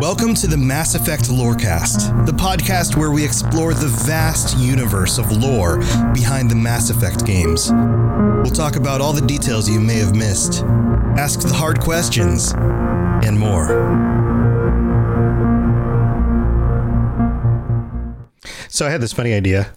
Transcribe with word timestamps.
Welcome 0.00 0.34
to 0.34 0.46
the 0.46 0.56
Mass 0.56 0.94
Effect 0.94 1.24
Lorecast, 1.24 2.24
the 2.24 2.30
podcast 2.30 2.96
where 2.96 3.10
we 3.10 3.24
explore 3.24 3.74
the 3.74 3.88
vast 3.88 4.56
universe 4.56 5.18
of 5.18 5.36
lore 5.36 5.78
behind 6.14 6.48
the 6.48 6.54
Mass 6.54 6.88
Effect 6.88 7.26
games. 7.26 7.72
We'll 7.72 8.52
talk 8.52 8.76
about 8.76 9.00
all 9.00 9.12
the 9.12 9.26
details 9.26 9.68
you 9.68 9.80
may 9.80 9.96
have 9.96 10.14
missed, 10.14 10.62
ask 11.18 11.40
the 11.40 11.52
hard 11.52 11.80
questions, 11.80 12.52
and 12.52 13.36
more. 13.40 13.66
So 18.68 18.86
I 18.86 18.90
had 18.90 19.00
this 19.00 19.12
funny 19.12 19.32
idea. 19.34 19.72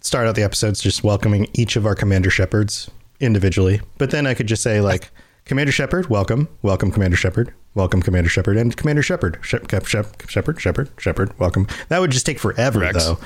Start 0.00 0.28
out 0.28 0.34
the 0.34 0.44
episodes 0.44 0.80
just 0.80 1.04
welcoming 1.04 1.46
each 1.52 1.76
of 1.76 1.84
our 1.84 1.94
Commander 1.94 2.30
Shepards 2.30 2.90
individually, 3.20 3.82
but 3.98 4.12
then 4.12 4.26
I 4.26 4.32
could 4.32 4.46
just 4.46 4.62
say 4.62 4.80
like 4.80 5.10
Commander 5.44 5.72
Shepard, 5.72 6.08
welcome, 6.08 6.48
welcome 6.62 6.90
Commander 6.90 7.18
Shepard, 7.18 7.52
welcome 7.74 8.02
Commander 8.02 8.28
Shepard, 8.30 8.56
and 8.56 8.76
Commander 8.76 9.02
Shepard, 9.02 9.38
Shep, 9.42 9.68
Shep, 9.70 9.86
Shep, 9.86 10.28
Shepard, 10.28 10.60
Shepard, 10.60 10.90
Shepard, 10.98 11.38
welcome. 11.38 11.66
That 11.88 12.00
would 12.00 12.10
just 12.10 12.26
take 12.26 12.38
forever 12.38 12.80
Rex. 12.80 13.04
though. 13.04 13.18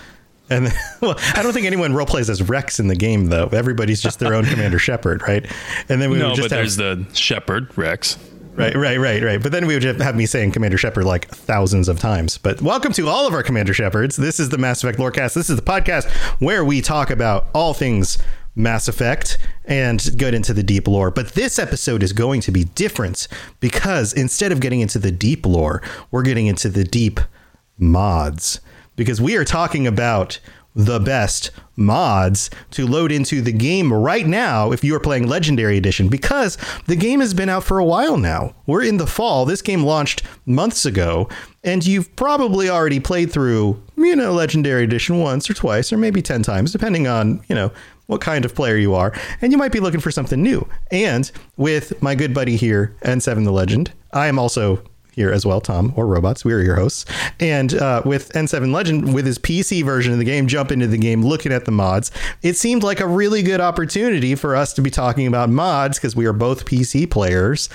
And 0.51 0.69
well, 1.01 1.15
I 1.35 1.43
don't 1.43 1.53
think 1.53 1.67
anyone 1.67 1.95
role 1.95 2.07
plays 2.07 2.29
as 2.29 2.43
Rex 2.43 2.79
in 2.79 2.89
the 2.89 2.97
game 2.97 3.27
though. 3.27 3.47
Everybody's 3.47 4.03
just 4.03 4.19
their 4.19 4.35
own 4.35 4.45
Commander 4.45 4.79
Shepard, 4.79 5.23
right? 5.23 5.45
And 5.89 6.01
then 6.03 6.11
we 6.11 6.19
No, 6.19 6.29
would 6.29 6.37
just 6.37 6.51
but 6.51 6.57
have 6.57 6.61
there's 6.61 6.77
the 6.77 7.07
Shepard 7.15 7.77
Rex. 7.79 8.19
Right, 8.55 8.77
right, 8.77 8.99
right, 9.01 9.21
right. 9.21 9.43
But 9.43 9.51
then 9.51 9.67
we 9.67 9.75
would 9.75 9.83
have 9.83 10.15
me 10.15 10.27
saying 10.27 10.53
Commander 10.53 10.79
Shepard 10.79 11.05
like 11.05 11.27
thousands 11.29 11.89
of 11.89 11.99
times. 11.99 12.39
But 12.39 12.63
welcome 12.63 12.93
to 12.93 13.09
all 13.09 13.27
of 13.27 13.35
our 13.35 13.43
Commander 13.43 13.75
Shepards. 13.75 14.15
This 14.15 14.39
is 14.39 14.51
the 14.51 14.59
Mass 14.59 14.85
Effect 14.85 14.97
Lorecast. 14.99 15.35
This 15.35 15.51
is 15.51 15.57
the 15.57 15.63
podcast 15.63 16.09
where 16.41 16.65
we 16.65 16.81
talk 16.81 17.11
about 17.11 17.47
all 17.53 17.75
things 17.75 18.17
Mass 18.57 18.89
Effect 18.89 19.39
and 19.65 20.17
get 20.17 20.35
into 20.35 20.55
the 20.55 20.63
deep 20.63 20.87
lore. 20.87 21.11
But 21.11 21.33
this 21.33 21.59
episode 21.59 22.03
is 22.03 22.13
going 22.13 22.41
to 22.43 22.53
be 22.53 22.65
different 22.65 23.29
because 23.61 24.13
instead 24.13 24.53
of 24.53 24.61
getting 24.61 24.81
into 24.81 24.99
the 24.99 25.11
deep 25.11 25.45
lore, 25.47 25.83
we're 26.11 26.23
getting 26.23 26.47
into 26.47 26.69
the 26.69 26.85
deep 26.85 27.21
mods 27.79 28.61
because 28.97 29.21
we 29.21 29.37
are 29.37 29.45
talking 29.45 29.87
about 29.87 30.39
the 30.77 30.99
best 30.99 31.51
mods 31.77 32.51
to 32.73 32.87
load 32.87 33.13
into 33.13 33.41
the 33.41 33.53
game 33.53 33.93
right 33.93 34.27
now 34.27 34.73
if 34.73 34.83
you 34.83 34.95
are 34.95 35.01
playing 35.01 35.27
Legendary 35.27 35.77
Edition 35.77 36.09
because 36.09 36.59
the 36.87 36.97
game 36.97 37.21
has 37.21 37.33
been 37.33 37.49
out 37.49 37.63
for 37.63 37.79
a 37.79 37.85
while 37.85 38.17
now. 38.17 38.55
We're 38.67 38.83
in 38.83 38.97
the 38.97 39.07
fall. 39.07 39.45
This 39.45 39.63
game 39.63 39.85
launched 39.85 40.23
months 40.47 40.85
ago, 40.85 41.29
and 41.63 41.87
you've 41.87 42.15
probably 42.17 42.69
already 42.69 42.99
played 42.99 43.33
through, 43.33 43.81
you 43.97 44.17
know, 44.17 44.33
Legendary 44.33 44.83
Edition 44.83 45.21
once 45.21 45.49
or 45.49 45.55
twice 45.55 45.93
or 45.93 45.97
maybe 45.97 46.21
10 46.21 46.43
times, 46.43 46.73
depending 46.73 47.07
on, 47.07 47.43
you 47.49 47.55
know, 47.55 47.71
what 48.07 48.21
kind 48.21 48.45
of 48.45 48.55
player 48.55 48.77
you 48.77 48.95
are, 48.95 49.13
and 49.41 49.53
you 49.53 49.59
might 49.59 49.73
be 49.73 49.81
looking 49.81 50.01
for 50.01 50.11
something 50.11 50.43
new. 50.43 50.67
And 50.91 51.31
with 51.57 52.01
my 52.03 52.15
good 52.15 52.35
buddy 52.35 52.57
here, 52.57 52.97
N7 53.03 53.45
the 53.45 53.53
Legend, 53.53 53.93
I 54.13 54.27
am 54.27 54.39
also 54.39 54.83
here 55.15 55.31
as 55.31 55.47
well, 55.47 55.61
Tom 55.61 55.93
or 55.97 56.07
Robots. 56.07 56.45
We 56.45 56.53
are 56.53 56.61
your 56.61 56.77
hosts. 56.77 57.05
And 57.41 57.75
uh, 57.75 58.03
with 58.05 58.33
N7 58.33 58.73
Legend, 58.73 59.15
with 59.15 59.27
his 59.27 59.39
PC 59.39 59.85
version 59.85 60.13
of 60.13 60.19
the 60.19 60.25
game, 60.25 60.47
jump 60.47 60.73
into 60.73 60.87
the 60.87 60.99
game, 60.99 61.25
looking 61.25 61.53
at 61.53 61.65
the 61.65 61.71
mods, 61.71 62.11
it 62.43 62.57
seemed 62.57 62.83
like 62.83 63.01
a 63.01 63.07
really 63.07 63.43
good 63.43 63.61
opportunity 63.61 64.35
for 64.35 64.57
us 64.57 64.73
to 64.75 64.83
be 64.83 64.91
talking 64.91 65.27
about 65.27 65.49
mods 65.51 65.99
because 65.99 66.17
we 66.17 66.27
are 66.27 66.33
both 66.33 66.65
PC 66.65 67.09
players. 67.09 67.69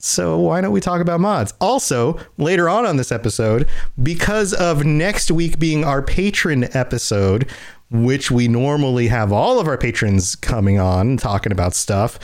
So 0.00 0.38
why 0.38 0.60
don't 0.60 0.70
we 0.70 0.80
talk 0.80 1.00
about 1.00 1.18
mods? 1.18 1.52
Also, 1.60 2.18
later 2.36 2.68
on 2.68 2.86
on 2.86 2.96
this 2.96 3.10
episode, 3.10 3.68
because 4.00 4.54
of 4.54 4.84
next 4.84 5.30
week 5.32 5.58
being 5.58 5.82
our 5.82 6.02
patron 6.02 6.68
episode, 6.76 7.48
which 7.90 8.30
we 8.30 8.48
normally 8.48 9.08
have 9.08 9.32
all 9.32 9.58
of 9.58 9.66
our 9.66 9.78
patrons 9.78 10.36
coming 10.36 10.78
on 10.78 11.16
talking 11.16 11.52
about 11.52 11.74
stuff, 11.74 12.18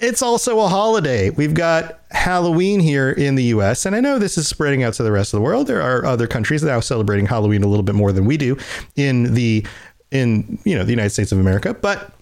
it's 0.00 0.22
also 0.22 0.60
a 0.60 0.68
holiday. 0.68 1.30
We've 1.30 1.54
got 1.54 2.00
Halloween 2.10 2.80
here 2.80 3.10
in 3.10 3.34
the 3.34 3.44
US, 3.44 3.84
and 3.84 3.94
I 3.94 4.00
know 4.00 4.18
this 4.18 4.38
is 4.38 4.48
spreading 4.48 4.82
out 4.82 4.94
to 4.94 5.02
the 5.02 5.12
rest 5.12 5.32
of 5.34 5.38
the 5.38 5.42
world. 5.42 5.66
There 5.66 5.82
are 5.82 6.04
other 6.04 6.26
countries 6.26 6.62
now 6.62 6.80
celebrating 6.80 7.26
Halloween 7.26 7.62
a 7.62 7.66
little 7.66 7.82
bit 7.82 7.94
more 7.94 8.12
than 8.12 8.24
we 8.24 8.36
do 8.36 8.56
in 8.96 9.34
the 9.34 9.66
in 10.10 10.58
you 10.64 10.74
know 10.74 10.84
the 10.84 10.90
United 10.90 11.10
States 11.10 11.32
of 11.32 11.38
America, 11.38 11.74
but 11.74 12.12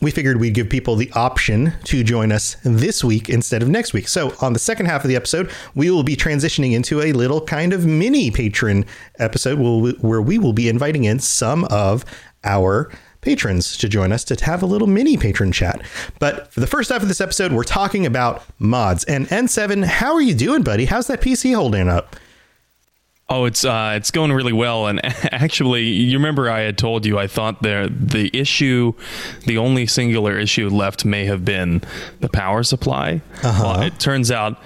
we 0.00 0.10
figured 0.10 0.40
we'd 0.40 0.54
give 0.54 0.68
people 0.68 0.96
the 0.96 1.10
option 1.12 1.72
to 1.84 2.02
join 2.02 2.32
us 2.32 2.56
this 2.64 3.04
week 3.04 3.28
instead 3.28 3.62
of 3.62 3.68
next 3.68 3.92
week. 3.92 4.08
So, 4.08 4.34
on 4.40 4.52
the 4.52 4.58
second 4.58 4.86
half 4.86 5.04
of 5.04 5.08
the 5.08 5.16
episode, 5.16 5.50
we 5.74 5.90
will 5.90 6.02
be 6.02 6.16
transitioning 6.16 6.72
into 6.72 7.00
a 7.00 7.12
little 7.12 7.40
kind 7.40 7.72
of 7.72 7.86
mini 7.86 8.30
patron 8.30 8.84
episode 9.18 9.58
where 10.00 10.22
we 10.22 10.38
will 10.38 10.52
be 10.52 10.68
inviting 10.68 11.04
in 11.04 11.20
some 11.20 11.64
of 11.66 12.04
our 12.44 12.90
patrons 13.20 13.76
to 13.78 13.88
join 13.88 14.12
us 14.12 14.22
to 14.24 14.44
have 14.44 14.62
a 14.62 14.66
little 14.66 14.86
mini 14.86 15.16
patron 15.16 15.50
chat. 15.50 15.80
But 16.18 16.52
for 16.52 16.60
the 16.60 16.66
first 16.66 16.90
half 16.90 17.02
of 17.02 17.08
this 17.08 17.20
episode, 17.20 17.52
we're 17.52 17.64
talking 17.64 18.04
about 18.04 18.44
mods. 18.58 19.04
And 19.04 19.26
N7, 19.28 19.84
how 19.84 20.12
are 20.14 20.20
you 20.20 20.34
doing, 20.34 20.62
buddy? 20.62 20.84
How's 20.84 21.06
that 21.06 21.22
PC 21.22 21.54
holding 21.54 21.88
up? 21.88 22.16
Oh, 23.28 23.46
it's 23.46 23.64
uh, 23.64 23.94
it's 23.96 24.10
going 24.10 24.32
really 24.32 24.52
well. 24.52 24.86
And 24.86 25.00
actually, 25.32 25.84
you 25.84 26.18
remember 26.18 26.50
I 26.50 26.60
had 26.60 26.76
told 26.76 27.06
you 27.06 27.18
I 27.18 27.26
thought 27.26 27.62
there 27.62 27.88
the 27.88 28.30
issue, 28.36 28.92
the 29.46 29.56
only 29.58 29.86
singular 29.86 30.38
issue 30.38 30.68
left 30.68 31.04
may 31.04 31.24
have 31.24 31.44
been 31.44 31.82
the 32.20 32.28
power 32.28 32.62
supply. 32.62 33.22
Uh-huh. 33.42 33.62
Well, 33.64 33.82
it 33.82 33.98
turns 33.98 34.30
out 34.30 34.60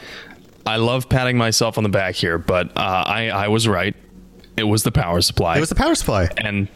I 0.67 0.77
love 0.77 1.09
patting 1.09 1.39
myself 1.39 1.79
on 1.79 1.85
the 1.85 1.89
back 1.89 2.15
here, 2.17 2.37
but 2.37 2.77
uh, 2.77 3.05
I 3.07 3.31
I 3.31 3.49
was 3.49 3.69
right. 3.69 3.95
It 4.57 4.65
was 4.65 4.83
the 4.83 4.91
power 4.93 5.21
supply. 5.21 5.57
It 5.57 5.61
was 5.61 5.69
the 5.69 5.77
power 5.77 5.95
supply. 5.95 6.29
and 6.37 6.67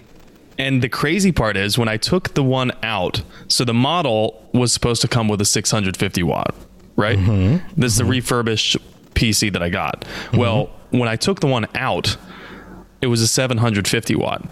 and 0.59 0.82
the 0.82 0.88
crazy 0.88 1.32
part 1.32 1.56
is 1.56 1.76
when 1.78 1.88
I 1.88 1.97
took 1.97 2.34
the 2.34 2.44
one 2.44 2.70
out, 2.84 3.22
so 3.49 3.64
the 3.64 3.75
model 3.75 4.49
was 4.54 4.72
supposed 4.72 5.03
to 5.03 5.09
come 5.09 5.26
with 5.26 5.41
a 5.41 5.44
650 5.44 6.22
watt, 6.22 6.54
right? 6.94 7.19
This 7.76 7.93
is 7.93 7.99
the 7.99 8.04
refurbished 8.04 8.76
PC 9.14 9.53
that 9.53 9.62
I 9.62 9.69
got. 9.70 10.04
Well, 10.32 10.70
when 10.92 11.08
I 11.08 11.16
took 11.16 11.41
the 11.41 11.47
one 11.47 11.66
out, 11.75 12.16
it 13.00 13.08
was 13.08 13.20
a 13.20 13.26
750 13.26 14.14
watt. 14.14 14.44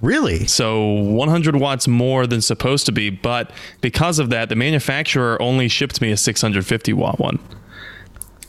Really? 0.00 0.46
So 0.46 0.84
100 0.84 1.56
watts 1.56 1.88
more 1.88 2.26
than 2.26 2.40
supposed 2.40 2.86
to 2.86 2.92
be, 2.92 3.10
but 3.10 3.50
because 3.80 4.18
of 4.18 4.30
that, 4.30 4.48
the 4.48 4.56
manufacturer 4.56 5.40
only 5.40 5.68
shipped 5.68 6.00
me 6.00 6.12
a 6.12 6.16
650 6.16 6.92
watt 6.92 7.18
one. 7.18 7.38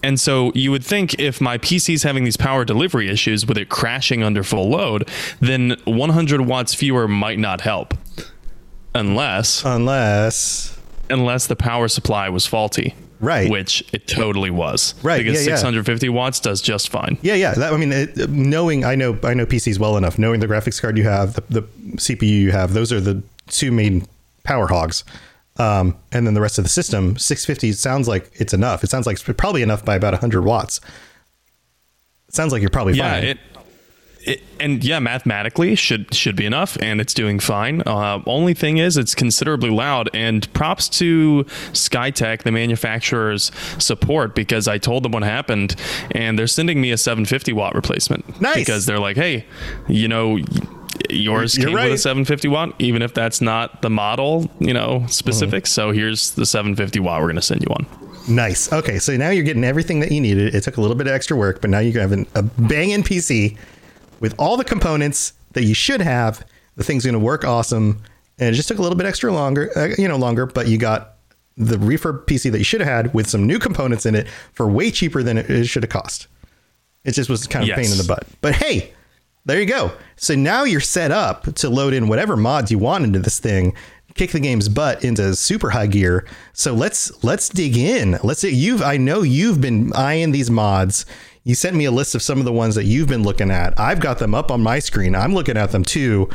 And 0.04 0.20
so 0.20 0.52
you 0.54 0.72
would 0.72 0.86
think 0.86 1.20
if 1.20 1.42
my 1.42 1.58
PC's 1.58 2.04
having 2.04 2.24
these 2.24 2.38
power 2.38 2.64
delivery 2.64 3.10
issues 3.10 3.46
with 3.48 3.58
it 3.58 3.70
crashing 3.70 4.22
under 4.24 4.44
full 4.44 4.70
load, 4.70 5.10
then 5.40 5.76
100 5.86 6.42
watts 6.42 6.74
fewer 6.76 7.08
might 7.08 7.40
not 7.40 7.62
help. 7.62 7.94
Unless 8.94 9.64
Unless. 9.66 10.80
unless 11.10 11.48
the 11.48 11.56
power 11.56 11.88
supply 11.88 12.30
was 12.30 12.46
faulty. 12.46 12.94
Right. 13.20 13.50
Which 13.50 13.84
it 13.94 14.08
totally 14.08 14.52
was. 14.52 14.94
Right, 15.04 15.24
Because 15.24 15.44
yeah, 15.46 15.52
yeah. 15.52 15.56
650 15.58 16.10
watts 16.10 16.40
does 16.40 16.62
just 16.62 16.90
fine. 16.90 17.18
Yeah, 17.22 17.34
yeah. 17.36 17.54
That, 17.54 17.74
I 17.74 17.78
mean, 17.78 17.92
it, 17.92 18.30
knowing 18.30 18.86
I 18.86 18.96
know 18.96 19.18
I 19.24 19.34
know 19.34 19.46
PCs 19.46 19.80
well 19.80 19.98
enough, 19.98 20.20
knowing 20.20 20.40
the 20.40 20.48
graphics 20.48 20.82
card 20.82 20.98
you 20.98 21.04
have, 21.06 21.34
the, 21.34 21.42
the 21.50 21.62
CPU 21.96 22.24
you 22.30 22.52
have, 22.52 22.74
those 22.74 22.92
are 22.94 23.00
the 23.02 23.24
two 23.48 23.72
main 23.72 24.06
power 24.44 24.68
hogs. 24.68 25.04
Um, 25.58 25.98
and 26.12 26.28
then 26.28 26.36
the 26.36 26.42
rest 26.42 26.60
of 26.60 26.64
the 26.66 26.70
system, 26.70 27.18
650 27.18 27.72
sounds 27.74 28.08
like 28.08 28.30
it's 28.36 28.54
enough. 28.54 28.84
It 28.84 28.92
sounds 28.92 29.08
like 29.08 29.16
it's 29.16 29.24
probably 29.24 29.64
enough 29.64 29.84
by 29.84 29.96
about 29.96 30.14
100 30.14 30.44
watts. 30.44 30.80
It 32.28 32.36
sounds 32.36 32.52
like 32.52 32.62
you're 32.62 32.70
probably 32.70 32.94
Yeah, 32.94 33.14
fine. 33.14 33.24
it, 33.24 33.38
it 34.28 34.42
and 34.60 34.84
yeah, 34.84 35.00
mathematically 35.00 35.76
should 35.76 36.14
should 36.14 36.36
be 36.36 36.46
enough, 36.46 36.78
and 36.82 37.00
it's 37.00 37.14
doing 37.14 37.40
fine. 37.40 37.82
Uh, 37.86 38.22
only 38.26 38.54
thing 38.54 38.78
is, 38.78 38.98
it's 38.98 39.16
considerably 39.16 39.70
loud. 39.70 40.10
And 40.14 40.52
props 40.54 40.90
to 40.90 41.46
SkyTech, 41.72 42.44
the 42.44 42.52
manufacturer's 42.52 43.52
support, 43.80 44.36
because 44.36 44.68
I 44.68 44.78
told 44.78 45.04
them 45.04 45.14
what 45.14 45.24
happened, 45.24 45.76
and 46.12 46.38
they're 46.38 46.48
sending 46.48 46.82
me 46.82 46.92
a 46.92 46.98
750 46.98 47.54
watt 47.54 47.74
replacement. 47.74 48.42
Nice. 48.42 48.56
Because 48.56 48.86
they're 48.86 49.00
like, 49.00 49.18
hey, 49.18 49.46
you 49.88 50.08
know. 50.08 50.40
Yours 51.12 51.56
You're 51.56 51.68
came 51.68 51.76
with 51.76 51.94
a 51.94 51.98
750 51.98 52.48
watt, 52.48 52.74
even 52.80 53.02
if 53.04 53.14
that's 53.14 53.40
not 53.40 53.82
the 53.84 53.90
model, 53.90 54.50
you 54.60 54.74
know, 54.74 55.06
specific. 55.08 55.66
Mm-hmm. 55.66 55.70
So 55.70 55.92
here's 55.92 56.32
the 56.32 56.46
750 56.46 57.00
watt. 57.00 57.22
We're 57.22 57.28
going 57.28 57.36
to 57.36 57.42
send 57.42 57.62
you 57.62 57.68
one. 57.68 57.86
nice. 58.28 58.74
Okay, 58.74 58.98
so 58.98 59.16
now 59.16 59.30
you're 59.30 59.44
getting 59.44 59.64
everything 59.64 60.00
that 60.00 60.12
you 60.12 60.20
needed. 60.20 60.56
It 60.56 60.64
took 60.64 60.78
a 60.78 60.82
little 60.82 60.98
bit 60.98 61.06
of 61.06 61.14
extra 61.14 61.38
work, 61.38 61.62
but 61.62 61.70
now 61.70 61.80
you 61.80 61.98
have 62.00 62.12
an, 62.12 62.26
a 62.34 62.42
banging 62.42 63.04
PC 63.04 63.58
with 64.20 64.36
all 64.38 64.58
the 64.58 64.64
components 64.64 65.34
that 65.54 65.64
you 65.64 65.74
should 65.74 66.02
have. 66.02 66.46
The 66.76 66.84
thing's 66.84 67.04
going 67.06 67.14
to 67.14 67.20
work 67.20 67.44
awesome, 67.44 68.02
and 68.38 68.50
it 68.50 68.54
just 68.54 68.68
took 68.68 68.78
a 68.78 68.82
little 68.82 68.98
bit 68.98 69.08
extra 69.08 69.32
longer, 69.34 69.72
uh, 69.76 69.90
you 69.98 70.08
know, 70.08 70.18
longer. 70.18 70.46
But 70.46 70.68
you 70.68 70.78
got 70.78 71.14
the 71.56 71.78
refurb 71.78 72.26
PC 72.28 72.52
that 72.52 72.60
you 72.60 72.64
should 72.64 72.82
have 72.82 72.90
had 72.90 73.14
with 73.16 73.28
some 73.28 73.48
new 73.48 73.58
components 73.58 74.06
in 74.06 74.14
it 74.14 74.28
for 74.54 74.68
way 74.70 74.92
cheaper 74.92 75.24
than 75.24 75.38
it, 75.40 75.50
it 75.50 75.66
should 75.66 75.82
have 75.84 75.90
cost. 75.90 76.28
It 77.04 77.14
just 77.14 77.30
was 77.30 77.48
kind 77.48 77.64
of 77.64 77.70
Yes. 77.70 77.78
pain 77.80 77.92
in 77.92 77.98
the 77.98 78.04
butt. 78.04 78.28
But 78.42 78.56
hey, 78.56 78.94
there 79.46 79.60
you 79.60 79.66
go. 79.66 79.92
So 80.18 80.36
now 80.36 80.66
you're 80.66 80.82
set 80.82 81.10
up 81.10 81.52
to 81.56 81.70
load 81.70 81.94
in 81.94 82.08
whatever 82.10 82.36
mods 82.38 82.70
you 82.70 82.78
want 82.78 83.06
into 83.06 83.18
this 83.20 83.40
thing, 83.40 83.74
kick 84.14 84.32
the 84.32 84.40
game's 84.40 84.68
butt 84.70 85.04
into 85.04 85.36
super 85.36 85.70
high 85.72 85.88
gear. 85.88 86.26
So 86.54 86.74
let's 86.74 87.24
let's 87.24 87.50
dig 87.50 87.78
in. 87.78 88.20
Let's 88.24 88.42
say 88.42 88.50
you've 88.50 88.82
I 88.84 88.98
know 88.98 89.22
you've 89.24 89.62
been 89.62 89.94
eyeing 89.94 90.32
these 90.32 90.52
mods. 90.52 91.06
You 91.48 91.56
sent 91.56 91.78
me 91.78 91.86
a 91.86 91.92
list 91.92 92.14
of 92.14 92.22
some 92.22 92.40
of 92.40 92.46
the 92.46 92.52
ones 92.52 92.76
that 92.76 92.84
you've 92.84 93.08
been 93.08 93.24
looking 93.24 93.52
at. 93.52 93.80
I've 93.80 94.02
got 94.02 94.20
them 94.20 94.36
up 94.36 94.52
on 94.52 94.62
my 94.62 94.80
screen. 94.80 95.16
I'm 95.16 95.34
looking 95.34 95.56
at 95.56 95.72
them 95.72 95.86
too. 95.86 96.30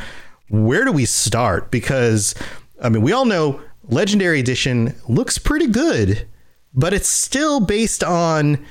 Where 0.49 0.85
do 0.85 0.91
we 0.91 1.05
start? 1.05 1.69
Because 1.69 2.33
I 2.81 2.89
mean, 2.89 3.03
we 3.03 3.11
all 3.11 3.25
know 3.25 3.61
Legendary 3.87 4.39
Edition 4.39 4.95
looks 5.07 5.37
pretty 5.37 5.67
good, 5.67 6.27
but 6.73 6.93
it's 6.95 7.07
still 7.09 7.59
based 7.59 8.03
on 8.03 8.65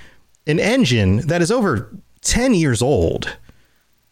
an 0.48 0.58
engine 0.58 1.18
that 1.28 1.42
is 1.42 1.52
over 1.52 1.96
10 2.22 2.54
years 2.54 2.82
old. 2.82 3.36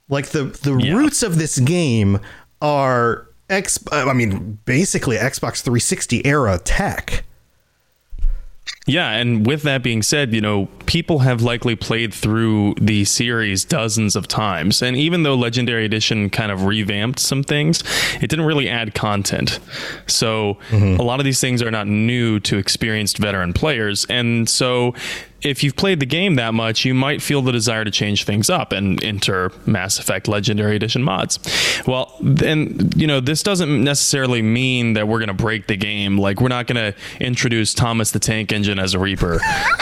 Like 0.08 0.26
the 0.28 0.44
the 0.44 0.76
Yeah. 0.76 0.94
roots 0.94 1.24
of 1.24 1.36
this 1.36 1.58
game 1.58 2.20
are 2.62 3.26
X 3.48 3.76
I 3.90 4.12
mean 4.12 4.60
basically 4.66 5.16
Xbox 5.16 5.62
360 5.62 6.24
era 6.24 6.60
tech. 6.62 7.24
Yeah, 8.86 9.10
and 9.10 9.46
with 9.46 9.62
that 9.62 9.82
being 9.82 10.02
said, 10.02 10.32
you 10.32 10.40
know, 10.40 10.66
people 10.86 11.20
have 11.20 11.42
likely 11.42 11.76
played 11.76 12.14
through 12.14 12.74
the 12.80 13.04
series 13.04 13.64
dozens 13.64 14.16
of 14.16 14.26
times. 14.26 14.82
And 14.82 14.96
even 14.96 15.22
though 15.22 15.34
Legendary 15.34 15.84
Edition 15.84 16.30
kind 16.30 16.50
of 16.50 16.64
revamped 16.64 17.18
some 17.18 17.42
things, 17.42 17.84
it 18.16 18.28
didn't 18.28 18.46
really 18.46 18.68
add 18.68 18.94
content. 18.94 19.60
So 20.06 20.58
mm-hmm. 20.70 20.98
a 20.98 21.02
lot 21.02 21.20
of 21.20 21.24
these 21.24 21.40
things 21.40 21.62
are 21.62 21.70
not 21.70 21.86
new 21.86 22.40
to 22.40 22.56
experienced 22.56 23.18
veteran 23.18 23.52
players. 23.52 24.06
And 24.06 24.48
so 24.48 24.94
if 25.42 25.64
you've 25.64 25.76
played 25.76 26.00
the 26.00 26.06
game 26.06 26.34
that 26.36 26.52
much, 26.54 26.84
you 26.84 26.92
might 26.94 27.22
feel 27.22 27.40
the 27.42 27.52
desire 27.52 27.84
to 27.84 27.90
change 27.90 28.24
things 28.24 28.50
up 28.50 28.72
and 28.72 29.02
enter 29.02 29.50
Mass 29.66 29.98
Effect 29.98 30.28
Legendary 30.28 30.76
Edition 30.76 31.02
mods. 31.02 31.38
Well, 31.86 32.14
then, 32.20 32.90
you 32.94 33.06
know, 33.06 33.20
this 33.20 33.42
doesn't 33.42 33.82
necessarily 33.82 34.42
mean 34.42 34.92
that 34.94 35.08
we're 35.08 35.18
going 35.18 35.28
to 35.28 35.34
break 35.34 35.66
the 35.66 35.76
game. 35.76 36.18
Like, 36.18 36.40
we're 36.40 36.48
not 36.48 36.66
going 36.66 36.92
to 36.92 36.98
introduce 37.24 37.72
Thomas 37.74 38.10
the 38.10 38.18
Tank 38.18 38.52
Engine 38.52 38.78
as 38.78 38.94
a 38.94 38.98
Reaper. 38.98 39.40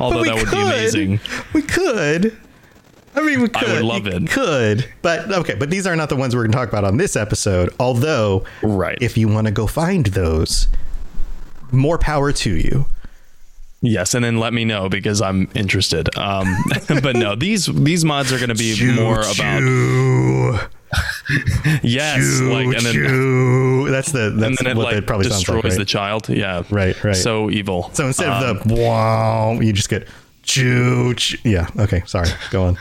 Although 0.00 0.24
that 0.24 0.34
would 0.36 0.50
be 0.50 0.60
amazing. 0.60 1.20
We 1.52 1.62
could. 1.62 2.36
I 3.14 3.20
mean, 3.20 3.42
we 3.42 3.48
could. 3.48 3.68
I 3.68 3.74
would 3.74 3.82
love 3.84 4.06
You 4.06 4.12
it. 4.14 4.30
Could, 4.30 4.88
but 5.02 5.30
okay. 5.30 5.54
But 5.54 5.68
these 5.70 5.86
are 5.86 5.94
not 5.94 6.08
the 6.08 6.16
ones 6.16 6.34
we're 6.34 6.42
going 6.42 6.52
to 6.52 6.56
talk 6.58 6.68
about 6.70 6.84
on 6.84 6.96
this 6.96 7.14
episode. 7.14 7.68
Although, 7.78 8.44
Right. 8.62 8.96
if 9.02 9.18
you 9.18 9.28
want 9.28 9.46
to 9.48 9.52
go 9.52 9.66
find 9.66 10.06
those, 10.06 10.66
more 11.70 11.98
power 11.98 12.32
to 12.32 12.50
you. 12.56 12.86
Yes, 13.84 14.14
and 14.14 14.24
then 14.24 14.38
let 14.38 14.52
me 14.54 14.64
know 14.64 14.88
because 14.88 15.20
I'm 15.20 15.50
interested. 15.54 16.16
Um, 16.16 16.46
but 17.02 17.16
no, 17.16 17.34
these 17.34 17.66
these 17.66 18.04
mods 18.04 18.32
are 18.32 18.38
going 18.38 18.48
to 18.48 18.54
be 18.54 18.94
more 18.94 19.20
about 19.20 19.58
Choo, 19.58 20.58
yes, 21.82 22.40
like 22.42 22.66
and 22.66 22.86
then 22.86 22.92
choo. 22.94 23.90
That's 23.90 24.12
the 24.12 24.26
and 24.28 24.40
that's 24.42 24.62
then 24.62 24.72
it 24.72 24.76
what 24.76 24.84
like 24.84 24.94
that 24.96 25.06
probably 25.06 25.24
sounds 25.28 25.40
destroys 25.40 25.64
like. 25.64 25.70
Right? 25.72 25.78
the 25.78 25.84
child. 25.84 26.28
Yeah, 26.28 26.62
Right, 26.70 27.02
right. 27.02 27.16
So 27.16 27.50
evil. 27.50 27.90
so 27.92 28.06
instead 28.06 28.28
Um, 28.28 28.56
of 28.56 28.68
the 28.68 28.74
wow, 28.74 29.58
you 29.60 29.72
just 29.72 29.88
get 29.88 30.06
choo, 30.42 31.14
choo. 31.14 31.38
Yeah. 31.44 31.68
Okay. 31.78 32.02
Sorry. 32.06 32.28
Go 32.50 32.64
on. 32.64 32.78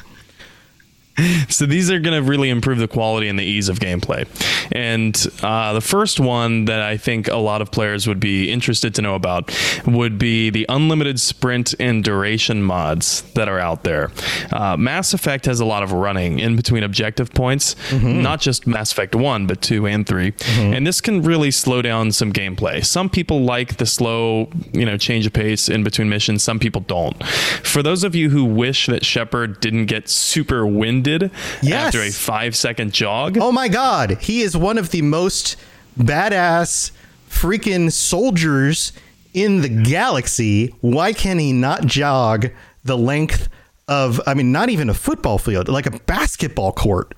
So 1.49 1.65
these 1.65 1.91
are 1.91 1.99
going 1.99 2.23
to 2.23 2.27
really 2.27 2.49
improve 2.49 2.77
the 2.79 2.87
quality 2.87 3.27
and 3.27 3.37
the 3.37 3.43
ease 3.43 3.67
of 3.69 3.79
gameplay. 3.79 4.25
And 4.71 5.15
uh, 5.43 5.73
the 5.73 5.81
first 5.81 6.19
one 6.19 6.65
that 6.65 6.81
I 6.81 6.97
think 6.97 7.27
a 7.27 7.35
lot 7.35 7.61
of 7.61 7.71
players 7.71 8.07
would 8.07 8.19
be 8.19 8.49
interested 8.49 8.95
to 8.95 9.01
know 9.01 9.15
about 9.15 9.53
would 9.85 10.17
be 10.17 10.49
the 10.49 10.65
unlimited 10.69 11.19
sprint 11.19 11.75
and 11.79 12.03
duration 12.03 12.63
mods 12.63 13.23
that 13.33 13.49
are 13.49 13.59
out 13.59 13.83
there. 13.83 14.11
Uh, 14.51 14.77
Mass 14.77 15.13
Effect 15.13 15.45
has 15.45 15.59
a 15.59 15.65
lot 15.65 15.83
of 15.83 15.91
running 15.91 16.39
in 16.39 16.55
between 16.55 16.83
objective 16.83 17.31
points, 17.33 17.75
not 18.21 18.39
just 18.39 18.65
Mass 18.65 18.91
Effect 18.91 19.13
1, 19.13 19.45
but 19.45 19.61
2 19.61 19.85
and 19.87 20.07
3. 20.07 20.33
And 20.57 20.87
this 20.87 21.01
can 21.01 21.21
really 21.21 21.51
slow 21.51 21.81
down 21.81 22.11
some 22.11 22.31
gameplay. 22.31 22.83
Some 22.85 23.09
people 23.09 23.41
like 23.41 23.77
the 23.77 23.85
slow, 23.85 24.49
you 24.71 24.85
know, 24.85 24.97
change 24.97 25.25
of 25.25 25.33
pace 25.33 25.67
in 25.69 25.83
between 25.83 26.09
missions. 26.09 26.43
Some 26.43 26.59
people 26.59 26.81
don't. 26.81 27.21
For 27.25 27.83
those 27.83 28.03
of 28.03 28.15
you 28.15 28.29
who 28.29 28.45
wish 28.45 28.87
that 28.87 29.05
Shepard 29.05 29.59
didn't 29.59 29.87
get 29.87 30.07
super 30.09 30.65
winded 31.01 31.31
Yes. 31.61 31.87
after 31.87 32.01
a 32.01 32.11
five 32.11 32.55
second 32.55 32.93
jog, 32.93 33.37
Oh 33.37 33.51
my 33.51 33.67
god, 33.67 34.17
he 34.21 34.41
is 34.41 34.55
one 34.55 34.77
of 34.77 34.91
the 34.91 35.01
most 35.01 35.55
badass 35.99 36.91
freaking 37.29 37.91
soldiers 37.91 38.93
in 39.33 39.61
the 39.61 39.69
galaxy. 39.69 40.73
Why 40.81 41.13
can 41.13 41.39
he 41.39 41.53
not 41.53 41.85
jog 41.85 42.49
the 42.83 42.97
length 42.97 43.49
of 43.87 44.21
I 44.27 44.33
mean 44.33 44.51
not 44.51 44.69
even 44.69 44.89
a 44.89 44.93
football 44.93 45.37
field, 45.37 45.67
like 45.67 45.85
a 45.85 45.91
basketball 45.91 46.71
court? 46.71 47.17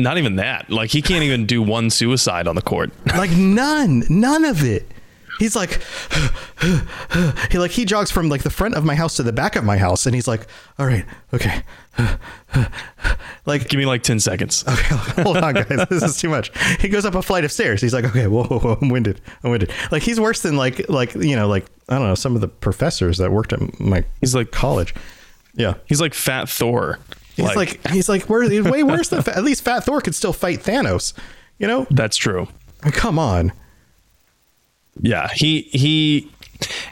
not 0.00 0.16
even 0.16 0.36
that. 0.36 0.70
Like 0.70 0.90
he 0.90 1.02
can't 1.02 1.24
even 1.24 1.44
do 1.44 1.60
one 1.60 1.90
suicide 1.90 2.46
on 2.46 2.54
the 2.54 2.62
court. 2.62 2.92
Like 3.16 3.32
none, 3.32 4.04
none 4.08 4.44
of 4.44 4.62
it. 4.62 4.86
He's 5.40 5.56
like 5.56 5.80
he 7.50 7.58
like 7.58 7.72
he 7.72 7.84
jogs 7.84 8.10
from 8.10 8.28
like 8.28 8.42
the 8.44 8.50
front 8.50 8.74
of 8.76 8.84
my 8.84 8.94
house 8.94 9.16
to 9.16 9.24
the 9.24 9.32
back 9.32 9.56
of 9.56 9.64
my 9.64 9.76
house 9.76 10.06
and 10.06 10.14
he's 10.14 10.28
like, 10.28 10.46
"All 10.78 10.86
right, 10.86 11.04
okay." 11.34 11.62
like 13.46 13.68
Give 13.68 13.78
me 13.78 13.86
like 13.86 14.02
10 14.02 14.20
seconds. 14.20 14.64
okay 14.68 15.22
hold 15.22 15.36
on 15.38 15.54
guys. 15.54 15.86
This 15.88 16.02
is 16.02 16.20
too 16.20 16.28
much. 16.28 16.50
He 16.80 16.88
goes 16.88 17.04
up 17.04 17.14
a 17.14 17.22
flight 17.22 17.44
of 17.44 17.52
stairs. 17.52 17.80
He's 17.80 17.92
like 17.94 18.04
okay 18.04 18.26
whoa, 18.26 18.44
whoa, 18.44 18.58
whoa 18.58 18.78
i'm 18.80 18.88
winded. 18.88 19.20
I'm 19.42 19.50
winded. 19.50 19.72
Like 19.90 20.02
he's 20.02 20.20
worse 20.20 20.42
than 20.42 20.56
like 20.56 20.88
like 20.88 21.14
you 21.14 21.36
know 21.36 21.48
like 21.48 21.66
i 21.88 21.98
don't 21.98 22.06
know 22.06 22.14
some 22.14 22.34
of 22.34 22.40
the 22.40 22.48
professors 22.48 23.18
that 23.18 23.32
worked 23.32 23.52
at 23.52 23.80
my 23.80 24.04
He's 24.20 24.34
like 24.34 24.50
college. 24.50 24.94
Yeah. 25.54 25.74
He's 25.86 26.00
like 26.00 26.14
Fat 26.14 26.48
Thor. 26.48 26.98
he's 27.34 27.56
like, 27.56 27.84
he's 27.88 28.08
like 28.08 28.26
he's 28.26 28.62
way 28.62 28.82
worse 28.82 29.08
than 29.08 29.20
at 29.28 29.44
least 29.44 29.64
fat 29.64 29.84
thor 29.84 30.00
could 30.00 30.14
still 30.14 30.32
fight 30.32 30.60
thanos 30.60 31.14
you 31.58 31.66
know? 31.66 31.86
That's 31.90 32.16
true. 32.16 32.48
I 32.82 32.86
mean, 32.86 32.92
come 32.92 33.18
on. 33.18 33.52
Yeah, 35.00 35.28
he 35.34 35.62
he 35.62 36.30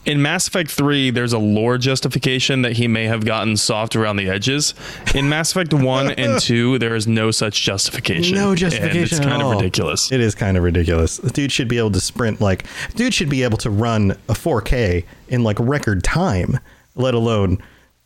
in 0.04 0.22
Mass 0.22 0.46
Effect 0.48 0.70
3 0.70 1.10
there's 1.10 1.32
a 1.32 1.38
lore 1.38 1.78
justification 1.78 2.62
that 2.62 2.72
he 2.72 2.86
may 2.88 3.04
have 3.06 3.24
gotten 3.24 3.56
soft 3.56 3.96
around 3.96 4.16
the 4.16 4.28
edges. 4.28 4.74
In 5.14 5.28
Mass 5.28 5.50
Effect 5.52 5.74
1 5.74 6.12
and 6.12 6.40
2 6.40 6.78
there 6.78 6.94
is 6.94 7.06
no 7.06 7.30
such 7.30 7.62
justification. 7.62 8.34
no 8.36 8.50
And 8.50 8.58
justification 8.58 9.02
it's 9.02 9.12
at 9.20 9.22
kind 9.24 9.42
of 9.42 9.48
all. 9.48 9.54
ridiculous. 9.56 10.12
it 10.12 10.20
is 10.20 10.34
kind 10.34 10.56
of 10.56 10.62
ridiculous 10.62 11.16
the 11.18 11.30
dude 11.30 11.50
should 11.52 11.68
be 11.68 11.78
able 11.78 11.90
to 11.90 12.00
sprint 12.00 12.40
like 12.40 12.66
dude 12.94 13.12
should 13.14 13.28
be 13.28 13.42
able 13.42 13.58
to 13.58 13.70
run 13.70 14.12
a 14.28 14.34
4k 14.34 15.04
in 15.28 15.42
like 15.42 15.56
record 15.58 16.02
time 16.04 16.58
let 16.94 17.14
alone 17.14 17.62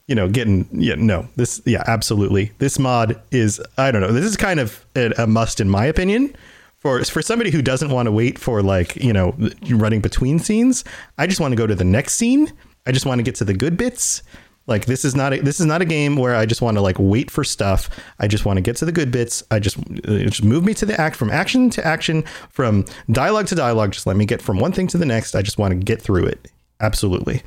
you 0.07 0.15
know 0.15 0.29
getting 0.29 0.67
yeah 0.73 0.95
no 0.97 1.29
this 1.37 1.61
yeah 1.67 1.83
absolutely 1.87 2.53
this 2.59 2.79
mod 2.79 3.21
is 3.31 3.61
i 3.79 3.91
don't 3.91 4.01
know 4.01 4.13
this 4.13 4.25
is 4.25 4.37
kind 4.37 4.59
of 4.59 4.85
a, 4.97 5.13
a 5.19 5.27
must 5.27 5.61
in 5.61 5.69
my 5.69 5.85
opinion 5.85 6.35
for 6.81 7.03
for 7.05 7.23
somebody 7.23 7.51
who 7.51 7.63
doesn't 7.63 7.91
want 7.91 8.07
to 8.07 8.13
wait 8.13 8.39
for 8.39 8.63
like 8.63 8.97
you 8.97 9.13
know 9.13 9.35
running 9.71 10.01
between 10.01 10.39
scenes 10.39 10.85
i 11.19 11.27
just 11.27 11.41
want 11.41 11.53
to 11.53 11.57
go 11.57 11.67
to 11.67 11.75
the 11.75 11.85
next 11.85 12.15
scene 12.15 12.53
i 12.87 12.93
just 12.93 13.07
want 13.07 13.19
to 13.19 13.23
get 13.23 13.37
to 13.37 13.45
the 13.45 13.55
good 13.55 13.77
bits 13.77 14.23
like 14.71 14.87
this 14.87 15.05
is 15.05 15.17
not 15.17 15.33
a, 15.35 15.41
this 15.41 15.59
is 15.59 15.67
not 15.67 15.83
a 15.83 15.85
game 15.85 16.17
where 16.17 16.37
I 16.37 16.47
just 16.47 16.63
want 16.63 16.77
to 16.77 16.81
like 16.81 16.97
wait 16.99 17.29
for 17.29 17.43
stuff. 17.43 17.91
I 18.21 18.29
just 18.29 18.45
want 18.45 18.57
to 18.59 18.61
get 18.61 18.77
to 18.77 18.85
the 18.85 18.93
good 18.93 19.11
bits. 19.11 19.43
I 19.51 19.59
just 19.59 19.79
uh, 19.79 20.19
just 20.19 20.45
move 20.45 20.65
me 20.65 20.75
to 20.75 20.87
the 20.87 20.99
act 20.99 21.17
from 21.17 21.29
action 21.29 21.71
to 21.71 21.85
action, 21.85 22.23
from 22.51 22.85
dialogue 23.11 23.49
to 23.49 23.57
dialogue. 23.57 23.91
Just 23.91 24.07
let 24.07 24.17
me 24.17 24.25
get 24.25 24.41
from 24.41 24.61
one 24.61 24.71
thing 24.71 24.87
to 24.89 24.97
the 24.99 25.05
next. 25.05 25.35
I 25.35 25.43
just 25.43 25.59
want 25.59 25.73
to 25.73 25.75
get 25.77 26.01
through 26.01 26.27
it. 26.27 26.49
Absolutely. 26.79 27.43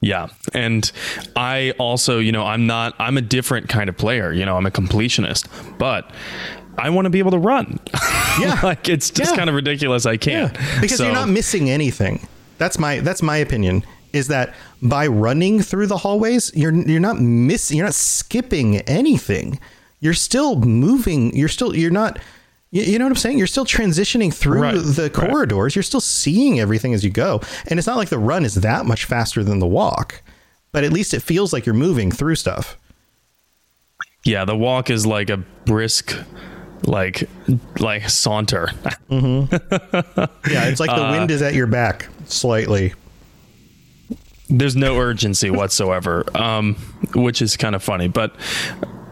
Yeah. 0.00 0.28
And 0.52 0.90
I 1.36 1.72
also, 1.78 2.18
you 2.18 2.32
know, 2.32 2.44
I'm 2.44 2.66
not, 2.66 2.94
I'm 2.98 3.16
a 3.16 3.22
different 3.22 3.68
kind 3.68 3.88
of 3.88 3.96
player. 3.96 4.32
You 4.32 4.44
know, 4.44 4.56
I'm 4.56 4.66
a 4.66 4.70
completionist, 4.70 5.48
but 5.78 6.10
I 6.78 6.90
want 6.90 7.06
to 7.06 7.10
be 7.10 7.18
able 7.18 7.32
to 7.32 7.38
run. 7.38 7.80
Yeah. 8.38 8.60
like 8.62 8.86
it's 8.90 9.08
just 9.08 9.30
Yeah. 9.30 9.36
kind 9.38 9.48
of 9.48 9.56
ridiculous. 9.56 10.04
I 10.04 10.18
can't. 10.18 10.52
because 10.82 10.98
So- 10.98 11.04
you're 11.04 11.14
not 11.14 11.30
missing 11.30 11.70
anything. 11.70 12.28
That's 12.58 12.78
my 12.78 13.00
that's 13.00 13.22
my 13.22 13.38
opinion. 13.38 13.82
Is 14.12 14.28
that 14.28 14.54
by 14.82 15.06
running 15.06 15.62
through 15.62 15.86
the 15.86 15.96
hallways, 15.96 16.52
you're 16.54 16.74
you're 16.74 17.00
not 17.00 17.18
missing, 17.18 17.78
you're 17.78 17.86
not 17.86 17.94
skipping 17.94 18.76
anything. 18.82 19.58
You're 20.00 20.12
still 20.12 20.56
moving. 20.60 21.34
You're 21.34 21.48
still 21.48 21.74
you're 21.74 21.90
not. 21.90 22.18
You, 22.72 22.82
you 22.82 22.98
know 22.98 23.06
what 23.06 23.12
I'm 23.12 23.16
saying? 23.16 23.38
You're 23.38 23.46
still 23.46 23.64
transitioning 23.64 24.34
through 24.34 24.60
Right, 24.60 24.74
the 24.74 25.04
right. 25.04 25.12
corridors. 25.14 25.74
You're 25.74 25.82
still 25.82 26.02
seeing 26.02 26.60
everything 26.60 26.92
as 26.92 27.02
you 27.04 27.10
go, 27.10 27.40
and 27.68 27.78
it's 27.78 27.86
not 27.86 27.96
like 27.96 28.10
the 28.10 28.18
run 28.18 28.44
is 28.44 28.56
that 28.56 28.84
much 28.84 29.06
faster 29.06 29.42
than 29.42 29.60
the 29.60 29.66
walk. 29.66 30.20
But 30.72 30.84
at 30.84 30.92
least 30.92 31.14
it 31.14 31.22
feels 31.22 31.54
like 31.54 31.64
you're 31.64 31.74
moving 31.74 32.10
through 32.12 32.34
stuff. 32.34 32.76
Yeah. 34.24 34.44
The 34.44 34.56
walk 34.56 34.90
is 34.90 35.06
like 35.06 35.30
a 35.30 35.38
brisk, 35.38 36.14
like, 36.84 37.28
like 37.78 38.08
saunter. 38.08 38.70
Yeah, 39.10 39.46
it's 40.68 40.80
like 40.80 40.90
the 40.94 41.08
wind 41.10 41.30
is 41.30 41.42
at 41.42 41.54
your 41.54 41.66
back 41.66 42.08
slightly. 42.26 42.94
there's 44.48 44.76
no 44.76 44.96
urgency 44.98 45.50
whatsoever, 45.50 46.24
um, 46.36 46.74
which 47.14 47.42
is 47.42 47.56
kind 47.56 47.74
of 47.74 47.82
funny. 47.82 48.08
But 48.08 48.34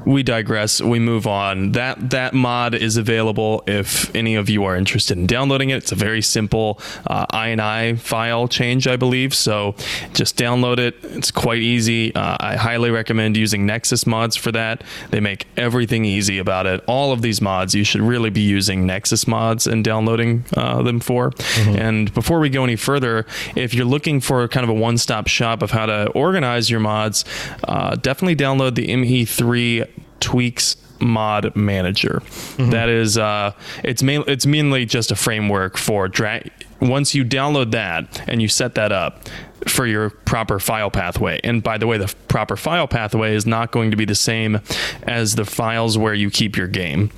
we 0.04 0.23
digress. 0.23 0.80
We 0.80 0.99
move 0.99 1.26
on. 1.26 1.73
That 1.73 2.11
that 2.11 2.34
mod 2.34 2.75
is 2.75 2.96
available 2.96 3.62
if 3.66 4.14
any 4.14 4.34
of 4.34 4.49
you 4.49 4.64
are 4.64 4.76
interested 4.76 5.18
in 5.18 5.26
downloading 5.26 5.70
it. 5.70 5.76
It's 5.76 5.92
a 5.92 5.96
very 5.96 6.23
simple 6.23 6.80
uh, 7.06 7.26
INI 7.26 7.99
file 7.99 8.49
change, 8.49 8.87
I 8.87 8.96
believe. 8.96 9.34
So 9.34 9.75
just 10.12 10.37
download 10.37 10.78
it. 10.78 10.96
It's 11.02 11.30
quite 11.30 11.62
easy. 11.62 12.14
Uh, 12.14 12.37
I 12.40 12.56
highly 12.56 12.90
recommend 12.90 13.37
using 13.37 13.66
Nexus 13.66 14.06
mods 14.06 14.37
for 14.37 14.52
that. 14.52 14.84
They 15.11 15.20
make 15.20 15.46
everything 15.56 16.04
easy 16.04 16.38
about 16.38 16.66
it. 16.66 16.82
All 16.87 17.12
of 17.12 17.23
these 17.23 17.40
mods, 17.40 17.75
you 17.75 17.84
should 17.84 18.02
really 18.02 18.30
be 18.30 18.42
using 18.42 18.87
Nexus 18.87 19.26
mods 19.26 19.66
and 19.66 19.84
downloading 19.84 20.44
uh, 20.56 20.82
them 20.82 21.00
for. 21.00 21.30
Mm-hmm. 21.30 21.78
And 21.78 22.14
before 22.14 22.40
we 22.40 22.50
go 22.50 22.64
any 22.64 22.76
further, 22.76 23.26
if 23.56 23.75
you're 23.75 23.84
looking 23.84 24.20
for 24.20 24.46
kind 24.49 24.64
of 24.64 24.70
a 24.70 24.75
one-stop 24.75 25.26
shop 25.26 25.62
of 25.62 25.70
how 25.70 25.87
to 25.87 26.08
organize 26.11 26.70
your 26.70 26.80
mods, 26.80 27.25
uh, 27.64 27.96
definitely 27.96 28.37
download 28.37 28.75
the 28.75 28.88
ME3 28.88 29.88
tweaks 30.21 30.76
mod 31.00 31.54
manager. 31.54 32.23
Mm-hmm. 32.25 32.71
That 32.71 32.88
is, 32.88 33.18
uh, 33.18 33.52
it's 33.83 34.02
main, 34.02 34.25
it's 34.26 34.47
mainly 34.47 34.87
just 34.87 35.11
a 35.11 35.16
framework 35.16 35.76
for 35.76 36.09
drag. 36.09 36.50
Once 36.80 37.14
you 37.14 37.25
download 37.25 37.71
that 37.71 38.28
and 38.28 38.42
you 38.42 38.49
set 38.49 38.75
that 38.75 38.92
up 38.92 39.28
for 39.66 39.87
your 39.87 40.11
proper 40.11 40.59
file 40.59 40.90
pathway, 40.90 41.40
and 41.42 41.62
by 41.62 41.78
the 41.78 41.87
way, 41.87 41.97
the 41.97 42.12
proper 42.28 42.56
file 42.56 42.87
pathway 42.87 43.35
is 43.35 43.47
not 43.47 43.71
going 43.71 43.90
to 43.90 43.97
be 43.97 44.04
the 44.04 44.14
same 44.14 44.61
as 45.04 45.37
the 45.37 45.44
files 45.44 45.97
where 45.97 46.14
you 46.14 46.30
keep 46.30 46.56
your 46.56 46.68
game. 46.68 47.11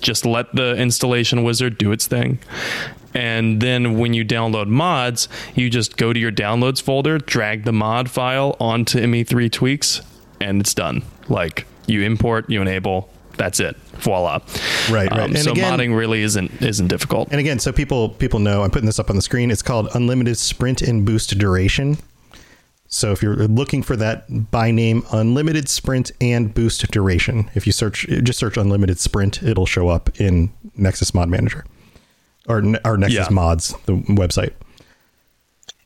Just 0.00 0.26
let 0.26 0.54
the 0.54 0.76
installation 0.76 1.42
wizard 1.42 1.78
do 1.78 1.92
its 1.92 2.06
thing. 2.06 2.38
And 3.14 3.62
then 3.62 3.96
when 3.98 4.12
you 4.12 4.24
download 4.24 4.66
mods, 4.66 5.28
you 5.54 5.70
just 5.70 5.96
go 5.96 6.12
to 6.12 6.18
your 6.18 6.32
downloads 6.32 6.82
folder, 6.82 7.18
drag 7.18 7.64
the 7.64 7.72
mod 7.72 8.10
file 8.10 8.56
onto 8.58 8.98
ME3Tweaks, 8.98 10.04
and 10.40 10.60
it's 10.60 10.74
done. 10.74 11.02
Like 11.28 11.66
you 11.86 12.02
import, 12.02 12.48
you 12.48 12.60
enable, 12.60 13.10
that's 13.36 13.60
it. 13.60 13.76
Voila. 13.98 14.40
Right, 14.90 15.10
right. 15.10 15.20
Um, 15.20 15.36
so 15.36 15.52
again, 15.52 15.78
modding 15.78 15.96
really 15.96 16.22
isn't 16.22 16.62
isn't 16.62 16.88
difficult. 16.88 17.28
And 17.30 17.40
again, 17.40 17.58
so 17.58 17.72
people 17.72 18.10
people 18.10 18.38
know 18.38 18.62
I'm 18.62 18.70
putting 18.70 18.86
this 18.86 18.98
up 18.98 19.10
on 19.10 19.16
the 19.16 19.22
screen. 19.22 19.50
It's 19.50 19.62
called 19.62 19.88
unlimited 19.94 20.36
sprint 20.36 20.82
and 20.82 21.04
boost 21.04 21.36
duration. 21.38 21.98
So 22.86 23.10
if 23.10 23.22
you're 23.22 23.34
looking 23.48 23.82
for 23.82 23.96
that 23.96 24.50
by 24.52 24.70
name, 24.70 25.02
unlimited 25.10 25.68
sprint 25.68 26.12
and 26.20 26.54
boost 26.54 26.88
duration, 26.92 27.50
if 27.54 27.66
you 27.66 27.72
search 27.72 28.06
just 28.22 28.38
search 28.38 28.56
unlimited 28.56 29.00
sprint, 29.00 29.42
it'll 29.42 29.66
show 29.66 29.88
up 29.88 30.20
in 30.20 30.52
Nexus 30.76 31.12
Mod 31.12 31.28
Manager 31.28 31.64
or 32.46 32.62
our 32.84 32.96
Nexus 32.96 33.26
yeah. 33.26 33.28
Mods, 33.30 33.74
the 33.86 33.94
website. 33.94 34.52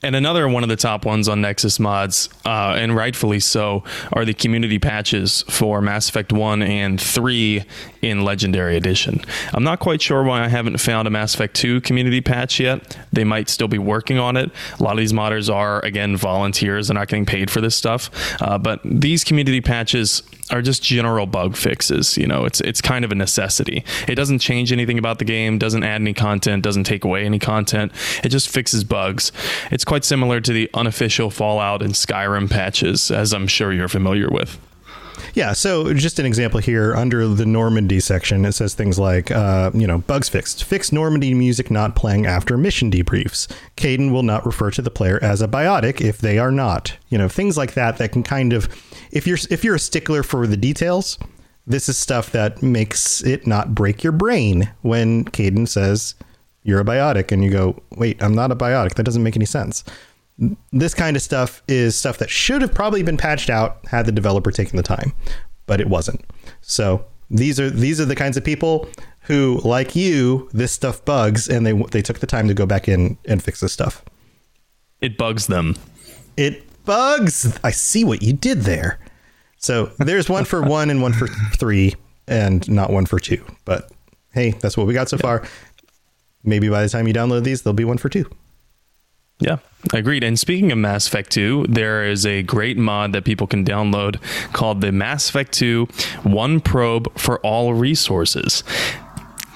And 0.00 0.14
another 0.14 0.48
one 0.48 0.62
of 0.62 0.68
the 0.68 0.76
top 0.76 1.04
ones 1.04 1.28
on 1.28 1.40
Nexus 1.40 1.80
mods, 1.80 2.28
uh, 2.46 2.74
and 2.76 2.94
rightfully 2.94 3.40
so, 3.40 3.82
are 4.12 4.24
the 4.24 4.32
community 4.32 4.78
patches 4.78 5.42
for 5.48 5.80
Mass 5.80 6.08
Effect 6.08 6.32
1 6.32 6.62
and 6.62 7.00
3 7.00 7.64
in 8.02 8.24
Legendary 8.24 8.76
Edition. 8.76 9.20
I'm 9.52 9.64
not 9.64 9.80
quite 9.80 10.00
sure 10.00 10.22
why 10.22 10.44
I 10.44 10.48
haven't 10.48 10.78
found 10.78 11.08
a 11.08 11.10
Mass 11.10 11.34
Effect 11.34 11.56
2 11.56 11.80
community 11.80 12.20
patch 12.20 12.60
yet. 12.60 12.96
They 13.12 13.24
might 13.24 13.48
still 13.48 13.66
be 13.66 13.78
working 13.78 14.20
on 14.20 14.36
it. 14.36 14.52
A 14.78 14.82
lot 14.84 14.92
of 14.92 14.98
these 14.98 15.12
modders 15.12 15.52
are, 15.52 15.84
again, 15.84 16.16
volunteers. 16.16 16.86
They're 16.88 16.94
not 16.94 17.08
getting 17.08 17.26
paid 17.26 17.50
for 17.50 17.60
this 17.60 17.74
stuff. 17.74 18.08
Uh, 18.40 18.56
but 18.56 18.80
these 18.84 19.24
community 19.24 19.60
patches 19.60 20.22
are 20.50 20.62
just 20.62 20.82
general 20.82 21.26
bug 21.26 21.56
fixes. 21.56 22.16
You 22.16 22.26
know, 22.26 22.44
it's 22.44 22.60
it's 22.60 22.80
kind 22.80 23.04
of 23.04 23.12
a 23.12 23.14
necessity. 23.14 23.84
It 24.06 24.14
doesn't 24.14 24.38
change 24.40 24.72
anything 24.72 24.98
about 24.98 25.18
the 25.18 25.24
game, 25.24 25.58
doesn't 25.58 25.82
add 25.82 26.00
any 26.00 26.14
content, 26.14 26.62
doesn't 26.62 26.84
take 26.84 27.04
away 27.04 27.24
any 27.24 27.38
content. 27.38 27.92
It 28.24 28.30
just 28.30 28.48
fixes 28.48 28.84
bugs. 28.84 29.32
It's 29.70 29.84
quite 29.84 30.04
similar 30.04 30.40
to 30.40 30.52
the 30.52 30.70
unofficial 30.74 31.30
Fallout 31.30 31.82
and 31.82 31.94
Skyrim 31.94 32.50
patches, 32.50 33.10
as 33.10 33.32
I'm 33.32 33.46
sure 33.46 33.72
you're 33.72 33.88
familiar 33.88 34.28
with. 34.28 34.58
Yeah, 35.34 35.52
so 35.52 35.92
just 35.94 36.18
an 36.18 36.26
example 36.26 36.60
here 36.60 36.94
under 36.94 37.26
the 37.28 37.46
Normandy 37.46 38.00
section, 38.00 38.44
it 38.44 38.52
says 38.52 38.74
things 38.74 38.98
like, 38.98 39.30
uh, 39.30 39.70
you 39.74 39.86
know, 39.86 39.98
bugs 39.98 40.28
fixed. 40.28 40.64
Fix 40.64 40.92
Normandy 40.92 41.34
music 41.34 41.70
not 41.70 41.96
playing 41.96 42.26
after 42.26 42.56
mission 42.56 42.90
debriefs. 42.90 43.50
Kaidan 43.76 44.12
will 44.12 44.22
not 44.22 44.44
refer 44.46 44.70
to 44.72 44.82
the 44.82 44.90
player 44.90 45.18
as 45.22 45.42
a 45.42 45.48
biotic 45.48 46.00
if 46.00 46.18
they 46.18 46.38
are 46.38 46.52
not. 46.52 46.96
You 47.08 47.18
know, 47.18 47.28
things 47.28 47.56
like 47.56 47.74
that 47.74 47.98
that 47.98 48.12
can 48.12 48.22
kind 48.22 48.52
of, 48.52 48.68
if 49.10 49.26
you're 49.26 49.38
if 49.50 49.64
you're 49.64 49.76
a 49.76 49.80
stickler 49.80 50.22
for 50.22 50.46
the 50.46 50.56
details, 50.56 51.18
this 51.66 51.88
is 51.88 51.98
stuff 51.98 52.32
that 52.32 52.62
makes 52.62 53.22
it 53.22 53.46
not 53.46 53.74
break 53.74 54.02
your 54.02 54.12
brain 54.12 54.70
when 54.82 55.24
Kaidan 55.26 55.68
says 55.68 56.14
you're 56.62 56.80
a 56.80 56.84
biotic 56.84 57.32
and 57.32 57.44
you 57.44 57.50
go, 57.50 57.80
wait, 57.92 58.22
I'm 58.22 58.34
not 58.34 58.52
a 58.52 58.56
biotic. 58.56 58.94
That 58.94 59.04
doesn't 59.04 59.22
make 59.22 59.36
any 59.36 59.46
sense 59.46 59.84
this 60.72 60.94
kind 60.94 61.16
of 61.16 61.22
stuff 61.22 61.62
is 61.66 61.96
stuff 61.96 62.18
that 62.18 62.30
should 62.30 62.62
have 62.62 62.72
probably 62.72 63.02
been 63.02 63.16
patched 63.16 63.50
out 63.50 63.78
had 63.86 64.06
the 64.06 64.12
developer 64.12 64.50
taken 64.50 64.76
the 64.76 64.82
time, 64.82 65.12
but 65.66 65.80
it 65.80 65.88
wasn't. 65.88 66.24
So 66.60 67.04
these 67.30 67.58
are 67.58 67.70
these 67.70 68.00
are 68.00 68.04
the 68.04 68.16
kinds 68.16 68.36
of 68.36 68.44
people 68.44 68.88
who, 69.22 69.60
like 69.64 69.94
you, 69.94 70.48
this 70.52 70.72
stuff 70.72 71.04
bugs, 71.04 71.48
and 71.48 71.66
they 71.66 71.72
they 71.72 72.02
took 72.02 72.20
the 72.20 72.26
time 72.26 72.48
to 72.48 72.54
go 72.54 72.66
back 72.66 72.88
in 72.88 73.18
and 73.26 73.42
fix 73.42 73.60
this 73.60 73.72
stuff. 73.72 74.04
It 75.00 75.18
bugs 75.18 75.46
them. 75.46 75.76
It 76.36 76.84
bugs. 76.84 77.58
I 77.62 77.70
see 77.70 78.04
what 78.04 78.22
you 78.22 78.32
did 78.32 78.62
there. 78.62 78.98
So 79.58 79.90
there's 79.98 80.28
one 80.28 80.44
for 80.44 80.62
one 80.76 80.88
and 80.88 81.02
one 81.02 81.12
for 81.12 81.26
three, 81.56 81.94
and 82.26 82.68
not 82.70 82.90
one 82.90 83.06
for 83.06 83.18
two. 83.18 83.44
But 83.64 83.90
hey, 84.32 84.52
that's 84.52 84.76
what 84.76 84.86
we 84.86 84.94
got 84.94 85.08
so 85.08 85.16
yeah. 85.16 85.22
far. 85.22 85.48
Maybe 86.44 86.68
by 86.68 86.82
the 86.82 86.88
time 86.88 87.08
you 87.08 87.12
download 87.12 87.42
these, 87.42 87.62
there'll 87.62 87.74
be 87.74 87.84
one 87.84 87.98
for 87.98 88.08
two. 88.08 88.30
Yeah, 89.40 89.58
agreed. 89.92 90.24
And 90.24 90.38
speaking 90.38 90.72
of 90.72 90.78
Mass 90.78 91.06
Effect 91.06 91.30
2, 91.30 91.66
there 91.68 92.04
is 92.04 92.26
a 92.26 92.42
great 92.42 92.76
mod 92.76 93.12
that 93.12 93.24
people 93.24 93.46
can 93.46 93.64
download 93.64 94.20
called 94.52 94.80
the 94.80 94.90
Mass 94.90 95.28
Effect 95.28 95.52
2 95.52 95.86
One 96.24 96.60
Probe 96.60 97.16
for 97.16 97.38
All 97.40 97.74
Resources. 97.74 98.64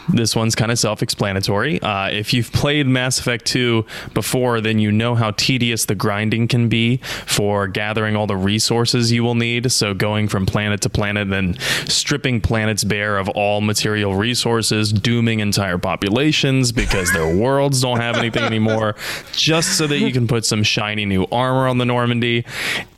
This 0.09 0.35
one's 0.35 0.54
kind 0.54 0.73
of 0.73 0.78
self 0.78 1.02
explanatory. 1.02 1.80
Uh, 1.80 2.09
if 2.09 2.35
you've 2.35 2.52
played 2.52 2.87
Mass 2.87 3.18
Effect 3.18 3.47
2 3.47 3.85
before, 4.14 4.61
then 4.61 4.78
you 4.78 4.90
know 4.90 5.14
how 5.14 5.30
tedious 5.32 5.85
the 5.85 5.94
grinding 5.94 6.49
can 6.49 6.68
be 6.68 6.99
for 7.26 7.68
gathering 7.68 8.16
all 8.16 8.26
the 8.26 8.37
resources 8.37 9.12
you 9.12 9.23
will 9.23 9.35
need. 9.35 9.71
So, 9.71 9.94
going 9.94 10.28
from 10.28 10.44
planet 10.47 10.80
to 10.82 10.90
planet, 10.90 11.30
then 11.30 11.56
stripping 11.87 12.40
planets 12.40 12.85
bare 12.85 13.16
of 13.18 13.28
all 13.30 13.61
material 13.61 14.14
resources, 14.14 14.92
dooming 14.92 15.40
entire 15.40 15.78
populations 15.78 16.73
because 16.73 17.12
their 17.12 17.35
worlds 17.42 17.80
don't 17.80 18.00
have 18.00 18.16
anything 18.16 18.42
anymore, 18.42 18.97
just 19.32 19.78
so 19.78 19.87
that 19.87 19.99
you 19.99 20.12
can 20.12 20.26
put 20.26 20.44
some 20.44 20.62
shiny 20.62 21.04
new 21.04 21.26
armor 21.30 21.68
on 21.68 21.78
the 21.78 21.87
Normandy. 21.87 22.44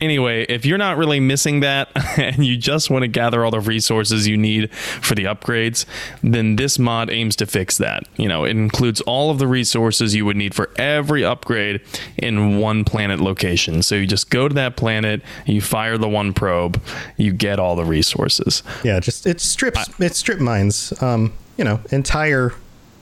Anyway, 0.01 0.47
if 0.49 0.65
you're 0.65 0.79
not 0.79 0.97
really 0.97 1.21
missing 1.21 1.61
that 1.61 1.91
and 2.19 2.45
you 2.45 2.57
just 2.57 2.91
want 2.91 3.03
to 3.03 3.09
gather 3.09 3.45
all 3.45 3.51
the 3.51 3.61
resources 3.61 4.27
you 4.27 4.37
need 4.37 4.73
for 4.73 5.15
the 5.15 5.25
upgrades, 5.25 5.85
then 6.23 6.57
this 6.57 6.79
mod 6.79 6.94
mod 6.95 7.11
aims 7.11 7.35
to 7.37 7.47
fix 7.47 7.79
that. 7.79 8.05
You 8.17 8.29
know, 8.29 8.45
it 8.45 8.51
includes 8.51 9.01
all 9.03 9.31
of 9.31 9.39
the 9.39 9.49
resources 9.49 10.15
you 10.15 10.25
would 10.25 10.37
need 10.37 10.55
for 10.55 10.71
every 10.77 11.25
upgrade 11.25 11.81
in 12.17 12.59
one 12.59 12.85
planet 12.85 13.21
location. 13.21 13.83
So 13.83 13.97
you 13.97 14.07
just 14.07 14.31
go 14.31 14.49
to 14.49 14.55
that 14.55 14.77
planet, 14.77 15.23
you 15.45 15.61
fire 15.61 15.99
the 15.99 16.09
one 16.09 16.33
probe, 16.33 16.81
you 17.17 17.33
get 17.33 17.59
all 17.59 17.75
the 17.75 17.85
resources. 17.85 18.63
Yeah, 18.85 19.01
just 19.01 19.27
it 19.27 19.41
strips 19.41 19.89
I, 20.01 20.05
it 20.05 20.15
strip 20.15 20.39
mines 20.39 20.93
um, 21.03 21.33
you 21.57 21.65
know, 21.65 21.81
entire 21.91 22.53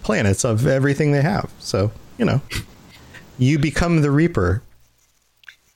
planets 0.02 0.44
of 0.44 0.66
everything 0.66 1.12
they 1.12 1.22
have. 1.22 1.50
So, 1.58 1.92
you 2.18 2.24
know, 2.24 2.40
you 3.38 3.58
become 3.58 4.02
the 4.02 4.10
reaper. 4.10 4.62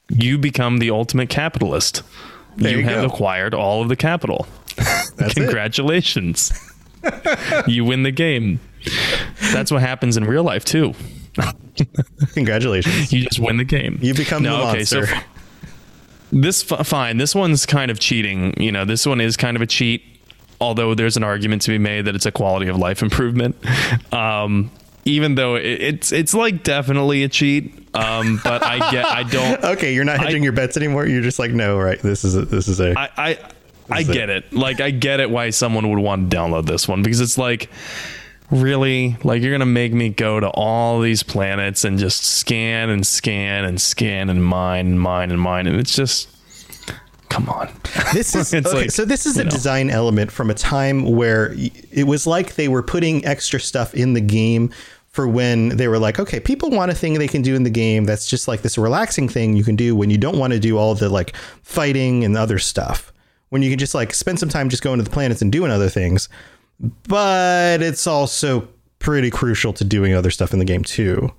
You 0.08 0.38
become 0.38 0.78
the 0.78 0.90
ultimate 0.90 1.28
capitalist. 1.28 2.02
You, 2.56 2.70
you 2.70 2.82
have 2.84 3.02
go. 3.02 3.06
acquired 3.08 3.54
all 3.54 3.82
of 3.82 3.88
the 3.88 3.96
capital. 3.96 4.46
Congratulations 5.34 6.52
you 7.66 7.84
win 7.84 8.02
the 8.02 8.10
game. 8.10 8.60
That's 9.52 9.70
what 9.70 9.80
happens 9.80 10.16
in 10.16 10.24
real 10.24 10.44
life 10.44 10.64
too. 10.64 10.94
Congratulations. 12.32 13.12
You 13.12 13.24
just 13.24 13.38
win 13.38 13.56
the 13.56 13.64
game. 13.64 13.98
You 14.00 14.14
become 14.14 14.42
no, 14.42 14.58
the 14.58 14.64
monster. 14.64 15.02
Okay, 15.02 15.14
so 15.14 15.20
this 16.32 16.62
fine. 16.62 17.18
This 17.18 17.34
one's 17.34 17.66
kind 17.66 17.90
of 17.90 17.98
cheating. 17.98 18.54
You 18.60 18.72
know, 18.72 18.84
this 18.84 19.06
one 19.06 19.20
is 19.20 19.36
kind 19.36 19.56
of 19.56 19.62
a 19.62 19.66
cheat. 19.66 20.02
Although 20.60 20.94
there's 20.94 21.18
an 21.18 21.22
argument 21.24 21.62
to 21.62 21.70
be 21.70 21.78
made 21.78 22.06
that 22.06 22.14
it's 22.14 22.24
a 22.24 22.32
quality 22.32 22.68
of 22.68 22.78
life 22.78 23.02
improvement. 23.02 23.56
Um, 24.12 24.70
even 25.04 25.34
though 25.34 25.56
it, 25.56 25.64
it's 25.64 26.12
it's 26.12 26.34
like 26.34 26.62
definitely 26.62 27.22
a 27.22 27.28
cheat. 27.28 27.72
Um, 27.94 28.40
but 28.42 28.62
I 28.62 28.90
get 28.90 29.04
I 29.04 29.22
don't. 29.22 29.64
okay, 29.76 29.94
you're 29.94 30.04
not 30.04 30.18
hedging 30.18 30.42
I, 30.42 30.44
your 30.44 30.52
bets 30.52 30.76
anymore. 30.76 31.06
You're 31.06 31.22
just 31.22 31.38
like, 31.38 31.52
no, 31.52 31.78
right? 31.78 32.00
This 32.00 32.24
is 32.24 32.36
a, 32.36 32.44
this 32.44 32.68
is 32.68 32.80
a. 32.80 32.98
I, 32.98 33.10
I 33.16 33.38
I 33.90 34.02
get 34.02 34.30
it. 34.30 34.52
Like 34.52 34.80
I 34.80 34.90
get 34.90 35.20
it 35.20 35.30
why 35.30 35.50
someone 35.50 35.88
would 35.90 35.98
want 35.98 36.30
to 36.30 36.36
download 36.36 36.66
this 36.66 36.88
one 36.88 37.02
because 37.02 37.20
it's 37.20 37.38
like 37.38 37.70
really 38.50 39.16
like 39.24 39.42
you're 39.42 39.52
gonna 39.52 39.66
make 39.66 39.92
me 39.92 40.08
go 40.08 40.38
to 40.38 40.48
all 40.50 41.00
these 41.00 41.22
planets 41.22 41.84
and 41.84 41.98
just 41.98 42.24
scan 42.24 42.90
and 42.90 43.06
scan 43.06 43.64
and 43.64 43.80
scan 43.80 44.30
and 44.30 44.44
mine 44.44 44.86
and 44.86 45.00
mine 45.00 45.30
and 45.30 45.40
mine 45.40 45.66
and 45.66 45.76
it's 45.80 45.94
just 45.94 46.28
come 47.28 47.48
on 47.48 47.68
this 48.12 48.36
is 48.36 48.54
okay, 48.66 48.70
like, 48.72 48.90
so 48.90 49.04
this 49.04 49.26
is 49.26 49.36
a 49.36 49.44
know. 49.44 49.50
design 49.50 49.90
element 49.90 50.30
from 50.30 50.48
a 50.48 50.54
time 50.54 51.04
where 51.04 51.52
it 51.90 52.06
was 52.06 52.26
like 52.26 52.54
they 52.54 52.68
were 52.68 52.82
putting 52.82 53.24
extra 53.24 53.58
stuff 53.58 53.94
in 53.94 54.12
the 54.12 54.20
game 54.20 54.70
for 55.16 55.26
when 55.26 55.70
they 55.70 55.88
were 55.88 55.98
like, 55.98 56.20
okay, 56.20 56.38
people 56.38 56.68
want 56.68 56.90
a 56.90 56.94
thing 56.94 57.14
they 57.14 57.26
can 57.26 57.40
do 57.40 57.54
in 57.54 57.62
the 57.62 57.70
game 57.70 58.04
that's 58.04 58.28
just 58.28 58.46
like 58.46 58.60
this 58.60 58.76
relaxing 58.76 59.30
thing 59.30 59.56
you 59.56 59.64
can 59.64 59.74
do 59.74 59.96
when 59.96 60.10
you 60.10 60.18
don't 60.18 60.38
want 60.38 60.52
to 60.52 60.60
do 60.60 60.76
all 60.76 60.94
the 60.94 61.08
like 61.08 61.34
fighting 61.62 62.22
and 62.22 62.36
other 62.36 62.58
stuff 62.58 63.14
when 63.48 63.62
you 63.62 63.70
can 63.70 63.78
just 63.78 63.94
like 63.94 64.14
spend 64.14 64.38
some 64.38 64.48
time 64.48 64.68
just 64.68 64.82
going 64.82 64.98
to 64.98 65.04
the 65.04 65.10
planets 65.10 65.42
and 65.42 65.52
doing 65.52 65.70
other 65.70 65.88
things. 65.88 66.28
But 67.08 67.82
it's 67.82 68.06
also 68.06 68.68
pretty 68.98 69.30
crucial 69.30 69.72
to 69.74 69.84
doing 69.84 70.14
other 70.14 70.30
stuff 70.30 70.52
in 70.52 70.58
the 70.58 70.64
game 70.64 70.84
too. 70.84 71.32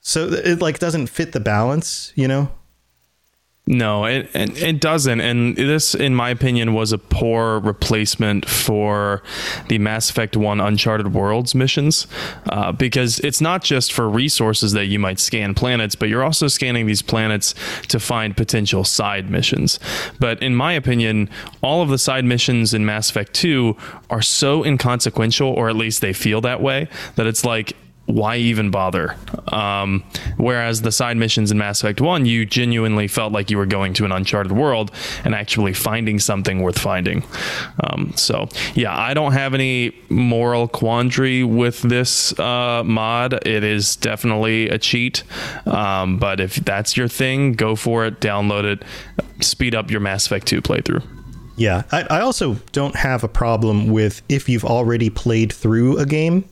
So 0.00 0.28
it 0.28 0.60
like 0.60 0.78
doesn't 0.78 1.08
fit 1.08 1.32
the 1.32 1.40
balance, 1.40 2.12
you 2.16 2.26
know? 2.26 2.50
No, 3.70 4.04
it, 4.04 4.28
it, 4.34 4.60
it 4.60 4.80
doesn't. 4.80 5.20
And 5.20 5.54
this, 5.54 5.94
in 5.94 6.12
my 6.12 6.30
opinion, 6.30 6.74
was 6.74 6.90
a 6.90 6.98
poor 6.98 7.60
replacement 7.60 8.48
for 8.48 9.22
the 9.68 9.78
Mass 9.78 10.10
Effect 10.10 10.36
1 10.36 10.60
Uncharted 10.60 11.14
Worlds 11.14 11.54
missions 11.54 12.08
uh, 12.48 12.72
because 12.72 13.20
it's 13.20 13.40
not 13.40 13.62
just 13.62 13.92
for 13.92 14.08
resources 14.08 14.72
that 14.72 14.86
you 14.86 14.98
might 14.98 15.20
scan 15.20 15.54
planets, 15.54 15.94
but 15.94 16.08
you're 16.08 16.24
also 16.24 16.48
scanning 16.48 16.86
these 16.86 17.00
planets 17.00 17.54
to 17.86 18.00
find 18.00 18.36
potential 18.36 18.82
side 18.82 19.30
missions. 19.30 19.78
But 20.18 20.42
in 20.42 20.56
my 20.56 20.72
opinion, 20.72 21.30
all 21.62 21.80
of 21.80 21.90
the 21.90 21.98
side 21.98 22.24
missions 22.24 22.74
in 22.74 22.84
Mass 22.84 23.08
Effect 23.08 23.32
2 23.34 23.76
are 24.10 24.20
so 24.20 24.64
inconsequential, 24.64 25.48
or 25.48 25.68
at 25.68 25.76
least 25.76 26.00
they 26.00 26.12
feel 26.12 26.40
that 26.40 26.60
way, 26.60 26.88
that 27.14 27.28
it's 27.28 27.44
like 27.44 27.76
why 28.10 28.36
even 28.36 28.70
bother? 28.70 29.16
Um, 29.48 30.04
whereas 30.36 30.82
the 30.82 30.92
side 30.92 31.16
missions 31.16 31.50
in 31.50 31.58
Mass 31.58 31.80
Effect 31.82 32.00
1, 32.00 32.26
you 32.26 32.44
genuinely 32.44 33.08
felt 33.08 33.32
like 33.32 33.50
you 33.50 33.58
were 33.58 33.66
going 33.66 33.94
to 33.94 34.04
an 34.04 34.12
uncharted 34.12 34.52
world 34.52 34.90
and 35.24 35.34
actually 35.34 35.72
finding 35.72 36.18
something 36.18 36.60
worth 36.60 36.78
finding. 36.78 37.24
Um, 37.80 38.12
so, 38.16 38.48
yeah, 38.74 38.96
I 38.96 39.14
don't 39.14 39.32
have 39.32 39.54
any 39.54 39.96
moral 40.08 40.68
quandary 40.68 41.44
with 41.44 41.82
this 41.82 42.38
uh, 42.38 42.82
mod. 42.84 43.46
It 43.46 43.64
is 43.64 43.96
definitely 43.96 44.68
a 44.68 44.78
cheat. 44.78 45.22
Um, 45.66 46.18
but 46.18 46.40
if 46.40 46.56
that's 46.56 46.96
your 46.96 47.08
thing, 47.08 47.52
go 47.52 47.76
for 47.76 48.04
it, 48.04 48.20
download 48.20 48.64
it, 48.64 48.82
speed 49.42 49.74
up 49.74 49.90
your 49.90 50.00
Mass 50.00 50.26
Effect 50.26 50.46
2 50.46 50.62
playthrough. 50.62 51.02
Yeah, 51.56 51.82
I, 51.92 52.02
I 52.04 52.20
also 52.20 52.54
don't 52.72 52.96
have 52.96 53.22
a 53.22 53.28
problem 53.28 53.90
with 53.90 54.22
if 54.30 54.48
you've 54.48 54.64
already 54.64 55.10
played 55.10 55.52
through 55.52 55.98
a 55.98 56.06
game 56.06 56.48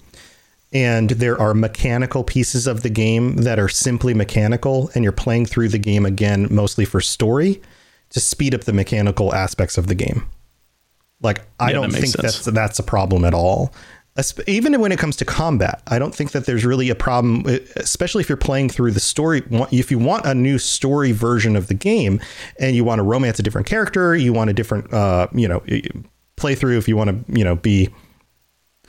and 0.72 1.10
there 1.10 1.40
are 1.40 1.54
mechanical 1.54 2.22
pieces 2.22 2.66
of 2.66 2.82
the 2.82 2.90
game 2.90 3.36
that 3.36 3.58
are 3.58 3.68
simply 3.68 4.12
mechanical 4.12 4.90
and 4.94 5.02
you're 5.02 5.12
playing 5.12 5.46
through 5.46 5.68
the 5.68 5.78
game 5.78 6.04
again 6.04 6.46
mostly 6.50 6.84
for 6.84 7.00
story 7.00 7.60
to 8.10 8.20
speed 8.20 8.54
up 8.54 8.62
the 8.62 8.72
mechanical 8.72 9.34
aspects 9.34 9.78
of 9.78 9.86
the 9.86 9.94
game 9.94 10.28
like 11.22 11.42
i 11.58 11.68
yeah, 11.68 11.74
don't 11.74 11.90
that 11.90 12.00
think 12.00 12.12
sense. 12.14 12.44
that's 12.44 12.44
that's 12.46 12.78
a 12.78 12.82
problem 12.82 13.24
at 13.24 13.34
all 13.34 13.72
even 14.48 14.80
when 14.80 14.90
it 14.90 14.98
comes 14.98 15.16
to 15.16 15.24
combat 15.24 15.80
i 15.86 15.98
don't 15.98 16.14
think 16.14 16.32
that 16.32 16.44
there's 16.44 16.64
really 16.64 16.90
a 16.90 16.94
problem 16.94 17.46
especially 17.76 18.20
if 18.20 18.28
you're 18.28 18.36
playing 18.36 18.68
through 18.68 18.90
the 18.90 19.00
story 19.00 19.42
if 19.70 19.90
you 19.90 19.98
want 19.98 20.26
a 20.26 20.34
new 20.34 20.58
story 20.58 21.12
version 21.12 21.56
of 21.56 21.68
the 21.68 21.74
game 21.74 22.20
and 22.58 22.74
you 22.74 22.84
want 22.84 22.98
to 22.98 23.02
romance 23.02 23.38
a 23.38 23.42
different 23.42 23.66
character 23.66 24.16
you 24.16 24.32
want 24.32 24.50
a 24.50 24.52
different 24.52 24.92
uh, 24.92 25.28
you 25.32 25.46
know 25.46 25.60
playthrough 26.36 26.76
if 26.76 26.88
you 26.88 26.96
want 26.96 27.08
to 27.08 27.32
you 27.38 27.44
know 27.44 27.54
be 27.56 27.88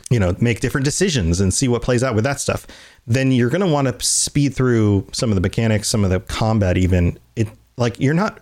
you 0.09 0.19
know, 0.19 0.35
make 0.39 0.59
different 0.59 0.85
decisions 0.85 1.39
and 1.39 1.53
see 1.53 1.67
what 1.67 1.81
plays 1.81 2.03
out 2.03 2.15
with 2.15 2.23
that 2.23 2.39
stuff, 2.39 2.65
then 3.05 3.31
you're 3.31 3.49
going 3.49 3.61
to 3.61 3.67
want 3.67 3.87
to 3.87 4.05
speed 4.05 4.55
through 4.55 5.07
some 5.11 5.29
of 5.29 5.35
the 5.35 5.41
mechanics, 5.41 5.89
some 5.89 6.03
of 6.03 6.09
the 6.09 6.19
combat, 6.19 6.77
even. 6.77 7.17
It 7.35 7.47
like 7.77 7.99
you're 7.99 8.13
not, 8.13 8.39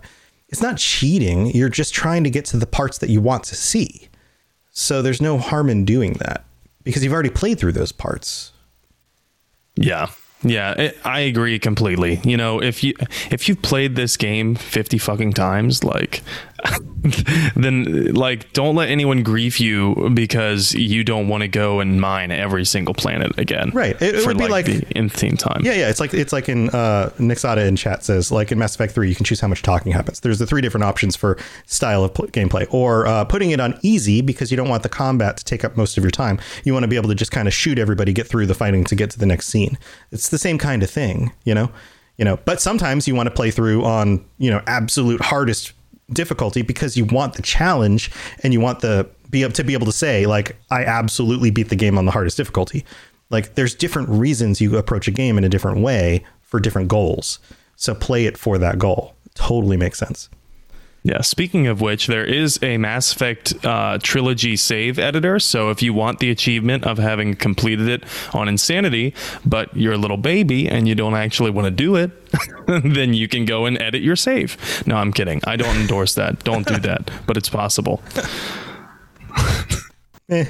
it's 0.48 0.62
not 0.62 0.78
cheating. 0.78 1.46
You're 1.54 1.68
just 1.68 1.94
trying 1.94 2.24
to 2.24 2.30
get 2.30 2.44
to 2.46 2.56
the 2.56 2.66
parts 2.66 2.98
that 2.98 3.10
you 3.10 3.20
want 3.20 3.44
to 3.44 3.54
see. 3.54 4.08
So 4.70 5.02
there's 5.02 5.20
no 5.20 5.38
harm 5.38 5.68
in 5.68 5.84
doing 5.84 6.14
that 6.14 6.44
because 6.84 7.04
you've 7.04 7.12
already 7.12 7.30
played 7.30 7.58
through 7.58 7.72
those 7.72 7.92
parts. 7.92 8.52
Yeah. 9.76 10.08
Yeah, 10.44 10.74
it, 10.74 10.98
I 11.04 11.20
agree 11.20 11.58
completely. 11.58 12.20
You 12.22 12.36
know, 12.36 12.62
if 12.62 12.84
you 12.84 12.94
if 13.30 13.48
you've 13.48 13.60
played 13.60 13.96
this 13.96 14.16
game 14.16 14.54
50 14.54 14.96
fucking 14.98 15.32
times, 15.32 15.82
like 15.82 16.22
then 17.56 18.12
like 18.14 18.52
don't 18.52 18.74
let 18.74 18.88
anyone 18.88 19.22
grief 19.22 19.60
you 19.60 20.10
because 20.14 20.74
you 20.74 21.04
don't 21.04 21.28
want 21.28 21.42
to 21.42 21.48
go 21.48 21.80
and 21.80 22.00
mine 22.00 22.30
every 22.30 22.64
single 22.64 22.94
planet 22.94 23.36
again. 23.38 23.70
Right. 23.72 24.00
It, 24.02 24.16
it 24.16 24.26
would 24.26 24.36
be 24.36 24.48
like, 24.48 24.66
like 24.66 24.88
the 24.88 24.96
nth 24.96 25.38
time. 25.38 25.62
Yeah, 25.64 25.74
yeah. 25.74 25.88
It's 25.88 26.00
like 26.00 26.12
it's 26.14 26.32
like 26.32 26.48
in 26.48 26.70
uh, 26.70 27.10
Nixada 27.18 27.66
in 27.66 27.76
chat 27.76 28.04
says 28.04 28.32
like 28.32 28.50
in 28.50 28.58
Mass 28.58 28.74
Effect 28.74 28.92
Three, 28.92 29.08
you 29.08 29.14
can 29.14 29.24
choose 29.24 29.40
how 29.40 29.48
much 29.48 29.62
talking 29.62 29.92
happens. 29.92 30.20
There's 30.20 30.38
the 30.38 30.46
three 30.46 30.60
different 30.60 30.84
options 30.84 31.16
for 31.16 31.38
style 31.66 32.04
of 32.04 32.14
pl- 32.14 32.28
gameplay, 32.28 32.66
or 32.72 33.06
uh, 33.06 33.24
putting 33.24 33.50
it 33.50 33.60
on 33.60 33.78
easy 33.82 34.20
because 34.20 34.50
you 34.50 34.56
don't 34.56 34.68
want 34.68 34.82
the 34.82 34.88
combat 34.88 35.36
to 35.36 35.44
take 35.44 35.64
up 35.64 35.76
most 35.76 35.96
of 35.96 36.04
your 36.04 36.10
time. 36.10 36.40
You 36.64 36.72
want 36.72 36.84
to 36.84 36.88
be 36.88 36.96
able 36.96 37.08
to 37.08 37.14
just 37.14 37.30
kind 37.30 37.46
of 37.46 37.54
shoot 37.54 37.78
everybody, 37.78 38.12
get 38.12 38.26
through 38.26 38.46
the 38.46 38.54
fighting 38.54 38.84
to 38.84 38.96
get 38.96 39.10
to 39.10 39.18
the 39.18 39.26
next 39.26 39.46
scene. 39.46 39.78
It's 40.10 40.28
the 40.28 40.38
same 40.38 40.58
kind 40.58 40.82
of 40.82 40.90
thing, 40.90 41.32
you 41.44 41.54
know 41.54 41.70
you 42.16 42.24
know 42.24 42.36
but 42.44 42.60
sometimes 42.60 43.06
you 43.06 43.14
want 43.14 43.28
to 43.28 43.30
play 43.30 43.50
through 43.50 43.84
on 43.84 44.24
you 44.38 44.50
know 44.50 44.60
absolute 44.66 45.20
hardest 45.20 45.72
difficulty 46.12 46.62
because 46.62 46.96
you 46.96 47.04
want 47.04 47.34
the 47.34 47.42
challenge 47.42 48.10
and 48.42 48.52
you 48.52 48.60
want 48.60 48.80
the 48.80 49.08
be 49.30 49.42
able 49.42 49.52
to 49.52 49.64
be 49.64 49.74
able 49.74 49.86
to 49.86 49.92
say 49.92 50.26
like 50.26 50.56
I 50.70 50.84
absolutely 50.84 51.50
beat 51.50 51.68
the 51.68 51.76
game 51.76 51.98
on 51.98 52.06
the 52.06 52.12
hardest 52.12 52.36
difficulty. 52.36 52.84
Like 53.30 53.54
there's 53.54 53.74
different 53.74 54.08
reasons 54.08 54.60
you 54.60 54.76
approach 54.78 55.06
a 55.06 55.10
game 55.10 55.36
in 55.36 55.44
a 55.44 55.48
different 55.48 55.80
way 55.80 56.24
for 56.40 56.60
different 56.60 56.88
goals. 56.88 57.38
So 57.76 57.94
play 57.94 58.24
it 58.24 58.38
for 58.38 58.58
that 58.58 58.78
goal. 58.78 59.14
Totally 59.34 59.76
makes 59.76 59.98
sense. 59.98 60.30
Yeah. 61.08 61.22
Speaking 61.22 61.66
of 61.68 61.80
which, 61.80 62.06
there 62.06 62.26
is 62.26 62.58
a 62.62 62.76
Mass 62.76 63.14
Effect 63.14 63.54
uh, 63.64 63.96
trilogy 64.02 64.56
save 64.56 64.98
editor. 64.98 65.38
So 65.38 65.70
if 65.70 65.80
you 65.80 65.94
want 65.94 66.18
the 66.18 66.30
achievement 66.30 66.84
of 66.84 66.98
having 66.98 67.34
completed 67.34 67.88
it 67.88 68.04
on 68.34 68.46
Insanity, 68.46 69.14
but 69.42 69.74
you're 69.74 69.94
a 69.94 69.96
little 69.96 70.18
baby 70.18 70.68
and 70.68 70.86
you 70.86 70.94
don't 70.94 71.14
actually 71.14 71.50
want 71.50 71.64
to 71.64 71.70
do 71.70 71.96
it, 71.96 72.10
then 72.66 73.14
you 73.14 73.26
can 73.26 73.46
go 73.46 73.64
and 73.64 73.80
edit 73.80 74.02
your 74.02 74.16
save. 74.16 74.58
No, 74.86 74.96
I'm 74.96 75.14
kidding. 75.14 75.40
I 75.44 75.56
don't 75.56 75.78
endorse 75.78 76.12
that. 76.16 76.44
Don't 76.44 76.66
do 76.66 76.76
that. 76.80 77.10
But 77.26 77.38
it's 77.38 77.48
possible. 77.48 78.02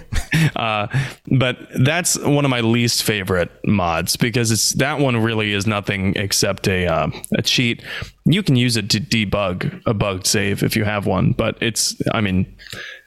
Uh, 0.55 0.87
but 1.33 1.59
that's 1.81 2.19
one 2.21 2.45
of 2.45 2.51
my 2.51 2.61
least 2.61 3.03
favorite 3.03 3.51
mods 3.67 4.17
because 4.17 4.51
it's 4.53 4.73
that 4.75 5.01
one 5.01 5.17
really 5.17 5.53
is 5.53 5.67
nothing 5.67 6.15
except 6.17 6.69
a 6.69 6.87
uh, 6.87 7.11
a 7.37 7.43
cheat. 7.43 7.83
You 8.25 8.43
can 8.43 8.55
use 8.55 8.77
it 8.77 8.89
to 8.91 9.01
debug 9.01 9.83
a 9.85 9.95
bugged 9.95 10.27
save 10.27 10.63
if 10.63 10.77
you 10.77 10.85
have 10.85 11.07
one, 11.07 11.33
but 11.33 11.57
it's 11.61 12.01
I 12.13 12.21
mean 12.21 12.57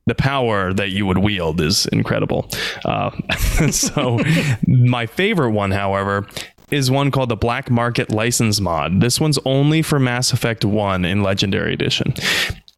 the 0.08 0.16
power 0.16 0.74
that 0.74 0.90
you 0.90 1.06
would 1.06 1.20
wield 1.20 1.62
is 1.62 1.86
incredible. 1.88 2.50
Uh, 2.84 3.12
so 3.72 4.20
my 4.68 5.06
favorite 5.06 5.52
one, 5.52 5.72
however, 5.72 6.28
is 6.72 6.90
one 6.90 7.12
called 7.12 7.30
the 7.30 7.36
Black 7.36 7.70
Market 7.70 8.12
License 8.12 8.60
Mod. 8.60 9.02
This 9.02 9.20
one's 9.20 9.40
only 9.46 9.82
for 9.82 10.00
Mass 10.00 10.34
Effect 10.34 10.66
1 10.66 11.06
in 11.06 11.22
Legendary 11.22 11.74
Edition. 11.74 12.14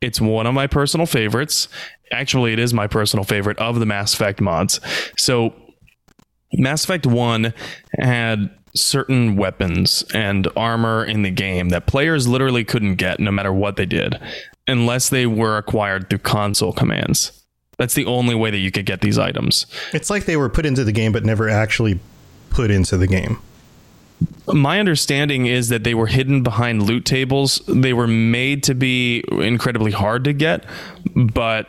It's 0.01 0.19
one 0.19 0.45
of 0.45 0.53
my 0.53 0.67
personal 0.67 1.05
favorites. 1.05 1.69
Actually, 2.11 2.53
it 2.53 2.59
is 2.59 2.73
my 2.73 2.87
personal 2.87 3.23
favorite 3.23 3.57
of 3.57 3.79
the 3.79 3.85
Mass 3.85 4.13
Effect 4.13 4.41
mods. 4.41 4.79
So, 5.17 5.53
Mass 6.53 6.83
Effect 6.83 7.05
1 7.05 7.53
had 7.99 8.49
certain 8.75 9.35
weapons 9.35 10.03
and 10.13 10.47
armor 10.55 11.03
in 11.05 11.21
the 11.23 11.31
game 11.31 11.69
that 11.69 11.85
players 11.85 12.27
literally 12.27 12.63
couldn't 12.63 12.95
get 12.95 13.19
no 13.19 13.31
matter 13.31 13.53
what 13.53 13.75
they 13.75 13.85
did 13.85 14.19
unless 14.67 15.09
they 15.09 15.25
were 15.25 15.57
acquired 15.57 16.09
through 16.09 16.19
console 16.19 16.73
commands. 16.73 17.43
That's 17.77 17.93
the 17.93 18.05
only 18.05 18.35
way 18.35 18.51
that 18.51 18.57
you 18.57 18.71
could 18.71 18.85
get 18.85 19.01
these 19.01 19.17
items. 19.17 19.65
It's 19.93 20.09
like 20.09 20.25
they 20.25 20.37
were 20.37 20.49
put 20.49 20.65
into 20.65 20.83
the 20.83 20.91
game 20.91 21.11
but 21.11 21.25
never 21.25 21.49
actually 21.49 21.99
put 22.49 22.71
into 22.71 22.97
the 22.97 23.07
game 23.07 23.39
my 24.47 24.79
understanding 24.79 25.45
is 25.45 25.69
that 25.69 25.83
they 25.83 25.93
were 25.93 26.07
hidden 26.07 26.43
behind 26.43 26.83
loot 26.83 27.05
tables. 27.05 27.61
They 27.67 27.93
were 27.93 28.07
made 28.07 28.63
to 28.63 28.75
be 28.75 29.23
incredibly 29.31 29.91
hard 29.91 30.23
to 30.25 30.33
get, 30.33 30.65
but 31.15 31.67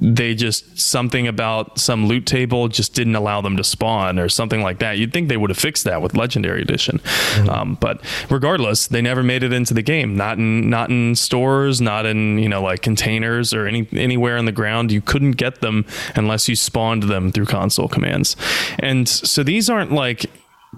they 0.00 0.34
just 0.34 0.78
something 0.78 1.26
about 1.26 1.78
some 1.78 2.06
loot 2.06 2.24
table 2.26 2.68
just 2.68 2.94
didn't 2.94 3.16
allow 3.16 3.40
them 3.40 3.56
to 3.56 3.64
spawn 3.64 4.18
or 4.18 4.28
something 4.28 4.62
like 4.62 4.78
that. 4.78 4.98
You'd 4.98 5.12
think 5.12 5.28
they 5.28 5.36
would 5.36 5.50
have 5.50 5.58
fixed 5.58 5.84
that 5.84 6.00
with 6.00 6.14
Legendary 6.14 6.62
Edition, 6.62 6.98
mm-hmm. 6.98 7.48
um, 7.48 7.74
but 7.80 8.00
regardless, 8.30 8.86
they 8.86 9.02
never 9.02 9.22
made 9.22 9.42
it 9.42 9.52
into 9.52 9.74
the 9.74 9.82
game. 9.82 10.16
Not 10.16 10.38
in 10.38 10.70
not 10.70 10.90
in 10.90 11.16
stores, 11.16 11.80
not 11.80 12.06
in 12.06 12.38
you 12.38 12.48
know 12.48 12.62
like 12.62 12.82
containers 12.82 13.52
or 13.52 13.66
any 13.66 13.88
anywhere 13.92 14.36
in 14.36 14.44
the 14.44 14.52
ground. 14.52 14.92
You 14.92 15.00
couldn't 15.00 15.32
get 15.32 15.60
them 15.60 15.84
unless 16.14 16.48
you 16.48 16.56
spawned 16.56 17.04
them 17.04 17.32
through 17.32 17.46
console 17.46 17.88
commands, 17.88 18.36
and 18.78 19.08
so 19.08 19.42
these 19.42 19.68
aren't 19.68 19.92
like 19.92 20.26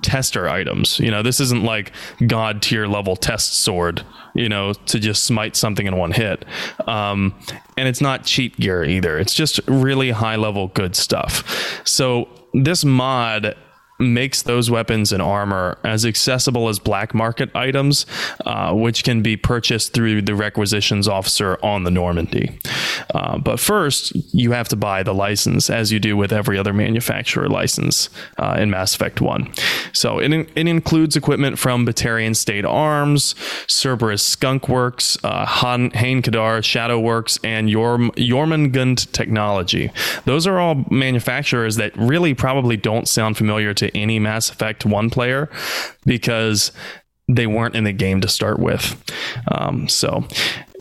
tester 0.03 0.49
items. 0.49 0.99
You 0.99 1.11
know, 1.11 1.23
this 1.23 1.41
isn't 1.41 1.65
like 1.65 1.93
god 2.27 2.63
tier 2.63 2.87
level 2.87 3.17
test 3.17 3.63
sword, 3.63 4.05
you 4.35 4.49
know, 4.49 4.73
to 4.73 4.99
just 4.99 5.25
smite 5.25 5.57
something 5.57 5.87
in 5.87 5.97
one 5.97 6.13
hit. 6.13 6.45
Um, 6.87 7.35
and 7.77 7.89
it's 7.89 8.01
not 8.01 8.25
cheap 8.25 8.57
gear 8.57 8.85
either. 8.85 9.19
It's 9.19 9.35
just 9.35 9.61
really 9.67 10.11
high 10.11 10.37
level 10.37 10.69
good 10.69 10.97
stuff. 10.97 11.83
So 11.85 12.29
this 12.55 12.85
mod 12.85 13.57
makes 14.01 14.43
those 14.43 14.71
weapons 14.71 15.13
and 15.13 15.23
armor 15.23 15.79
as 15.85 16.05
accessible 16.07 16.69
as 16.69 16.79
black 16.79 17.15
market 17.15 17.55
items, 17.55 18.07
uh, 18.47 18.73
which 18.75 19.05
can 19.05 19.23
be 19.23 19.37
purchased 19.37 19.93
through 19.93 20.23
the 20.23 20.35
requisitions 20.35 21.07
officer 21.07 21.59
on 21.63 21.85
the 21.85 21.91
Normandy. 21.91 22.59
Uh, 23.15 23.39
but 23.39 23.61
first, 23.61 24.13
you 24.35 24.53
have 24.53 24.69
to 24.69 24.77
buy 24.77 25.03
the 25.03 25.15
license, 25.15 25.71
as 25.71 25.93
you 25.93 25.99
do 25.99 26.17
with 26.17 26.33
every 26.33 26.59
other 26.59 26.73
manufacturer 26.73 27.49
license 27.49 28.09
uh, 28.39 28.57
in 28.59 28.71
Mass 28.71 28.95
Effect 28.95 29.21
1. 29.21 29.53
So 29.93 30.19
it, 30.19 30.33
it 30.33 30.69
includes 30.69 31.17
equipment 31.17 31.59
from 31.59 31.87
Batarian 31.87 32.35
State 32.35 32.65
Arms, 32.65 33.35
Cerberus 33.67 34.23
Skunk 34.23 34.69
Works, 34.69 35.19
uh, 35.25 35.45
Han, 35.47 35.91
Hahne-Kedar 35.91 36.63
Shadow 36.63 36.99
Works, 36.99 37.39
and 37.45 37.69
Yorm, 37.69 38.11
Jormungand 38.17 39.11
Technology. 39.13 39.91
Those 40.25 40.47
are 40.47 40.59
all 40.59 40.85
manufacturers 40.91 41.77
that 41.77 41.97
really 41.97 42.35
probably 42.35 42.77
don't 42.77 43.09
sound 43.09 43.37
familiar 43.37 43.75
to 43.75 43.90
any 43.95 44.19
Mass 44.19 44.51
Effect 44.51 44.85
1 44.85 45.11
player 45.11 45.51
because 46.07 46.73
they 47.29 47.47
weren't 47.47 47.77
in 47.77 47.85
the 47.85 47.93
game 47.93 48.21
to 48.21 48.29
start 48.29 48.59
with. 48.59 49.03
Um, 49.49 49.89
so 49.89 50.25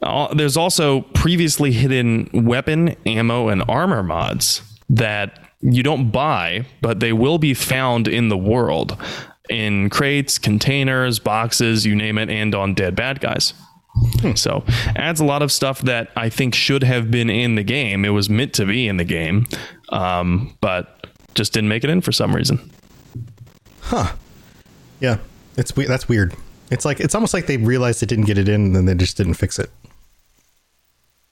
uh, 0.03 0.33
there's 0.33 0.57
also 0.57 1.01
previously 1.01 1.71
hidden 1.71 2.29
weapon, 2.33 2.95
ammo, 3.05 3.49
and 3.49 3.63
armor 3.67 4.03
mods 4.03 4.61
that 4.89 5.39
you 5.61 5.83
don't 5.83 6.09
buy, 6.11 6.65
but 6.81 6.99
they 6.99 7.13
will 7.13 7.37
be 7.37 7.53
found 7.53 8.07
in 8.07 8.29
the 8.29 8.37
world 8.37 8.97
in 9.49 9.89
crates, 9.89 10.37
containers, 10.37 11.19
boxes, 11.19 11.85
you 11.85 11.95
name 11.95 12.17
it, 12.17 12.29
and 12.29 12.53
on 12.55 12.73
dead 12.73 12.95
bad 12.95 13.19
guys. 13.19 13.53
Hmm. 14.21 14.33
So 14.35 14.63
adds 14.95 15.19
a 15.19 15.25
lot 15.25 15.41
of 15.41 15.51
stuff 15.51 15.81
that 15.81 16.09
I 16.15 16.29
think 16.29 16.55
should 16.55 16.83
have 16.83 17.11
been 17.11 17.29
in 17.29 17.55
the 17.55 17.63
game. 17.63 18.05
It 18.05 18.09
was 18.09 18.29
meant 18.29 18.53
to 18.53 18.65
be 18.65 18.87
in 18.87 18.97
the 18.97 19.03
game, 19.03 19.47
um, 19.89 20.55
but 20.61 21.07
just 21.35 21.53
didn't 21.53 21.69
make 21.69 21.83
it 21.83 21.89
in 21.89 22.01
for 22.01 22.11
some 22.11 22.35
reason. 22.35 22.71
Huh. 23.89 24.13
Yeah, 24.99 25.17
it's 25.57 25.71
that's 25.71 26.07
weird. 26.07 26.35
It's 26.69 26.85
like 26.85 26.99
it's 26.99 27.15
almost 27.15 27.33
like 27.33 27.47
they 27.47 27.57
realized 27.57 28.03
they 28.03 28.05
didn't 28.05 28.25
get 28.25 28.37
it 28.37 28.47
in, 28.47 28.65
and 28.65 28.75
then 28.75 28.85
they 28.85 28.93
just 28.93 29.17
didn't 29.17 29.33
fix 29.33 29.57
it. 29.57 29.71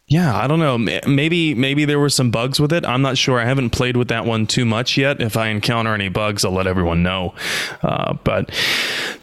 Yeah, 0.08 0.36
I 0.36 0.48
don't 0.48 0.58
know. 0.58 0.78
Maybe 1.06 1.54
maybe 1.54 1.86
there 1.86 2.00
were 2.00 2.10
some 2.10 2.32
bugs 2.32 2.60
with 2.60 2.74
it. 2.74 2.84
I'm 2.84 3.04
not 3.04 3.16
sure. 3.16 3.40
I 3.40 3.46
haven't 3.46 3.72
played 3.72 3.96
with 3.96 4.08
that 4.08 4.26
one 4.26 4.48
too 4.48 4.66
much 4.66 4.98
yet. 4.98 5.22
If 5.22 5.38
I 5.38 5.50
encounter 5.50 5.94
any 5.94 6.10
bugs, 6.10 6.44
I'll 6.44 6.52
let 6.52 6.66
everyone 6.66 7.04
know. 7.04 7.36
Uh, 7.84 8.14
but 8.24 8.50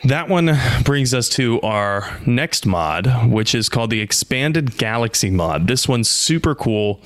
that 0.05 0.29
one 0.29 0.57
brings 0.85 1.12
us 1.12 1.29
to 1.31 1.61
our 1.62 2.20
next 2.27 2.66
mod, 2.66 3.33
which 3.33 3.53
is 3.53 3.68
called 3.68 3.90
the 3.90 4.01
Expanded 4.01 4.77
Galaxy 4.77 5.31
mod. 5.31 5.66
This 5.66 5.88
one's 5.88 6.09
super 6.09 6.55
cool 6.55 7.01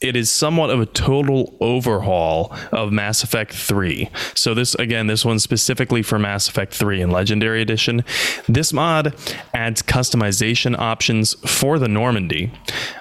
it 0.00 0.16
is 0.16 0.30
somewhat 0.30 0.70
of 0.70 0.80
a 0.80 0.86
total 0.86 1.56
overhaul 1.60 2.54
of 2.72 2.92
Mass 2.92 3.22
Effect 3.22 3.52
3. 3.52 4.10
So 4.34 4.54
this 4.54 4.74
again, 4.76 5.06
this 5.06 5.24
one's 5.24 5.42
specifically 5.42 6.02
for 6.02 6.18
Mass 6.18 6.48
Effect 6.48 6.74
3 6.74 7.02
and 7.02 7.12
Legendary 7.12 7.62
Edition. 7.62 8.04
This 8.48 8.72
mod 8.72 9.14
adds 9.54 9.82
customization 9.82 10.78
options 10.78 11.34
for 11.48 11.78
the 11.78 11.88
Normandy. 11.88 12.52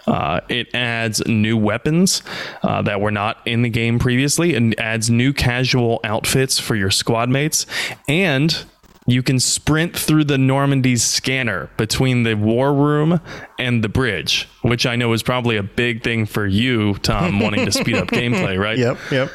Uh, 0.06 0.42
it 0.50 0.74
adds 0.74 1.26
new 1.28 1.58
weapons 1.58 2.22
uh, 2.64 2.82
that 2.82 3.02
were 3.02 3.12
not 3.12 3.38
in 3.46 3.62
the 3.62 3.70
game 3.70 4.00
previously, 4.00 4.56
and 4.56 4.80
adds 4.80 5.10
new 5.10 5.34
casual 5.34 6.00
outfits 6.04 6.60
for 6.60 6.76
your 6.76 6.92
squad 6.92 7.30
mates, 7.30 7.66
and 8.08 8.66
you 9.08 9.24
can 9.24 9.40
sprint 9.40 9.98
through 9.98 10.26
the 10.26 10.38
Normandy's 10.38 11.02
scanner 11.02 11.70
between 11.78 12.24
the 12.24 12.36
war 12.36 12.74
room 12.74 13.22
and 13.58 13.82
the 13.82 13.88
bridge, 13.88 14.50
which 14.62 14.86
I 14.86 14.98
know 14.98 15.14
is 15.14 15.24
probably 15.24 15.56
a 15.56 15.64
big 15.64 16.04
thing 16.04 16.26
for 16.26 16.46
you, 16.46 16.96
Tom, 16.96 17.40
wanting 17.40 17.66
to 17.66 17.72
speed 17.72 17.96
up 17.96 18.08
gameplay, 18.10 18.60
right? 18.60 18.78
Yep, 18.78 18.98
yep. 19.10 19.32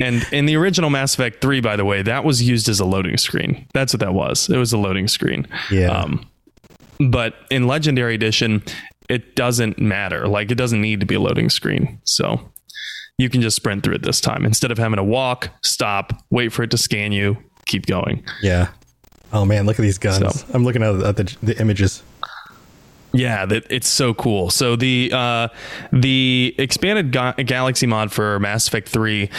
and 0.00 0.26
in 0.32 0.46
the 0.46 0.56
original 0.56 0.88
Mass 0.88 1.14
Effect 1.14 1.42
3, 1.42 1.60
by 1.60 1.76
the 1.76 1.84
way, 1.84 2.00
that 2.00 2.24
was 2.24 2.42
used 2.42 2.68
as 2.68 2.80
a 2.80 2.86
loading 2.86 3.18
screen. 3.18 3.66
That's 3.74 3.92
what 3.92 4.00
that 4.00 4.14
was. 4.14 4.48
It 4.48 4.56
was 4.56 4.72
a 4.72 4.78
loading 4.78 5.06
screen. 5.06 5.46
Yeah. 5.70 5.88
Um, 5.88 6.26
but 6.98 7.34
in 7.50 7.66
Legendary 7.66 8.14
Edition, 8.14 8.62
it 9.10 9.36
doesn't 9.36 9.78
matter. 9.78 10.26
Like, 10.26 10.50
it 10.50 10.56
doesn't 10.56 10.80
need 10.80 11.00
to 11.00 11.06
be 11.06 11.16
a 11.16 11.20
loading 11.20 11.50
screen. 11.50 12.00
So 12.04 12.40
you 13.18 13.28
can 13.28 13.42
just 13.42 13.56
sprint 13.56 13.84
through 13.84 13.96
it 13.96 14.02
this 14.02 14.20
time 14.20 14.46
instead 14.46 14.70
of 14.70 14.78
having 14.78 14.96
to 14.96 15.04
walk, 15.04 15.50
stop, 15.62 16.24
wait 16.30 16.52
for 16.52 16.62
it 16.62 16.70
to 16.70 16.78
scan 16.78 17.12
you, 17.12 17.36
keep 17.66 17.86
going. 17.86 18.24
Yeah. 18.42 18.68
Oh 19.32 19.44
man, 19.44 19.66
look 19.66 19.78
at 19.78 19.82
these 19.82 19.98
guns. 19.98 20.40
So, 20.40 20.46
I'm 20.54 20.64
looking 20.64 20.82
at, 20.82 20.94
at 21.02 21.16
the, 21.16 21.36
the 21.42 21.60
images. 21.60 22.02
Yeah, 23.12 23.46
that 23.46 23.66
it's 23.70 23.88
so 23.88 24.12
cool. 24.12 24.50
So 24.50 24.74
the 24.74 25.10
uh, 25.12 25.48
the 25.92 26.54
expanded 26.58 27.12
ga- 27.12 27.34
Galaxy 27.34 27.86
mod 27.86 28.10
for 28.10 28.40
Mass 28.40 28.66
Effect 28.66 28.88
Three 28.88 29.30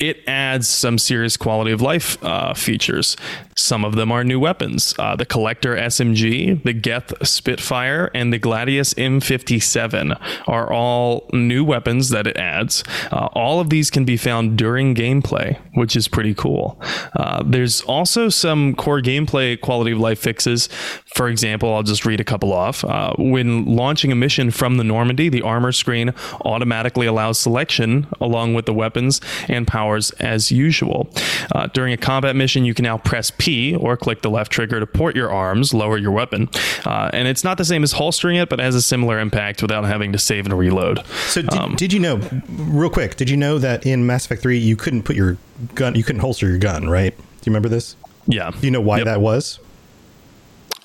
it 0.00 0.26
adds 0.26 0.68
some 0.68 0.98
serious 0.98 1.36
quality 1.36 1.72
of 1.72 1.80
life 1.80 2.22
uh, 2.24 2.54
features. 2.54 3.16
Some 3.56 3.84
of 3.84 3.94
them 3.94 4.10
are 4.10 4.24
new 4.24 4.40
weapons 4.40 4.94
uh, 4.98 5.16
the 5.16 5.26
Collector 5.26 5.76
SMG, 5.76 6.62
the 6.62 6.72
Geth 6.72 7.26
Spitfire, 7.26 8.10
and 8.14 8.32
the 8.32 8.38
Gladius 8.38 8.94
M57 8.94 10.20
are 10.46 10.72
all 10.72 11.28
new 11.32 11.64
weapons 11.64 12.10
that 12.10 12.26
it 12.26 12.36
adds. 12.36 12.84
Uh, 13.10 13.28
all 13.32 13.60
of 13.60 13.70
these 13.70 13.90
can 13.90 14.04
be 14.04 14.16
found 14.16 14.56
during 14.56 14.94
gameplay, 14.94 15.58
which 15.74 15.96
is 15.96 16.08
pretty 16.08 16.34
cool. 16.34 16.80
Uh, 17.14 17.42
there's 17.44 17.80
also 17.82 18.28
some 18.28 18.74
core 18.74 19.00
gameplay 19.00 19.60
quality 19.60 19.92
of 19.92 19.98
life 19.98 20.18
fixes. 20.18 20.68
For 21.14 21.28
example, 21.28 21.74
I'll 21.74 21.82
just 21.82 22.06
read 22.06 22.20
a 22.20 22.24
couple 22.24 22.52
off. 22.52 22.84
Uh, 22.84 23.14
when 23.18 23.64
launching 23.64 24.12
a 24.12 24.16
mission 24.16 24.50
from 24.50 24.76
the 24.76 24.84
Normandy, 24.84 25.28
the 25.28 25.42
armor 25.42 25.72
screen 25.72 26.12
automatically 26.44 27.06
allows 27.06 27.38
selection 27.38 28.06
along 28.20 28.54
with 28.54 28.66
the 28.66 28.74
weapons 28.74 29.20
and 29.48 29.66
power 29.66 29.89
as 29.96 30.50
usual. 30.50 31.10
Uh, 31.54 31.66
during 31.68 31.92
a 31.92 31.96
combat 31.96 32.36
mission, 32.36 32.64
you 32.64 32.74
can 32.74 32.84
now 32.84 32.98
press 32.98 33.30
P 33.30 33.74
or 33.74 33.96
click 33.96 34.22
the 34.22 34.30
left 34.30 34.52
trigger 34.52 34.80
to 34.80 34.86
port 34.86 35.16
your 35.16 35.30
arms, 35.30 35.74
lower 35.74 35.98
your 35.98 36.12
weapon. 36.12 36.48
Uh, 36.84 37.10
and 37.12 37.28
it's 37.28 37.44
not 37.44 37.58
the 37.58 37.64
same 37.64 37.82
as 37.82 37.92
holstering 37.92 38.36
it, 38.36 38.48
but 38.48 38.58
has 38.58 38.74
a 38.74 38.82
similar 38.82 39.18
impact 39.18 39.62
without 39.62 39.84
having 39.84 40.12
to 40.12 40.18
save 40.18 40.46
and 40.46 40.56
reload. 40.56 41.04
So, 41.26 41.42
did, 41.42 41.54
um, 41.54 41.74
did 41.76 41.92
you 41.92 42.00
know, 42.00 42.20
real 42.48 42.90
quick, 42.90 43.16
did 43.16 43.30
you 43.30 43.36
know 43.36 43.58
that 43.58 43.86
in 43.86 44.06
Mass 44.06 44.26
Effect 44.26 44.42
3, 44.42 44.58
you 44.58 44.76
couldn't 44.76 45.02
put 45.02 45.16
your 45.16 45.36
gun, 45.74 45.94
you 45.94 46.04
couldn't 46.04 46.20
holster 46.20 46.48
your 46.48 46.58
gun, 46.58 46.88
right? 46.88 47.16
Do 47.16 47.22
you 47.22 47.50
remember 47.50 47.68
this? 47.68 47.96
Yeah. 48.26 48.50
Do 48.50 48.66
you 48.66 48.70
know 48.70 48.80
why 48.80 48.98
yep. 48.98 49.06
that 49.06 49.20
was? 49.20 49.58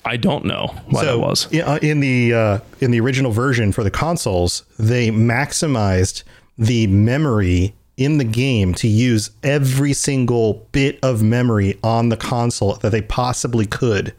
I 0.06 0.16
don't 0.16 0.44
know 0.44 0.72
why 0.86 1.02
so, 1.02 1.06
that 1.06 1.18
was. 1.18 1.52
Uh, 1.52 1.80
in 1.82 1.98
the 1.98 2.32
uh, 2.32 2.58
in 2.80 2.92
the 2.92 3.00
original 3.00 3.32
version 3.32 3.72
for 3.72 3.82
the 3.82 3.90
consoles, 3.90 4.62
they 4.78 5.10
maximized 5.10 6.22
the 6.56 6.86
memory 6.86 7.74
in 7.96 8.18
the 8.18 8.24
game 8.24 8.74
to 8.74 8.88
use 8.88 9.30
every 9.42 9.92
single 9.92 10.66
bit 10.72 10.98
of 11.02 11.22
memory 11.22 11.78
on 11.82 12.08
the 12.08 12.16
console 12.16 12.74
that 12.74 12.90
they 12.90 13.02
possibly 13.02 13.66
could. 13.66 14.12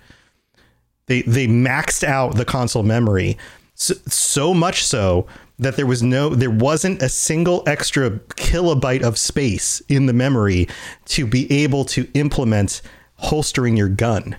They 1.05 1.21
they 1.21 1.47
maxed 1.47 2.03
out 2.03 2.35
the 2.35 2.45
console 2.45 2.83
memory 2.83 3.37
so, 3.75 3.93
so 4.07 4.53
much 4.53 4.83
so 4.83 5.27
that 5.59 5.75
there 5.75 5.85
was 5.85 6.03
no 6.03 6.29
there 6.29 6.51
wasn't 6.51 7.01
a 7.01 7.09
single 7.09 7.63
extra 7.67 8.11
kilobyte 8.11 9.03
of 9.03 9.17
space 9.17 9.81
in 9.87 10.05
the 10.05 10.13
memory 10.13 10.67
to 11.05 11.25
be 11.25 11.51
able 11.51 11.85
to 11.85 12.09
implement 12.13 12.81
holstering 13.15 13.77
your 13.77 13.89
gun. 13.89 14.35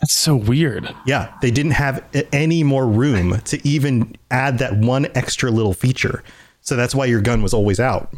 That's 0.00 0.14
so 0.14 0.34
weird. 0.34 0.94
Yeah, 1.06 1.32
they 1.42 1.50
didn't 1.50 1.72
have 1.72 2.02
any 2.32 2.62
more 2.62 2.86
room 2.86 3.40
to 3.42 3.68
even 3.68 4.16
add 4.30 4.58
that 4.58 4.76
one 4.76 5.06
extra 5.14 5.50
little 5.50 5.74
feature. 5.74 6.24
So 6.60 6.76
that's 6.76 6.94
why 6.94 7.06
your 7.06 7.20
gun 7.20 7.42
was 7.42 7.54
always 7.54 7.80
out. 7.80 8.12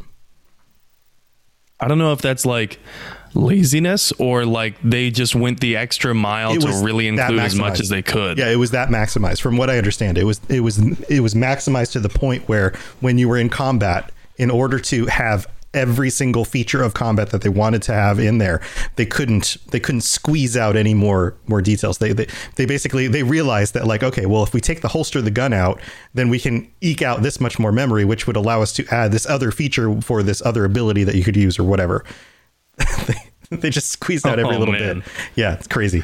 I 1.80 1.88
don't 1.88 1.98
know 1.98 2.12
if 2.12 2.22
that's 2.22 2.46
like 2.46 2.78
laziness 3.34 4.12
or 4.12 4.44
like 4.44 4.76
they 4.82 5.10
just 5.10 5.34
went 5.34 5.60
the 5.60 5.76
extra 5.76 6.14
mile 6.14 6.54
to 6.54 6.68
really 6.84 7.08
include 7.08 7.40
as 7.40 7.54
much 7.54 7.80
as 7.80 7.88
they 7.88 8.02
could. 8.02 8.38
Yeah, 8.38 8.50
it 8.50 8.56
was 8.56 8.70
that 8.70 8.88
maximized. 8.88 9.40
From 9.40 9.56
what 9.56 9.68
I 9.68 9.78
understand, 9.78 10.16
it 10.18 10.24
was 10.24 10.40
it 10.48 10.60
was 10.60 10.78
it 11.10 11.20
was 11.20 11.34
maximized 11.34 11.92
to 11.92 12.00
the 12.00 12.08
point 12.08 12.48
where 12.48 12.72
when 13.00 13.18
you 13.18 13.28
were 13.28 13.38
in 13.38 13.48
combat, 13.48 14.12
in 14.36 14.50
order 14.50 14.78
to 14.78 15.06
have 15.06 15.46
every 15.74 16.10
single 16.10 16.44
feature 16.44 16.82
of 16.82 16.94
combat 16.94 17.30
that 17.30 17.42
they 17.42 17.48
wanted 17.48 17.82
to 17.82 17.92
have 17.92 18.18
in 18.18 18.38
there. 18.38 18.60
They 18.96 19.06
couldn't 19.06 19.56
they 19.70 19.80
couldn't 19.80 20.02
squeeze 20.02 20.56
out 20.56 20.76
any 20.76 20.94
more 20.94 21.34
more 21.46 21.62
details. 21.62 21.98
They 21.98 22.12
they, 22.12 22.26
they 22.56 22.66
basically 22.66 23.08
they 23.08 23.22
realized 23.22 23.74
that 23.74 23.86
like 23.86 24.02
okay, 24.02 24.26
well 24.26 24.42
if 24.42 24.52
we 24.52 24.60
take 24.60 24.80
the 24.80 24.88
holster 24.88 25.18
of 25.18 25.24
the 25.24 25.30
gun 25.30 25.52
out, 25.52 25.80
then 26.14 26.28
we 26.28 26.38
can 26.38 26.70
eke 26.80 27.02
out 27.02 27.22
this 27.22 27.40
much 27.40 27.58
more 27.58 27.72
memory, 27.72 28.04
which 28.04 28.26
would 28.26 28.36
allow 28.36 28.62
us 28.62 28.72
to 28.74 28.86
add 28.90 29.12
this 29.12 29.26
other 29.26 29.50
feature 29.50 30.00
for 30.00 30.22
this 30.22 30.42
other 30.44 30.64
ability 30.64 31.04
that 31.04 31.14
you 31.14 31.24
could 31.24 31.36
use 31.36 31.58
or 31.58 31.64
whatever. 31.64 32.04
they, 33.06 33.56
they 33.56 33.70
just 33.70 33.88
squeezed 33.88 34.26
out 34.26 34.38
every 34.38 34.56
oh, 34.56 34.58
little 34.58 34.72
man. 34.72 35.00
bit. 35.00 35.08
Yeah, 35.36 35.54
it's 35.54 35.68
crazy. 35.68 36.02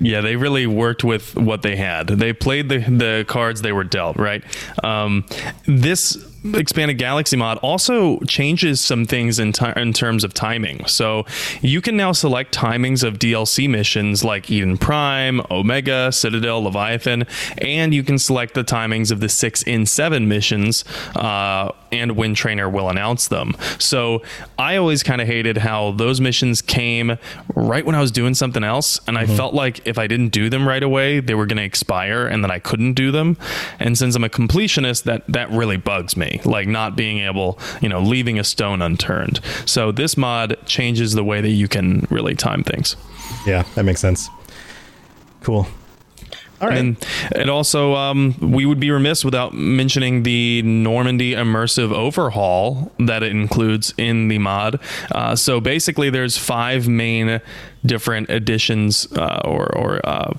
Yeah, 0.00 0.20
they 0.20 0.36
really 0.36 0.66
worked 0.66 1.02
with 1.02 1.34
what 1.34 1.62
they 1.62 1.74
had. 1.74 2.06
They 2.06 2.32
played 2.32 2.68
the 2.68 2.78
the 2.78 3.24
cards 3.26 3.62
they 3.62 3.72
were 3.72 3.84
dealt. 3.84 4.16
Right. 4.16 4.44
Um, 4.84 5.26
this 5.66 6.16
expanded 6.54 6.98
galaxy 6.98 7.36
mod 7.36 7.58
also 7.58 8.18
changes 8.20 8.80
some 8.80 9.04
things 9.04 9.38
in, 9.38 9.52
ti- 9.52 9.72
in 9.76 9.92
terms 9.92 10.24
of 10.24 10.34
timing. 10.34 10.84
So 10.86 11.26
you 11.60 11.80
can 11.80 11.96
now 11.96 12.12
select 12.12 12.54
timings 12.54 13.02
of 13.02 13.18
DLC 13.18 13.68
missions 13.68 14.24
like 14.24 14.50
Eden 14.50 14.78
Prime, 14.78 15.40
Omega, 15.50 16.12
Citadel, 16.12 16.62
Leviathan, 16.62 17.26
and 17.58 17.92
you 17.92 18.02
can 18.02 18.18
select 18.18 18.54
the 18.54 18.64
timings 18.64 19.10
of 19.10 19.20
the 19.20 19.28
six 19.28 19.62
in 19.62 19.86
seven 19.86 20.28
missions 20.28 20.84
uh, 21.16 21.72
and 21.92 22.16
when 22.16 22.34
Traynor 22.34 22.68
will 22.68 22.88
announce 22.88 23.28
them. 23.28 23.56
So 23.78 24.22
I 24.58 24.76
always 24.76 25.02
kind 25.02 25.20
of 25.20 25.26
hated 25.26 25.58
how 25.58 25.92
those 25.92 26.20
missions 26.20 26.62
came 26.62 27.16
right 27.54 27.84
when 27.84 27.94
I 27.94 28.00
was 28.00 28.10
doing 28.10 28.34
something 28.34 28.64
else, 28.64 29.00
and 29.06 29.16
I 29.18 29.26
felt 29.26 29.54
like 29.54 29.86
if 29.86 29.98
I 29.98 30.06
didn't 30.06 30.28
do 30.28 30.48
them 30.48 30.68
right 30.68 30.82
away, 30.82 31.20
they 31.20 31.34
were 31.34 31.46
going 31.46 31.56
to 31.58 31.64
expire, 31.64 32.26
and 32.26 32.44
then 32.44 32.50
I 32.50 32.58
couldn't 32.58 32.94
do 32.94 33.10
them. 33.10 33.36
And 33.78 33.96
since 33.96 34.14
I'm 34.14 34.24
a 34.24 34.28
completionist, 34.28 35.04
that 35.04 35.24
that 35.28 35.50
really 35.50 35.76
bugs 35.76 36.16
me, 36.16 36.27
like 36.44 36.68
not 36.68 36.96
being 36.96 37.18
able, 37.18 37.58
you 37.80 37.88
know, 37.88 38.00
leaving 38.00 38.38
a 38.38 38.44
stone 38.44 38.82
unturned. 38.82 39.40
So 39.66 39.92
this 39.92 40.16
mod 40.16 40.56
changes 40.66 41.12
the 41.12 41.24
way 41.24 41.40
that 41.40 41.50
you 41.50 41.68
can 41.68 42.06
really 42.10 42.34
time 42.34 42.62
things. 42.64 42.96
Yeah, 43.46 43.64
that 43.74 43.84
makes 43.84 44.00
sense. 44.00 44.28
Cool. 45.42 45.66
All 46.60 46.68
right. 46.68 46.78
And 46.78 46.96
and 47.36 47.50
also, 47.50 47.94
um, 47.94 48.34
we 48.40 48.66
would 48.66 48.80
be 48.80 48.90
remiss 48.90 49.24
without 49.24 49.54
mentioning 49.54 50.24
the 50.24 50.62
Normandy 50.62 51.32
immersive 51.32 51.92
overhaul 51.92 52.90
that 52.98 53.22
it 53.22 53.30
includes 53.30 53.94
in 53.96 54.28
the 54.28 54.38
mod. 54.38 54.80
Uh, 55.12 55.36
so 55.36 55.60
basically, 55.60 56.10
there's 56.10 56.36
five 56.36 56.88
main 56.88 57.40
different 57.86 58.28
additions 58.28 59.06
uh, 59.12 59.40
or 59.44 59.66
or 59.76 60.00
uh, 60.04 60.32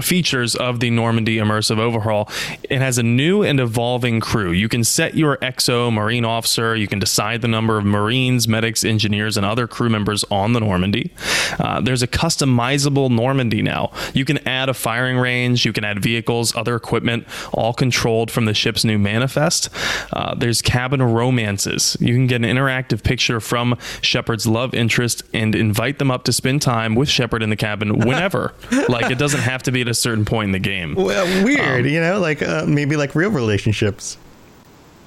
features 0.00 0.54
of 0.54 0.80
the 0.80 0.90
Normandy 0.90 1.36
immersive 1.36 1.78
overhaul. 1.78 2.28
It 2.64 2.78
has 2.78 2.98
a 2.98 3.02
new 3.02 3.42
and 3.42 3.60
evolving 3.60 4.20
crew. 4.20 4.50
You 4.52 4.68
can 4.68 4.84
set 4.84 5.14
your 5.14 5.36
XO 5.38 5.92
Marine 5.92 6.24
officer. 6.24 6.76
You 6.76 6.86
can 6.86 6.98
decide 6.98 7.42
the 7.42 7.48
number 7.48 7.78
of 7.78 7.84
Marines, 7.84 8.48
medics, 8.48 8.84
engineers, 8.84 9.36
and 9.36 9.46
other 9.46 9.66
crew 9.66 9.88
members 9.88 10.24
on 10.30 10.52
the 10.52 10.60
Normandy. 10.60 11.12
Uh, 11.58 11.80
there's 11.80 12.02
a 12.02 12.08
customizable 12.08 13.10
Normandy 13.10 13.62
now. 13.62 13.92
You 14.14 14.24
can 14.24 14.38
add 14.46 14.68
a 14.68 14.74
firing 14.74 15.18
range. 15.18 15.64
You 15.64 15.72
can 15.72 15.84
add 15.84 16.02
vehicles, 16.02 16.54
other 16.54 16.74
equipment, 16.76 17.26
all 17.52 17.72
controlled 17.72 18.30
from 18.30 18.44
the 18.44 18.54
ship's 18.54 18.84
new 18.84 18.98
manifest. 18.98 19.68
Uh, 20.12 20.34
there's 20.34 20.62
cabin 20.62 21.02
romances. 21.02 21.96
You 22.00 22.14
can 22.14 22.26
get 22.26 22.36
an 22.36 22.42
interactive 22.44 23.02
picture 23.02 23.40
from 23.40 23.76
Shepard's 24.00 24.46
love 24.46 24.74
interest 24.74 25.22
and 25.32 25.54
invite 25.54 25.98
them 25.98 26.10
up 26.10 26.24
to 26.24 26.32
spend 26.32 26.62
time 26.62 26.94
with 26.94 27.08
Shepard 27.08 27.42
in 27.42 27.50
the 27.50 27.56
cabin 27.56 27.98
whenever. 28.06 28.54
like 28.88 29.10
it 29.10 29.18
doesn't 29.18 29.40
have 29.40 29.62
to 29.64 29.72
be 29.72 29.80
at 29.80 29.88
a 29.90 29.94
certain 29.94 30.24
point 30.24 30.46
in 30.48 30.52
the 30.52 30.58
game. 30.58 30.94
well, 30.94 31.44
weird, 31.44 31.86
you 31.86 32.00
know, 32.00 32.18
like 32.20 32.42
uh, 32.42 32.64
maybe 32.66 32.96
like 32.96 33.14
real 33.14 33.30
relationships. 33.30 34.16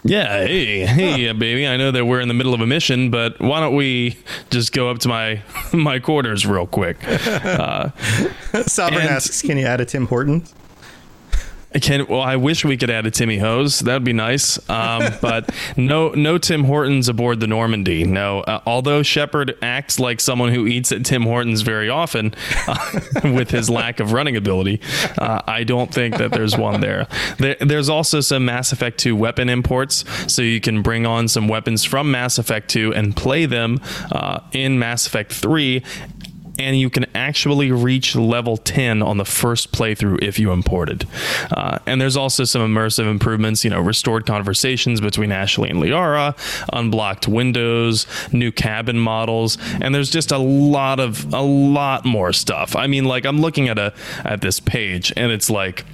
Yeah, 0.05 0.45
hey, 0.45 0.85
hey, 0.85 1.29
uh, 1.29 1.33
baby. 1.33 1.65
I 1.65 1.77
know 1.77 1.89
that 1.91 2.03
we're 2.05 2.19
in 2.19 2.27
the 2.27 2.33
middle 2.33 2.53
of 2.53 2.59
a 2.59 2.65
mission, 2.67 3.09
but 3.09 3.39
why 3.39 3.61
don't 3.61 3.73
we 3.73 4.17
just 4.49 4.73
go 4.73 4.89
up 4.89 4.99
to 4.99 5.07
my 5.07 5.41
my 5.73 5.99
quarters 5.99 6.45
real 6.45 6.67
quick? 6.67 6.97
Uh, 7.43 7.89
Sovereign 8.67 9.01
And- 9.01 9.09
asks, 9.11 9.41
"Can 9.41 9.57
you 9.57 9.65
add 9.65 9.79
a 9.81 9.85
Tim 9.85 10.07
Hortons?" 10.07 10.53
I 11.75 11.79
can 11.79 12.05
well, 12.07 12.21
I 12.21 12.35
wish 12.35 12.63
we 12.63 12.77
could 12.77 12.89
add 12.89 13.05
a 13.05 13.11
Timmy 13.11 13.37
Ho's. 13.37 13.79
That 13.79 13.93
would 13.93 14.03
be 14.03 14.13
nice. 14.13 14.57
Um, 14.69 15.13
but 15.21 15.49
no, 15.75 16.09
no 16.09 16.37
Tim 16.37 16.65
Hortons 16.65 17.09
aboard 17.09 17.39
the 17.39 17.47
Normandy. 17.47 18.03
No, 18.03 18.41
uh, 18.41 18.61
although 18.65 19.01
Shepard 19.01 19.57
acts 19.61 19.99
like 19.99 20.21
someone 20.21 20.53
who 20.53 20.67
eats 20.67 20.91
at 20.91 21.05
Tim 21.05 21.23
Hortons 21.23 21.61
very 21.61 21.89
often, 21.89 22.35
uh, 22.67 22.99
with 23.23 23.51
his 23.51 23.69
lack 23.69 23.99
of 23.99 24.11
running 24.11 24.35
ability, 24.35 24.81
uh, 25.17 25.41
I 25.47 25.63
don't 25.63 25.91
think 25.93 26.17
that 26.17 26.31
there's 26.31 26.57
one 26.57 26.81
there. 26.81 27.07
there. 27.37 27.55
There's 27.59 27.89
also 27.89 28.19
some 28.19 28.45
Mass 28.45 28.71
Effect 28.71 28.99
2 28.99 29.15
weapon 29.15 29.49
imports, 29.49 30.05
so 30.31 30.41
you 30.41 30.61
can 30.61 30.81
bring 30.81 31.05
on 31.05 31.27
some 31.27 31.47
weapons 31.47 31.83
from 31.83 32.11
Mass 32.11 32.37
Effect 32.37 32.69
2 32.69 32.93
and 32.93 33.15
play 33.15 33.45
them 33.45 33.79
uh, 34.11 34.41
in 34.51 34.77
Mass 34.77 35.07
Effect 35.07 35.33
3 35.33 35.83
and 36.59 36.79
you 36.79 36.89
can 36.89 37.05
actually 37.15 37.71
reach 37.71 38.15
level 38.15 38.57
10 38.57 39.01
on 39.01 39.17
the 39.17 39.25
first 39.25 39.71
playthrough 39.71 40.21
if 40.21 40.37
you 40.37 40.51
imported. 40.51 41.07
Uh, 41.51 41.79
and 41.85 41.99
there's 41.99 42.15
also 42.15 42.43
some 42.43 42.61
immersive 42.61 43.09
improvements, 43.09 43.63
you 43.63 43.69
know, 43.69 43.79
restored 43.79 44.25
conversations 44.25 45.01
between 45.01 45.31
Ashley 45.31 45.69
and 45.69 45.79
Liara, 45.81 46.35
unblocked 46.71 47.27
windows, 47.27 48.05
new 48.31 48.51
cabin 48.51 48.99
models, 48.99 49.57
and 49.81 49.95
there's 49.95 50.11
just 50.11 50.31
a 50.31 50.37
lot 50.37 50.99
of 50.99 51.33
a 51.33 51.41
lot 51.41 52.05
more 52.05 52.31
stuff. 52.33 52.75
I 52.75 52.87
mean, 52.87 53.05
like 53.05 53.25
I'm 53.25 53.41
looking 53.41 53.67
at 53.69 53.79
a 53.79 53.93
at 54.23 54.41
this 54.41 54.59
page 54.59 55.11
and 55.17 55.31
it's 55.31 55.49
like 55.49 55.85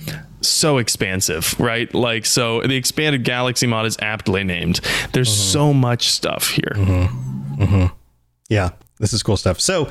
so 0.42 0.78
expansive, 0.78 1.58
right? 1.60 1.94
Like 1.94 2.26
so 2.26 2.62
the 2.62 2.76
expanded 2.76 3.24
galaxy 3.24 3.68
mod 3.68 3.86
is 3.86 3.98
aptly 4.02 4.44
named. 4.44 4.82
There's 5.14 5.30
mm-hmm. 5.30 5.52
so 5.52 5.74
much 5.74 6.10
stuff 6.10 6.50
here. 6.50 6.74
Mm-hmm. 6.76 7.64
Mm-hmm. 7.64 7.96
Yeah, 8.50 8.72
this 9.00 9.14
is 9.14 9.24
cool 9.24 9.38
stuff. 9.38 9.60
So 9.60 9.90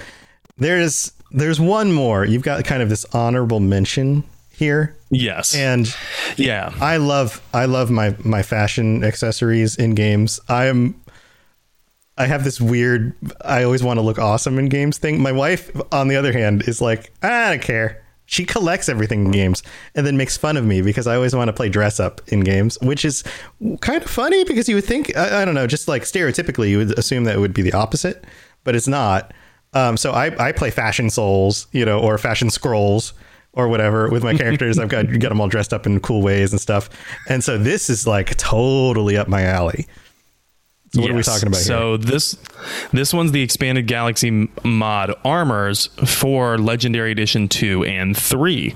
there's 0.59 1.12
there's 1.31 1.61
one 1.61 1.92
more. 1.92 2.25
You've 2.25 2.42
got 2.42 2.64
kind 2.64 2.83
of 2.83 2.88
this 2.88 3.05
honorable 3.14 3.61
mention 3.61 4.25
here, 4.51 4.97
Yes. 5.11 5.55
and 5.55 5.94
yeah. 6.37 6.73
I 6.81 6.97
love 6.97 7.40
I 7.55 7.66
love 7.66 7.90
my 7.90 8.16
my 8.25 8.42
fashion 8.42 9.05
accessories 9.05 9.77
in 9.77 9.94
games. 9.94 10.40
I'm 10.49 11.01
I 12.16 12.27
have 12.27 12.42
this 12.44 12.61
weird 12.61 13.14
I 13.44 13.62
always 13.62 13.83
want 13.83 13.99
to 13.99 14.03
look 14.03 14.18
awesome 14.18 14.59
in 14.59 14.68
games 14.68 14.99
thing. 14.99 15.21
My 15.21 15.33
wife 15.33 15.71
on 15.92 16.09
the 16.09 16.16
other 16.16 16.33
hand 16.33 16.66
is 16.66 16.81
like, 16.81 17.12
I 17.23 17.51
don't 17.51 17.62
care. 17.62 18.03
She 18.31 18.44
collects 18.44 18.88
everything 18.90 19.25
in 19.27 19.31
games 19.31 19.62
and 19.94 20.07
then 20.07 20.16
makes 20.18 20.37
fun 20.37 20.57
of 20.59 20.64
me 20.64 20.83
because 20.83 21.07
I 21.07 21.14
always 21.14 21.35
want 21.35 21.49
to 21.49 21.53
play 21.53 21.68
dress 21.71 21.99
up 21.99 22.21
in 22.29 22.40
games, 22.40 22.77
which 22.83 23.05
is 23.05 23.25
kind 23.81 24.03
of 24.03 24.11
funny 24.11 24.44
because 24.44 24.68
you 24.68 24.75
would 24.75 24.85
think 24.85 25.16
I, 25.16 25.42
I 25.42 25.44
don't 25.44 25.55
know, 25.55 25.66
just 25.66 25.88
like 25.88 26.03
stereotypically 26.03 26.68
you 26.68 26.79
would 26.79 26.99
assume 26.99 27.25
that 27.25 27.37
it 27.37 27.38
would 27.38 27.55
be 27.55 27.62
the 27.62 27.73
opposite, 27.73 28.25
but 28.64 28.75
it's 28.75 28.88
not. 28.88 29.33
Um, 29.75 29.97
so 29.97 30.13
I, 30.13 30.49
I 30.49 30.53
play 30.53 30.71
Fashion 30.71 31.11
Souls, 31.11 31.67
you 31.73 31.85
know, 31.85 32.01
or 32.01 32.19
Fashion 32.19 32.51
Scrolls 32.51 33.13
or 33.53 33.69
whatever 33.69 34.09
with 34.09 34.23
my 34.23 34.35
characters. 34.35 34.79
I've 34.79 34.89
got 34.89 35.07
got 35.19 35.29
them 35.29 35.41
all 35.41 35.49
dressed 35.49 35.73
up 35.73 35.87
in 35.87 36.01
cool 36.01 36.23
ways 36.23 36.53
and 36.53 36.61
stuff. 36.61 36.89
And 37.29 37.43
so 37.43 37.59
this 37.59 37.91
is 37.91 38.07
like 38.07 38.37
totally 38.37 39.17
up 39.17 39.29
my 39.29 39.43
alley. 39.43 39.87
So 40.90 41.03
what 41.03 41.11
are 41.11 41.14
we 41.14 41.22
talking 41.22 41.48
about 41.48 41.59
here? 41.59 41.64
So 41.66 41.96
this 41.98 42.37
this 42.92 43.12
one's 43.12 43.33
the 43.33 43.42
expanded 43.42 43.87
Galaxy 43.87 44.48
mod 44.64 45.14
armors 45.24 45.88
for 46.07 46.57
Legendary 46.57 47.12
Edition 47.12 47.46
two 47.48 47.85
and 47.85 48.16
three. 48.16 48.74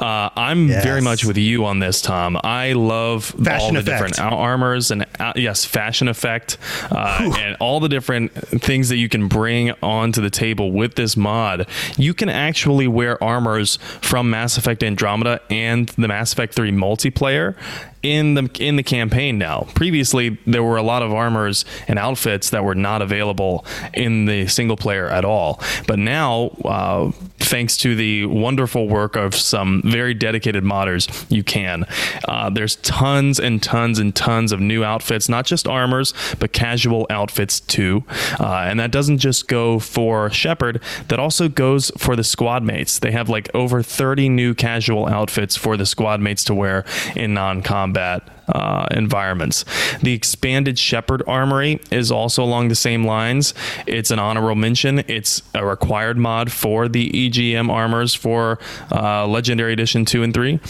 Uh, 0.00 0.30
I'm 0.34 0.68
Yes. 0.68 0.82
very 0.84 1.02
much 1.02 1.24
with 1.24 1.36
you 1.36 1.64
on 1.66 1.78
this, 1.78 2.00
Tom. 2.00 2.38
I 2.42 2.72
love 2.72 3.34
all 3.38 3.44
Fashion 3.44 3.74
the 3.74 3.80
effect. 3.80 4.14
different 4.14 4.18
armors 4.32 4.90
and 4.90 5.04
uh, 5.20 5.34
yes, 5.36 5.64
fashion 5.64 6.08
effect 6.08 6.56
uh, 6.90 7.34
and 7.38 7.56
all 7.60 7.80
the 7.80 7.88
different 7.88 8.32
things 8.32 8.88
that 8.88 8.96
you 8.96 9.08
can 9.10 9.28
bring 9.28 9.72
onto 9.82 10.20
the 10.22 10.30
table 10.30 10.72
with 10.72 10.94
this 10.94 11.16
mod. 11.16 11.66
You 11.98 12.14
can 12.14 12.28
actually 12.30 12.88
wear 12.88 13.22
armors 13.22 13.76
from 14.00 14.30
Mass 14.30 14.56
Effect 14.56 14.82
Andromeda 14.82 15.40
and 15.50 15.88
the 15.90 16.08
Mass 16.08 16.32
Effect 16.32 16.54
three 16.54 16.72
multiplayer 16.72 17.56
in 18.02 18.34
the 18.34 18.50
in 18.58 18.76
the 18.76 18.82
campaign 18.82 19.38
now. 19.38 19.66
Previously, 19.74 20.38
there 20.46 20.62
were 20.62 20.76
a 20.76 20.82
lot 20.82 21.02
of 21.02 21.12
armors 21.12 21.64
and 21.86 21.98
outfits 21.98 22.50
that 22.50 22.64
were 22.64 22.74
not 22.74 23.00
available 23.00 23.64
in 23.94 24.24
the 24.24 24.46
single 24.48 24.76
player 24.76 25.06
at 25.06 25.24
all. 25.24 25.60
But 25.86 25.98
now, 25.98 26.46
uh, 26.64 27.12
thanks 27.38 27.76
to 27.78 27.94
the 27.94 28.26
wonderful 28.26 28.88
work 28.88 29.14
of 29.14 29.34
some 29.34 29.82
very 29.84 30.14
dedicated 30.14 30.64
modders, 30.64 31.26
you 31.30 31.44
can. 31.44 31.86
Uh, 32.26 32.50
there's 32.50 32.76
tons 32.76 33.38
and 33.38 33.62
tons 33.62 33.98
and 33.98 34.14
tons 34.14 34.50
of 34.50 34.60
new 34.60 34.82
outfits, 34.82 35.28
not 35.28 35.46
just 35.46 35.68
armors, 35.68 36.12
but 36.40 36.52
casual 36.52 37.06
outfits 37.08 37.60
too. 37.60 38.04
Uh, 38.40 38.64
and 38.66 38.80
that 38.80 38.90
doesn't 38.90 39.18
just 39.18 39.46
go 39.46 39.78
for 39.78 40.28
Shepard. 40.30 40.82
That 41.08 41.20
also 41.20 41.48
goes 41.48 41.92
for 41.98 42.16
the 42.16 42.24
squad 42.24 42.64
mates. 42.64 42.98
They 42.98 43.12
have 43.12 43.28
like 43.28 43.48
over 43.54 43.82
30 43.82 44.28
new 44.28 44.54
casual 44.54 45.06
outfits 45.06 45.56
for 45.56 45.76
the 45.76 45.86
squad 45.86 46.20
mates 46.20 46.42
to 46.44 46.54
wear 46.54 46.84
in 47.14 47.34
non-combat 47.34 47.91
combat 47.92 48.41
uh, 48.52 48.86
environments. 48.90 49.64
The 50.02 50.12
expanded 50.12 50.78
Shepard 50.78 51.22
Armory 51.26 51.80
is 51.90 52.10
also 52.12 52.42
along 52.42 52.68
the 52.68 52.74
same 52.74 53.04
lines. 53.04 53.54
It's 53.86 54.10
an 54.10 54.18
honorable 54.18 54.54
mention. 54.54 55.00
It's 55.08 55.42
a 55.54 55.64
required 55.64 56.18
mod 56.18 56.50
for 56.52 56.88
the 56.88 57.10
EGM 57.10 57.70
armors 57.70 58.14
for 58.14 58.58
uh, 58.90 59.26
Legendary 59.26 59.72
Edition 59.72 60.04
2 60.04 60.22
and 60.22 60.34
3. 60.34 60.60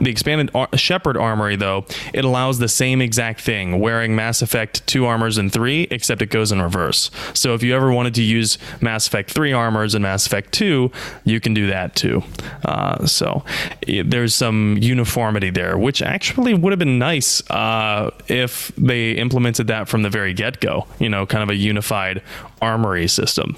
The 0.00 0.10
expanded 0.10 0.50
Ar- 0.54 0.68
Shepard 0.76 1.16
Armory, 1.16 1.56
though, 1.56 1.84
it 2.12 2.24
allows 2.24 2.58
the 2.58 2.68
same 2.68 3.00
exact 3.00 3.40
thing, 3.40 3.80
wearing 3.80 4.14
Mass 4.14 4.42
Effect 4.42 4.86
2 4.86 5.04
armors 5.06 5.38
in 5.38 5.50
3, 5.50 5.88
except 5.90 6.22
it 6.22 6.26
goes 6.30 6.52
in 6.52 6.60
reverse. 6.62 7.10
So 7.34 7.54
if 7.54 7.62
you 7.62 7.74
ever 7.74 7.92
wanted 7.92 8.14
to 8.14 8.22
use 8.22 8.58
Mass 8.80 9.06
Effect 9.06 9.30
3 9.30 9.52
armors 9.52 9.94
in 9.94 10.02
Mass 10.02 10.26
Effect 10.26 10.52
2, 10.52 10.90
you 11.24 11.40
can 11.40 11.54
do 11.54 11.66
that 11.68 11.96
too. 11.96 12.22
Uh, 12.64 13.06
so 13.06 13.44
i- 13.88 14.02
there's 14.04 14.34
some 14.34 14.76
uniformity 14.80 15.50
there, 15.50 15.76
which 15.78 16.02
actually 16.02 16.54
would 16.54 16.72
have 16.72 16.78
been 16.78 16.98
nice 16.98 17.31
uh, 17.50 18.10
if 18.28 18.72
they 18.76 19.12
implemented 19.12 19.66
that 19.68 19.88
from 19.88 20.02
the 20.02 20.10
very 20.10 20.34
get 20.34 20.60
go. 20.60 20.86
You 20.98 21.08
know, 21.08 21.24
kind 21.26 21.42
of 21.42 21.48
a 21.50 21.54
unified 21.56 22.22
armory 22.60 23.08
system. 23.08 23.56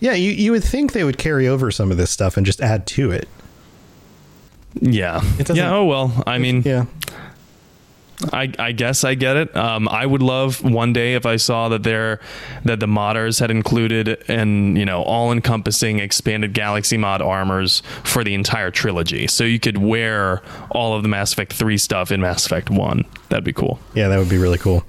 yeah, 0.00 0.12
you, 0.12 0.30
you 0.32 0.52
would 0.52 0.64
think 0.64 0.92
they 0.92 1.04
would 1.04 1.18
carry 1.18 1.48
over 1.48 1.70
some 1.70 1.90
of 1.90 1.96
this 1.96 2.10
stuff 2.10 2.36
and 2.36 2.44
just 2.44 2.60
add 2.60 2.86
to 2.88 3.10
it. 3.10 3.28
Yeah. 4.80 5.20
doesn't- 5.38 5.56
Yeah. 5.56 5.74
Oh 5.74 5.84
well. 5.86 6.22
I 6.26 6.38
mean, 6.38 6.62
Yeah. 6.64 6.84
I, 8.32 8.50
I 8.58 8.72
guess 8.72 9.04
I 9.04 9.14
get 9.14 9.36
it. 9.36 9.56
Um, 9.56 9.88
I 9.88 10.06
would 10.06 10.22
love 10.22 10.62
one 10.64 10.92
day 10.92 11.14
if 11.14 11.26
I 11.26 11.36
saw 11.36 11.68
that 11.68 11.82
there 11.82 12.20
that 12.64 12.80
the 12.80 12.86
modders 12.86 13.40
had 13.40 13.50
included 13.50 14.22
and 14.28 14.78
you 14.78 14.84
know 14.84 15.02
all 15.02 15.32
encompassing 15.32 15.98
expanded 15.98 16.54
galaxy 16.54 16.96
mod 16.96 17.20
armors 17.22 17.82
for 18.04 18.24
the 18.24 18.34
entire 18.34 18.70
trilogy, 18.70 19.26
so 19.26 19.44
you 19.44 19.60
could 19.60 19.78
wear 19.78 20.42
all 20.70 20.94
of 20.94 21.02
the 21.02 21.08
Mass 21.08 21.32
Effect 21.32 21.52
three 21.52 21.78
stuff 21.78 22.10
in 22.10 22.20
Mass 22.20 22.46
Effect 22.46 22.70
one. 22.70 23.04
That'd 23.28 23.44
be 23.44 23.52
cool. 23.52 23.78
Yeah, 23.94 24.08
that 24.08 24.18
would 24.18 24.30
be 24.30 24.38
really 24.38 24.58
cool. 24.58 24.84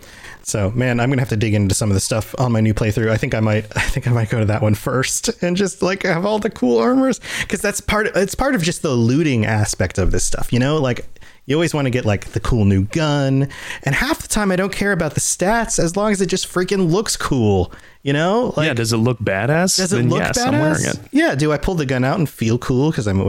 So, 0.47 0.71
man, 0.71 1.01
I'm 1.01 1.09
gonna 1.09 1.21
have 1.21 1.29
to 1.29 1.35
dig 1.35 1.53
into 1.53 1.75
some 1.75 1.89
of 1.89 1.93
the 1.93 1.99
stuff 1.99 2.33
on 2.39 2.53
my 2.53 2.61
new 2.61 2.73
playthrough. 2.73 3.09
I 3.09 3.17
think 3.17 3.35
I 3.35 3.41
might, 3.41 3.65
I 3.75 3.81
think 3.81 4.07
I 4.07 4.13
might 4.13 4.29
go 4.29 4.39
to 4.39 4.45
that 4.45 4.61
one 4.61 4.75
first 4.75 5.27
and 5.43 5.57
just 5.57 5.81
like 5.81 6.03
have 6.03 6.25
all 6.25 6.39
the 6.39 6.49
cool 6.49 6.77
armors 6.77 7.19
because 7.41 7.61
that's 7.61 7.81
part. 7.81 8.07
It's 8.15 8.35
part 8.35 8.55
of 8.55 8.63
just 8.63 8.81
the 8.81 8.91
looting 8.91 9.45
aspect 9.45 9.97
of 9.97 10.11
this 10.11 10.23
stuff. 10.23 10.53
You 10.53 10.59
know, 10.59 10.77
like 10.77 11.05
you 11.47 11.55
always 11.55 11.73
want 11.73 11.87
to 11.87 11.89
get 11.89 12.05
like 12.05 12.25
the 12.33 12.39
cool 12.39 12.65
new 12.65 12.83
gun, 12.83 13.49
and 13.81 13.95
half 13.95 14.21
the 14.21 14.27
time 14.27 14.51
I 14.51 14.55
don't 14.55 14.71
care 14.71 14.91
about 14.91 15.15
the 15.15 15.19
stats 15.19 15.79
as 15.79 15.97
long 15.97 16.11
as 16.11 16.21
it 16.21 16.27
just 16.27 16.47
freaking 16.47 16.91
looks 16.91 17.17
cool. 17.17 17.73
You 18.03 18.13
know, 18.13 18.53
like, 18.55 18.67
yeah. 18.67 18.73
Does 18.73 18.93
it 18.93 18.97
look 18.97 19.17
badass? 19.19 19.77
Does 19.77 19.91
it 19.91 19.97
then 19.97 20.09
look 20.09 20.19
yes, 20.19 20.37
badass? 20.37 20.47
I'm 20.47 20.59
wearing 20.59 20.85
it. 20.85 20.99
Yeah. 21.11 21.35
Do 21.35 21.51
I 21.51 21.57
pull 21.57 21.75
the 21.75 21.85
gun 21.85 22.05
out 22.05 22.19
and 22.19 22.29
feel 22.29 22.57
cool 22.57 22.91
because 22.91 23.07
I'm, 23.07 23.19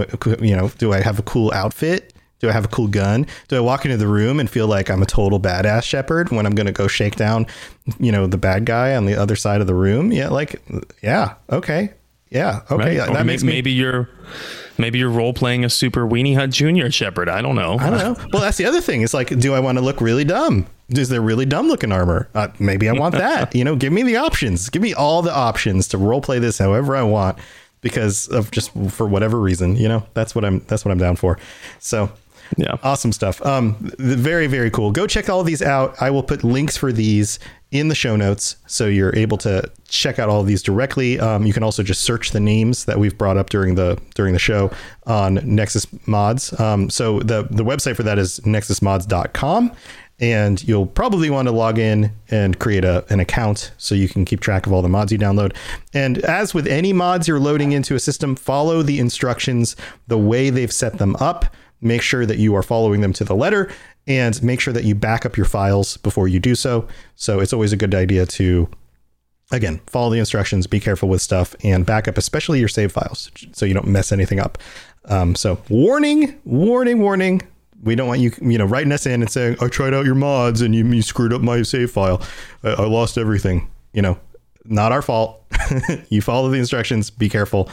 you 0.45 0.55
know, 0.55 0.69
do 0.79 0.93
I 0.93 1.01
have 1.01 1.19
a 1.19 1.23
cool 1.23 1.51
outfit? 1.53 2.13
Do 2.41 2.49
I 2.49 2.53
have 2.53 2.65
a 2.65 2.69
cool 2.69 2.87
gun? 2.87 3.27
Do 3.49 3.57
I 3.57 3.61
walk 3.61 3.85
into 3.85 3.97
the 3.97 4.07
room 4.07 4.39
and 4.39 4.49
feel 4.49 4.69
like 4.69 4.91
I'm 4.91 5.03
a 5.03 5.07
total 5.07 5.41
badass 5.41 5.83
Shepard 5.83 6.31
when 6.31 6.47
I'm 6.47 6.55
going 6.55 6.67
to 6.67 6.73
go 6.73 6.87
shake 6.87 7.17
down, 7.17 7.47
you 7.99 8.13
know, 8.13 8.29
the 8.29 8.39
bad 8.39 8.65
guy 8.65 8.95
on 8.95 9.07
the 9.07 9.17
other 9.17 9.35
side 9.35 9.61
of 9.61 9.67
the 9.67 9.75
room? 9.75 10.13
Yeah, 10.13 10.29
like, 10.29 10.63
yeah, 11.03 11.35
okay, 11.51 11.93
yeah, 12.31 12.61
okay. 12.71 12.99
Right. 12.99 13.13
That 13.13 13.27
makes 13.27 13.43
maybe, 13.43 13.47
me- 13.47 13.57
maybe 13.57 13.71
you're 13.73 14.09
maybe 14.79 14.99
you're 14.99 15.11
role 15.11 15.33
playing 15.33 15.65
a 15.65 15.71
super 15.71 16.07
weenie 16.07 16.35
hut 16.35 16.51
junior 16.51 16.91
Shepard. 16.91 17.29
I 17.29 17.43
don't 17.43 17.57
know. 17.57 17.79
I 17.79 17.91
don't 17.91 17.99
know. 17.99 18.25
Well, 18.33 18.43
that's 18.43 18.57
the 18.57 18.67
other 18.67 18.81
thing. 18.81 19.03
It's 19.03 19.15
like, 19.15 19.37
do 19.39 19.55
I 19.55 19.61
want 19.61 19.79
to 19.79 19.85
look 19.85 20.01
really 20.01 20.25
dumb? 20.25 20.67
Is 20.91 21.09
there 21.09 21.21
really 21.21 21.45
dumb 21.47 21.69
looking 21.69 21.93
armor? 21.93 22.29
Uh, 22.35 22.49
maybe 22.59 22.89
I 22.89 22.93
want 22.93 23.15
that. 23.15 23.55
you 23.55 23.65
know, 23.65 23.77
give 23.77 23.93
me 23.93 24.03
the 24.03 24.17
options. 24.17 24.69
Give 24.69 24.81
me 24.83 24.95
all 24.95 25.23
the 25.23 25.35
options 25.35 25.89
to 25.89 25.99
role 25.99 26.21
play 26.21 26.39
this 26.39 26.59
however 26.59 26.97
I 26.97 27.03
want 27.03 27.39
because 27.81 28.29
of 28.29 28.51
just 28.51 28.73
for 28.91 29.07
whatever 29.07 29.39
reason. 29.39 29.77
You 29.77 29.89
know, 29.89 30.07
that's 30.15 30.35
what 30.35 30.45
I'm. 30.45 30.61
That's 30.69 30.85
what 30.85 30.93
I'm 30.93 30.99
down 30.99 31.17
for. 31.17 31.39
So 31.79 32.11
yeah. 32.57 32.77
Awesome 32.83 33.13
stuff. 33.13 33.45
Um 33.45 33.77
very 33.99 34.47
very 34.47 34.71
cool. 34.71 34.91
Go 34.91 35.07
check 35.07 35.29
all 35.29 35.43
these 35.43 35.63
out. 35.63 36.01
I 36.01 36.11
will 36.11 36.23
put 36.23 36.45
links 36.45 36.77
for 36.77 36.93
these 36.93 37.39
in 37.71 37.89
the 37.89 37.95
show 37.95 38.17
notes 38.17 38.57
so 38.67 38.87
you're 38.87 39.15
able 39.15 39.37
to 39.37 39.71
check 39.89 40.19
out 40.19 40.29
all 40.29 40.41
of 40.41 40.47
these 40.47 40.63
directly. 40.63 41.21
Um, 41.21 41.45
you 41.45 41.53
can 41.53 41.63
also 41.63 41.83
just 41.83 42.03
search 42.03 42.31
the 42.31 42.41
names 42.41 42.87
that 42.87 42.99
we've 42.99 43.17
brought 43.17 43.37
up 43.37 43.51
during 43.51 43.75
the 43.75 44.01
during 44.15 44.33
the 44.33 44.39
show 44.39 44.71
on 45.07 45.35
nexus 45.45 45.87
mods. 46.07 46.59
Um, 46.59 46.89
so 46.89 47.21
the 47.21 47.47
the 47.51 47.65
website 47.65 47.97
for 47.97 48.03
that 48.05 48.19
is 48.19 48.41
nexusmods.com 48.41 49.73
and 50.21 50.67
you'll 50.67 50.87
probably 50.87 51.31
want 51.31 51.47
to 51.47 51.53
log 51.53 51.79
in 51.79 52.13
and 52.31 52.59
create 52.59 52.85
a, 52.85 53.05
an 53.13 53.21
account 53.21 53.73
so 53.79 53.95
you 53.95 54.09
can 54.09 54.25
keep 54.25 54.41
track 54.41 54.67
of 54.67 54.73
all 54.73 54.83
the 54.83 54.89
mods 54.89 55.13
you 55.13 55.19
download. 55.19 55.55
And 55.95 56.19
as 56.19 56.55
with 56.55 56.67
any 56.67 56.93
mods 56.93 57.29
you're 57.29 57.39
loading 57.39 57.73
into 57.73 57.95
a 57.95 58.01
system, 58.01 58.35
follow 58.35 58.83
the 58.83 58.99
instructions 58.99 59.77
the 60.09 60.19
way 60.19 60.51
they've 60.51 60.73
set 60.73 60.99
them 60.99 61.15
up 61.17 61.47
make 61.81 62.03
sure 62.03 62.27
that 62.27 62.39
you 62.39 62.55
are 62.55 62.63
following 62.63 63.01
them 63.01 63.13
to 63.15 63.25
the 63.25 63.35
letter 63.35 63.71
and 64.07 64.43
make 64.43 64.61
sure 64.61 64.73
that 64.73 64.85
you 64.85 64.95
back 64.95 65.25
up 65.25 65.37
your 65.37 65.47
files 65.47 65.97
before 65.99 66.29
you 66.29 66.41
do 66.41 66.55
so. 66.55 66.89
So 67.15 67.41
it's 67.41 67.53
always 67.53 67.73
a 67.73 67.77
good 67.77 67.95
idea 67.95 68.27
to 68.27 68.69
again, 69.51 69.81
follow 69.87 70.11
the 70.11 70.19
instructions, 70.19 70.67
be 70.67 70.81
careful 70.81 71.09
with 71.09 71.23
stuff 71.23 71.55
and 71.65 71.87
back 71.87 72.07
up 72.07 72.19
especially 72.19 72.59
your 72.59 72.69
save 72.69 72.93
files 72.93 73.31
so 73.53 73.65
you 73.65 73.75
don't 73.75 73.87
mess 73.87 74.13
anything 74.13 74.41
up. 74.41 74.59
Um, 75.07 75.35
so 75.35 75.61
warning, 75.69 76.39
warning, 76.45 77.01
warning. 77.01 77.43
We 77.83 77.95
don't 77.95 78.09
want 78.09 78.21
you, 78.21 78.33
you 78.43 78.59
know, 78.59 78.65
writing 78.65 78.91
us 78.91 79.07
in 79.07 79.23
and 79.23 79.31
saying, 79.31 79.57
I 79.61 79.69
tried 79.69 79.95
out 79.95 80.05
your 80.05 80.17
mods 80.17 80.61
and 80.63 80.75
you, 80.75 80.85
you 80.87 81.01
screwed 81.01 81.33
up 81.33 81.41
my 81.41 81.63
save 81.63 81.93
file. 81.93 82.21
I, 82.65 82.71
I 82.71 82.87
lost 82.87 83.17
everything. 83.17 83.71
You 83.93 84.03
know, 84.03 84.19
not 84.65 84.93
our 84.93 85.03
fault. 85.03 85.45
you 86.09 86.21
follow 86.21 86.51
the 86.51 86.59
instructions, 86.59 87.11
be 87.11 87.29
careful, 87.29 87.71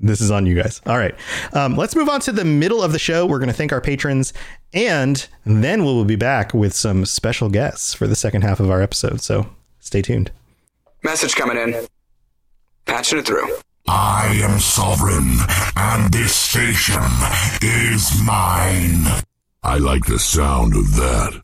this 0.00 0.20
is 0.20 0.30
on 0.30 0.46
you 0.46 0.54
guys. 0.54 0.80
All 0.86 0.98
right. 0.98 1.14
Um, 1.52 1.76
let's 1.76 1.94
move 1.94 2.08
on 2.08 2.20
to 2.22 2.32
the 2.32 2.44
middle 2.44 2.82
of 2.82 2.92
the 2.92 2.98
show. 2.98 3.26
We're 3.26 3.38
going 3.38 3.48
to 3.48 3.54
thank 3.54 3.72
our 3.72 3.80
patrons, 3.80 4.32
and 4.72 5.26
then 5.44 5.84
we'll 5.84 6.04
be 6.04 6.16
back 6.16 6.52
with 6.52 6.74
some 6.74 7.06
special 7.06 7.48
guests 7.48 7.94
for 7.94 8.06
the 8.06 8.16
second 8.16 8.42
half 8.42 8.60
of 8.60 8.70
our 8.70 8.82
episode. 8.82 9.20
So 9.20 9.46
stay 9.80 10.02
tuned. 10.02 10.30
Message 11.02 11.34
coming 11.36 11.56
in. 11.56 11.86
Patching 12.86 13.18
it 13.18 13.26
through. 13.26 13.56
I 13.86 14.40
am 14.42 14.58
sovereign, 14.60 15.36
and 15.76 16.12
this 16.12 16.34
station 16.34 17.02
is 17.60 18.20
mine. 18.22 19.22
I 19.62 19.76
like 19.78 20.06
the 20.06 20.18
sound 20.18 20.74
of 20.74 20.96
that. 20.96 21.43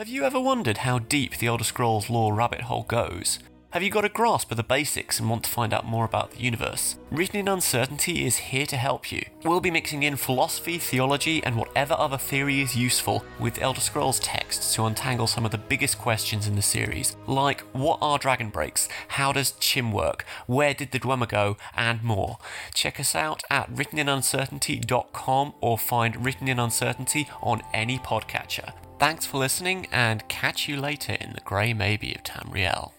Have 0.00 0.08
you 0.08 0.24
ever 0.24 0.40
wondered 0.40 0.78
how 0.78 0.98
deep 0.98 1.36
the 1.36 1.46
Elder 1.46 1.62
Scrolls 1.62 2.08
lore 2.08 2.32
rabbit 2.32 2.62
hole 2.62 2.84
goes? 2.84 3.38
Have 3.72 3.82
you 3.82 3.90
got 3.90 4.06
a 4.06 4.08
grasp 4.08 4.50
of 4.50 4.56
the 4.56 4.62
basics 4.62 5.20
and 5.20 5.28
want 5.28 5.44
to 5.44 5.50
find 5.50 5.74
out 5.74 5.84
more 5.84 6.06
about 6.06 6.30
the 6.30 6.40
universe? 6.40 6.96
Written 7.10 7.38
in 7.38 7.48
Uncertainty 7.48 8.24
is 8.24 8.38
here 8.38 8.64
to 8.64 8.78
help 8.78 9.12
you. 9.12 9.22
We'll 9.44 9.60
be 9.60 9.70
mixing 9.70 10.02
in 10.02 10.16
philosophy, 10.16 10.78
theology, 10.78 11.44
and 11.44 11.54
whatever 11.54 11.92
other 11.98 12.16
theory 12.16 12.62
is 12.62 12.74
useful 12.74 13.22
with 13.38 13.60
Elder 13.60 13.82
Scrolls 13.82 14.20
texts 14.20 14.74
to 14.74 14.86
untangle 14.86 15.26
some 15.26 15.44
of 15.44 15.50
the 15.50 15.58
biggest 15.58 15.98
questions 15.98 16.48
in 16.48 16.56
the 16.56 16.62
series, 16.62 17.18
like 17.26 17.60
what 17.74 17.98
are 18.00 18.16
dragon 18.16 18.48
breaks, 18.48 18.88
how 19.08 19.32
does 19.34 19.52
Chim 19.60 19.92
work, 19.92 20.24
where 20.46 20.72
did 20.72 20.92
the 20.92 20.98
Dwemer 20.98 21.28
go, 21.28 21.58
and 21.76 22.02
more. 22.02 22.38
Check 22.72 22.98
us 22.98 23.14
out 23.14 23.42
at 23.50 23.70
writteninuncertainty.com 23.70 25.52
or 25.60 25.76
find 25.76 26.24
Written 26.24 26.48
in 26.48 26.58
Uncertainty 26.58 27.28
on 27.42 27.60
any 27.74 27.98
podcatcher. 27.98 28.72
Thanks 29.00 29.24
for 29.24 29.38
listening, 29.38 29.86
and 29.90 30.28
catch 30.28 30.68
you 30.68 30.78
later 30.78 31.14
in 31.14 31.32
the 31.32 31.40
Grey 31.40 31.72
Maybe 31.72 32.14
of 32.14 32.22
Tamriel. 32.22 32.92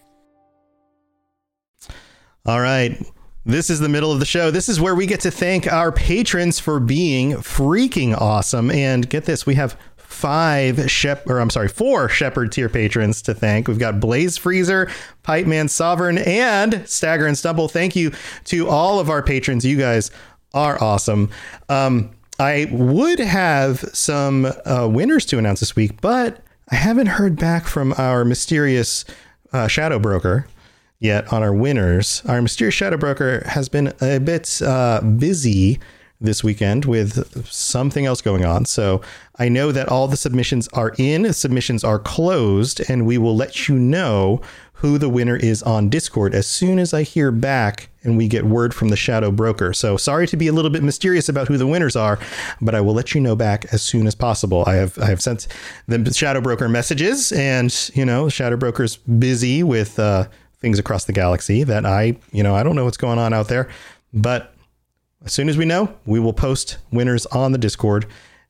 All 2.44 2.60
right. 2.60 3.00
This 3.44 3.70
is 3.70 3.78
the 3.78 3.88
middle 3.88 4.10
of 4.10 4.18
the 4.18 4.26
show. 4.26 4.50
This 4.50 4.68
is 4.68 4.80
where 4.80 4.96
we 4.96 5.06
get 5.06 5.20
to 5.20 5.30
thank 5.30 5.72
our 5.72 5.92
patrons 5.92 6.58
for 6.58 6.80
being 6.80 7.34
freaking 7.34 8.20
awesome. 8.20 8.68
And 8.68 9.08
get 9.08 9.26
this, 9.26 9.46
we 9.46 9.54
have 9.54 9.78
five 9.96 10.90
shep 10.90 11.28
or 11.28 11.38
I'm 11.38 11.50
sorry, 11.50 11.68
four 11.68 12.08
Shepard 12.08 12.50
tier 12.50 12.68
patrons 12.68 13.22
to 13.22 13.32
thank. 13.32 13.68
We've 13.68 13.78
got 13.78 14.00
Blaze 14.00 14.36
Freezer, 14.36 14.90
Pipe 15.22 15.46
Man 15.46 15.68
Sovereign, 15.68 16.18
and 16.18 16.82
Stagger 16.88 17.28
and 17.28 17.38
Stumble. 17.38 17.68
Thank 17.68 17.94
you 17.94 18.10
to 18.46 18.68
all 18.68 18.98
of 18.98 19.08
our 19.08 19.22
patrons. 19.22 19.64
You 19.64 19.78
guys 19.78 20.10
are 20.52 20.82
awesome. 20.82 21.30
Um, 21.68 22.10
I 22.42 22.66
would 22.72 23.20
have 23.20 23.78
some 23.92 24.46
uh, 24.66 24.88
winners 24.90 25.24
to 25.26 25.38
announce 25.38 25.60
this 25.60 25.76
week, 25.76 26.00
but 26.00 26.40
I 26.72 26.74
haven't 26.74 27.06
heard 27.06 27.36
back 27.36 27.66
from 27.66 27.94
our 27.96 28.24
mysterious 28.24 29.04
uh, 29.52 29.68
shadow 29.68 30.00
broker 30.00 30.48
yet 30.98 31.32
on 31.32 31.44
our 31.44 31.54
winners. 31.54 32.20
Our 32.26 32.42
mysterious 32.42 32.74
shadow 32.74 32.96
broker 32.96 33.44
has 33.46 33.68
been 33.68 33.92
a 34.00 34.18
bit 34.18 34.60
uh, 34.60 35.02
busy 35.02 35.78
this 36.22 36.42
weekend 36.44 36.84
with 36.84 37.46
something 37.50 38.06
else 38.06 38.20
going 38.20 38.44
on. 38.44 38.64
So 38.64 39.00
I 39.38 39.48
know 39.48 39.72
that 39.72 39.88
all 39.88 40.08
the 40.08 40.16
submissions 40.16 40.68
are 40.68 40.94
in, 40.98 41.32
submissions 41.32 41.84
are 41.84 41.98
closed, 41.98 42.80
and 42.88 43.06
we 43.06 43.18
will 43.18 43.36
let 43.36 43.68
you 43.68 43.78
know 43.78 44.40
who 44.82 44.98
the 44.98 45.08
winner 45.08 45.36
is 45.36 45.62
on 45.62 45.88
Discord 45.88 46.34
as 46.34 46.46
soon 46.46 46.80
as 46.80 46.92
I 46.92 47.04
hear 47.04 47.30
back 47.30 47.88
and 48.02 48.16
we 48.16 48.26
get 48.26 48.44
word 48.44 48.74
from 48.74 48.88
the 48.88 48.96
shadow 48.96 49.30
broker. 49.30 49.72
So 49.72 49.96
sorry 49.96 50.26
to 50.26 50.36
be 50.36 50.48
a 50.48 50.52
little 50.52 50.72
bit 50.72 50.82
mysterious 50.82 51.28
about 51.28 51.46
who 51.46 51.56
the 51.56 51.68
winners 51.68 51.94
are, 51.94 52.18
but 52.60 52.74
I 52.74 52.80
will 52.80 52.92
let 52.92 53.14
you 53.14 53.20
know 53.20 53.36
back 53.36 53.66
as 53.72 53.80
soon 53.80 54.08
as 54.08 54.16
possible. 54.16 54.64
I 54.66 54.74
have 54.74 54.98
I 54.98 55.06
have 55.06 55.22
sent 55.22 55.46
the 55.86 56.12
shadow 56.12 56.40
broker 56.40 56.68
messages, 56.68 57.30
and 57.30 57.72
you 57.94 58.04
know, 58.04 58.28
shadow 58.28 58.56
broker's 58.56 58.96
busy 58.96 59.62
with 59.62 60.00
uh, 60.00 60.26
things 60.58 60.80
across 60.80 61.04
the 61.04 61.12
galaxy 61.12 61.62
that 61.62 61.86
I 61.86 62.16
you 62.32 62.42
know 62.42 62.56
I 62.56 62.64
don't 62.64 62.74
know 62.74 62.84
what's 62.84 62.96
going 62.96 63.20
on 63.20 63.32
out 63.32 63.46
there, 63.46 63.68
but 64.12 64.51
as 65.24 65.32
soon 65.32 65.48
as 65.48 65.56
we 65.56 65.64
know, 65.64 65.94
we 66.06 66.20
will 66.20 66.32
post 66.32 66.78
winners 66.90 67.26
on 67.26 67.52
the 67.52 67.58
Discord. 67.58 68.06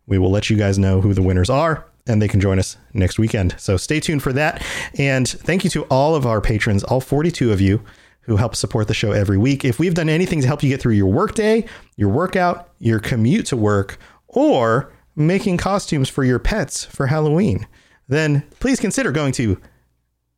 We 0.06 0.18
will 0.18 0.30
let 0.30 0.50
you 0.50 0.56
guys 0.56 0.78
know 0.78 1.00
who 1.00 1.14
the 1.14 1.22
winners 1.22 1.50
are 1.50 1.86
and 2.06 2.20
they 2.20 2.28
can 2.28 2.40
join 2.40 2.58
us 2.58 2.76
next 2.92 3.18
weekend. 3.18 3.54
So 3.58 3.76
stay 3.76 4.00
tuned 4.00 4.22
for 4.22 4.32
that. 4.32 4.64
And 4.98 5.28
thank 5.28 5.64
you 5.64 5.70
to 5.70 5.84
all 5.84 6.14
of 6.14 6.26
our 6.26 6.40
patrons, 6.40 6.82
all 6.84 7.00
42 7.00 7.52
of 7.52 7.60
you 7.60 7.82
who 8.22 8.36
help 8.36 8.56
support 8.56 8.88
the 8.88 8.94
show 8.94 9.12
every 9.12 9.38
week. 9.38 9.64
If 9.64 9.78
we've 9.78 9.94
done 9.94 10.08
anything 10.08 10.40
to 10.40 10.46
help 10.46 10.62
you 10.62 10.68
get 10.68 10.80
through 10.80 10.94
your 10.94 11.10
workday, 11.10 11.64
your 11.96 12.08
workout, 12.08 12.70
your 12.78 13.00
commute 13.00 13.46
to 13.46 13.56
work, 13.56 13.98
or 14.28 14.92
making 15.14 15.58
costumes 15.58 16.08
for 16.08 16.24
your 16.24 16.38
pets 16.38 16.84
for 16.84 17.06
Halloween, 17.06 17.66
then 18.08 18.44
please 18.60 18.80
consider 18.80 19.12
going 19.12 19.32
to 19.32 19.60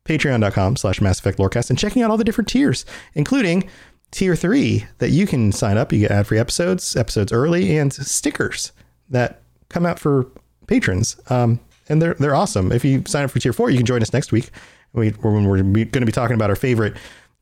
patreon.com 0.05 0.75
slash 0.77 1.01
Mass 1.01 1.19
Effect 1.19 1.37
Lorecast 1.39 1.69
and 1.69 1.79
checking 1.79 2.01
out 2.01 2.11
all 2.11 2.17
the 2.17 2.23
different 2.23 2.47
tiers, 2.47 2.85
including 3.13 3.69
tier 4.15 4.35
three 4.35 4.85
that 4.99 5.09
you 5.09 5.27
can 5.27 5.51
sign 5.51 5.77
up. 5.77 5.91
You 5.91 5.99
get 5.99 6.11
ad 6.11 6.25
free 6.25 6.39
episodes, 6.39 6.95
episodes 6.95 7.33
early, 7.33 7.77
and 7.77 7.93
stickers 7.93 8.71
that 9.09 9.41
come 9.67 9.85
out 9.85 9.99
for 9.99 10.31
patrons. 10.67 11.17
Um, 11.29 11.59
and 11.89 12.01
they're 12.01 12.13
they're 12.15 12.33
awesome. 12.33 12.71
If 12.71 12.85
you 12.85 13.03
sign 13.05 13.25
up 13.25 13.31
for 13.31 13.39
tier 13.39 13.53
four, 13.53 13.69
you 13.69 13.77
can 13.77 13.85
join 13.85 14.01
us 14.01 14.13
next 14.13 14.31
week. 14.31 14.49
We, 14.93 15.09
when 15.09 15.43
we're 15.43 15.57
going 15.61 15.91
to 15.91 16.05
be 16.05 16.11
talking 16.13 16.35
about 16.35 16.49
our 16.49 16.55
favorite 16.55 16.95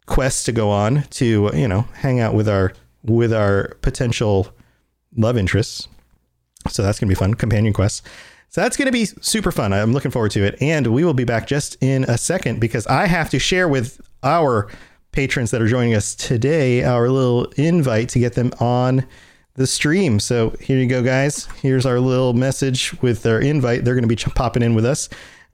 quests 0.07 0.43
to 0.45 0.51
go 0.51 0.71
on 0.71 1.03
to 1.03 1.51
you 1.53 1.67
know 1.67 1.81
hang 1.93 2.19
out 2.19 2.33
with 2.33 2.49
our 2.49 2.73
with 3.03 3.31
our 3.31 3.77
potential 3.81 4.47
love 5.15 5.37
interests. 5.37 5.87
So 6.69 6.81
that's 6.81 6.99
going 6.99 7.07
to 7.07 7.15
be 7.15 7.19
fun. 7.19 7.35
Companion 7.35 7.73
quests. 7.73 8.01
So 8.49 8.61
that's 8.61 8.77
going 8.77 8.87
to 8.87 8.91
be 8.91 9.05
super 9.05 9.51
fun. 9.51 9.73
I'm 9.73 9.93
looking 9.93 10.11
forward 10.11 10.31
to 10.31 10.43
it. 10.43 10.59
And 10.61 10.87
we 10.87 11.03
will 11.03 11.13
be 11.13 11.23
back 11.23 11.47
just 11.47 11.77
in 11.81 12.03
a 12.05 12.17
second 12.17 12.59
because 12.59 12.87
I 12.87 13.07
have 13.07 13.29
to 13.31 13.39
share 13.39 13.67
with 13.67 13.99
our 14.23 14.69
patrons 15.13 15.51
that 15.51 15.61
are 15.61 15.67
joining 15.67 15.93
us 15.93 16.15
today 16.15 16.83
our 16.83 17.09
little 17.09 17.45
invite 17.55 18.09
to 18.09 18.19
get 18.19 18.33
them 18.33 18.51
on 18.59 19.05
the 19.55 19.67
stream. 19.67 20.19
So 20.19 20.49
here 20.59 20.77
you 20.77 20.87
go, 20.87 21.03
guys. 21.03 21.45
Here's 21.61 21.85
our 21.85 21.99
little 21.99 22.33
message 22.33 22.99
with 23.01 23.23
their 23.23 23.39
invite. 23.39 23.85
They're 23.85 23.93
going 23.93 24.07
to 24.07 24.13
be 24.13 24.15
popping 24.15 24.63
in 24.63 24.75
with 24.75 24.85
us. 24.85 25.09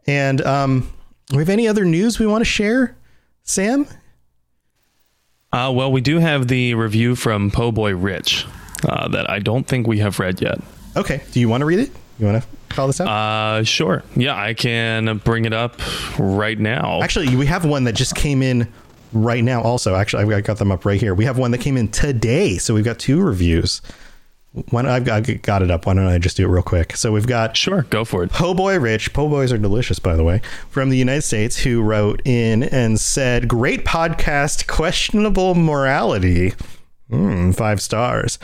And 0.08 0.42
um, 0.42 0.92
we 1.32 1.38
have 1.38 1.50
any 1.50 1.68
other 1.68 1.86
news 1.86 2.18
we 2.18 2.26
want 2.26 2.42
to 2.42 2.46
share, 2.46 2.96
Sam? 3.44 3.86
Uh, 5.52 5.72
well, 5.76 5.92
we 5.92 6.02
do 6.02 6.20
have 6.20 6.48
the 6.48 6.76
review 6.76 7.16
from 7.16 7.52
Po 7.52 7.72
Boy 7.72 7.96
Rich 7.96 8.46
uh, 8.88 9.08
that 9.10 9.30
I 9.30 9.40
don't 9.40 9.68
think 9.68 9.86
we 9.88 10.00
have 10.00 10.20
read 10.20 10.42
yet. 10.42 10.60
Okay. 10.96 11.22
Do 11.32 11.40
you 11.40 11.50
want 11.50 11.62
to 11.62 11.66
read 11.66 11.80
it? 11.80 11.92
You 12.20 12.28
want 12.28 12.44
to 12.44 12.76
call 12.76 12.88
this 12.88 13.02
out? 13.02 13.08
Uh, 13.08 13.64
sure. 13.64 14.04
Yeah, 14.16 14.36
I 14.36 14.54
can 14.54 15.18
bring 15.20 15.46
it 15.46 15.54
up 15.54 15.80
right 16.18 16.58
now. 16.58 17.02
Actually, 17.02 17.36
we 17.36 17.46
have 17.48 17.66
one 17.66 17.84
that 17.86 17.94
just 17.94 18.16
came 18.16 18.42
in 18.42 18.72
right 19.14 19.44
now. 19.44 19.62
Also, 19.62 19.96
actually, 19.96 20.34
I 20.34 20.42
got 20.42 20.58
them 20.58 20.72
up 20.72 20.86
right 20.86 21.00
here. 21.00 21.14
We 21.14 21.26
have 21.26 21.38
one 21.38 21.52
that 21.52 21.60
came 21.60 21.78
in 21.78 21.90
today, 21.90 22.58
so 22.58 22.74
we've 22.74 22.86
got 22.86 23.00
two 23.00 23.22
reviews. 23.22 23.82
One, 24.72 24.88
I've 24.88 25.06
got, 25.06 25.28
got 25.44 25.62
it 25.62 25.70
up. 25.70 25.86
Why 25.86 25.94
don't 25.94 26.08
I 26.08 26.18
just 26.18 26.36
do 26.36 26.46
it 26.46 26.50
real 26.50 26.64
quick? 26.64 26.98
So 26.98 27.12
we've 27.12 27.28
got 27.28 27.56
sure, 27.56 27.84
go 27.84 28.04
for 28.04 28.24
it. 28.24 28.32
Po 28.32 28.56
Boy 28.56 28.80
Rich. 28.80 29.14
Po 29.14 29.30
Boys 29.30 29.54
are 29.54 29.60
delicious, 29.60 30.00
by 30.00 30.16
the 30.16 30.24
way, 30.24 30.42
from 30.70 30.90
the 30.90 30.98
United 30.98 31.22
States, 31.22 31.58
who 31.58 31.82
wrote 31.84 32.22
in 32.26 32.64
and 32.64 33.00
said, 33.00 33.48
"Great 33.48 33.86
podcast, 33.86 34.66
questionable 34.68 35.54
morality, 35.54 36.54
mm, 37.12 37.56
five 37.56 37.80
stars." 37.80 38.40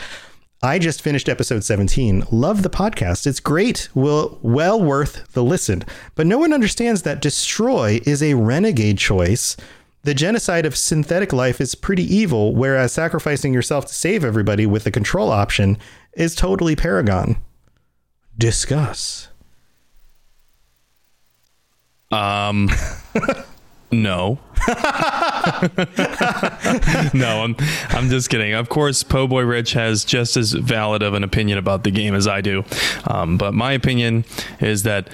I 0.62 0.80
just 0.80 1.02
finished 1.02 1.30
episode 1.30 1.64
17. 1.64 2.24
Love 2.32 2.64
the 2.64 2.72
podcast. 2.72 3.28
It's 3.28 3.40
great. 3.40 3.88
Well, 3.94 4.40
well 4.42 4.82
worth 4.82 5.32
the 5.34 5.44
listen. 5.44 5.84
But 6.16 6.26
no 6.26 6.40
one 6.40 6.54
understands 6.54 7.04
that 7.04 7.22
destroy 7.22 8.00
is 8.06 8.24
a 8.24 8.34
renegade 8.34 8.98
choice. 8.98 9.58
The 10.06 10.14
genocide 10.14 10.68
of 10.68 10.78
synthetic 10.78 11.34
life 11.34 11.60
is 11.60 11.74
pretty 11.74 12.04
evil, 12.04 12.54
whereas 12.54 12.92
sacrificing 12.92 13.56
yourself 13.56 13.88
to 13.88 13.94
save 13.96 14.24
everybody 14.24 14.68
with 14.68 14.84
the 14.84 14.92
control 14.92 15.32
option 15.32 15.80
is 16.14 16.36
totally 16.36 16.76
paragon. 16.76 17.38
Discuss. 18.38 19.30
Um 22.12 22.70
No. 23.92 24.40
no, 27.14 27.44
I'm 27.44 27.56
I'm 27.90 28.10
just 28.10 28.30
kidding. 28.30 28.54
Of 28.54 28.70
course, 28.70 29.02
Po 29.04 29.26
Boy 29.26 29.44
Rich 29.44 29.74
has 29.74 30.04
just 30.06 30.38
as 30.38 30.52
valid 30.52 31.02
of 31.02 31.14
an 31.14 31.24
opinion 31.24 31.58
about 31.58 31.84
the 31.84 31.92
game 31.92 32.14
as 32.14 32.28
I 32.28 32.42
do. 32.42 32.64
Um, 33.08 33.38
but 33.38 33.54
my 33.54 33.72
opinion 33.72 34.26
is 34.60 34.84
that 34.84 35.08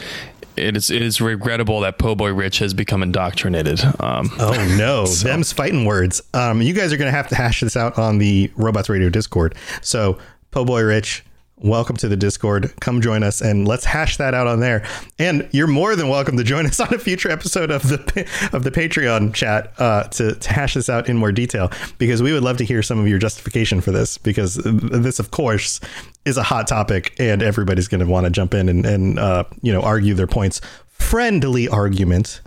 it 0.58 0.76
is 0.76 0.90
it 0.90 1.02
is 1.02 1.22
regrettable 1.22 1.82
that 1.82 1.98
Po 1.98 2.16
Boy 2.16 2.34
Rich 2.34 2.60
has 2.60 2.74
become 2.74 3.04
indoctrinated. 3.04 3.82
Um, 4.00 4.30
oh 4.40 4.76
no, 4.78 5.06
so. 5.06 5.28
them's 5.28 5.52
fighting 5.52 5.86
words. 5.86 6.22
Um, 6.34 6.62
you 6.62 6.74
guys 6.74 6.94
are 6.94 6.98
going 6.98 7.12
to 7.12 7.16
have 7.16 7.28
to 7.30 7.36
hash 7.36 7.62
this 7.62 7.76
out 7.78 7.98
on 7.98 8.18
the 8.18 8.52
Robots 8.56 8.90
Radio 8.90 9.10
Discord. 9.10 9.56
So 9.82 10.18
Po 10.52 10.66
Boy 10.66 10.82
Rich, 10.84 11.24
welcome 11.62 11.96
to 11.98 12.08
the 12.08 12.18
Discord. 12.18 12.74
Come 12.80 13.02
join 13.02 13.24
us 13.24 13.42
and 13.42 13.68
let's 13.68 13.86
hash 13.86 14.18
that 14.18 14.34
out 14.34 14.48
on 14.48 14.60
there. 14.60 14.84
And 15.20 15.48
you're 15.52 15.68
more 15.68 15.96
than 15.96 16.10
welcome 16.10 16.38
to 16.38 16.44
join 16.44 16.66
us 16.66 16.80
on 16.80 16.94
a 16.94 16.98
future 16.98 17.30
episode 17.30 17.72
of 17.72 17.84
the 17.84 18.50
of 18.54 18.64
the 18.64 18.72
Patreon 18.72 19.34
chat 19.34 19.74
uh, 19.78 20.04
to, 20.04 20.36
to 20.36 20.54
hash 20.54 20.74
this 20.74 20.90
out 20.90 21.08
in 21.08 21.18
more 21.18 21.32
detail 21.32 21.72
because 21.98 22.22
we 22.22 22.34
would 22.34 22.44
love 22.44 22.58
to 22.58 22.66
hear 22.66 22.82
some 22.82 23.00
of 23.00 23.08
your 23.08 23.20
justification 23.20 23.82
for 23.82 23.92
this 23.92 24.18
because 24.18 24.56
this, 24.56 25.20
of 25.20 25.32
course, 25.32 25.80
is 26.26 26.38
a 26.38 26.44
hot 26.44 26.68
topic 26.68 27.16
and 27.20 27.42
everybody's 27.42 27.88
going 27.88 28.02
to 28.02 28.12
want 28.12 28.26
to 28.26 28.32
jump 28.32 28.54
in 28.54 28.70
and, 28.70 28.86
and 28.86 29.20
uh, 29.20 29.44
you 29.62 29.72
know 29.72 29.82
argue 29.82 30.14
their 30.14 30.28
points. 30.28 30.62
Friendly 30.88 31.68
argument. 31.68 32.42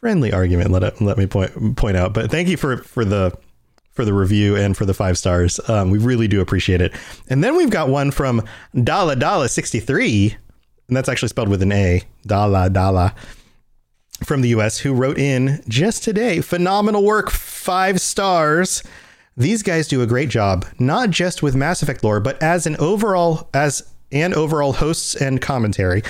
Friendly 0.00 0.32
argument. 0.32 0.70
Let 0.70 0.82
it, 0.82 1.00
let 1.00 1.18
me 1.18 1.26
point 1.26 1.76
point 1.76 1.96
out. 1.96 2.12
But 2.12 2.30
thank 2.30 2.48
you 2.48 2.56
for 2.56 2.78
for 2.78 3.04
the 3.04 3.36
for 3.96 4.04
the 4.04 4.12
review 4.12 4.54
and 4.54 4.76
for 4.76 4.84
the 4.84 4.94
five 4.94 5.18
stars. 5.18 5.58
Um, 5.68 5.90
we 5.90 5.98
really 5.98 6.28
do 6.28 6.40
appreciate 6.40 6.80
it. 6.80 6.94
And 7.28 7.42
then 7.42 7.56
we've 7.56 7.70
got 7.70 7.88
one 7.88 8.10
from 8.10 8.42
Dala 8.74 9.16
Dala 9.16 9.48
63, 9.48 10.36
and 10.88 10.96
that's 10.96 11.08
actually 11.08 11.30
spelled 11.30 11.48
with 11.48 11.62
an 11.62 11.72
A. 11.72 12.02
Dala 12.26 12.70
Dala 12.70 13.14
from 14.22 14.42
the 14.42 14.48
US, 14.50 14.78
who 14.78 14.94
wrote 14.94 15.18
in 15.18 15.62
just 15.68 16.04
today 16.04 16.40
phenomenal 16.40 17.02
work, 17.02 17.30
five 17.30 18.00
stars. 18.00 18.82
These 19.36 19.62
guys 19.62 19.88
do 19.88 20.02
a 20.02 20.06
great 20.06 20.28
job, 20.28 20.64
not 20.78 21.10
just 21.10 21.42
with 21.42 21.56
Mass 21.56 21.82
Effect 21.82 22.04
lore, 22.04 22.20
but 22.20 22.42
as 22.42 22.66
an 22.66 22.76
overall 22.76 23.48
as 23.52 23.82
and 24.12 24.34
overall 24.34 24.72
hosts 24.72 25.16
and 25.16 25.40
commentary, 25.40 26.02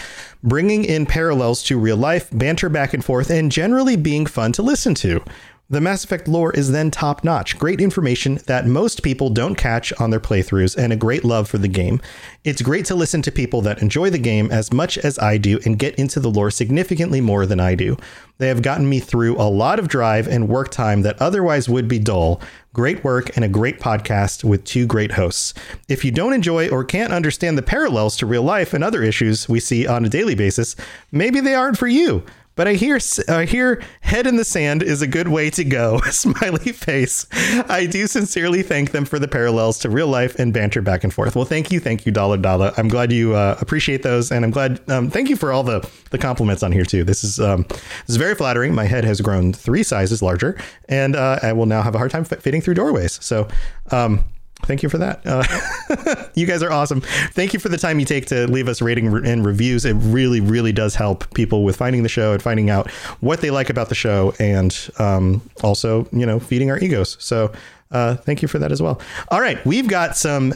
bringing 0.42 0.84
in 0.84 1.06
parallels 1.06 1.62
to 1.64 1.78
real 1.78 1.96
life, 1.96 2.28
banter 2.30 2.68
back 2.68 2.92
and 2.92 3.04
forth, 3.04 3.30
and 3.30 3.50
generally 3.50 3.96
being 3.96 4.26
fun 4.26 4.52
to 4.52 4.62
listen 4.62 4.94
to. 4.94 5.22
The 5.68 5.80
Mass 5.80 6.04
Effect 6.04 6.28
lore 6.28 6.52
is 6.52 6.70
then 6.70 6.92
top 6.92 7.24
notch. 7.24 7.58
Great 7.58 7.80
information 7.80 8.38
that 8.46 8.68
most 8.68 9.02
people 9.02 9.30
don't 9.30 9.56
catch 9.56 9.92
on 9.94 10.10
their 10.10 10.20
playthroughs, 10.20 10.76
and 10.76 10.92
a 10.92 10.96
great 10.96 11.24
love 11.24 11.48
for 11.48 11.58
the 11.58 11.66
game. 11.66 12.00
It's 12.44 12.62
great 12.62 12.84
to 12.84 12.94
listen 12.94 13.20
to 13.22 13.32
people 13.32 13.62
that 13.62 13.82
enjoy 13.82 14.10
the 14.10 14.18
game 14.18 14.48
as 14.52 14.72
much 14.72 14.96
as 14.96 15.18
I 15.18 15.38
do 15.38 15.58
and 15.64 15.76
get 15.76 15.96
into 15.96 16.20
the 16.20 16.30
lore 16.30 16.52
significantly 16.52 17.20
more 17.20 17.46
than 17.46 17.58
I 17.58 17.74
do. 17.74 17.96
They 18.38 18.46
have 18.46 18.62
gotten 18.62 18.88
me 18.88 19.00
through 19.00 19.38
a 19.38 19.50
lot 19.50 19.80
of 19.80 19.88
drive 19.88 20.28
and 20.28 20.48
work 20.48 20.70
time 20.70 21.02
that 21.02 21.20
otherwise 21.20 21.68
would 21.68 21.88
be 21.88 21.98
dull. 21.98 22.40
Great 22.72 23.02
work 23.02 23.34
and 23.34 23.44
a 23.44 23.48
great 23.48 23.80
podcast 23.80 24.44
with 24.44 24.62
two 24.62 24.86
great 24.86 25.10
hosts. 25.10 25.52
If 25.88 26.04
you 26.04 26.12
don't 26.12 26.32
enjoy 26.32 26.68
or 26.68 26.84
can't 26.84 27.12
understand 27.12 27.58
the 27.58 27.62
parallels 27.62 28.16
to 28.18 28.26
real 28.26 28.44
life 28.44 28.72
and 28.72 28.84
other 28.84 29.02
issues 29.02 29.48
we 29.48 29.58
see 29.58 29.84
on 29.84 30.04
a 30.04 30.08
daily 30.08 30.36
basis, 30.36 30.76
maybe 31.10 31.40
they 31.40 31.56
aren't 31.56 31.78
for 31.78 31.88
you. 31.88 32.22
But 32.56 32.66
I 32.66 32.72
hear 32.72 32.98
I 33.28 33.44
hear 33.44 33.82
head 34.00 34.26
in 34.26 34.36
the 34.36 34.44
sand 34.44 34.82
is 34.82 35.02
a 35.02 35.06
good 35.06 35.28
way 35.28 35.50
to 35.50 35.62
go. 35.62 36.00
Smiley 36.10 36.72
face. 36.72 37.26
I 37.68 37.86
do 37.86 38.06
sincerely 38.06 38.62
thank 38.62 38.92
them 38.92 39.04
for 39.04 39.18
the 39.18 39.28
parallels 39.28 39.78
to 39.80 39.90
real 39.90 40.08
life 40.08 40.38
and 40.38 40.52
banter 40.52 40.80
back 40.80 41.04
and 41.04 41.12
forth. 41.12 41.36
Well, 41.36 41.44
thank 41.44 41.70
you, 41.70 41.78
thank 41.80 42.06
you, 42.06 42.12
Dollar 42.12 42.38
Dollar. 42.38 42.72
I'm 42.78 42.88
glad 42.88 43.12
you 43.12 43.34
uh, 43.34 43.58
appreciate 43.60 44.02
those, 44.02 44.32
and 44.32 44.44
I'm 44.44 44.50
glad. 44.50 44.80
Um, 44.90 45.10
thank 45.10 45.28
you 45.28 45.36
for 45.36 45.52
all 45.52 45.62
the 45.62 45.88
the 46.10 46.18
compliments 46.18 46.62
on 46.62 46.72
here 46.72 46.84
too. 46.84 47.04
This 47.04 47.22
is 47.22 47.38
um, 47.38 47.64
this 47.68 48.08
is 48.08 48.16
very 48.16 48.34
flattering. 48.34 48.74
My 48.74 48.86
head 48.86 49.04
has 49.04 49.20
grown 49.20 49.52
three 49.52 49.82
sizes 49.82 50.22
larger, 50.22 50.58
and 50.88 51.14
uh, 51.14 51.38
I 51.42 51.52
will 51.52 51.66
now 51.66 51.82
have 51.82 51.94
a 51.94 51.98
hard 51.98 52.10
time 52.10 52.24
fitting 52.24 52.62
through 52.62 52.74
doorways. 52.74 53.22
So. 53.22 53.48
Um, 53.92 54.24
thank 54.62 54.82
you 54.82 54.88
for 54.88 54.98
that. 54.98 55.20
Uh, 55.24 56.26
you 56.34 56.46
guys 56.46 56.62
are 56.62 56.72
awesome. 56.72 57.00
Thank 57.00 57.52
you 57.52 57.60
for 57.60 57.68
the 57.68 57.78
time 57.78 57.98
you 57.98 58.06
take 58.06 58.26
to 58.26 58.46
leave 58.46 58.68
us 58.68 58.82
rating 58.82 59.06
and 59.26 59.44
reviews. 59.44 59.84
It 59.84 59.94
really, 59.94 60.40
really 60.40 60.72
does 60.72 60.94
help 60.94 61.32
people 61.34 61.64
with 61.64 61.76
finding 61.76 62.02
the 62.02 62.08
show 62.08 62.32
and 62.32 62.42
finding 62.42 62.70
out 62.70 62.90
what 63.20 63.40
they 63.40 63.50
like 63.50 63.70
about 63.70 63.88
the 63.88 63.94
show, 63.94 64.34
and 64.38 64.90
um, 64.98 65.42
also, 65.62 66.08
you 66.12 66.26
know, 66.26 66.38
feeding 66.38 66.70
our 66.70 66.78
egos. 66.78 67.16
So, 67.20 67.52
uh, 67.90 68.16
thank 68.16 68.42
you 68.42 68.48
for 68.48 68.58
that 68.58 68.72
as 68.72 68.82
well. 68.82 69.00
All 69.28 69.40
right, 69.40 69.64
we've 69.64 69.88
got 69.88 70.16
some 70.16 70.54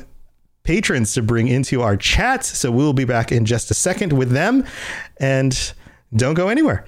patrons 0.63 1.15
to 1.15 1.23
bring 1.23 1.49
into 1.49 1.83
our 1.83 1.97
chat, 1.97 2.45
so 2.45 2.71
we'll 2.71 2.93
be 2.93 3.05
back 3.05 3.33
in 3.33 3.45
just 3.45 3.71
a 3.71 3.75
second 3.75 4.13
with 4.13 4.31
them. 4.31 4.65
And 5.19 5.73
don't 6.15 6.35
go 6.35 6.49
anywhere. 6.49 6.87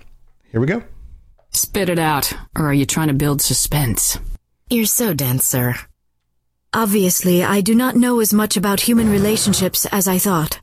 Here 0.50 0.60
we 0.60 0.66
go. 0.66 0.82
Spit 1.50 1.88
it 1.88 1.98
out, 1.98 2.32
or 2.56 2.66
are 2.66 2.74
you 2.74 2.86
trying 2.86 3.08
to 3.08 3.14
build 3.14 3.42
suspense? 3.42 4.18
You're 4.70 4.86
so 4.86 5.12
dense, 5.12 5.44
sir. 5.44 5.74
Obviously, 6.74 7.44
I 7.44 7.60
do 7.60 7.74
not 7.74 7.96
know 7.96 8.20
as 8.20 8.32
much 8.32 8.56
about 8.56 8.80
human 8.80 9.10
relationships 9.10 9.84
as 9.92 10.08
I 10.08 10.16
thought. 10.16 10.60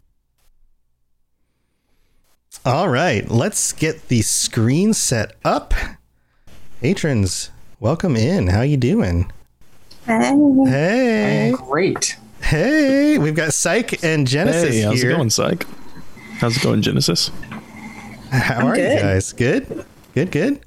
All 2.65 2.89
right, 2.89 3.29
let's 3.29 3.71
get 3.73 4.07
the 4.07 4.23
screen 4.23 4.93
set 4.95 5.35
up. 5.45 5.73
Patrons, 6.81 7.51
welcome 7.79 8.15
in. 8.15 8.47
How 8.47 8.61
you 8.61 8.75
doing? 8.75 9.31
Hey. 10.07 10.33
Hey. 10.65 11.49
I'm 11.49 11.55
great. 11.55 12.17
Hey, 12.41 13.19
we've 13.19 13.35
got 13.35 13.53
Psych 13.53 14.03
and 14.03 14.25
Genesis 14.27 14.75
hey, 14.75 14.81
how's 14.81 15.01
here. 15.01 15.11
it 15.11 15.15
going, 15.15 15.29
Psych? 15.29 15.63
How's 16.39 16.57
it 16.57 16.63
going, 16.63 16.81
Genesis? 16.81 17.29
How 18.31 18.61
I'm 18.61 18.67
are 18.67 18.75
good. 18.75 18.93
you 18.93 18.99
guys? 18.99 19.31
Good? 19.33 19.85
Good, 20.15 20.31
good. 20.31 20.59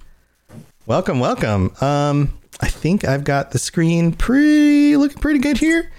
Welcome, 0.87 1.19
welcome. 1.19 1.73
Um 1.81 2.33
I 2.63 2.69
think 2.69 3.05
I've 3.05 3.25
got 3.25 3.51
the 3.51 3.59
screen 3.59 4.13
pretty 4.13 4.97
looking 4.97 5.19
pretty 5.19 5.41
good 5.41 5.59
here. 5.59 5.91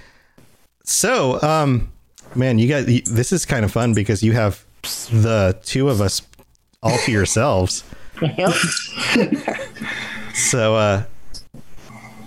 So, 0.85 1.41
um, 1.41 1.91
man, 2.35 2.57
you 2.57 2.67
guys, 2.67 2.85
this 3.03 3.33
is 3.33 3.45
kind 3.45 3.65
of 3.65 3.71
fun 3.71 3.93
because 3.93 4.23
you 4.23 4.31
have 4.31 4.63
the 5.11 5.59
two 5.63 5.89
of 5.89 6.01
us 6.01 6.21
all 6.81 6.97
to 6.97 7.11
yourselves. 7.11 7.83
so, 10.33 10.75
uh, 10.75 11.03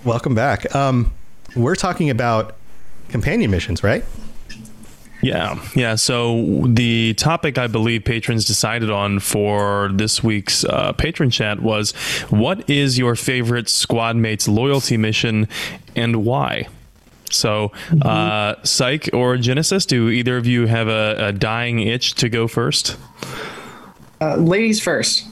welcome 0.05 0.35
back. 0.35 0.75
Um, 0.75 1.13
we're 1.55 1.75
talking 1.75 2.11
about 2.11 2.57
companion 3.09 3.51
missions, 3.51 3.83
right? 3.83 4.05
Yeah, 5.27 5.61
yeah. 5.75 5.97
So 5.97 6.63
the 6.67 7.15
topic 7.15 7.59
I 7.59 7.67
believe 7.67 8.05
patrons 8.05 8.45
decided 8.45 8.93
on 8.93 9.19
for 9.19 9.91
this 9.93 10.23
week's 10.23 10.65
uh, 10.65 10.93
patron 10.93 11.31
chat 11.31 11.61
was, 11.61 11.91
"What 12.31 12.71
is 12.71 12.97
your 12.97 13.17
favorite 13.17 13.69
squad 13.69 14.15
mate's 14.15 14.47
loyalty 14.47 14.97
mission, 14.97 15.49
and 15.97 16.25
why?" 16.25 16.69
So, 17.29 17.73
uh, 18.03 18.55
Psych 18.63 19.11
or 19.13 19.37
Genesis, 19.37 19.85
do 19.85 20.11
either 20.11 20.37
of 20.37 20.47
you 20.47 20.67
have 20.67 20.87
a, 20.87 21.17
a 21.19 21.33
dying 21.33 21.81
itch 21.81 22.15
to 22.15 22.29
go 22.29 22.47
first? 22.47 22.97
Uh, 24.21 24.37
ladies 24.37 24.81
first. 24.81 25.27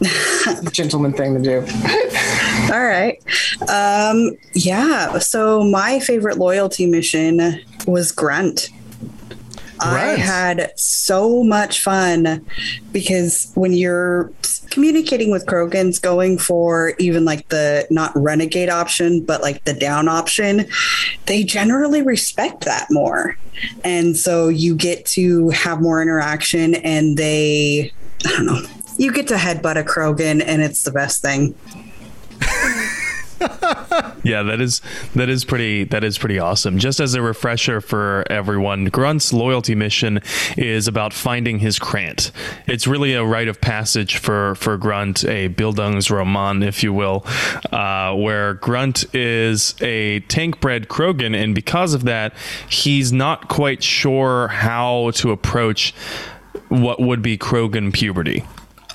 Gentleman 0.72 1.12
thing 1.12 1.34
to 1.34 1.42
do. 1.42 1.58
All 2.72 2.82
right. 2.82 3.22
Um, 3.68 4.38
yeah. 4.54 5.18
So 5.18 5.62
my 5.64 6.00
favorite 6.00 6.38
loyalty 6.38 6.86
mission 6.86 7.60
was 7.86 8.10
Grunt. 8.10 8.70
I 9.84 10.16
had 10.16 10.72
so 10.78 11.44
much 11.44 11.82
fun 11.82 12.44
because 12.92 13.50
when 13.54 13.72
you're 13.72 14.32
communicating 14.70 15.30
with 15.30 15.46
Krogans, 15.46 16.00
going 16.00 16.38
for 16.38 16.94
even 16.98 17.24
like 17.24 17.48
the 17.48 17.86
not 17.90 18.12
renegade 18.14 18.68
option, 18.68 19.24
but 19.24 19.40
like 19.40 19.64
the 19.64 19.74
down 19.74 20.08
option, 20.08 20.66
they 21.26 21.44
generally 21.44 22.02
respect 22.02 22.64
that 22.64 22.88
more. 22.90 23.36
And 23.84 24.16
so 24.16 24.48
you 24.48 24.74
get 24.74 25.06
to 25.06 25.50
have 25.50 25.80
more 25.80 26.02
interaction 26.02 26.74
and 26.76 27.16
they, 27.16 27.92
I 28.26 28.30
don't 28.30 28.46
know, 28.46 28.62
you 28.96 29.12
get 29.12 29.28
to 29.28 29.34
headbutt 29.34 29.78
a 29.78 29.84
Krogan 29.84 30.42
and 30.44 30.62
it's 30.62 30.82
the 30.82 30.92
best 30.92 31.22
thing. 31.22 31.54
Yeah, 34.24 34.42
that 34.44 34.58
is 34.60 34.80
that 35.14 35.28
is 35.28 35.44
pretty 35.44 35.84
that 35.84 36.02
is 36.02 36.16
pretty 36.16 36.38
awesome. 36.38 36.78
Just 36.78 36.98
as 36.98 37.12
a 37.14 37.20
refresher 37.20 37.82
for 37.82 38.24
everyone, 38.30 38.86
Grunt's 38.86 39.34
loyalty 39.34 39.74
mission 39.74 40.20
is 40.56 40.88
about 40.88 41.12
finding 41.12 41.58
his 41.58 41.78
krantt. 41.78 42.30
It's 42.66 42.86
really 42.86 43.12
a 43.12 43.22
rite 43.22 43.48
of 43.48 43.60
passage 43.60 44.16
for 44.16 44.54
for 44.54 44.78
Grunt, 44.78 45.24
a 45.24 45.50
Bildungsroman, 45.50 46.66
if 46.66 46.82
you 46.82 46.94
will, 46.94 47.26
uh, 47.70 48.14
where 48.14 48.54
Grunt 48.54 49.04
is 49.14 49.74
a 49.82 50.20
tank 50.20 50.58
bred 50.58 50.88
Krogan, 50.88 51.36
and 51.36 51.54
because 51.54 51.92
of 51.92 52.04
that, 52.04 52.32
he's 52.70 53.12
not 53.12 53.48
quite 53.48 53.82
sure 53.82 54.48
how 54.48 55.10
to 55.16 55.32
approach 55.32 55.92
what 56.68 56.98
would 56.98 57.20
be 57.20 57.36
Krogan 57.36 57.92
puberty. 57.92 58.42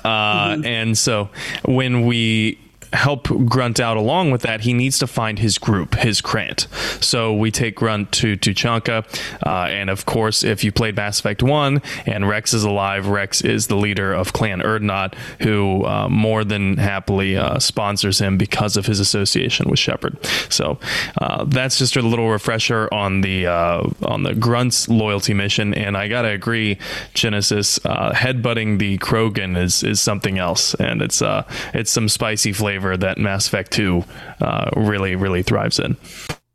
Uh, 0.04 0.60
And 0.64 0.98
so 0.98 1.28
when 1.64 2.04
we 2.06 2.58
help 2.92 3.28
Grunt 3.46 3.80
out 3.80 3.96
along 3.96 4.30
with 4.30 4.42
that, 4.42 4.62
he 4.62 4.72
needs 4.72 4.98
to 4.98 5.06
find 5.06 5.38
his 5.38 5.58
group, 5.58 5.94
his 5.96 6.20
krantt. 6.20 6.66
So 7.02 7.34
we 7.34 7.50
take 7.50 7.76
Grunt 7.76 8.12
to 8.12 8.36
Tuchanka. 8.36 9.04
Uh, 9.46 9.68
and 9.70 9.90
of 9.90 10.06
course, 10.06 10.42
if 10.42 10.64
you 10.64 10.72
played 10.72 10.96
Mass 10.96 11.20
Effect 11.20 11.42
1 11.42 11.82
and 12.06 12.28
Rex 12.28 12.52
is 12.52 12.64
alive, 12.64 13.06
Rex 13.06 13.40
is 13.42 13.68
the 13.68 13.76
leader 13.76 14.12
of 14.12 14.32
Clan 14.32 14.60
Urdnot, 14.60 15.14
who 15.42 15.84
uh, 15.84 16.08
more 16.08 16.44
than 16.44 16.76
happily 16.76 17.36
uh, 17.36 17.58
sponsors 17.58 18.18
him 18.18 18.36
because 18.36 18.76
of 18.76 18.86
his 18.86 19.00
association 19.00 19.68
with 19.68 19.78
Shepard. 19.78 20.18
So 20.48 20.78
uh, 21.18 21.44
that's 21.44 21.78
just 21.78 21.96
a 21.96 22.02
little 22.02 22.30
refresher 22.30 22.88
on 22.92 23.20
the 23.20 23.46
uh, 23.46 23.88
on 24.02 24.22
the 24.22 24.32
Grunt's 24.34 24.88
loyalty 24.88 25.34
mission. 25.34 25.74
And 25.74 25.96
I 25.96 26.08
gotta 26.08 26.28
agree, 26.28 26.78
Genesis 27.14 27.78
uh, 27.84 28.12
headbutting 28.12 28.78
the 28.78 28.98
Krogan 28.98 29.56
is 29.60 29.82
is 29.82 30.00
something 30.00 30.38
else, 30.38 30.74
and 30.74 31.02
it's 31.02 31.22
uh 31.22 31.44
it's 31.74 31.90
some 31.90 32.08
spicy 32.08 32.52
flavor 32.52 32.79
that 32.96 33.18
Mass 33.18 33.46
Effect 33.46 33.70
2 33.72 34.04
uh, 34.40 34.70
really 34.76 35.16
really 35.16 35.42
thrives 35.42 35.78
in. 35.78 35.96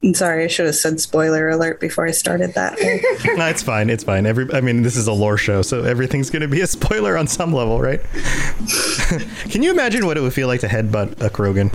I'm 0.03 0.13
sorry, 0.13 0.43
I 0.43 0.47
should 0.47 0.67
have 0.67 0.75
said 0.75 0.99
spoiler 0.99 1.49
alert 1.49 1.79
before 1.79 2.05
I 2.05 2.11
started 2.11 2.53
that. 2.53 2.77
no, 3.37 3.47
it's 3.47 3.63
fine. 3.63 3.89
It's 3.89 4.03
fine. 4.03 4.27
Every, 4.27 4.47
I 4.53 4.61
mean, 4.61 4.83
this 4.83 4.95
is 4.95 5.07
a 5.07 5.13
lore 5.13 5.37
show, 5.37 5.63
so 5.63 5.83
everything's 5.83 6.29
going 6.29 6.43
to 6.43 6.47
be 6.47 6.61
a 6.61 6.67
spoiler 6.67 7.17
on 7.17 7.25
some 7.25 7.51
level, 7.51 7.81
right? 7.81 8.01
Can 9.49 9.63
you 9.63 9.71
imagine 9.71 10.05
what 10.05 10.15
it 10.15 10.21
would 10.21 10.33
feel 10.33 10.47
like 10.47 10.59
to 10.59 10.67
headbutt 10.67 11.13
a 11.21 11.29
Krogan? 11.31 11.71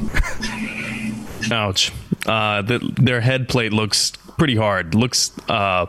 Ouch. 1.51 1.91
Uh, 2.25 2.63
the, 2.63 2.79
their 3.01 3.21
head 3.21 3.49
plate 3.49 3.73
looks 3.73 4.13
pretty 4.39 4.55
hard. 4.55 4.95
Looks 4.95 5.33
uh, 5.49 5.87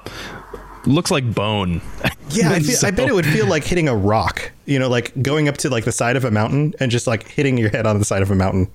looks 0.86 1.12
like 1.12 1.34
bone. 1.34 1.82
Yeah, 2.30 2.52
I, 2.52 2.60
feel, 2.62 2.78
I 2.84 2.92
bet 2.92 3.10
it 3.10 3.14
would 3.14 3.26
feel 3.26 3.48
like 3.48 3.64
hitting 3.64 3.88
a 3.88 3.96
rock. 3.96 4.52
You 4.66 4.80
know, 4.80 4.90
like 4.90 5.20
going 5.22 5.48
up 5.48 5.58
to 5.58 5.70
like 5.70 5.86
the 5.86 5.92
side 5.92 6.16
of 6.16 6.26
a 6.26 6.32
mountain 6.32 6.74
and 6.80 6.92
just 6.92 7.08
like 7.08 7.28
hitting 7.28 7.58
your 7.58 7.70
head 7.70 7.86
on 7.86 8.00
the 8.00 8.06
side 8.06 8.22
of 8.22 8.32
a 8.32 8.36
mountain. 8.36 8.70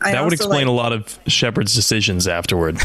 I 0.00 0.12
that 0.12 0.22
would 0.24 0.34
explain 0.34 0.66
like- 0.66 0.72
a 0.72 0.72
lot 0.72 0.92
of 0.92 1.18
Shepard's 1.26 1.74
decisions 1.74 2.28
afterward. 2.28 2.78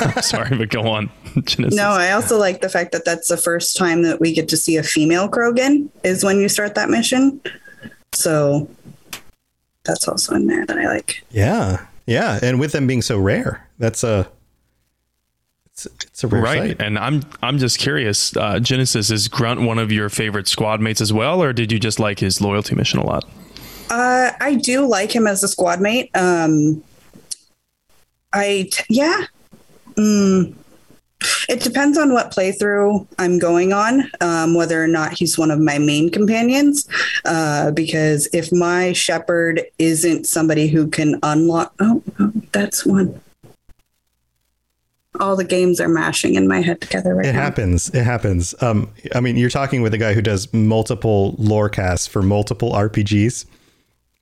I'm 0.00 0.22
sorry, 0.22 0.56
but 0.56 0.68
go 0.68 0.82
on. 0.82 1.10
Genesis. 1.44 1.76
No, 1.76 1.88
I 1.88 2.12
also 2.12 2.38
like 2.38 2.60
the 2.60 2.68
fact 2.68 2.92
that 2.92 3.04
that's 3.04 3.28
the 3.28 3.38
first 3.38 3.76
time 3.76 4.02
that 4.02 4.20
we 4.20 4.34
get 4.34 4.48
to 4.50 4.56
see 4.56 4.76
a 4.76 4.82
female 4.82 5.28
Krogan 5.28 5.88
is 6.04 6.22
when 6.22 6.38
you 6.40 6.48
start 6.48 6.74
that 6.74 6.90
mission. 6.90 7.40
So 8.12 8.68
that's 9.84 10.06
also 10.06 10.34
in 10.34 10.46
there 10.46 10.66
that 10.66 10.76
I 10.78 10.86
like. 10.86 11.24
Yeah, 11.30 11.86
yeah, 12.06 12.38
and 12.42 12.60
with 12.60 12.72
them 12.72 12.86
being 12.86 13.02
so 13.02 13.18
rare, 13.18 13.66
that's 13.78 14.04
a 14.04 14.30
it's, 15.86 16.04
it's 16.04 16.24
a 16.24 16.28
rare 16.28 16.42
right 16.42 16.68
sight. 16.70 16.82
and 16.82 16.98
i'm 16.98 17.22
i'm 17.42 17.58
just 17.58 17.78
curious 17.78 18.36
uh, 18.36 18.58
genesis 18.58 19.10
is 19.10 19.28
grunt 19.28 19.60
one 19.60 19.78
of 19.78 19.90
your 19.92 20.08
favorite 20.08 20.48
squad 20.48 20.80
mates 20.80 21.00
as 21.00 21.12
well 21.12 21.42
or 21.42 21.52
did 21.52 21.70
you 21.72 21.78
just 21.78 21.98
like 22.00 22.18
his 22.18 22.40
loyalty 22.40 22.74
mission 22.74 22.98
a 23.00 23.06
lot 23.06 23.24
Uh, 23.90 24.32
I 24.40 24.54
do 24.56 24.86
like 24.86 25.10
him 25.10 25.26
as 25.26 25.42
a 25.42 25.48
squad 25.48 25.80
mate. 25.80 26.10
Um, 26.14 26.82
I 28.34 28.68
t- 28.70 28.84
yeah. 28.90 29.24
Mm, 29.96 30.54
it 31.48 31.60
depends 31.62 31.96
on 31.96 32.12
what 32.12 32.30
playthrough 32.30 33.06
I'm 33.18 33.38
going 33.38 33.72
on, 33.72 34.10
um, 34.20 34.54
whether 34.54 34.82
or 34.82 34.88
not 34.88 35.14
he's 35.14 35.38
one 35.38 35.50
of 35.50 35.58
my 35.58 35.78
main 35.78 36.10
companions. 36.10 36.86
Uh, 37.24 37.70
because 37.70 38.28
if 38.34 38.52
my 38.52 38.92
Shepard 38.92 39.62
isn't 39.78 40.26
somebody 40.26 40.68
who 40.68 40.86
can 40.88 41.18
unlock, 41.22 41.72
oh, 41.80 42.02
oh, 42.20 42.32
that's 42.52 42.84
one. 42.84 43.18
All 45.20 45.36
the 45.36 45.44
games 45.44 45.80
are 45.80 45.88
mashing 45.88 46.34
in 46.34 46.46
my 46.48 46.60
head 46.60 46.80
together 46.80 47.14
right 47.14 47.24
now. 47.24 47.30
It 47.30 47.32
now. 47.34 47.40
happens. 47.42 47.88
It 47.90 48.04
happens. 48.04 48.54
Um, 48.62 48.90
I 49.14 49.20
mean, 49.20 49.36
you're 49.36 49.50
talking 49.50 49.82
with 49.82 49.94
a 49.94 49.98
guy 49.98 50.14
who 50.14 50.22
does 50.22 50.52
multiple 50.52 51.34
lore 51.38 51.68
casts 51.68 52.06
for 52.06 52.22
multiple 52.22 52.72
RPGs, 52.72 53.44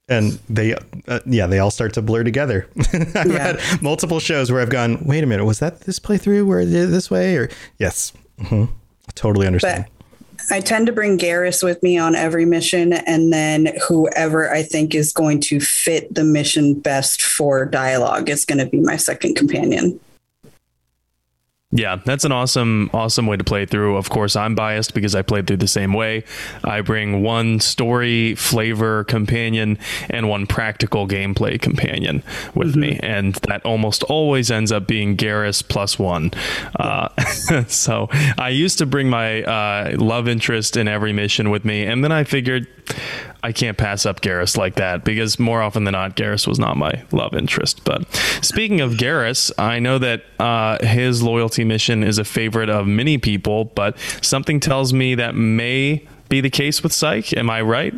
and 0.09 0.39
they, 0.49 0.73
uh, 1.07 1.19
yeah, 1.25 1.47
they 1.47 1.59
all 1.59 1.71
start 1.71 1.93
to 1.95 2.01
blur 2.01 2.23
together. 2.23 2.67
I've 2.93 3.15
Yeah. 3.31 3.53
had 3.59 3.81
multiple 3.81 4.19
shows 4.19 4.51
where 4.51 4.61
I've 4.61 4.69
gone, 4.69 5.03
wait 5.05 5.23
a 5.23 5.27
minute, 5.27 5.45
was 5.45 5.59
that 5.59 5.81
this 5.81 5.99
playthrough 5.99 6.45
where 6.45 6.59
it 6.61 6.67
did 6.67 6.87
this 6.91 7.11
way? 7.11 7.35
Or 7.35 7.49
yes, 7.77 8.13
hmm 8.47 8.65
totally 9.15 9.47
understand. 9.47 9.85
I 10.51 10.61
tend 10.61 10.85
to 10.85 10.93
bring 10.93 11.17
Garrus 11.17 11.63
with 11.63 11.81
me 11.83 11.97
on 11.97 12.13
every 12.15 12.45
mission, 12.45 12.93
and 12.93 13.33
then 13.33 13.69
whoever 13.87 14.49
I 14.53 14.61
think 14.63 14.93
is 14.95 15.11
going 15.11 15.41
to 15.41 15.59
fit 15.59 16.13
the 16.13 16.23
mission 16.23 16.79
best 16.79 17.21
for 17.21 17.65
dialogue 17.65 18.29
is 18.29 18.45
going 18.45 18.59
to 18.59 18.67
be 18.67 18.79
my 18.79 18.95
second 18.95 19.35
companion. 19.35 19.99
Yeah, 21.71 21.97
that's 21.97 22.23
an 22.23 22.31
awesome, 22.31 22.89
awesome 22.93 23.27
way 23.27 23.35
to 23.35 23.43
play 23.43 23.65
through. 23.65 23.97
Of 23.97 24.09
course, 24.09 24.37
I'm 24.37 24.55
biased 24.55 24.93
because 24.93 25.15
I 25.15 25.21
played 25.21 25.47
through 25.47 25.57
the 25.57 25.67
same 25.67 25.91
way. 25.91 26.23
I 26.63 26.79
bring 26.79 27.23
one 27.23 27.59
story 27.59 28.35
flavor 28.35 29.03
companion 29.03 29.77
and 30.09 30.29
one 30.29 30.47
practical 30.47 31.09
gameplay 31.09 31.59
companion 31.59 32.23
with 32.55 32.77
me, 32.77 33.01
and 33.03 33.35
that 33.49 33.65
almost 33.65 34.03
always 34.03 34.49
ends 34.49 34.71
up 34.71 34.87
being 34.87 35.17
Garrus 35.17 35.61
plus 35.61 35.99
one. 35.99 36.31
Uh, 36.79 37.09
so 37.67 38.07
I 38.37 38.47
used 38.47 38.77
to 38.77 38.85
bring 38.85 39.09
my 39.09 39.43
uh, 39.43 39.97
love 39.97 40.29
interest 40.29 40.77
in 40.77 40.87
every 40.87 41.11
mission 41.11 41.49
with 41.49 41.65
me, 41.65 41.83
and 41.83 42.01
then 42.01 42.13
I 42.13 42.23
figured 42.23 42.67
I 43.47 43.53
can't 43.53 43.77
pass 43.77 44.05
up 44.05 44.19
Garrus 44.19 44.57
like 44.57 44.75
that 44.75 45.05
because 45.05 45.39
more 45.39 45.61
often 45.61 45.85
than 45.85 45.93
not, 45.93 46.17
Garrus 46.17 46.45
was 46.45 46.59
not 46.59 46.75
my 46.75 47.05
love 47.13 47.33
interest. 47.33 47.85
But 47.85 48.05
speaking 48.41 48.81
of 48.81 48.95
Garrus, 48.95 49.53
I 49.57 49.79
know 49.79 49.99
that 49.99 50.23
uh, 50.37 50.85
his 50.85 51.23
loyalty 51.23 51.63
mission 51.63 52.03
is 52.03 52.17
a 52.17 52.25
favorite 52.25 52.69
of 52.69 52.87
many 52.87 53.17
people, 53.17 53.63
but 53.63 53.97
something 54.21 54.59
tells 54.59 54.91
me 54.91 55.15
that 55.15 55.33
may 55.35 56.05
be 56.27 56.41
the 56.41 56.49
case 56.49 56.83
with 56.83 56.91
Psych. 56.91 57.31
Am 57.37 57.49
I 57.49 57.61
right? 57.61 57.93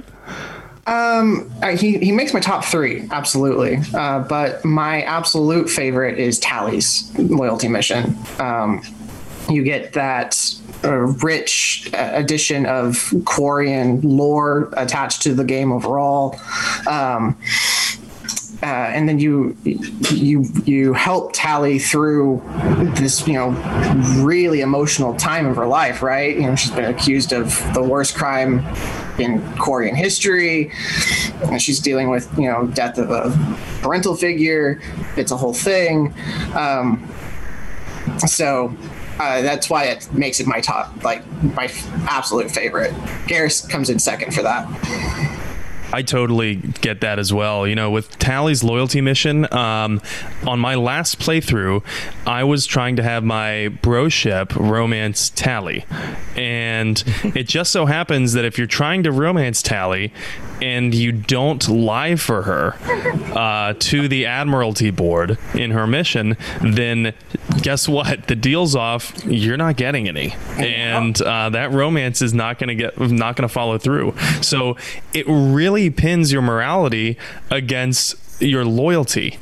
Um, 0.85 1.51
he 1.75 1.97
he 1.97 2.11
makes 2.11 2.31
my 2.31 2.41
top 2.41 2.63
three, 2.63 3.07
absolutely. 3.09 3.79
Uh, 3.91 4.19
but 4.19 4.63
my 4.63 5.01
absolute 5.01 5.67
favorite 5.67 6.19
is 6.19 6.37
Tali's 6.37 7.11
loyalty 7.17 7.69
mission. 7.69 8.15
Um, 8.37 8.83
you 9.49 9.63
get 9.63 9.93
that 9.93 10.58
uh, 10.83 10.97
rich 11.23 11.89
uh, 11.93 12.11
addition 12.13 12.65
of 12.65 12.95
Quarian 13.25 14.01
lore 14.03 14.69
attached 14.77 15.21
to 15.23 15.33
the 15.33 15.43
game 15.43 15.71
overall. 15.71 16.39
Um, 16.87 17.37
uh, 18.61 18.65
and 18.65 19.07
then 19.07 19.19
you 19.19 19.55
you 20.11 20.43
you 20.65 20.91
help 20.91 21.31
Tali 21.31 21.79
through 21.79 22.41
this 22.97 23.25
you 23.25 23.33
know 23.33 23.51
really 24.21 24.59
emotional 24.59 25.15
time 25.15 25.45
of 25.45 25.55
her 25.55 25.67
life, 25.67 26.01
right? 26.01 26.35
You 26.35 26.47
know, 26.47 26.55
she's 26.55 26.71
been 26.71 26.93
accused 26.93 27.31
of 27.31 27.61
the 27.73 27.81
worst 27.81 28.15
crime 28.15 28.59
in 29.17 29.39
Quarian 29.53 29.95
history. 29.95 30.71
And 31.43 31.61
she's 31.61 31.79
dealing 31.79 32.09
with 32.09 32.29
you 32.37 32.49
know 32.49 32.67
death 32.67 32.97
of 32.97 33.09
a 33.11 33.57
parental 33.81 34.15
figure. 34.15 34.81
It's 35.15 35.31
a 35.31 35.37
whole 35.37 35.53
thing. 35.53 36.13
Um, 36.53 37.07
so 38.27 38.75
uh, 39.19 39.41
that's 39.41 39.69
why 39.69 39.85
it 39.85 40.11
makes 40.13 40.39
it 40.39 40.47
my 40.47 40.61
top, 40.61 41.03
like 41.03 41.25
my 41.43 41.71
absolute 42.07 42.49
favorite. 42.49 42.91
Garrus 43.27 43.69
comes 43.69 43.89
in 43.89 43.99
second 43.99 44.33
for 44.33 44.41
that. 44.41 44.65
I 45.91 46.01
totally 46.01 46.55
get 46.55 47.01
that 47.01 47.19
as 47.19 47.33
well. 47.33 47.67
You 47.67 47.75
know, 47.75 47.89
with 47.89 48.17
Tali's 48.19 48.63
loyalty 48.63 49.01
mission, 49.01 49.51
um, 49.53 50.01
on 50.45 50.59
my 50.59 50.75
last 50.75 51.19
playthrough, 51.19 51.83
I 52.25 52.43
was 52.43 52.65
trying 52.65 52.95
to 52.97 53.03
have 53.03 53.23
my 53.23 53.69
broship 53.81 54.55
romance 54.55 55.29
Tali. 55.29 55.85
And 56.35 57.03
it 57.23 57.47
just 57.47 57.71
so 57.71 57.85
happens 57.85 58.33
that 58.33 58.45
if 58.45 58.57
you're 58.57 58.67
trying 58.67 59.03
to 59.03 59.11
romance 59.11 59.61
Tali 59.61 60.13
and 60.61 60.93
you 60.93 61.11
don't 61.11 61.67
lie 61.69 62.15
for 62.15 62.43
her 62.43 62.75
uh, 63.35 63.73
to 63.79 64.07
the 64.07 64.25
Admiralty 64.25 64.91
Board 64.91 65.37
in 65.53 65.71
her 65.71 65.87
mission, 65.87 66.35
then 66.61 67.13
guess 67.61 67.87
what? 67.87 68.27
The 68.27 68.35
deal's 68.35 68.75
off. 68.75 69.13
You're 69.25 69.57
not 69.57 69.77
getting 69.77 70.07
any. 70.07 70.35
And 70.57 71.19
uh, 71.21 71.49
that 71.49 71.71
romance 71.71 72.21
is 72.21 72.33
not 72.33 72.59
going 72.59 72.67
to 72.67 72.75
get, 72.75 72.99
not 72.99 73.35
going 73.35 73.47
to 73.47 73.53
follow 73.53 73.77
through. 73.77 74.15
So 74.41 74.75
it 75.13 75.25
really 75.27 75.78
really 75.79 75.89
pins 75.89 76.31
your 76.31 76.41
morality 76.41 77.17
against 77.49 78.41
your 78.41 78.65
loyalty, 78.65 79.37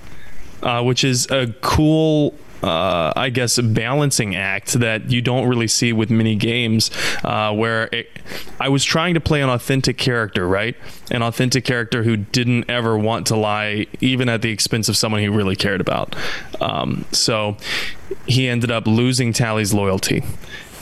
uh, 0.61 0.83
which 0.83 1.03
is 1.03 1.29
a 1.31 1.47
cool 1.61 2.33
uh, 2.63 3.13
I 3.15 3.29
guess, 3.29 3.59
balancing 3.59 4.35
act 4.35 4.73
that 4.73 5.11
you 5.11 5.21
don't 5.21 5.47
really 5.47 5.67
see 5.67 5.93
with 5.93 6.09
many 6.09 6.35
games. 6.35 6.89
Uh, 7.23 7.53
where 7.53 7.83
it, 7.91 8.09
I 8.59 8.67
was 8.69 8.83
trying 8.83 9.13
to 9.13 9.19
play 9.19 9.43
an 9.43 9.49
authentic 9.49 9.99
character, 9.99 10.47
right? 10.47 10.75
An 11.11 11.21
authentic 11.21 11.65
character 11.65 12.01
who 12.01 12.17
didn't 12.17 12.67
ever 12.67 12.97
want 12.97 13.27
to 13.27 13.35
lie, 13.35 13.85
even 14.01 14.27
at 14.27 14.41
the 14.41 14.49
expense 14.49 14.89
of 14.89 14.97
someone 14.97 15.21
he 15.21 15.29
really 15.29 15.55
cared 15.55 15.81
about. 15.81 16.15
Um, 16.59 17.05
so 17.11 17.57
he 18.25 18.47
ended 18.49 18.71
up 18.71 18.87
losing 18.87 19.33
Tali's 19.33 19.71
loyalty. 19.71 20.23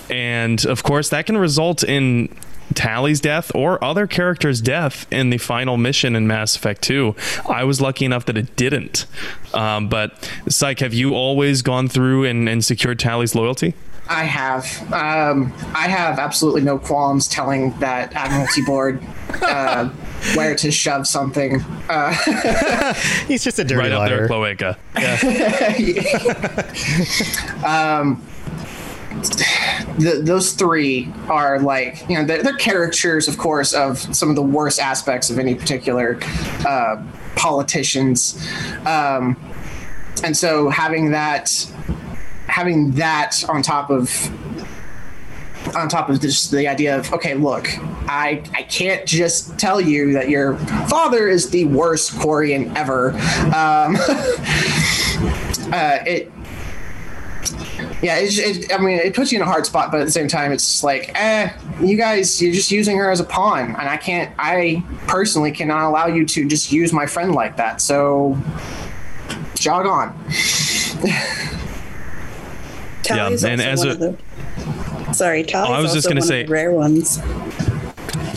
And 0.10 0.66
of 0.66 0.82
course, 0.82 1.10
that 1.10 1.26
can 1.26 1.36
result 1.36 1.84
in 1.84 2.34
Tali's 2.74 3.22
death 3.22 3.52
or 3.54 3.82
other 3.84 4.08
characters' 4.08 4.62
death 4.62 5.06
in 5.12 5.30
the 5.30 5.38
final 5.38 5.78
mission 5.78 6.16
in 6.16 6.28
Mass 6.28 6.56
Effect 6.56 6.82
2. 6.82 7.16
I 7.50 7.64
was 7.64 7.80
lucky 7.82 8.06
enough 8.06 8.26
that 8.26 8.38
it 8.38 8.56
didn't. 8.56 9.06
Um, 9.54 9.88
but, 9.88 10.30
Psych, 10.50 10.80
have 10.80 10.94
you 10.94 11.14
always 11.14 11.62
gone 11.62 11.88
through 11.88 12.26
and, 12.26 12.50
and 12.50 12.64
secured 12.66 13.00
Tali's 13.00 13.36
loyalty? 13.36 13.74
I 14.08 14.24
have. 14.26 14.66
Um, 14.94 15.52
I 15.74 15.88
have 15.88 16.20
absolutely 16.20 16.62
no 16.62 16.78
qualms 16.78 17.28
telling 17.28 17.72
that 17.80 18.14
Admiralty 18.14 18.62
Board 18.62 19.02
uh, 19.42 19.90
where 20.36 20.56
to 20.58 20.70
shove 20.72 21.08
something. 21.08 21.62
Uh, 21.90 22.14
He's 23.28 23.44
just 23.44 23.58
a 23.58 23.64
dirty 23.64 23.90
right 23.90 23.92
liar. 23.92 24.04
up 24.04 24.10
there, 24.10 24.28
Cloaca. 24.28 24.78
Yeah. 24.96 25.18
um, 28.00 28.22
the, 29.30 30.22
those 30.24 30.54
three 30.54 31.12
are 31.30 31.60
like 31.60 32.08
you 32.10 32.16
know 32.16 32.26
they're, 32.26 32.44
they're, 32.44 32.58
caricatures 32.58 33.28
of 33.28 33.38
course 33.38 33.74
of 33.74 33.98
some 34.16 34.30
of 34.30 34.36
the 34.36 34.42
worst 34.42 34.80
aspects 34.80 35.30
of 35.30 35.40
any 35.40 35.56
particular 35.56 36.20
uh, 36.68 37.04
politicians. 37.36 38.48
Um, 38.86 39.38
and 40.24 40.36
so 40.36 40.70
having 40.70 41.12
that 41.12 41.52
having 42.48 42.92
that 42.92 43.44
on 43.50 43.62
top 43.62 43.90
of 43.90 44.10
on 45.76 45.90
top 45.90 46.10
of 46.10 46.22
just 46.22 46.52
the 46.52 46.68
idea 46.68 46.98
of 46.98 47.12
okay 47.12 47.34
look 47.34 47.68
i 48.08 48.42
i 48.54 48.62
can't 48.64 49.06
just 49.08 49.58
tell 49.58 49.82
you 49.82 50.14
that 50.14 50.30
your 50.30 50.56
father 50.88 51.28
is 51.28 51.50
the 51.50 51.66
worst 51.66 52.12
quarian 52.14 52.74
ever. 52.76 53.12
Um, 53.54 53.96
uh, 55.74 56.00
it 56.06 56.32
yeah, 58.02 58.18
it, 58.18 58.38
it, 58.38 58.74
I 58.74 58.78
mean, 58.78 59.00
it 59.00 59.16
puts 59.16 59.32
you 59.32 59.38
in 59.38 59.42
a 59.42 59.46
hard 59.46 59.66
spot, 59.66 59.92
but 59.92 60.02
at 60.02 60.06
the 60.06 60.12
same 60.12 60.28
time, 60.28 60.52
it's 60.52 60.66
just 60.66 60.84
like, 60.84 61.12
eh, 61.16 61.52
you 61.82 61.98
guys, 61.98 62.42
you're 62.42 62.54
just 62.54 62.72
using 62.72 62.98
her 62.98 63.12
as 63.12 63.20
a 63.20 63.24
pawn, 63.24 63.70
and 63.70 63.90
I 63.90 63.98
can't, 63.98 64.34
I 64.38 64.84
personally 65.08 65.52
cannot 65.52 65.88
allow 65.88 66.08
you 66.08 66.26
to 66.26 66.48
just 66.48 66.72
use 66.72 66.94
my 66.94 67.06
friend 67.06 67.34
like 67.34 67.58
that. 67.58 67.82
So, 67.82 68.38
jog 69.56 69.86
on. 69.86 70.18
yeah, 73.06 73.30
and 73.30 73.62
as 73.62 73.84
a, 73.84 73.96
the, 73.96 74.18
sorry, 75.14 75.44
Tali's 75.44 75.70
oh, 75.70 75.74
I 75.74 75.82
was 75.82 75.94
just 75.94 76.08
going 76.08 76.18
to 76.18 76.26
say 76.26 76.46
rare 76.46 76.72
ones 76.72 77.20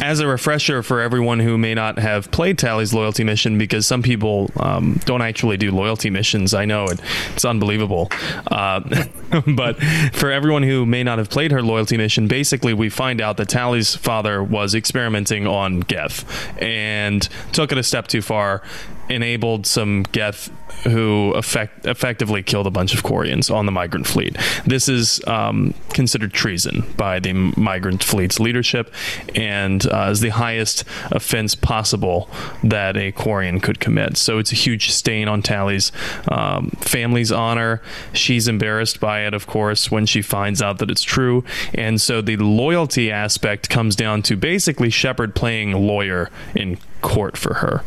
as 0.03 0.21
a 0.21 0.27
refresher 0.27 0.83
for 0.83 1.01
everyone 1.01 1.41
who 1.41 1.59
may 1.59 1.75
not 1.75 1.99
have 1.99 2.31
played 2.31 2.59
Tali's 2.59 2.93
loyalty 2.95 3.25
mission, 3.25 3.59
because 3.59 3.87
some 3.87 4.03
people 4.03 4.51
um, 4.57 5.01
don't 5.05 5.23
actually 5.23 5.57
do 5.57 5.71
loyalty 5.71 6.11
missions. 6.11 6.55
I 6.55 6.65
know 6.65 6.85
it, 6.87 7.01
it's 7.35 7.45
unbelievable. 7.45 8.11
Uh, 8.47 8.81
but 9.47 9.83
for 10.13 10.31
everyone 10.31 10.63
who 10.63 10.87
may 10.87 11.03
not 11.03 11.19
have 11.19 11.31
played 11.31 11.53
her 11.53 11.63
loyalty 11.63 11.97
mission, 11.97 12.29
basically 12.29 12.75
we 12.75 12.89
find 12.89 13.21
out 13.21 13.37
that 13.37 13.49
Tali's 13.49 13.95
father 13.95 14.43
was 14.43 14.75
experimenting 14.75 15.47
on 15.47 15.81
Geth 15.81 16.25
and 16.61 17.29
took 17.53 17.73
it 17.73 17.79
a 17.79 17.83
step 17.83 18.09
too 18.09 18.23
far 18.23 18.63
enabled 19.09 19.67
some 19.67 20.03
Geth 20.05 20.51
who 20.85 21.33
effect, 21.35 21.87
effectively 21.87 22.43
killed 22.43 22.67
a 22.67 22.71
bunch 22.71 22.95
of 22.95 23.03
Quarians 23.03 23.55
on 23.55 23.67
the 23.67 23.73
migrant 23.73 24.07
fleet. 24.07 24.37
This 24.65 24.89
is 24.89 25.21
um, 25.27 25.75
considered 25.93 26.33
treason 26.33 26.85
by 26.97 27.21
the 27.21 27.33
migrant 27.33 28.03
fleet's 28.03 28.39
leadership 28.39 28.93
and 29.35 29.87
uh, 29.87 30.09
is 30.11 30.21
the 30.21 30.31
highest 30.31 30.85
offense 31.11 31.55
possible 31.55 32.31
that 32.63 32.97
a 32.97 33.13
Quarian 33.13 33.63
could 33.63 33.81
commit. 33.81 34.17
So 34.17 34.39
it's 34.39 34.53
a 34.53 34.57
huge 34.57 34.91
stain 34.91 35.29
on 35.29 35.43
Tali's 35.43 35.93
um, 36.29 36.71
family's 36.81 37.33
honor. 37.33 37.83
She's 38.13 38.49
embarrassed 38.49 39.01
by 39.01 39.27
it, 39.27 39.35
of 39.35 39.47
course, 39.47 39.91
when 39.91 40.07
she 40.07 40.23
finds 40.23 40.63
out 40.63 40.79
that 40.79 40.91
it's 40.91 41.03
true. 41.03 41.45
And 41.75 42.01
so 42.01 42.21
the 42.21 42.37
loyalty 42.37 43.11
aspect 43.11 43.69
comes 43.69 43.97
down 43.97 44.23
to 44.23 44.37
basically 44.37 44.91
Shepard 44.91 45.35
playing 45.35 45.73
lawyer 45.73 46.31
in 46.55 46.79
court 47.01 47.37
for 47.37 47.55
her. 47.55 47.85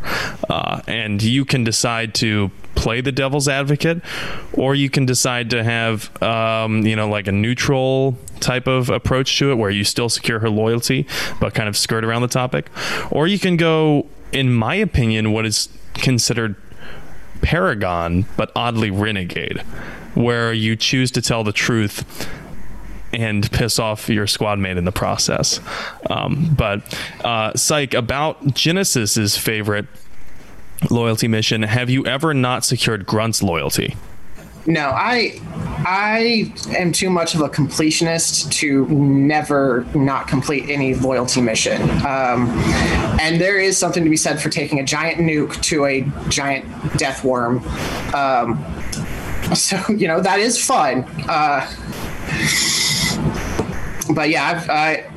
Uh, 0.49 0.81
and 0.87 1.21
you 1.21 1.45
can 1.45 1.63
decide 1.63 2.13
to 2.15 2.51
play 2.75 3.01
the 3.01 3.11
devil's 3.11 3.47
advocate, 3.47 4.01
or 4.53 4.75
you 4.75 4.89
can 4.89 5.05
decide 5.05 5.49
to 5.51 5.63
have, 5.63 6.21
um, 6.21 6.85
you 6.85 6.95
know, 6.95 7.09
like 7.09 7.27
a 7.27 7.31
neutral 7.31 8.17
type 8.39 8.67
of 8.67 8.89
approach 8.89 9.37
to 9.39 9.51
it 9.51 9.55
where 9.55 9.69
you 9.69 9.83
still 9.83 10.09
secure 10.09 10.39
her 10.39 10.49
loyalty, 10.49 11.05
but 11.39 11.53
kind 11.53 11.69
of 11.69 11.77
skirt 11.77 12.03
around 12.03 12.21
the 12.21 12.27
topic. 12.27 12.69
Or 13.11 13.27
you 13.27 13.39
can 13.39 13.57
go, 13.57 14.07
in 14.31 14.51
my 14.53 14.75
opinion, 14.75 15.31
what 15.31 15.45
is 15.45 15.69
considered 15.93 16.55
Paragon, 17.41 18.25
but 18.37 18.51
oddly 18.55 18.91
renegade, 18.91 19.61
where 20.13 20.53
you 20.53 20.75
choose 20.75 21.11
to 21.11 21.21
tell 21.21 21.43
the 21.43 21.51
truth 21.51 22.29
and 23.13 23.51
piss 23.51 23.77
off 23.79 24.09
your 24.09 24.27
squad 24.27 24.57
mate 24.59 24.77
in 24.77 24.85
the 24.85 24.91
process. 24.91 25.59
Um, 26.09 26.53
but 26.57 26.81
uh, 27.25 27.53
Psych, 27.55 27.93
about 27.93 28.53
Genesis's 28.53 29.37
favorite 29.37 29.85
loyalty 30.89 31.27
mission, 31.27 31.63
have 31.63 31.89
you 31.89 32.05
ever 32.05 32.33
not 32.33 32.65
secured 32.65 33.05
Grunt's 33.05 33.43
loyalty? 33.43 33.95
No, 34.67 34.89
I 34.89 35.39
I 35.85 36.53
am 36.77 36.91
too 36.91 37.09
much 37.09 37.33
of 37.33 37.41
a 37.41 37.49
completionist 37.49 38.51
to 38.53 38.85
never 38.89 39.85
not 39.95 40.27
complete 40.27 40.69
any 40.69 40.93
loyalty 40.93 41.41
mission. 41.41 41.81
Um, 42.05 42.49
and 43.19 43.41
there 43.41 43.59
is 43.59 43.77
something 43.77 44.03
to 44.03 44.09
be 44.09 44.17
said 44.17 44.39
for 44.39 44.49
taking 44.49 44.79
a 44.79 44.83
giant 44.83 45.19
nuke 45.19 45.59
to 45.63 45.85
a 45.85 46.01
giant 46.29 46.65
death 46.97 47.23
worm. 47.23 47.63
Um, 48.13 48.63
so 49.55 49.81
you 49.89 50.07
know 50.07 50.21
that 50.21 50.39
is 50.39 50.63
fun. 50.63 51.05
Uh, 51.27 51.67
but 54.13 54.29
yeah, 54.29 54.47
I've, 54.47 54.69
I, 54.69 55.10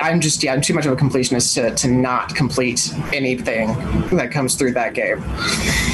I'm 0.00 0.20
just 0.20 0.42
yeah, 0.42 0.52
I'm 0.52 0.60
too 0.60 0.74
much 0.74 0.86
of 0.86 0.92
a 0.92 0.96
completionist 0.96 1.54
to, 1.54 1.74
to 1.74 1.88
not 1.88 2.34
complete 2.34 2.92
anything 3.12 3.68
that 4.16 4.30
comes 4.30 4.54
through 4.54 4.72
that 4.72 4.94
game. 4.94 5.22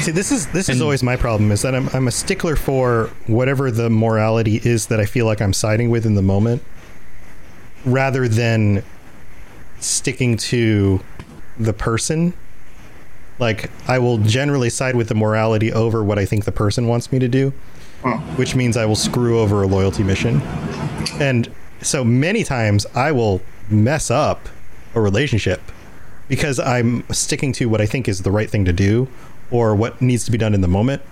See, 0.02 0.12
this 0.12 0.30
is 0.30 0.46
this 0.48 0.68
is 0.68 0.80
always 0.80 1.02
my 1.02 1.16
problem 1.16 1.50
is 1.50 1.62
that 1.62 1.74
I'm 1.74 1.88
I'm 1.88 2.08
a 2.08 2.12
stickler 2.12 2.56
for 2.56 3.10
whatever 3.26 3.70
the 3.70 3.90
morality 3.90 4.60
is 4.62 4.86
that 4.86 5.00
I 5.00 5.06
feel 5.06 5.26
like 5.26 5.40
I'm 5.40 5.52
siding 5.52 5.90
with 5.90 6.06
in 6.06 6.14
the 6.14 6.22
moment, 6.22 6.62
rather 7.84 8.28
than 8.28 8.84
sticking 9.80 10.36
to 10.36 11.00
the 11.58 11.72
person. 11.72 12.34
Like 13.38 13.70
I 13.88 13.98
will 13.98 14.18
generally 14.18 14.70
side 14.70 14.94
with 14.94 15.08
the 15.08 15.14
morality 15.14 15.72
over 15.72 16.04
what 16.04 16.18
I 16.18 16.26
think 16.26 16.44
the 16.44 16.52
person 16.52 16.86
wants 16.86 17.10
me 17.10 17.18
to 17.18 17.28
do, 17.28 17.52
hmm. 18.02 18.18
which 18.36 18.54
means 18.54 18.76
I 18.76 18.84
will 18.84 18.96
screw 18.96 19.40
over 19.40 19.62
a 19.62 19.66
loyalty 19.66 20.02
mission. 20.02 20.40
And 21.18 21.50
so 21.82 22.04
many 22.04 22.44
times 22.44 22.86
I 22.94 23.12
will 23.12 23.40
mess 23.72 24.10
up 24.10 24.48
a 24.94 25.00
relationship 25.00 25.60
because 26.28 26.58
I'm 26.60 27.04
sticking 27.10 27.52
to 27.54 27.68
what 27.68 27.80
I 27.80 27.86
think 27.86 28.08
is 28.08 28.22
the 28.22 28.30
right 28.30 28.48
thing 28.48 28.64
to 28.64 28.72
do 28.72 29.08
or 29.50 29.74
what 29.74 30.00
needs 30.00 30.24
to 30.26 30.30
be 30.30 30.38
done 30.38 30.54
in 30.54 30.60
the 30.60 30.68
moment 30.68 31.02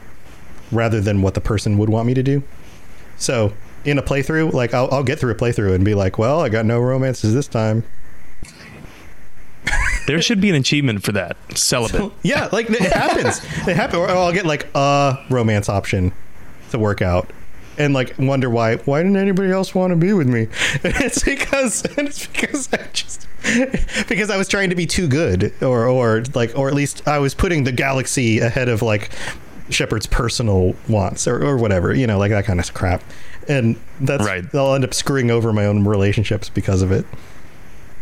rather 0.70 1.00
than 1.00 1.22
what 1.22 1.34
the 1.34 1.40
person 1.40 1.78
would 1.78 1.88
want 1.88 2.06
me 2.06 2.14
to 2.14 2.22
do. 2.22 2.42
So 3.16 3.52
in 3.84 3.98
a 3.98 4.02
playthrough, 4.02 4.52
like 4.52 4.74
I'll, 4.74 4.88
I'll 4.92 5.02
get 5.02 5.18
through 5.18 5.32
a 5.32 5.34
playthrough 5.34 5.74
and 5.74 5.84
be 5.84 5.94
like, 5.94 6.18
well, 6.18 6.40
I 6.40 6.48
got 6.48 6.64
no 6.66 6.78
romances 6.78 7.34
this 7.34 7.48
time. 7.48 7.84
There 10.06 10.22
should 10.22 10.40
be 10.40 10.48
an 10.48 10.56
achievement 10.56 11.02
for 11.02 11.12
that. 11.12 11.36
Celibate. 11.54 12.12
Yeah, 12.22 12.48
like 12.50 12.70
it 12.70 12.80
happens. 12.80 13.38
it 13.68 13.76
happens. 13.76 13.96
Or 13.98 14.08
I'll 14.08 14.32
get 14.32 14.46
like 14.46 14.68
a 14.74 15.18
romance 15.28 15.68
option 15.68 16.12
to 16.70 16.78
work 16.78 17.02
out, 17.02 17.30
and 17.78 17.94
like 17.94 18.18
wonder 18.18 18.50
why. 18.50 18.76
Why 18.76 19.02
didn't 19.02 19.16
anybody 19.16 19.50
else 19.50 19.74
want 19.74 19.92
to 19.92 19.96
be 19.96 20.12
with 20.12 20.28
me? 20.28 20.48
And 20.82 20.94
it's 21.00 21.22
because 21.22 21.84
it's 21.96 22.26
because 22.26 22.68
I 22.72 22.86
just 22.92 23.26
because 24.08 24.30
I 24.30 24.36
was 24.36 24.48
trying 24.48 24.70
to 24.70 24.76
be 24.76 24.86
too 24.86 25.08
good, 25.08 25.54
or 25.62 25.86
or 25.86 26.24
like 26.34 26.56
or 26.58 26.68
at 26.68 26.74
least 26.74 27.06
I 27.06 27.18
was 27.18 27.34
putting 27.34 27.64
the 27.64 27.72
galaxy 27.72 28.40
ahead 28.40 28.68
of 28.68 28.82
like 28.82 29.10
Shepard's 29.70 30.06
personal 30.06 30.74
wants 30.88 31.26
or, 31.26 31.42
or 31.42 31.56
whatever, 31.56 31.94
you 31.94 32.06
know, 32.06 32.18
like 32.18 32.30
that 32.30 32.44
kind 32.44 32.60
of 32.60 32.74
crap. 32.74 33.02
And 33.48 33.80
that's 34.00 34.24
right. 34.24 34.44
I'll 34.54 34.74
end 34.74 34.84
up 34.84 34.92
screwing 34.92 35.30
over 35.30 35.52
my 35.52 35.64
own 35.64 35.84
relationships 35.84 36.48
because 36.50 36.82
of 36.82 36.92
it 36.92 37.06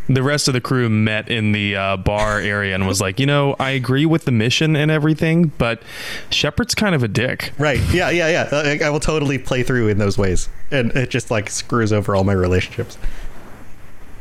the 0.08 0.22
rest 0.22 0.48
of 0.48 0.54
the 0.54 0.60
crew 0.60 0.88
met 0.88 1.28
in 1.28 1.52
the 1.52 1.76
uh, 1.76 1.96
bar 1.96 2.38
area 2.38 2.74
and 2.74 2.86
was 2.86 3.00
like, 3.00 3.18
you 3.18 3.26
know, 3.26 3.56
I 3.58 3.70
agree 3.70 4.06
with 4.06 4.24
the 4.24 4.30
mission 4.30 4.76
and 4.76 4.90
everything, 4.90 5.52
but 5.58 5.82
Shepard's 6.30 6.74
kind 6.74 6.94
of 6.94 7.02
a 7.02 7.08
dick. 7.08 7.52
Right. 7.58 7.80
Yeah. 7.92 8.10
Yeah. 8.10 8.28
Yeah. 8.28 8.48
I, 8.52 8.86
I 8.86 8.90
will 8.90 9.00
totally 9.00 9.38
play 9.38 9.62
through 9.62 9.88
in 9.88 9.98
those 9.98 10.16
ways, 10.16 10.48
and 10.70 10.92
it 10.92 11.10
just 11.10 11.30
like 11.30 11.50
screws 11.50 11.92
over 11.92 12.14
all 12.14 12.24
my 12.24 12.32
relationships. 12.32 12.98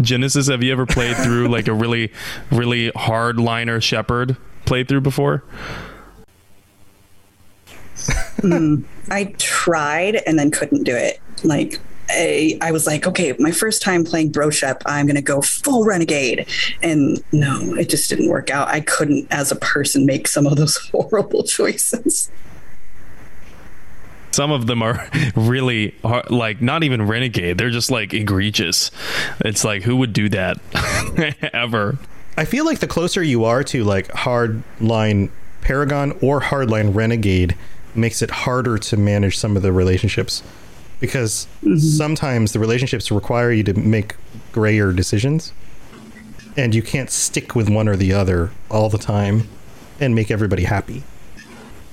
Genesis, 0.01 0.47
have 0.49 0.61
you 0.61 0.71
ever 0.71 0.86
played 0.86 1.15
through 1.17 1.47
like 1.47 1.67
a 1.67 1.73
really, 1.73 2.11
really 2.51 2.91
hardliner 2.91 3.81
Shepard 3.81 4.36
playthrough 4.65 5.03
before? 5.03 5.43
mm, 7.95 8.83
I 9.09 9.25
tried 9.38 10.15
and 10.27 10.38
then 10.38 10.51
couldn't 10.51 10.83
do 10.83 10.95
it. 10.95 11.21
Like 11.43 11.79
I, 12.10 12.58
I 12.62 12.72
was 12.72 12.86
like, 12.86 13.08
okay, 13.08 13.34
my 13.39 13.51
first 13.51 13.82
time 13.82 14.03
playing 14.03 14.32
Broshep, 14.32 14.82
I'm 14.86 15.06
going 15.06 15.16
to 15.16 15.22
go 15.22 15.41
full 15.41 15.86
renegade. 15.86 16.47
And 16.82 17.24
no, 17.32 17.76
it 17.76 17.89
just 17.89 18.10
didn't 18.10 18.30
work 18.30 18.49
out. 18.49 18.68
I 18.68 18.82
couldn't, 18.82 19.28
as 19.32 19.51
a 19.51 19.56
person, 19.56 20.06
make 20.06 20.28
some 20.28 20.45
of 20.45 20.56
those 20.56 20.78
horrible 20.91 21.43
choices. 21.43 22.30
Some 24.32 24.51
of 24.51 24.68
them 24.68 24.82
are 24.84 25.10
really 25.36 25.95
hard, 26.03 26.30
like 26.30 26.62
not 26.62 26.84
even 26.84 27.08
renegade. 27.08 27.58
They're 27.58 27.70
just 27.70 27.89
like 27.89 28.14
egregious. 28.14 28.91
It's 29.39 29.64
like 29.64 29.84
who 29.84 29.95
would 29.97 30.12
do 30.12 30.28
that 30.30 30.58
ever? 31.53 31.97
I 32.38 32.43
feel 32.43 32.66
like 32.66 32.80
the 32.80 32.88
closer 32.88 33.24
you 33.24 33.45
are 33.45 33.64
to 33.64 33.86
like 33.86 34.10
hardline 34.10 35.30
Paragon 35.62 36.18
or 36.22 36.41
hardline 36.41 36.93
Renegade 36.93 37.56
makes 37.95 38.22
it 38.22 38.30
harder 38.30 38.78
to 38.78 38.97
manage 38.97 39.38
some 39.38 39.56
of 39.56 39.64
the 39.64 39.72
relationships 39.72 40.43
because 40.99 41.47
mm-hmm. 41.63 41.77
sometimes 41.77 42.53
the 42.53 42.59
relationships 42.59 43.11
require 43.11 43.51
you 43.51 43.63
to 43.63 43.73
make 43.73 44.15
grayer 44.51 44.91
decisions 44.91 45.53
and 46.57 46.73
you 46.73 46.81
can't 46.81 47.09
stick 47.09 47.55
with 47.55 47.69
one 47.69 47.87
or 47.87 47.95
the 47.95 48.13
other 48.13 48.51
all 48.69 48.89
the 48.89 48.97
time 48.97 49.47
and 49.99 50.15
make 50.15 50.31
everybody 50.31 50.63
happy 50.63 51.03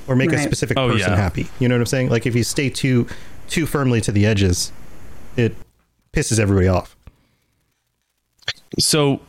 or 0.07 0.17
make 0.17 0.31
right. 0.31 0.41
a 0.41 0.43
specific 0.43 0.79
oh, 0.79 0.91
person 0.91 1.11
yeah. 1.11 1.17
happy 1.17 1.49
you 1.59 1.69
know 1.69 1.75
what 1.75 1.81
i'm 1.81 1.87
saying 1.87 2.09
like 2.09 2.27
if 2.27 2.35
you 2.35 2.45
stay 2.45 2.69
too 2.69 3.07
too 3.49 3.67
firmly 3.67 4.01
to 4.01 4.13
the 4.13 4.27
edges 4.27 4.73
it 5.37 5.55
pisses 6.13 6.39
everybody 6.39 6.69
off 6.69 6.97
so 8.79 9.21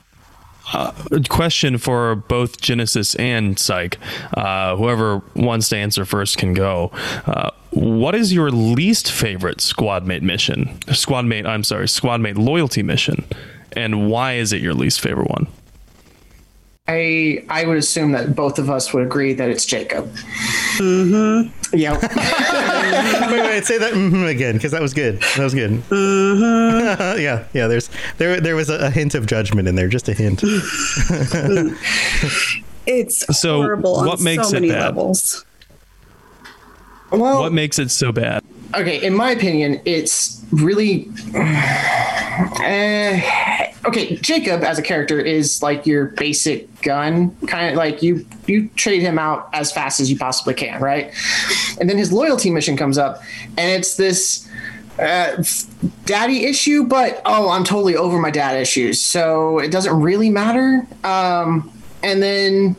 uh, 0.72 0.92
question 1.30 1.78
for 1.78 2.16
both 2.16 2.62
Genesis 2.62 3.16
and 3.16 3.60
Psych. 3.60 3.98
Uh, 4.34 4.76
whoever 4.76 5.22
wants 5.36 5.70
to 5.70 5.78
answer 5.78 6.06
first 6.06 6.38
can 6.38 6.54
go. 6.54 6.92
Uh, 7.26 7.52
what 7.74 8.16
is 8.16 8.34
your 8.34 8.52
least 8.52 9.12
favorite 9.12 9.62
squadmate 9.62 10.24
mission? 10.24 10.80
Squadmate, 10.92 11.46
I'm 11.46 11.64
sorry, 11.64 11.88
squadmate 11.88 12.38
loyalty 12.38 12.84
mission, 12.84 13.26
and 13.74 14.10
why 14.10 14.34
is 14.34 14.54
it 14.54 14.62
your 14.62 14.74
least 14.74 15.02
favorite 15.02 15.30
one? 15.30 15.48
I 16.88 17.46
I 17.50 17.66
would 17.66 17.78
assume 17.78 18.12
that 18.12 18.36
both 18.36 18.60
of 18.60 18.70
us 18.70 18.94
would 18.94 19.04
agree 19.04 19.34
that 19.34 19.50
it's 19.50 19.66
Jacob. 19.66 20.14
Mm-hmm. 20.78 21.78
Yeah. 21.78 21.94
wait, 23.32 23.42
wait, 23.42 23.66
say 23.66 23.78
that 23.78 23.94
mm-hmm 23.94 24.26
again 24.26 24.56
because 24.56 24.72
that 24.72 24.82
was 24.82 24.94
good. 24.94 25.22
That 25.38 25.44
was 25.44 25.54
good. 25.54 25.72
Mm-hmm. 25.72 27.20
yeah, 27.22 27.46
yeah. 27.54 27.68
There's 27.68 27.90
there 28.18 28.42
there 28.42 28.58
was 28.58 28.70
a, 28.70 28.88
a, 28.88 28.90
hint 28.90 29.16
of 29.16 29.28
judgment 29.28 29.70
in 29.70 29.76
there, 29.76 29.88
just 29.88 30.10
a 30.10 30.14
hint. 30.14 30.42
it's 32.86 33.40
so 33.40 33.62
horrible 33.62 33.94
what 33.94 34.20
on 34.20 34.24
makes 34.24 34.50
so 34.50 34.54
many 34.56 34.68
it 34.68 34.74
bad? 34.74 34.88
levels. 34.88 35.46
Well, 37.14 37.42
what 37.42 37.54
makes 37.54 37.80
it 37.80 37.92
so 37.92 38.12
bad? 38.12 38.44
Okay, 38.76 39.04
in 39.06 39.14
my 39.14 39.32
opinion, 39.32 39.80
it's 39.86 40.44
really. 40.52 41.10
Uh, 41.36 43.22
okay, 43.86 44.16
Jacob 44.18 44.64
as 44.64 44.80
a 44.80 44.82
character 44.82 45.20
is 45.20 45.62
like 45.62 45.86
your 45.86 46.06
basic 46.06 46.82
gun, 46.82 47.36
kind 47.46 47.70
of 47.70 47.76
like 47.76 48.02
you 48.02 48.26
you 48.48 48.68
trade 48.70 49.02
him 49.02 49.20
out 49.20 49.48
as 49.54 49.72
fast 49.72 50.00
as 50.00 50.10
you 50.10 50.18
possibly 50.18 50.56
can, 50.56 50.82
right? 50.82 51.14
And 51.80 51.88
then 51.88 51.98
his 52.00 52.12
loyalty 52.12 52.50
mission 52.50 52.76
comes 52.76 52.98
up, 52.98 53.22
and 53.58 53.72
it's 53.72 53.96
this 53.96 54.50
uh, 55.00 55.44
daddy 56.06 56.46
issue, 56.46 56.84
but 56.84 57.22
oh, 57.26 57.50
I'm 57.50 57.64
totally 57.64 57.96
over 57.96 58.20
my 58.20 58.32
dad 58.32 58.60
issues, 58.60 59.00
so 59.00 59.60
it 59.60 59.72
doesn't 59.72 60.00
really 60.02 60.30
matter. 60.30 60.88
Um, 61.04 61.72
and 62.02 62.22
then, 62.22 62.76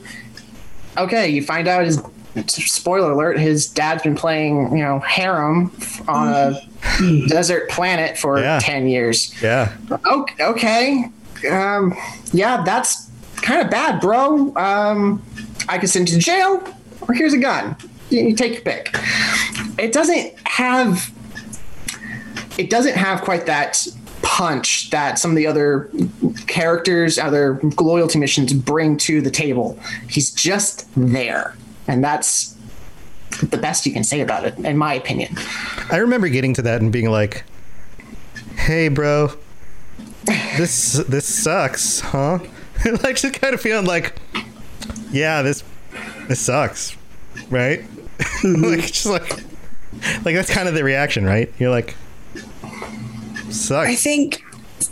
okay, 0.97 1.29
you 1.29 1.43
find 1.43 1.67
out 1.69 1.85
his 1.85 2.03
spoiler 2.47 3.13
alert, 3.13 3.39
his 3.39 3.67
dad's 3.69 4.03
been 4.03 4.15
playing, 4.17 4.77
you 4.77 4.83
know, 4.85 4.99
harem 5.01 5.71
on 6.09 6.29
a 6.33 6.61
desert 7.29 7.69
planet 7.71 8.19
for 8.19 8.39
Yeah. 8.39 8.59
10 8.61 8.89
years. 8.89 9.35
Yeah. 9.43 9.73
Okay. 10.41 11.05
Um, 11.51 11.95
yeah, 12.33 12.63
that's 12.65 13.11
kind 13.37 13.61
of 13.63 13.71
bad, 13.71 14.01
bro. 14.01 14.55
Um, 14.57 15.23
I 15.69 15.79
can 15.79 15.89
send 15.89 16.09
you 16.11 16.17
to 16.17 16.21
jail, 16.23 16.63
or 17.07 17.15
here's 17.15 17.33
a 17.35 17.39
gun. 17.39 17.77
You, 18.11 18.21
you 18.29 18.35
take 18.35 18.53
your 18.55 18.63
pick. 18.63 18.95
It 19.79 19.93
doesn't 19.93 20.35
have. 20.47 21.11
It 22.57 22.71
doesn't 22.71 22.95
have 22.95 23.23
quite 23.23 23.47
that 23.47 23.87
punch 24.23 24.91
that 24.91 25.19
some 25.19 25.31
of 25.33 25.37
the 25.37 25.47
other 25.47 25.91
characters, 26.47 27.19
other 27.19 27.61
loyalty 27.81 28.19
missions 28.19 28.53
bring 28.53 28.97
to 28.99 29.21
the 29.21 29.31
table. 29.31 29.79
He's 30.09 30.31
just 30.31 30.87
there, 30.97 31.57
and 31.87 32.03
that's 32.03 32.57
the 33.43 33.59
best 33.59 33.85
you 33.87 33.93
can 33.93 34.05
say 34.05 34.21
about 34.21 34.45
it, 34.45 34.57
in 34.59 34.77
my 34.77 34.95
opinion. 34.95 35.37
I 35.91 35.97
remember 35.97 36.29
getting 36.29 36.55
to 36.55 36.63
that 36.63 36.81
and 36.81 36.93
being 36.93 37.11
like, 37.11 37.45
"Hey, 38.57 38.89
bro, 38.89 39.33
this 40.25 40.95
this 41.09 41.27
sucks, 41.27 42.01
huh?" 42.01 42.39
like 43.03 43.17
just 43.17 43.35
kind 43.35 43.55
of 43.55 43.61
feeling 43.61 43.87
like, 43.87 44.19
"Yeah, 45.11 45.43
this 45.43 45.65
this 46.29 46.41
sucks," 46.41 46.97
right? 47.51 47.85
Mm-hmm. 48.45 48.65
like 48.65 48.81
just 48.93 49.07
like 49.07 49.29
like 50.25 50.35
that's 50.37 50.51
kind 50.51 50.69
of 50.69 50.75
the 50.75 50.85
reaction, 50.85 51.25
right? 51.25 51.53
You're 51.59 51.71
like, 51.71 51.97
"Sucks." 53.51 53.89
I 53.89 53.95
think 53.97 54.44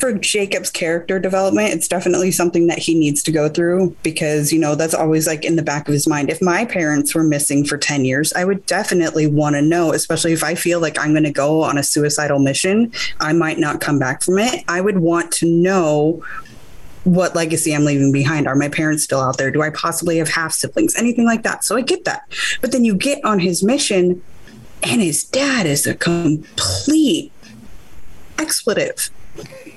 for 0.03 0.12
Jacob's 0.12 0.68
character 0.68 1.20
development, 1.20 1.72
it's 1.72 1.86
definitely 1.86 2.32
something 2.32 2.66
that 2.66 2.80
he 2.80 2.92
needs 2.92 3.22
to 3.22 3.30
go 3.30 3.48
through 3.48 3.96
because, 4.03 4.53
you 4.53 4.59
know, 4.59 4.74
that's 4.74 4.94
always 4.94 5.28
like 5.28 5.44
in 5.44 5.55
the 5.55 5.62
back 5.62 5.86
of 5.86 5.94
his 5.94 6.09
mind. 6.09 6.28
If 6.28 6.42
my 6.42 6.64
parents 6.64 7.14
were 7.14 7.22
missing 7.22 7.64
for 7.64 7.78
10 7.78 8.05
years, 8.05 8.32
I 8.32 8.44
would 8.44 8.66
definitely 8.66 9.28
want 9.28 9.55
to 9.55 9.62
know, 9.62 9.92
especially 9.92 10.32
if 10.32 10.42
I 10.42 10.57
feel 10.57 10.80
like 10.80 10.98
I'm 10.98 11.12
going 11.12 11.22
to 11.22 11.30
go 11.30 11.62
on 11.62 11.78
a 11.78 11.84
suicidal 11.84 12.40
mission, 12.40 12.92
I 13.20 13.32
might 13.32 13.59
not 13.61 13.80
come 13.80 14.00
back 14.00 14.24
from 14.24 14.40
it. 14.40 14.64
I 14.66 14.80
would 14.80 14.98
want 14.98 15.30
to 15.34 15.46
know 15.46 16.24
what 17.05 17.36
legacy 17.36 17.72
I'm 17.72 17.84
leaving 17.84 18.11
behind. 18.11 18.48
Are 18.48 18.57
my 18.57 18.70
parents 18.70 19.05
still 19.05 19.20
out 19.20 19.38
there? 19.38 19.53
Do 19.53 19.62
I 19.62 19.70
possibly 19.70 20.16
have 20.16 20.28
half 20.28 20.53
siblings? 20.53 20.96
Anything 20.96 21.26
like 21.26 21.44
that. 21.44 21.62
So 21.62 21.76
I 21.76 21.80
get 21.80 22.07
that. 22.07 22.24
But 22.61 22.72
then 22.72 22.84
you 22.84 22.96
get 22.96 23.24
on 23.24 23.38
his 23.38 23.62
mission, 23.62 24.20
and 24.82 25.00
his 25.00 25.22
dad 25.22 25.64
is 25.64 25.86
a 25.86 25.94
complete 25.94 27.30
expletive. 28.36 29.09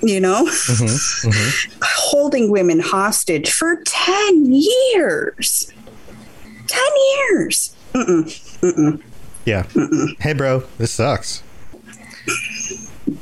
You 0.02 0.20
know, 0.20 0.44
Mm-hmm, 0.46 1.28
mm-hmm. 1.30 1.78
holding 1.82 2.50
women 2.50 2.80
hostage 2.80 3.50
for 3.50 3.76
10 3.86 4.46
years. 4.46 5.72
10 6.68 6.80
years. 7.30 7.74
Mm-mm, 7.94 8.24
mm-mm. 8.60 9.02
Yeah. 9.46 9.64
Hey, 10.20 10.32
bro, 10.34 10.64
this 10.78 10.92
sucks. 10.92 11.42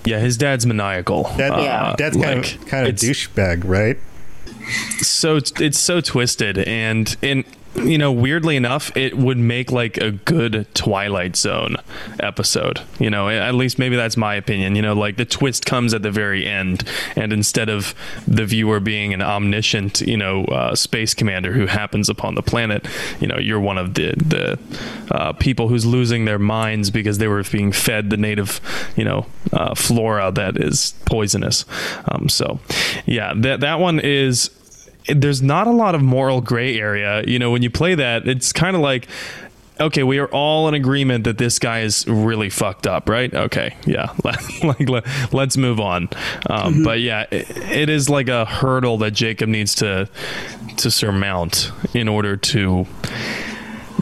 Yeah, 0.04 0.18
his 0.18 0.36
dad's 0.36 0.66
maniacal. 0.66 1.24
Dad, 1.36 1.52
Uh, 1.52 1.94
Dad's 1.96 2.16
kind 2.16 2.42
like, 2.42 2.54
of 2.56 2.66
kind 2.66 2.86
of 2.88 2.94
douchebag, 2.94 3.62
right? 3.64 3.98
so 4.98 5.36
it's 5.36 5.78
so 5.78 6.00
twisted 6.00 6.56
and 6.58 7.16
and 7.22 7.44
you 7.76 7.98
know, 7.98 8.12
weirdly 8.12 8.56
enough, 8.56 8.96
it 8.96 9.16
would 9.16 9.38
make 9.38 9.72
like 9.72 9.96
a 9.96 10.12
good 10.12 10.66
Twilight 10.74 11.36
Zone 11.36 11.76
episode. 12.20 12.80
You 12.98 13.10
know, 13.10 13.28
at 13.28 13.54
least 13.54 13.78
maybe 13.78 13.96
that's 13.96 14.16
my 14.16 14.34
opinion. 14.34 14.76
You 14.76 14.82
know, 14.82 14.94
like 14.94 15.16
the 15.16 15.24
twist 15.24 15.66
comes 15.66 15.92
at 15.92 16.02
the 16.02 16.10
very 16.10 16.46
end, 16.46 16.84
and 17.16 17.32
instead 17.32 17.68
of 17.68 17.94
the 18.26 18.44
viewer 18.46 18.80
being 18.80 19.12
an 19.12 19.22
omniscient, 19.22 20.00
you 20.02 20.16
know, 20.16 20.44
uh, 20.44 20.74
space 20.74 21.14
commander 21.14 21.52
who 21.52 21.66
happens 21.66 22.08
upon 22.08 22.34
the 22.34 22.42
planet, 22.42 22.86
you 23.20 23.26
know, 23.26 23.38
you're 23.38 23.60
one 23.60 23.78
of 23.78 23.94
the 23.94 24.14
the 24.16 24.58
uh, 25.10 25.32
people 25.32 25.68
who's 25.68 25.84
losing 25.84 26.24
their 26.24 26.38
minds 26.38 26.90
because 26.90 27.18
they 27.18 27.28
were 27.28 27.42
being 27.42 27.72
fed 27.72 28.10
the 28.10 28.16
native, 28.16 28.60
you 28.96 29.04
know, 29.04 29.26
uh, 29.52 29.74
flora 29.74 30.30
that 30.32 30.56
is 30.56 30.94
poisonous. 31.06 31.64
Um, 32.06 32.28
so, 32.28 32.60
yeah, 33.06 33.32
that 33.36 33.60
that 33.60 33.80
one 33.80 34.00
is 34.00 34.50
there's 35.08 35.42
not 35.42 35.66
a 35.66 35.72
lot 35.72 35.94
of 35.94 36.02
moral 36.02 36.40
gray 36.40 36.78
area. 36.78 37.22
You 37.26 37.38
know, 37.38 37.50
when 37.50 37.62
you 37.62 37.70
play 37.70 37.94
that, 37.94 38.26
it's 38.26 38.52
kind 38.52 38.76
of 38.76 38.82
like 38.82 39.08
okay, 39.80 40.02
we 40.02 40.18
are 40.18 40.28
all 40.28 40.68
in 40.68 40.74
agreement 40.74 41.24
that 41.24 41.38
this 41.38 41.58
guy 41.58 41.80
is 41.80 42.06
really 42.06 42.50
fucked 42.50 42.86
up, 42.86 43.08
right? 43.08 43.32
Okay, 43.32 43.76
yeah, 43.86 44.12
like 44.62 44.88
let, 44.88 45.06
us 45.34 45.56
move 45.56 45.80
on. 45.80 46.08
Um, 46.48 46.74
mm-hmm. 46.74 46.84
But 46.84 47.00
yeah, 47.00 47.26
it, 47.30 47.50
it 47.56 47.88
is 47.88 48.08
like 48.08 48.28
a 48.28 48.44
hurdle 48.44 48.98
that 48.98 49.12
Jacob 49.12 49.48
needs 49.48 49.74
to 49.76 50.08
to 50.76 50.90
surmount 50.90 51.70
in 51.92 52.08
order 52.08 52.36
to 52.36 52.86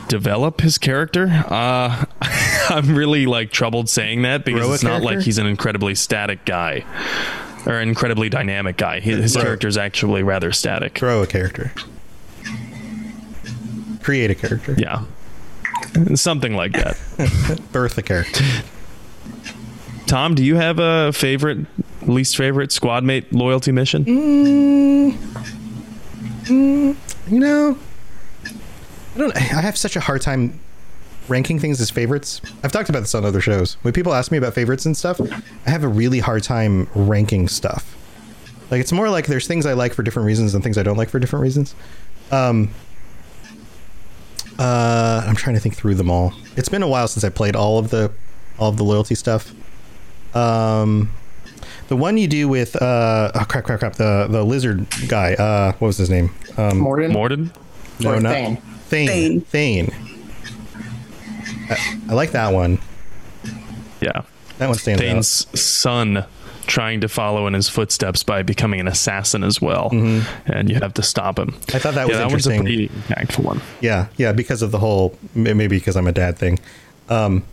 develop 0.08 0.60
his 0.60 0.78
character. 0.78 1.26
Uh, 1.48 2.04
I'm 2.68 2.94
really 2.94 3.26
like 3.26 3.50
troubled 3.50 3.88
saying 3.88 4.22
that 4.22 4.44
because 4.44 4.74
it's 4.74 4.82
not 4.82 5.02
like 5.02 5.20
he's 5.20 5.38
an 5.38 5.46
incredibly 5.46 5.94
static 5.94 6.44
guy 6.44 6.84
or 7.66 7.78
an 7.78 7.88
incredibly 7.88 8.28
dynamic 8.28 8.76
guy. 8.76 9.00
His, 9.00 9.18
his 9.18 9.36
character 9.36 9.68
is 9.68 9.76
actually 9.76 10.22
rather 10.22 10.52
static. 10.52 10.98
Grow 10.98 11.22
a 11.22 11.26
character. 11.26 11.72
Create 14.02 14.30
a 14.30 14.34
character. 14.34 14.74
Yeah. 14.78 15.04
Something 16.14 16.54
like 16.54 16.72
that. 16.72 16.98
Birth 17.72 17.98
a 17.98 18.02
character. 18.02 18.44
Tom, 20.06 20.34
do 20.34 20.44
you 20.44 20.56
have 20.56 20.78
a 20.78 21.12
favorite, 21.12 21.66
least 22.02 22.36
favorite 22.36 22.72
squad 22.72 23.04
mate 23.04 23.32
loyalty 23.32 23.72
mission? 23.72 24.04
Mm, 24.04 25.12
mm, 26.44 26.96
you 27.30 27.40
know, 27.40 27.78
I 29.14 29.18
don't. 29.18 29.36
I 29.36 29.40
have 29.40 29.76
such 29.76 29.96
a 29.96 30.00
hard 30.00 30.20
time 30.22 30.58
ranking 31.28 31.58
things 31.58 31.80
as 31.80 31.90
favorites. 31.90 32.40
I've 32.62 32.72
talked 32.72 32.88
about 32.88 33.00
this 33.00 33.14
on 33.14 33.24
other 33.24 33.40
shows. 33.40 33.74
When 33.82 33.92
people 33.92 34.12
ask 34.12 34.32
me 34.32 34.38
about 34.38 34.54
favorites 34.54 34.86
and 34.86 34.96
stuff, 34.96 35.20
I 35.66 35.70
have 35.70 35.84
a 35.84 35.88
really 35.88 36.18
hard 36.18 36.42
time 36.42 36.88
ranking 36.94 37.48
stuff. 37.48 37.96
Like 38.70 38.80
it's 38.80 38.92
more 38.92 39.10
like 39.10 39.26
there's 39.26 39.46
things 39.46 39.66
I 39.66 39.74
like 39.74 39.92
for 39.92 40.02
different 40.02 40.26
reasons 40.26 40.54
and 40.54 40.64
things 40.64 40.78
I 40.78 40.82
don't 40.82 40.96
like 40.96 41.10
for 41.10 41.18
different 41.18 41.42
reasons. 41.42 41.74
Um, 42.30 42.70
uh, 44.58 45.24
I'm 45.26 45.36
trying 45.36 45.54
to 45.54 45.60
think 45.60 45.76
through 45.76 45.94
them 45.96 46.10
all. 46.10 46.32
It's 46.56 46.68
been 46.68 46.82
a 46.82 46.88
while 46.88 47.08
since 47.08 47.24
I 47.24 47.28
played 47.28 47.56
all 47.56 47.78
of 47.78 47.90
the 47.90 48.10
all 48.58 48.70
of 48.70 48.76
the 48.76 48.84
loyalty 48.84 49.14
stuff. 49.14 49.52
Um, 50.34 51.10
the 51.88 51.96
one 51.96 52.16
you 52.16 52.28
do 52.28 52.48
with 52.48 52.80
uh, 52.80 53.32
oh 53.34 53.44
crap, 53.48 53.64
crap, 53.64 53.80
crap, 53.80 53.94
the 53.94 54.26
the 54.30 54.42
lizard 54.44 54.86
guy. 55.08 55.34
Uh, 55.34 55.72
what 55.72 55.88
was 55.88 55.98
his 55.98 56.08
name? 56.10 56.30
Um, 56.56 56.80
Mordin. 56.80 57.12
Mordin. 57.12 57.54
No, 58.00 58.14
or 58.14 58.20
not 58.20 58.32
Thane. 58.32 58.56
Thane. 58.56 59.40
Thane. 59.40 59.86
Thane. 59.86 60.11
I, 61.70 62.00
I 62.08 62.12
like 62.14 62.32
that 62.32 62.52
one. 62.52 62.78
Yeah. 64.00 64.22
That 64.58 64.68
one 64.68 64.78
stands 64.78 65.00
Thane's 65.00 65.46
out. 65.46 65.58
son 65.58 66.26
trying 66.66 67.00
to 67.00 67.08
follow 67.08 67.46
in 67.46 67.54
his 67.54 67.68
footsteps 67.68 68.22
by 68.22 68.42
becoming 68.42 68.80
an 68.80 68.88
assassin 68.88 69.42
as 69.42 69.60
well, 69.60 69.90
mm-hmm. 69.90 70.52
and 70.52 70.70
you 70.70 70.76
have 70.76 70.94
to 70.94 71.02
stop 71.02 71.38
him. 71.38 71.54
I 71.74 71.78
thought 71.78 71.94
that 71.94 72.06
was 72.06 72.16
yeah, 72.16 72.24
interesting. 72.24 72.64
That 72.64 72.70
was 72.70 72.72
a 72.72 72.88
pretty 72.88 72.88
impactful 72.88 73.44
one. 73.44 73.60
Yeah, 73.80 74.06
yeah, 74.16 74.32
because 74.32 74.62
of 74.62 74.70
the 74.70 74.78
whole 74.78 75.18
maybe 75.34 75.66
because 75.66 75.96
I'm 75.96 76.06
a 76.06 76.12
dad 76.12 76.38
thing. 76.38 76.58
Um, 77.08 77.44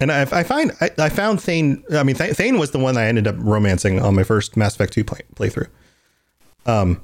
and 0.00 0.12
I, 0.12 0.22
I 0.22 0.42
find 0.42 0.72
I, 0.80 0.90
I, 0.98 1.08
found 1.08 1.40
Thane. 1.40 1.82
I 1.92 2.02
mean, 2.02 2.16
Thane 2.16 2.58
was 2.58 2.72
the 2.72 2.78
one 2.78 2.96
I 2.96 3.06
ended 3.06 3.26
up 3.26 3.36
romancing 3.38 4.00
on 4.00 4.14
my 4.14 4.24
first 4.24 4.56
Mass 4.56 4.74
Effect 4.74 4.92
two 4.92 5.04
play, 5.04 5.20
playthrough. 5.34 5.68
Um, 6.66 7.00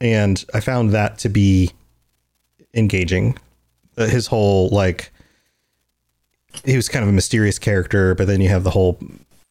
and 0.00 0.42
I 0.54 0.60
found 0.60 0.92
that 0.92 1.18
to 1.18 1.28
be 1.28 1.72
engaging 2.72 3.36
his 4.08 4.26
whole 4.28 4.68
like 4.70 5.10
he 6.64 6.76
was 6.76 6.88
kind 6.88 7.02
of 7.02 7.08
a 7.08 7.12
mysterious 7.12 7.58
character, 7.58 8.14
but 8.14 8.26
then 8.26 8.40
you 8.40 8.48
have 8.48 8.64
the 8.64 8.70
whole 8.70 8.98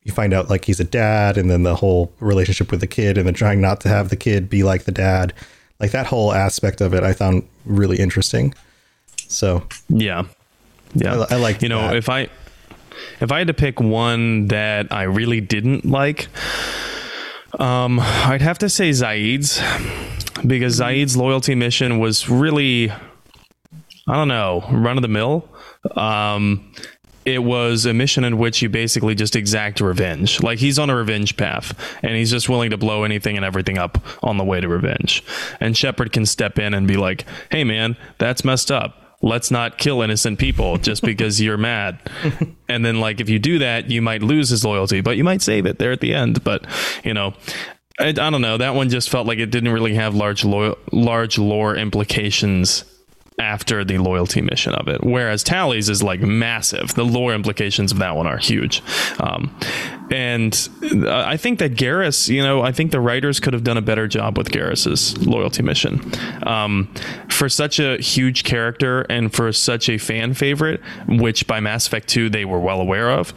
you 0.03 0.11
find 0.11 0.33
out 0.33 0.49
like 0.49 0.65
he's 0.65 0.79
a 0.79 0.83
dad 0.85 1.37
and 1.37 1.49
then 1.49 1.63
the 1.63 1.75
whole 1.75 2.11
relationship 2.19 2.71
with 2.71 2.79
the 2.79 2.87
kid 2.87 3.17
and 3.17 3.27
then 3.27 3.33
trying 3.33 3.61
not 3.61 3.81
to 3.81 3.89
have 3.89 4.09
the 4.09 4.15
kid 4.15 4.49
be 4.49 4.63
like 4.63 4.83
the 4.85 4.91
dad. 4.91 5.33
Like 5.79 5.91
that 5.91 6.07
whole 6.07 6.33
aspect 6.33 6.81
of 6.81 6.93
it 6.93 7.03
I 7.03 7.13
found 7.13 7.47
really 7.65 7.97
interesting. 7.97 8.53
So 9.27 9.63
Yeah. 9.89 10.23
Yeah. 10.95 11.25
I, 11.29 11.35
I 11.35 11.37
like 11.37 11.61
You 11.61 11.69
know, 11.69 11.81
that. 11.81 11.95
if 11.95 12.09
I 12.09 12.27
if 13.21 13.31
I 13.31 13.37
had 13.39 13.47
to 13.47 13.53
pick 13.53 13.79
one 13.79 14.47
that 14.47 14.91
I 14.91 15.03
really 15.03 15.39
didn't 15.39 15.85
like, 15.85 16.27
um, 17.59 17.99
I'd 17.99 18.41
have 18.41 18.57
to 18.59 18.69
say 18.69 18.89
Zaeed's 18.91 19.61
because 20.45 20.79
Zaeed's 20.79 21.15
loyalty 21.15 21.55
mission 21.55 21.99
was 21.99 22.29
really 22.29 22.91
I 24.09 24.15
don't 24.15 24.27
know, 24.27 24.65
run 24.71 24.97
of 24.97 25.03
the 25.03 25.07
mill. 25.07 25.47
Um, 25.95 26.73
it 27.25 27.43
was 27.43 27.85
a 27.85 27.93
mission 27.93 28.23
in 28.23 28.39
which 28.39 28.61
you 28.61 28.69
basically 28.69 29.13
just 29.13 29.35
exact 29.35 29.81
revenge. 29.81 30.41
Like 30.41 30.57
he's 30.57 30.79
on 30.79 30.89
a 30.89 30.95
revenge 30.95 31.37
path 31.37 31.77
and 32.01 32.15
he's 32.15 32.31
just 32.31 32.49
willing 32.49 32.71
to 32.71 32.77
blow 32.77 33.03
anything 33.03 33.35
and 33.35 33.45
everything 33.45 33.77
up 33.77 33.99
on 34.23 34.37
the 34.37 34.43
way 34.43 34.59
to 34.61 34.67
revenge. 34.67 35.23
And 35.59 35.77
Shepard 35.77 36.11
can 36.11 36.25
step 36.25 36.57
in 36.57 36.73
and 36.73 36.87
be 36.87 36.97
like, 36.97 37.25
hey 37.51 37.63
man, 37.63 37.97
that's 38.17 38.43
messed 38.43 38.71
up. 38.71 38.95
Let's 39.21 39.51
not 39.51 39.77
kill 39.77 40.01
innocent 40.01 40.39
people 40.39 40.77
just 40.77 41.03
because 41.03 41.39
you're 41.39 41.57
mad. 41.57 41.99
And 42.71 42.85
then, 42.85 42.99
like, 42.99 43.19
if 43.19 43.29
you 43.29 43.39
do 43.39 43.57
that, 43.57 43.89
you 43.89 43.99
might 43.99 44.21
lose 44.21 44.49
his 44.49 44.63
loyalty, 44.63 45.01
but 45.01 45.17
you 45.17 45.23
might 45.23 45.41
save 45.41 45.65
it 45.65 45.79
there 45.79 45.91
at 45.91 46.01
the 46.01 46.13
end. 46.13 46.43
But, 46.43 46.67
you 47.03 47.15
know, 47.15 47.33
I, 47.99 48.09
I 48.09 48.11
don't 48.11 48.41
know. 48.41 48.57
That 48.57 48.75
one 48.75 48.89
just 48.89 49.09
felt 49.09 49.25
like 49.25 49.39
it 49.39 49.47
didn't 49.47 49.73
really 49.73 49.95
have 49.95 50.13
large, 50.13 50.45
lo- 50.45 50.77
large 50.91 51.39
lore 51.39 51.75
implications 51.75 52.85
after 53.39 53.83
the 53.83 53.97
loyalty 53.97 54.41
mission 54.41 54.73
of 54.75 54.87
it. 54.87 55.03
Whereas 55.03 55.43
Tali's 55.43 55.89
is 55.89 56.03
like 56.03 56.21
massive. 56.21 56.93
The 56.93 57.05
lore 57.05 57.33
implications 57.33 57.91
of 57.91 57.99
that 57.99 58.15
one 58.15 58.27
are 58.27 58.37
huge. 58.37 58.83
Um, 59.19 59.55
and 60.11 60.69
uh, 61.05 61.23
I 61.25 61.37
think 61.37 61.59
that 61.59 61.73
Garrus, 61.73 62.27
you 62.27 62.43
know, 62.43 62.61
I 62.61 62.71
think 62.71 62.91
the 62.91 62.99
writers 62.99 63.39
could 63.39 63.53
have 63.53 63.63
done 63.63 63.77
a 63.77 63.81
better 63.81 64.07
job 64.07 64.37
with 64.37 64.51
Garrus's 64.51 65.17
loyalty 65.25 65.63
mission. 65.63 66.01
Um, 66.45 66.93
for 67.29 67.47
such 67.49 67.79
a 67.79 67.97
huge 67.97 68.43
character 68.43 69.01
and 69.03 69.33
for 69.33 69.51
such 69.51 69.89
a 69.89 69.97
fan 69.97 70.33
favorite, 70.33 70.81
which 71.07 71.47
by 71.47 71.59
Mass 71.59 71.87
Effect 71.87 72.07
2 72.09 72.29
they 72.29 72.45
were 72.45 72.59
well 72.59 72.81
aware 72.81 73.11
of, 73.11 73.33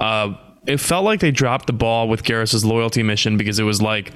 uh, 0.00 0.34
it 0.66 0.78
felt 0.78 1.04
like 1.04 1.20
they 1.20 1.30
dropped 1.30 1.66
the 1.66 1.72
ball 1.72 2.08
with 2.08 2.22
Garrus's 2.22 2.64
loyalty 2.64 3.02
mission 3.02 3.36
because 3.36 3.58
it 3.58 3.64
was 3.64 3.82
like, 3.82 4.12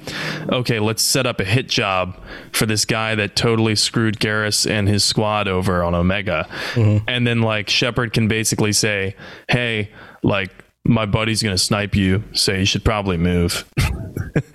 okay, 0.51 0.79
let's 0.79 1.03
set 1.03 1.25
up 1.25 1.39
a 1.39 1.45
hit 1.45 1.69
job 1.69 2.19
for 2.51 2.65
this 2.65 2.85
guy 2.85 3.15
that 3.15 3.35
totally 3.35 3.75
screwed 3.75 4.19
Garrus 4.19 4.69
and 4.69 4.87
his 4.87 5.03
squad 5.03 5.47
over 5.47 5.83
on 5.83 5.93
Omega. 5.93 6.47
Mm-hmm. 6.73 7.05
And 7.07 7.27
then 7.27 7.41
like 7.41 7.69
Shepard 7.69 8.13
can 8.13 8.27
basically 8.27 8.73
say, 8.73 9.15
hey, 9.47 9.91
like 10.23 10.51
my 10.85 11.05
buddy's 11.05 11.43
gonna 11.43 11.57
snipe 11.57 11.95
you, 11.95 12.23
so 12.33 12.53
you 12.53 12.65
should 12.65 12.83
probably 12.83 13.17
move. 13.17 13.65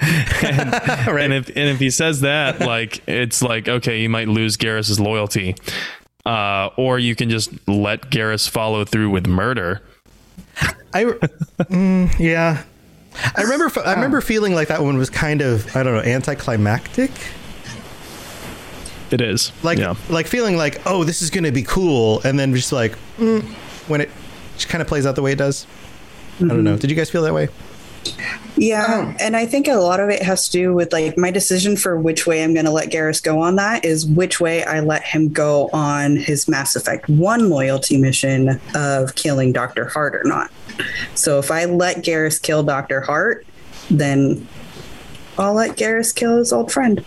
and, 0.01 0.73
right. 1.07 1.21
and, 1.21 1.33
if 1.33 1.49
and 1.49 1.69
if 1.69 1.79
he 1.79 1.91
says 1.91 2.23
that, 2.23 2.61
like 2.61 3.07
it's 3.07 3.41
like 3.41 3.69
okay, 3.69 4.01
you 4.01 4.09
might 4.09 4.27
lose 4.27 4.57
Garrus's 4.57 4.99
loyalty, 4.99 5.55
uh, 6.27 6.71
or 6.77 6.99
you 6.99 7.15
can 7.15 7.31
just 7.31 7.51
let 7.69 8.11
Garrus 8.11 8.49
follow 8.49 8.85
through 8.85 9.11
with 9.11 9.27
murder 9.27 9.81
I 10.93 11.05
mm, 11.05 12.19
yeah. 12.19 12.63
I 13.37 13.43
remember 13.43 13.71
I 13.85 13.95
remember 13.95 14.21
feeling 14.21 14.55
like 14.55 14.69
that 14.69 14.83
one 14.83 14.97
was 14.97 15.11
kind 15.11 15.41
of 15.41 15.75
I 15.77 15.83
don't 15.83 15.95
know 15.95 16.01
anticlimactic. 16.01 17.11
It 19.11 19.21
is 19.21 19.53
like 19.63 19.79
yeah. 19.79 19.95
like 20.09 20.27
feeling 20.27 20.57
like 20.57 20.81
oh 20.87 21.05
this 21.05 21.23
is 21.23 21.31
going 21.31 21.45
to 21.45 21.53
be 21.53 21.63
cool 21.63 22.21
and 22.25 22.39
then 22.39 22.55
just 22.55 22.73
like 22.73 22.97
mm, 23.19 23.43
when 23.89 24.01
it 24.01 24.11
just 24.55 24.69
kind 24.69 24.83
of 24.83 24.89
plays 24.89 25.07
out 25.07 25.15
the 25.17 25.23
way 25.23 25.33
it 25.33 25.39
does. 25.39 25.65
Mm-hmm. 26.37 26.45
I 26.45 26.49
don't 26.49 26.65
know. 26.65 26.73
Mm-hmm. 26.73 26.81
Did 26.81 26.91
you 26.91 26.97
guys 26.97 27.11
feel 27.11 27.23
that 27.23 27.35
way? 27.35 27.49
Yeah, 28.57 29.13
oh. 29.13 29.17
and 29.21 29.37
I 29.37 29.47
think 29.47 29.67
a 29.67 29.75
lot 29.75 29.99
of 30.01 30.11
it 30.11 30.23
has 30.23 30.47
to 30.47 30.53
do 30.53 30.75
with 30.75 30.93
like 30.93 31.19
my 31.19 31.31
decision 31.31 31.77
for 31.77 31.99
which 31.99 32.27
way 32.27 32.45
I'm 32.45 32.55
going 32.55 32.67
to 32.67 32.71
let 32.71 32.91
Garrus 32.91 33.23
go 33.23 33.41
on 33.41 33.57
that 33.57 33.85
is 33.85 34.07
which 34.07 34.41
way 34.41 34.65
I 34.65 34.81
let 34.81 35.03
him 35.03 35.29
go 35.29 35.69
on 35.73 36.17
his 36.17 36.47
Mass 36.49 36.77
Effect 36.77 37.09
1 37.09 37.51
loyalty 37.51 37.97
mission 37.97 38.61
of 38.75 39.15
killing 39.17 39.53
Dr. 39.53 39.87
Hart 39.87 40.15
or 40.15 40.25
not. 40.25 40.51
So 41.15 41.39
if 41.39 41.51
I 41.51 41.65
let 41.65 41.99
Garrus 41.99 42.41
kill 42.41 42.63
Dr. 42.63 43.01
Hart, 43.01 43.47
then 43.91 44.47
I'll 45.37 45.55
let 45.55 45.77
Garrus 45.77 46.15
kill 46.15 46.39
his 46.39 46.53
old 46.53 46.71
friend. 46.71 47.05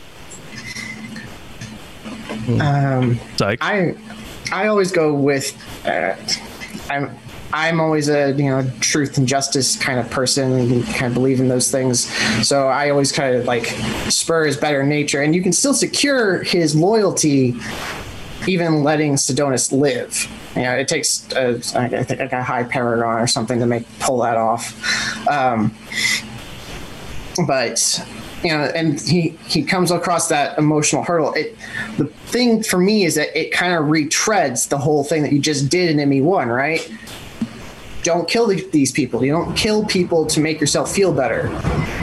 Um, 2.62 3.20
I 3.42 3.96
I 4.52 4.68
always 4.68 4.92
go 4.92 5.14
with 5.14 5.56
uh, 5.86 6.16
I'm 6.90 7.18
I'm 7.54 7.80
always 7.80 8.10
a 8.10 8.32
you 8.34 8.50
know 8.50 8.70
truth 8.80 9.18
and 9.18 9.28
justice 9.28 9.78
kind 9.82 10.00
of 10.00 10.10
person 10.10 10.52
and 10.54 10.86
kind 10.86 11.06
of 11.06 11.14
believe 11.14 11.40
in 11.40 11.48
those 11.48 11.72
things. 11.72 12.06
So 12.46 12.68
I 12.68 12.90
always 12.90 13.12
kind 13.12 13.36
of 13.36 13.46
like 13.46 13.66
spur 14.10 14.46
his 14.46 14.58
better 14.58 14.84
nature, 14.84 15.22
and 15.22 15.34
you 15.36 15.42
can 15.42 15.54
still 15.54 15.74
secure 15.74 16.44
his 16.44 16.76
loyalty, 16.76 17.56
even 18.48 18.84
letting 18.84 19.16
Sidonis 19.16 19.72
live. 19.72 20.28
You 20.56 20.64
know, 20.64 20.74
it 20.74 20.88
takes 20.88 21.28
a, 21.34 21.56
I 21.76 22.04
think 22.04 22.20
like 22.20 22.34
a 22.34 22.44
high 22.44 22.64
paragon 22.64 23.22
or 23.22 23.28
something 23.28 23.60
to 23.60 23.66
make 23.66 23.86
pull 24.00 24.20
that 24.20 24.38
off. 24.38 24.74
Um, 25.28 25.76
but 27.46 28.06
you 28.44 28.50
know, 28.50 28.64
and 28.76 29.00
he 29.00 29.30
he 29.48 29.64
comes 29.64 29.92
across 29.92 30.28
that 30.30 30.58
emotional 30.58 31.04
hurdle. 31.04 31.34
It 31.34 31.58
the 31.98 32.06
thing 32.06 32.64
for 32.64 32.78
me 32.78 33.06
is 33.06 33.16
that 33.16 33.38
it 33.40 33.52
kind 33.52 33.74
of 33.74 33.86
retreads 33.86 34.70
the 34.70 34.78
whole 34.78 35.04
thing 35.04 35.24
that 35.24 35.32
you 35.32 35.40
just 35.40 35.70
did 35.70 35.98
in 35.98 36.10
ME 36.10 36.22
one, 36.22 36.50
right? 36.50 36.90
Don't 38.08 38.26
kill 38.26 38.48
these 38.48 38.94
people. 38.94 39.22
You 39.26 39.34
don't 39.34 39.54
kill 39.54 39.84
people 39.84 40.26
to 40.28 40.40
make 40.40 40.62
yourself 40.62 40.90
feel 40.90 41.12
better. 41.12 41.50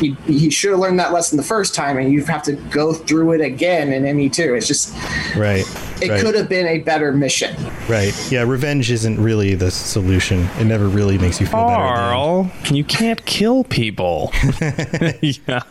You, 0.03 0.15
you 0.27 0.51
should 0.51 0.73
have 0.73 0.81
learned 0.81 1.01
that 1.01 1.15
lesson 1.15 1.39
the 1.39 1.43
first 1.43 1.75
time, 1.75 1.97
and 1.97 2.13
you 2.13 2.23
have 2.27 2.43
to 2.43 2.53
go 2.53 2.93
through 2.93 3.33
it 3.33 3.41
again 3.41 3.91
in 3.91 4.15
ME 4.15 4.29
two. 4.29 4.53
It's 4.53 4.67
just 4.67 4.95
right. 5.35 5.65
It 6.03 6.11
right. 6.11 6.21
could 6.21 6.35
have 6.35 6.51
been 6.51 6.67
a 6.67 6.81
better 6.81 7.11
mission. 7.11 7.57
Right. 7.89 8.13
Yeah. 8.31 8.43
Revenge 8.43 8.91
isn't 8.91 9.19
really 9.19 9.55
the 9.55 9.71
solution. 9.71 10.47
It 10.59 10.67
never 10.67 10.89
really 10.89 11.17
makes 11.17 11.41
you 11.41 11.47
feel 11.47 11.61
Carl, 11.61 12.51
better. 12.51 12.67
Carl, 12.67 12.77
you 12.77 12.85
can't 12.85 13.25
kill 13.25 13.65
people. 13.65 14.31
yeah. 15.23 15.63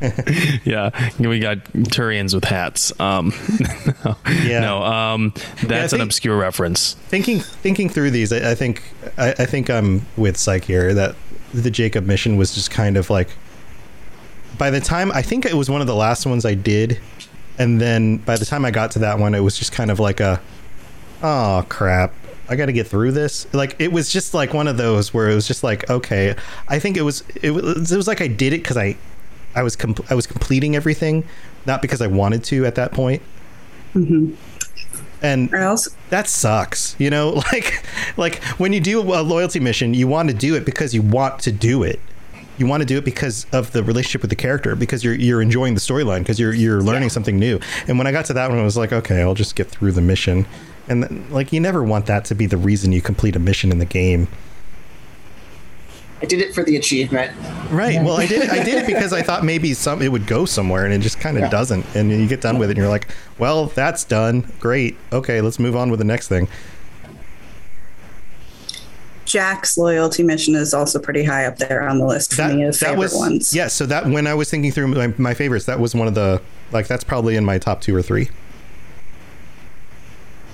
yeah, 0.64 1.10
we 1.18 1.40
got 1.40 1.58
Turians 1.74 2.34
with 2.34 2.44
hats. 2.44 2.98
Um, 2.98 3.34
no, 4.04 4.16
yeah. 4.42 4.60
no 4.60 4.82
um, 4.82 5.32
that's 5.34 5.62
yeah, 5.62 5.86
think, 5.86 5.92
an 5.92 6.00
obscure 6.00 6.38
reference. 6.38 6.94
Thinking 6.94 7.40
thinking 7.40 7.90
through 7.90 8.10
these, 8.10 8.32
I, 8.32 8.52
I 8.52 8.54
think 8.54 8.82
I, 9.18 9.30
I, 9.32 9.46
think 9.46 9.68
I'm 9.68 10.06
with 10.16 10.38
Psych 10.38 10.64
here 10.64 10.94
that 10.94 11.16
the 11.52 11.70
Jacob 11.70 12.06
mission 12.06 12.36
was 12.36 12.54
just 12.54 12.70
kind 12.70 12.96
of 12.96 13.10
like. 13.10 13.28
By 14.56 14.70
the 14.70 14.80
time 14.80 15.12
I 15.12 15.22
think 15.22 15.44
it 15.44 15.54
was 15.54 15.68
one 15.68 15.80
of 15.82 15.86
the 15.86 15.94
last 15.94 16.24
ones 16.24 16.46
I 16.46 16.54
did, 16.54 16.98
and 17.58 17.78
then 17.80 18.18
by 18.18 18.36
the 18.36 18.46
time 18.46 18.64
I 18.64 18.70
got 18.70 18.92
to 18.92 19.00
that 19.00 19.18
one, 19.18 19.34
it 19.34 19.40
was 19.40 19.58
just 19.58 19.72
kind 19.72 19.90
of 19.90 20.00
like 20.00 20.20
a, 20.20 20.40
oh 21.22 21.64
crap, 21.68 22.14
I 22.48 22.56
got 22.56 22.66
to 22.66 22.72
get 22.72 22.86
through 22.86 23.12
this. 23.12 23.46
Like 23.54 23.76
it 23.78 23.92
was 23.92 24.10
just 24.10 24.32
like 24.32 24.54
one 24.54 24.66
of 24.66 24.76
those 24.76 25.12
where 25.12 25.28
it 25.28 25.34
was 25.34 25.46
just 25.46 25.62
like, 25.62 25.88
okay, 25.90 26.34
I 26.68 26.78
think 26.78 26.96
it 26.96 27.02
was 27.02 27.22
it 27.42 27.50
was 27.50 27.92
it 27.92 27.96
was 27.96 28.08
like 28.08 28.22
I 28.22 28.28
did 28.28 28.54
it 28.54 28.62
because 28.62 28.76
I 28.78 28.96
I 29.54 29.62
was 29.62 29.76
com- 29.76 29.96
I 30.08 30.14
was 30.14 30.26
completing 30.26 30.76
everything, 30.76 31.24
not 31.66 31.82
because 31.82 32.00
I 32.00 32.06
wanted 32.06 32.44
to 32.44 32.66
at 32.66 32.74
that 32.76 32.92
point. 32.92 33.22
Mm-hmm. 33.94 34.34
And 35.22 35.50
that 35.50 36.28
sucks, 36.28 36.96
you 36.98 37.10
know. 37.10 37.42
Like, 37.52 37.84
like 38.16 38.42
when 38.58 38.72
you 38.72 38.80
do 38.80 39.00
a 39.00 39.22
loyalty 39.22 39.60
mission, 39.60 39.92
you 39.92 40.06
want 40.06 40.28
to 40.28 40.34
do 40.34 40.54
it 40.54 40.64
because 40.64 40.94
you 40.94 41.02
want 41.02 41.40
to 41.40 41.52
do 41.52 41.82
it. 41.82 42.00
You 42.58 42.66
want 42.66 42.82
to 42.82 42.86
do 42.86 42.98
it 42.98 43.04
because 43.04 43.46
of 43.52 43.72
the 43.72 43.82
relationship 43.82 44.20
with 44.20 44.30
the 44.30 44.36
character, 44.36 44.76
because 44.76 45.02
you're 45.02 45.14
you're 45.14 45.42
enjoying 45.42 45.74
the 45.74 45.80
storyline, 45.80 46.20
because 46.20 46.38
you're 46.38 46.54
you're 46.54 46.80
learning 46.80 47.04
yeah. 47.04 47.08
something 47.08 47.38
new. 47.38 47.58
And 47.88 47.98
when 47.98 48.06
I 48.06 48.12
got 48.12 48.26
to 48.26 48.32
that 48.34 48.50
one, 48.50 48.58
I 48.58 48.62
was 48.62 48.76
like, 48.76 48.92
okay, 48.92 49.20
I'll 49.22 49.34
just 49.34 49.56
get 49.56 49.68
through 49.68 49.92
the 49.92 50.02
mission. 50.02 50.46
And 50.88 51.02
then, 51.02 51.30
like, 51.30 51.52
you 51.52 51.60
never 51.60 51.82
want 51.82 52.06
that 52.06 52.24
to 52.26 52.34
be 52.34 52.46
the 52.46 52.56
reason 52.56 52.92
you 52.92 53.00
complete 53.00 53.36
a 53.36 53.38
mission 53.38 53.70
in 53.70 53.78
the 53.78 53.84
game. 53.84 54.28
I 56.22 56.26
did 56.26 56.40
it 56.40 56.54
for 56.54 56.62
the 56.62 56.76
achievement. 56.76 57.34
Right. 57.70 58.02
Well, 58.02 58.16
I 58.16 58.26
did. 58.26 58.42
It, 58.42 58.50
I 58.50 58.62
did 58.62 58.82
it 58.82 58.86
because 58.86 59.12
I 59.12 59.22
thought 59.22 59.44
maybe 59.44 59.72
some 59.72 60.02
it 60.02 60.12
would 60.12 60.26
go 60.26 60.44
somewhere, 60.44 60.84
and 60.84 60.92
it 60.92 60.98
just 60.98 61.18
kind 61.18 61.36
of 61.36 61.44
yeah. 61.44 61.50
doesn't. 61.50 61.86
And 61.94 62.10
you 62.10 62.26
get 62.26 62.42
done 62.42 62.58
with 62.58 62.68
it, 62.68 62.72
and 62.72 62.78
you're 62.78 62.90
like, 62.90 63.08
"Well, 63.38 63.66
that's 63.66 64.04
done. 64.04 64.50
Great. 64.60 64.96
Okay, 65.12 65.40
let's 65.40 65.58
move 65.58 65.76
on 65.76 65.90
with 65.90 65.98
the 65.98 66.04
next 66.04 66.28
thing." 66.28 66.48
Jack's 69.24 69.78
loyalty 69.78 70.24
mission 70.24 70.56
is 70.56 70.74
also 70.74 70.98
pretty 70.98 71.22
high 71.22 71.46
up 71.46 71.56
there 71.58 71.88
on 71.88 71.98
the 71.98 72.04
list 72.04 72.32
for 72.32 72.42
that, 72.42 72.54
me 72.54 72.64
of 72.64 72.76
favorite 72.76 72.98
was, 72.98 73.14
ones. 73.14 73.54
Yeah. 73.54 73.68
So 73.68 73.86
that 73.86 74.06
when 74.06 74.26
I 74.26 74.34
was 74.34 74.50
thinking 74.50 74.72
through 74.72 74.88
my, 74.88 75.14
my 75.16 75.34
favorites, 75.34 75.66
that 75.66 75.78
was 75.78 75.94
one 75.94 76.08
of 76.08 76.14
the 76.14 76.42
like 76.72 76.88
that's 76.88 77.04
probably 77.04 77.36
in 77.36 77.44
my 77.44 77.58
top 77.58 77.80
two 77.80 77.94
or 77.94 78.02
three 78.02 78.28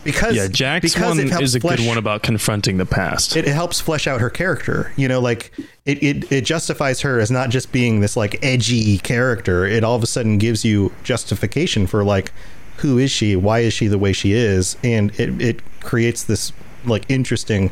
because 0.06 0.36
yeah, 0.36 0.48
Jack's 0.48 0.94
because 0.94 1.18
one 1.18 1.42
is 1.42 1.54
a 1.54 1.60
flesh, 1.60 1.78
good 1.78 1.86
one 1.86 1.98
about 1.98 2.22
confronting 2.22 2.78
the 2.78 2.86
past. 2.86 3.36
It, 3.36 3.46
it, 3.46 3.52
helps 3.52 3.80
flesh 3.80 4.06
out 4.06 4.20
her 4.20 4.30
character. 4.30 4.92
You 4.96 5.08
know, 5.08 5.20
like 5.20 5.52
it, 5.84 6.02
it 6.02 6.32
it 6.32 6.44
justifies 6.44 7.02
her 7.02 7.20
as 7.20 7.30
not 7.30 7.50
just 7.50 7.72
being 7.72 8.00
this 8.00 8.16
like 8.16 8.42
edgy 8.42 8.98
character. 8.98 9.66
It 9.66 9.84
all 9.84 9.96
of 9.96 10.02
a 10.02 10.06
sudden 10.06 10.38
gives 10.38 10.64
you 10.64 10.92
justification 11.02 11.86
for 11.86 12.04
like 12.04 12.32
who 12.78 12.98
is 12.98 13.10
she? 13.10 13.36
Why 13.36 13.60
is 13.60 13.72
she 13.72 13.88
the 13.88 13.98
way 13.98 14.12
she 14.12 14.32
is? 14.32 14.76
And 14.82 15.10
it 15.20 15.40
it 15.42 15.80
creates 15.80 16.24
this 16.24 16.52
like 16.84 17.04
interesting 17.10 17.70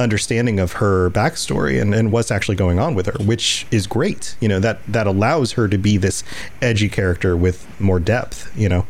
understanding 0.00 0.60
of 0.60 0.72
her 0.74 1.10
backstory 1.10 1.80
and, 1.80 1.92
and 1.94 2.12
what's 2.12 2.30
actually 2.30 2.54
going 2.54 2.78
on 2.78 2.94
with 2.94 3.06
her, 3.06 3.24
which 3.24 3.66
is 3.70 3.86
great. 3.86 4.36
You 4.40 4.48
know, 4.48 4.60
that 4.60 4.80
that 4.86 5.06
allows 5.06 5.52
her 5.52 5.68
to 5.68 5.78
be 5.78 5.96
this 5.96 6.24
edgy 6.62 6.88
character 6.88 7.36
with 7.36 7.66
more 7.80 8.00
depth, 8.00 8.50
you 8.56 8.68
know. 8.68 8.86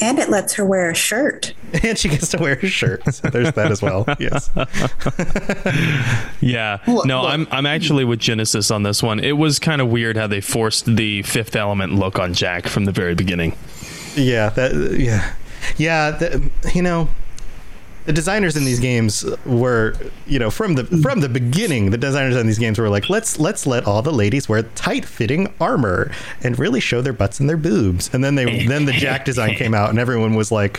And 0.00 0.18
it 0.18 0.28
lets 0.28 0.54
her 0.54 0.64
wear 0.64 0.90
a 0.90 0.94
shirt. 0.94 1.54
And 1.82 1.98
she 1.98 2.08
gets 2.08 2.30
to 2.30 2.38
wear 2.38 2.54
a 2.54 2.66
shirt. 2.66 3.04
So 3.12 3.28
there's 3.28 3.52
that 3.52 3.70
as 3.70 3.82
well. 3.82 4.06
Yes. 4.18 4.48
yeah. 6.40 6.78
Look, 6.86 7.04
no, 7.04 7.22
look. 7.22 7.30
I'm 7.30 7.46
I'm 7.50 7.66
actually 7.66 8.06
with 8.06 8.20
Genesis 8.20 8.70
on 8.70 8.84
this 8.84 9.02
one. 9.02 9.20
It 9.20 9.32
was 9.32 9.58
kind 9.58 9.82
of 9.82 9.88
weird 9.88 10.16
how 10.16 10.26
they 10.26 10.40
forced 10.40 10.86
the 10.86 11.22
fifth 11.24 11.54
element 11.54 11.94
look 11.94 12.18
on 12.18 12.32
Jack 12.32 12.68
from 12.68 12.86
the 12.86 12.92
very 12.92 13.14
beginning. 13.14 13.54
Yeah, 14.14 14.48
that 14.50 14.96
yeah. 14.98 15.34
Yeah, 15.76 16.12
that, 16.12 16.50
you 16.74 16.82
know, 16.82 17.08
the 18.08 18.14
designers 18.14 18.56
in 18.56 18.64
these 18.64 18.80
games 18.80 19.22
were 19.44 19.94
you 20.26 20.38
know 20.38 20.50
from 20.50 20.76
the 20.76 20.84
from 21.02 21.20
the 21.20 21.28
beginning 21.28 21.90
the 21.90 21.98
designers 21.98 22.34
in 22.36 22.46
these 22.46 22.58
games 22.58 22.78
were 22.78 22.88
like 22.88 23.10
let's 23.10 23.38
let's 23.38 23.66
let 23.66 23.86
all 23.86 24.00
the 24.00 24.10
ladies 24.10 24.48
wear 24.48 24.62
tight 24.62 25.04
fitting 25.04 25.52
armor 25.60 26.10
and 26.42 26.58
really 26.58 26.80
show 26.80 27.02
their 27.02 27.12
butts 27.12 27.38
and 27.38 27.50
their 27.50 27.58
boobs. 27.58 28.08
And 28.14 28.24
then 28.24 28.34
they 28.34 28.66
then 28.66 28.86
the 28.86 28.92
jack 28.92 29.26
design 29.26 29.56
came 29.56 29.74
out 29.74 29.90
and 29.90 29.98
everyone 29.98 30.34
was 30.36 30.50
like 30.50 30.78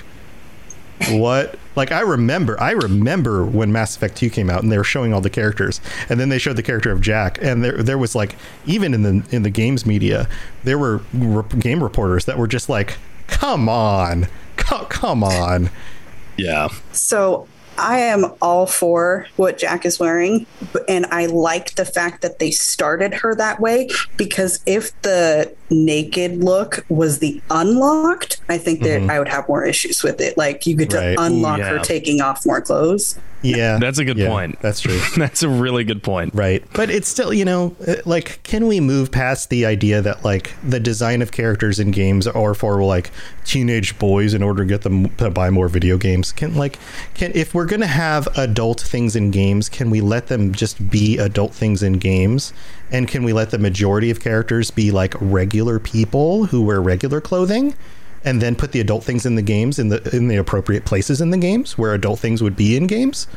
what? 1.11 1.59
Like 1.75 1.91
i 1.91 1.99
remember 1.99 2.59
i 2.59 2.71
remember 2.71 3.45
when 3.45 3.71
mass 3.71 3.95
effect 3.95 4.17
2 4.17 4.31
came 4.31 4.49
out 4.49 4.63
and 4.63 4.71
they 4.71 4.77
were 4.79 4.83
showing 4.83 5.13
all 5.13 5.21
the 5.21 5.29
characters. 5.29 5.81
And 6.09 6.19
then 6.19 6.29
they 6.29 6.39
showed 6.39 6.55
the 6.55 6.63
character 6.63 6.91
of 6.91 6.99
jack 6.99 7.37
and 7.43 7.63
there 7.63 7.83
there 7.83 7.99
was 7.99 8.15
like 8.15 8.37
even 8.65 8.91
in 8.95 9.03
the 9.03 9.23
in 9.29 9.43
the 9.43 9.51
games 9.51 9.85
media 9.85 10.27
there 10.63 10.79
were 10.79 11.03
re- 11.13 11.43
game 11.59 11.83
reporters 11.83 12.25
that 12.25 12.39
were 12.39 12.47
just 12.47 12.69
like 12.69 12.97
come 13.27 13.69
on 13.69 14.25
come 14.57 15.23
on 15.23 15.69
yeah. 16.39 16.69
So 16.91 17.47
I 17.79 17.99
am 17.99 18.25
all 18.41 18.65
for 18.65 19.25
what 19.37 19.57
Jack 19.57 19.85
is 19.85 19.99
wearing, 19.99 20.45
and 20.89 21.05
I 21.07 21.27
like 21.27 21.75
the 21.75 21.85
fact 21.85 22.21
that 22.21 22.39
they 22.39 22.51
started 22.51 23.13
her 23.13 23.33
that 23.35 23.61
way 23.61 23.89
because 24.17 24.61
if 24.65 24.99
the 25.01 25.55
naked 25.69 26.43
look 26.43 26.85
was 26.89 27.19
the 27.19 27.41
unlocked, 27.49 28.41
I 28.49 28.57
think 28.57 28.81
that 28.81 29.01
mm-hmm. 29.01 29.09
I 29.09 29.19
would 29.19 29.29
have 29.29 29.47
more 29.47 29.63
issues 29.63 30.03
with 30.03 30.19
it. 30.19 30.37
Like 30.37 30.65
you 30.67 30.75
get 30.75 30.89
to 30.91 30.97
right. 30.97 31.15
unlock 31.17 31.59
yeah. 31.59 31.69
her 31.69 31.79
taking 31.79 32.19
off 32.19 32.45
more 32.45 32.59
clothes. 32.59 33.17
Yeah, 33.41 33.77
that's 33.79 33.99
a 33.99 34.05
good 34.05 34.17
yeah, 34.17 34.27
point. 34.27 34.59
That's 34.61 34.81
true. 34.81 34.99
that's 35.17 35.43
a 35.43 35.49
really 35.49 35.83
good 35.83 36.03
point. 36.03 36.33
Right, 36.35 36.63
but 36.73 36.89
it's 36.89 37.07
still, 37.07 37.33
you 37.33 37.45
know, 37.45 37.75
uh, 37.87 37.95
like, 38.05 38.41
can 38.43 38.67
we 38.67 38.79
move 38.79 39.11
past 39.11 39.49
the 39.49 39.65
idea 39.65 40.01
that 40.01 40.25
like 40.25 40.53
the 40.63 40.79
design 40.79 41.21
of 41.21 41.31
characters 41.31 41.79
in 41.79 41.91
games 41.91 42.27
are 42.27 42.53
for 42.53 42.83
like 42.83 43.11
teenage 43.45 43.97
boys 43.97 44.33
in 44.33 44.43
order 44.43 44.63
to 44.63 44.67
get 44.67 44.81
them 44.81 45.09
to 45.15 45.29
buy 45.29 45.49
more 45.49 45.69
video 45.69 45.97
games? 45.97 46.31
Can 46.31 46.55
like, 46.55 46.77
can 47.13 47.31
if 47.33 47.53
we're 47.53 47.65
gonna 47.65 47.87
have 47.87 48.27
adult 48.37 48.81
things 48.81 49.15
in 49.15 49.31
games, 49.31 49.69
can 49.69 49.89
we 49.89 50.01
let 50.01 50.27
them 50.27 50.51
just 50.51 50.89
be 50.89 51.17
adult 51.17 51.53
things 51.53 51.81
in 51.81 51.93
games? 51.93 52.53
And 52.91 53.07
can 53.07 53.23
we 53.23 53.33
let 53.33 53.51
the 53.51 53.59
majority 53.59 54.09
of 54.09 54.19
characters 54.19 54.71
be 54.71 54.91
like 54.91 55.13
regular 55.19 55.79
people 55.79 56.45
who 56.45 56.63
wear 56.63 56.81
regular 56.81 57.21
clothing? 57.21 57.75
And 58.25 58.41
then 58.41 58.55
put 58.55 58.73
the 58.73 58.81
adult 58.81 59.03
things 59.03 59.25
in 59.25 59.35
the 59.35 59.41
games 59.41 59.79
in 59.79 59.89
the 59.89 60.15
in 60.15 60.27
the 60.27 60.35
appropriate 60.35 60.83
places 60.85 61.21
in 61.21 61.29
the 61.29 61.37
games 61.37 61.77
where 61.77 61.93
adult 61.93 62.19
things 62.19 62.43
would 62.43 62.55
be 62.55 62.75
in 62.75 62.85
games. 62.85 63.27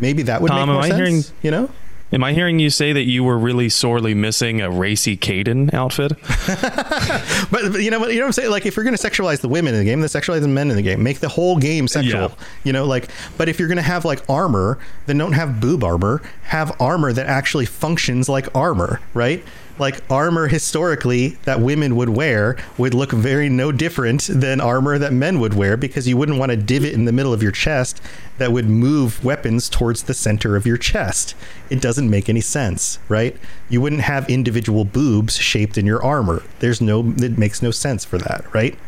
Maybe 0.00 0.22
that 0.24 0.42
would 0.42 0.48
Tom, 0.48 0.68
make 0.68 0.74
more 0.74 0.82
sense. 0.82 0.96
Hearing, 0.96 1.22
you 1.42 1.50
know. 1.50 1.70
Am 2.12 2.22
I 2.22 2.34
hearing 2.34 2.58
you 2.58 2.68
say 2.68 2.92
that 2.92 3.04
you 3.04 3.24
were 3.24 3.38
really 3.38 3.70
sorely 3.70 4.12
missing 4.12 4.60
a 4.60 4.70
racy 4.70 5.16
Kaidan 5.16 5.72
outfit? 5.72 6.12
but, 7.50 7.80
you 7.80 7.90
know 7.90 7.98
what 7.98 8.10
you 8.10 8.16
know 8.16 8.24
what 8.24 8.26
I'm 8.26 8.32
saying? 8.32 8.50
Like 8.50 8.66
if 8.66 8.76
you're 8.76 8.84
gonna 8.84 8.98
sexualize 8.98 9.40
the 9.40 9.48
women 9.48 9.72
in 9.72 9.80
the 9.80 9.86
game, 9.86 10.00
then 10.00 10.10
sexualize 10.10 10.42
the 10.42 10.48
men 10.48 10.68
in 10.68 10.76
the 10.76 10.82
game. 10.82 11.02
Make 11.02 11.20
the 11.20 11.30
whole 11.30 11.56
game 11.56 11.88
sexual. 11.88 12.20
Yeah. 12.20 12.46
You 12.64 12.72
know, 12.74 12.84
like 12.84 13.08
but 13.38 13.48
if 13.48 13.58
you're 13.58 13.68
gonna 13.68 13.80
have 13.80 14.04
like 14.04 14.28
armor, 14.28 14.78
then 15.06 15.16
don't 15.16 15.32
have 15.32 15.58
boob 15.58 15.82
armor. 15.82 16.20
Have 16.42 16.78
armor 16.78 17.14
that 17.14 17.28
actually 17.28 17.64
functions 17.64 18.28
like 18.28 18.54
armor, 18.54 19.00
right? 19.14 19.42
Like 19.78 20.02
armor 20.10 20.48
historically 20.48 21.28
that 21.44 21.60
women 21.60 21.96
would 21.96 22.10
wear 22.10 22.56
would 22.78 22.94
look 22.94 23.12
very 23.12 23.48
no 23.48 23.72
different 23.72 24.28
than 24.32 24.60
armor 24.60 24.98
that 24.98 25.12
men 25.12 25.40
would 25.40 25.54
wear 25.54 25.76
because 25.76 26.06
you 26.06 26.16
wouldn't 26.16 26.38
want 26.38 26.52
a 26.52 26.56
divot 26.56 26.92
in 26.92 27.04
the 27.04 27.12
middle 27.12 27.32
of 27.32 27.42
your 27.42 27.52
chest 27.52 28.00
that 28.38 28.52
would 28.52 28.66
move 28.66 29.24
weapons 29.24 29.68
towards 29.68 30.04
the 30.04 30.14
center 30.14 30.56
of 30.56 30.66
your 30.66 30.76
chest. 30.76 31.34
It 31.70 31.80
doesn't 31.80 32.10
make 32.10 32.28
any 32.28 32.40
sense, 32.40 32.98
right? 33.08 33.36
You 33.68 33.80
wouldn't 33.80 34.02
have 34.02 34.28
individual 34.28 34.84
boobs 34.84 35.36
shaped 35.36 35.78
in 35.78 35.86
your 35.86 36.02
armor. 36.04 36.42
There's 36.60 36.80
no 36.80 37.14
it 37.18 37.38
makes 37.38 37.62
no 37.62 37.70
sense 37.70 38.04
for 38.04 38.18
that, 38.18 38.44
right? 38.54 38.78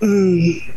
Mm. 0.00 0.74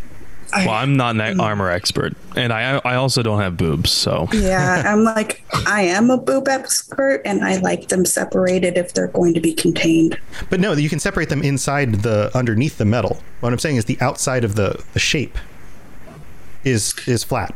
Well, 0.52 0.70
I'm 0.70 0.96
not 0.98 1.16
an 1.20 1.40
armor 1.40 1.70
expert, 1.70 2.14
and 2.36 2.52
I 2.52 2.82
I 2.84 2.96
also 2.96 3.22
don't 3.22 3.40
have 3.40 3.58
boobs, 3.58 3.92
so 3.92 4.28
Yeah, 4.34 4.84
I'm 4.86 5.04
like, 5.04 5.44
I 5.68 5.82
am 5.84 6.10
a 6.10 6.18
boob 6.18 6.48
expert, 6.48 7.22
and 7.26 7.44
I 7.44 7.58
like 7.58 7.90
them 7.90 8.06
separated 8.06 8.78
if 8.78 8.94
they're 8.94 9.08
going 9.08 9.34
to 9.34 9.40
be 9.40 9.54
contained. 9.54 10.18
But 10.50 10.60
no, 10.60 10.74
you 10.74 10.90
can 10.90 11.00
separate 11.00 11.30
them 11.30 11.42
inside 11.44 11.96
the 11.96 12.32
underneath 12.36 12.78
the 12.78 12.86
metal. 12.86 13.22
What 13.42 13.54
I'm 13.54 13.60
saying 13.60 13.76
is 13.78 13.86
the 13.86 14.00
outside 14.02 14.44
of 14.44 14.56
the, 14.56 14.84
the 14.94 15.00
shape 15.00 15.38
is 16.64 16.94
is 17.08 17.24
flat. 17.24 17.54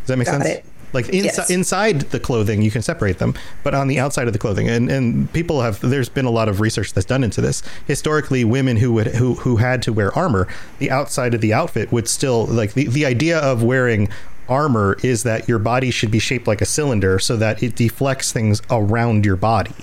Does 0.00 0.08
that 0.08 0.16
make 0.16 0.26
Got 0.26 0.42
sense? 0.42 0.58
it. 0.58 0.64
Like 0.92 1.08
inside 1.10 1.36
Yes. 1.42 1.50
inside 1.50 2.00
the 2.10 2.18
clothing, 2.20 2.62
you 2.62 2.70
can 2.70 2.82
separate 2.82 3.18
them, 3.18 3.34
but 3.62 3.74
on 3.74 3.88
the 3.88 3.98
outside 3.98 4.26
of 4.26 4.32
the 4.32 4.38
clothing, 4.38 4.68
and 4.68 4.90
and 4.90 5.32
people 5.32 5.62
have 5.62 5.80
there's 5.80 6.08
been 6.08 6.24
a 6.24 6.30
lot 6.30 6.48
of 6.48 6.60
research 6.60 6.92
that's 6.92 7.06
done 7.06 7.22
into 7.22 7.40
this. 7.40 7.62
Historically, 7.86 8.44
women 8.44 8.76
who 8.78 8.92
would 8.94 9.08
who 9.08 9.34
who 9.34 9.56
had 9.56 9.82
to 9.82 9.92
wear 9.92 10.12
armor, 10.18 10.48
the 10.78 10.90
outside 10.90 11.34
of 11.34 11.40
the 11.40 11.52
outfit 11.52 11.92
would 11.92 12.08
still 12.08 12.46
like 12.46 12.72
the 12.74 12.86
the 12.88 13.06
idea 13.06 13.38
of 13.38 13.62
wearing 13.62 14.08
armor 14.48 14.96
is 15.04 15.22
that 15.22 15.48
your 15.48 15.60
body 15.60 15.92
should 15.92 16.10
be 16.10 16.18
shaped 16.18 16.48
like 16.48 16.60
a 16.60 16.66
cylinder 16.66 17.20
so 17.20 17.36
that 17.36 17.62
it 17.62 17.76
deflects 17.76 18.32
things 18.32 18.60
around 18.68 19.24
your 19.24 19.36
body. 19.36 19.74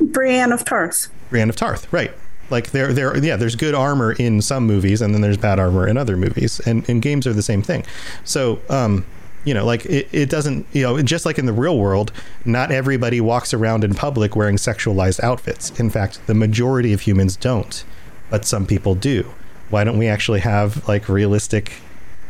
Brienne 0.00 0.52
of 0.52 0.64
Tarth. 0.64 1.08
Brienne 1.28 1.50
of 1.50 1.56
Tarth, 1.56 1.92
right? 1.92 2.12
Like 2.50 2.70
there, 2.70 2.92
there, 2.92 3.16
yeah. 3.18 3.36
There's 3.36 3.54
good 3.56 3.74
armor 3.74 4.12
in 4.12 4.42
some 4.42 4.66
movies, 4.66 5.00
and 5.02 5.14
then 5.14 5.20
there's 5.20 5.36
bad 5.36 5.58
armor 5.58 5.86
in 5.86 5.96
other 5.96 6.16
movies, 6.16 6.60
and, 6.66 6.88
and 6.88 7.00
games 7.02 7.26
are 7.26 7.32
the 7.32 7.42
same 7.42 7.62
thing. 7.62 7.84
So, 8.24 8.60
um, 8.68 9.04
you 9.44 9.54
know, 9.54 9.64
like 9.64 9.86
it, 9.86 10.08
it 10.12 10.28
doesn't, 10.28 10.66
you 10.72 10.82
know, 10.82 11.00
just 11.02 11.24
like 11.24 11.38
in 11.38 11.46
the 11.46 11.52
real 11.52 11.78
world, 11.78 12.12
not 12.44 12.70
everybody 12.70 13.20
walks 13.20 13.54
around 13.54 13.84
in 13.84 13.94
public 13.94 14.36
wearing 14.36 14.56
sexualized 14.56 15.20
outfits. 15.20 15.78
In 15.80 15.90
fact, 15.90 16.26
the 16.26 16.34
majority 16.34 16.92
of 16.92 17.02
humans 17.02 17.36
don't, 17.36 17.84
but 18.28 18.44
some 18.44 18.66
people 18.66 18.94
do. 18.94 19.30
Why 19.70 19.84
don't 19.84 19.98
we 19.98 20.08
actually 20.08 20.40
have 20.40 20.86
like 20.88 21.08
realistic 21.08 21.72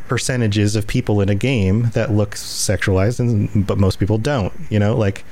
percentages 0.09 0.77
of 0.77 0.87
people 0.87 1.21
in 1.21 1.29
a 1.29 1.35
game 1.35 1.91
that 1.95 2.13
look 2.13 2.35
sexualized, 2.35 3.19
and 3.19 3.67
but 3.67 3.79
most 3.79 3.99
people 3.99 4.19
don't? 4.19 4.53
You 4.69 4.79
know, 4.79 4.97
like 4.97 5.25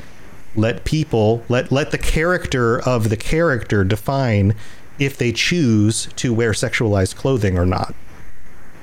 let 0.56 0.84
people 0.84 1.44
let 1.48 1.70
let 1.70 1.90
the 1.92 1.98
character 1.98 2.80
of 2.80 3.10
the 3.10 3.16
character 3.16 3.84
define 3.84 4.54
if 4.98 5.16
they 5.16 5.30
choose 5.30 6.06
to 6.16 6.34
wear 6.34 6.50
sexualized 6.52 7.14
clothing 7.14 7.56
or 7.56 7.66
not 7.66 7.94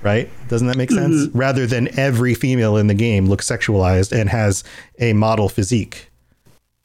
right? 0.06 0.30
Doesn't 0.48 0.68
that 0.68 0.78
make 0.78 0.92
sense? 0.92 1.16
Mm-hmm. 1.28 1.38
Rather 1.38 1.66
than 1.66 1.90
every 2.00 2.36
female 2.36 2.78
in 2.78 2.86
the 2.88 2.94
game 2.94 3.26
looks 3.26 3.48
sexualized 3.50 4.12
and 4.18 4.30
has 4.30 4.64
a 5.00 5.14
model 5.14 5.50
physique. 5.50 6.10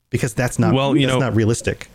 Because 0.09 0.33
that's 0.35 0.59
not 0.59 0.75
Well, 0.75 0.97
you 0.97 1.07
that's 1.07 1.21
know- 1.21 1.27
not 1.27 1.37
realistic 1.37 1.89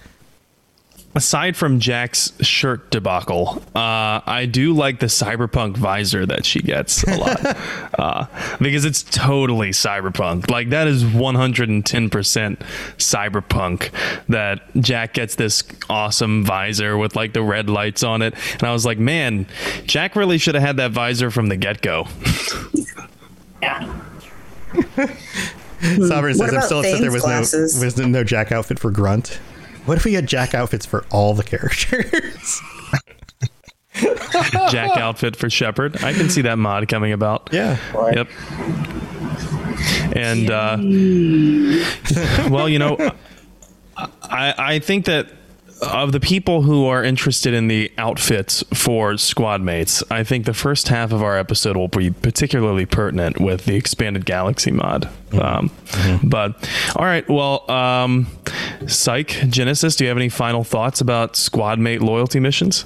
aside 1.15 1.55
from 1.55 1.79
Jack's 1.79 2.33
shirt 2.45 2.91
debacle, 2.91 3.63
uh, 3.73 4.21
I 4.25 4.47
do 4.51 4.73
like 4.73 4.99
the 4.99 5.05
cyberpunk 5.05 5.77
visor 5.77 6.25
that 6.25 6.45
she 6.45 6.59
gets 6.59 7.03
a 7.03 7.15
lot 7.15 7.39
uh, 7.99 8.25
because 8.59 8.85
it's 8.85 9.01
totally 9.03 9.69
cyberpunk. 9.69 10.51
Like 10.51 10.69
that 10.69 10.87
is 10.87 11.03
110% 11.03 12.59
cyberpunk. 12.97 13.91
That 14.27 14.61
Jack 14.75 15.13
gets 15.13 15.35
this 15.35 15.63
awesome 15.89 16.43
visor 16.43 16.97
with 16.97 17.15
like 17.15 17.33
the 17.33 17.41
red 17.41 17.69
lights 17.69 18.03
on 18.03 18.21
it, 18.21 18.35
and 18.53 18.63
I 18.63 18.73
was 18.73 18.85
like, 18.85 18.99
man, 18.99 19.47
Jack 19.85 20.15
really 20.15 20.37
should 20.37 20.55
have 20.55 20.63
had 20.63 20.77
that 20.77 20.91
visor 20.91 21.31
from 21.31 21.47
the 21.47 21.55
get 21.55 21.81
go. 21.81 22.07
sovereign 26.07 26.37
What 26.37 26.49
says 26.49 26.53
i'm 26.53 26.61
still 26.63 26.79
upset 26.79 26.99
there 26.99 27.11
was 27.11 27.21
glasses? 27.21 27.79
no 27.79 27.85
was 27.85 27.97
no 27.97 28.23
jack 28.23 28.51
outfit 28.51 28.79
for 28.79 28.91
grunt 28.91 29.39
what 29.85 29.97
if 29.97 30.05
we 30.05 30.13
had 30.13 30.27
jack 30.27 30.53
outfits 30.53 30.85
for 30.85 31.05
all 31.11 31.33
the 31.33 31.43
characters 31.43 32.61
Jack 34.69 34.97
outfit 34.97 35.35
for 35.37 35.49
Shepard. 35.49 36.03
I 36.03 36.11
can 36.11 36.29
see 36.29 36.41
that 36.41 36.57
mod 36.57 36.87
coming 36.89 37.13
about. 37.13 37.49
Yeah. 37.53 37.77
Yep. 37.93 38.27
And 40.15 40.51
uh, 40.51 40.77
well, 42.49 42.67
you 42.67 42.79
know, 42.79 42.97
I 43.97 44.53
I 44.57 44.79
think 44.79 45.05
that 45.05 45.29
of 45.81 46.11
the 46.11 46.19
people 46.19 46.61
who 46.61 46.85
are 46.85 47.03
interested 47.03 47.53
in 47.53 47.67
the 47.67 47.91
outfits 47.97 48.63
for 48.73 49.17
squad 49.17 49.61
mates, 49.61 50.03
I 50.09 50.23
think 50.23 50.45
the 50.45 50.53
first 50.53 50.87
half 50.87 51.11
of 51.11 51.21
our 51.21 51.37
episode 51.37 51.75
will 51.75 51.87
be 51.89 52.11
particularly 52.11 52.85
pertinent 52.85 53.39
with 53.39 53.65
the 53.65 53.75
expanded 53.75 54.25
galaxy 54.25 54.71
mod. 54.71 55.09
Um, 55.33 55.69
But 56.23 56.69
all 56.95 57.05
right, 57.05 57.27
well, 57.29 57.69
um, 57.69 58.27
Psych 58.87 59.27
Genesis, 59.49 59.95
do 59.95 60.05
you 60.05 60.07
have 60.07 60.17
any 60.17 60.29
final 60.29 60.63
thoughts 60.63 61.01
about 61.01 61.35
squad 61.35 61.79
mate 61.79 62.01
loyalty 62.01 62.39
missions? 62.39 62.85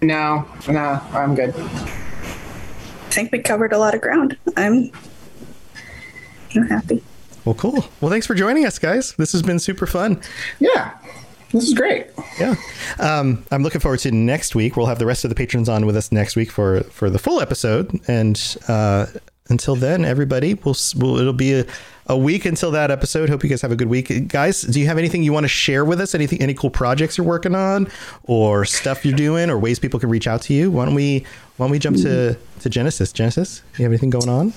No, 0.00 0.46
no, 0.68 1.00
I'm 1.12 1.34
good. 1.34 1.54
I 1.56 3.14
think 3.14 3.30
we 3.32 3.38
covered 3.38 3.72
a 3.72 3.78
lot 3.78 3.94
of 3.94 4.00
ground. 4.00 4.36
I'm, 4.56 4.90
I'm 6.54 6.66
happy. 6.66 7.02
Well 7.44 7.54
cool 7.54 7.84
well 8.00 8.10
thanks 8.10 8.26
for 8.26 8.34
joining 8.34 8.64
us 8.66 8.78
guys 8.78 9.14
this 9.16 9.32
has 9.32 9.42
been 9.42 9.58
super 9.58 9.86
fun 9.86 10.20
Yeah, 10.60 10.92
this 11.52 11.64
is 11.64 11.74
great. 11.74 12.06
Yeah, 12.40 12.54
um, 12.98 13.44
I'm 13.50 13.62
looking 13.62 13.80
forward 13.80 14.00
to 14.00 14.10
next 14.10 14.54
week. 14.54 14.74
We'll 14.76 14.86
have 14.86 14.98
the 14.98 15.04
rest 15.06 15.24
of 15.24 15.28
the 15.28 15.34
patrons 15.34 15.68
on 15.68 15.84
with 15.84 15.96
us 15.96 16.10
next 16.10 16.34
week 16.34 16.50
for 16.50 16.80
for 16.84 17.10
the 17.10 17.18
full 17.18 17.40
episode. 17.42 18.00
And 18.08 18.40
uh, 18.68 19.06
until 19.50 19.76
then, 19.76 20.02
everybody, 20.04 20.54
we'll, 20.54 20.76
we'll 20.96 21.18
it'll 21.18 21.34
be 21.34 21.52
a, 21.60 21.66
a 22.06 22.16
week 22.16 22.46
until 22.46 22.70
that 22.70 22.90
episode. 22.90 23.28
Hope 23.28 23.42
you 23.44 23.50
guys 23.50 23.60
have 23.60 23.70
a 23.72 23.76
good 23.76 23.88
week, 23.88 24.28
guys. 24.28 24.62
Do 24.62 24.80
you 24.80 24.86
have 24.86 24.96
anything 24.96 25.22
you 25.24 25.32
want 25.34 25.44
to 25.44 25.48
share 25.48 25.84
with 25.84 26.00
us? 26.00 26.14
Anything, 26.14 26.40
any 26.40 26.54
cool 26.54 26.70
projects 26.70 27.18
you're 27.18 27.26
working 27.26 27.54
on, 27.54 27.86
or 28.24 28.64
stuff 28.64 29.04
you're 29.04 29.16
doing, 29.16 29.50
or 29.50 29.58
ways 29.58 29.78
people 29.78 30.00
can 30.00 30.08
reach 30.08 30.26
out 30.26 30.40
to 30.42 30.54
you? 30.54 30.70
Why 30.70 30.86
don't 30.86 30.94
we 30.94 31.26
why 31.58 31.66
don't 31.66 31.70
we 31.72 31.78
jump 31.78 31.98
to 31.98 32.34
to 32.60 32.68
Genesis? 32.70 33.12
Genesis, 33.12 33.60
you 33.76 33.82
have 33.82 33.92
anything 33.92 34.08
going 34.10 34.30
on? 34.30 34.54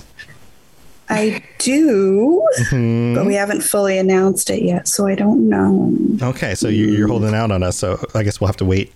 I 1.08 1.42
do, 1.58 2.46
Mhm. 2.62 3.14
but 3.14 3.26
we 3.26 3.34
haven't 3.34 3.60
fully 3.62 3.96
announced 3.98 4.50
it 4.50 4.62
yet, 4.62 4.88
so 4.88 5.06
I 5.06 5.14
don't 5.14 5.48
know. 5.48 5.96
Okay, 6.20 6.54
so 6.54 6.68
you, 6.68 6.88
you're 6.88 7.06
holding 7.08 7.34
out 7.34 7.50
on 7.52 7.62
us. 7.62 7.76
So 7.76 8.04
I 8.14 8.22
guess 8.24 8.40
we'll 8.40 8.48
have 8.48 8.56
to 8.56 8.64
wait 8.64 8.92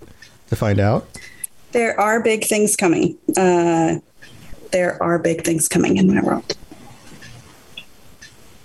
to 0.48 0.56
find 0.56 0.80
out. 0.80 1.06
There 1.72 1.98
are 2.00 2.20
big 2.20 2.44
things 2.44 2.74
coming. 2.74 3.16
Uh, 3.36 3.96
there 4.72 5.00
are 5.02 5.18
big 5.18 5.44
things 5.44 5.68
coming 5.68 5.96
in 5.98 6.12
my 6.12 6.20
world. 6.20 6.56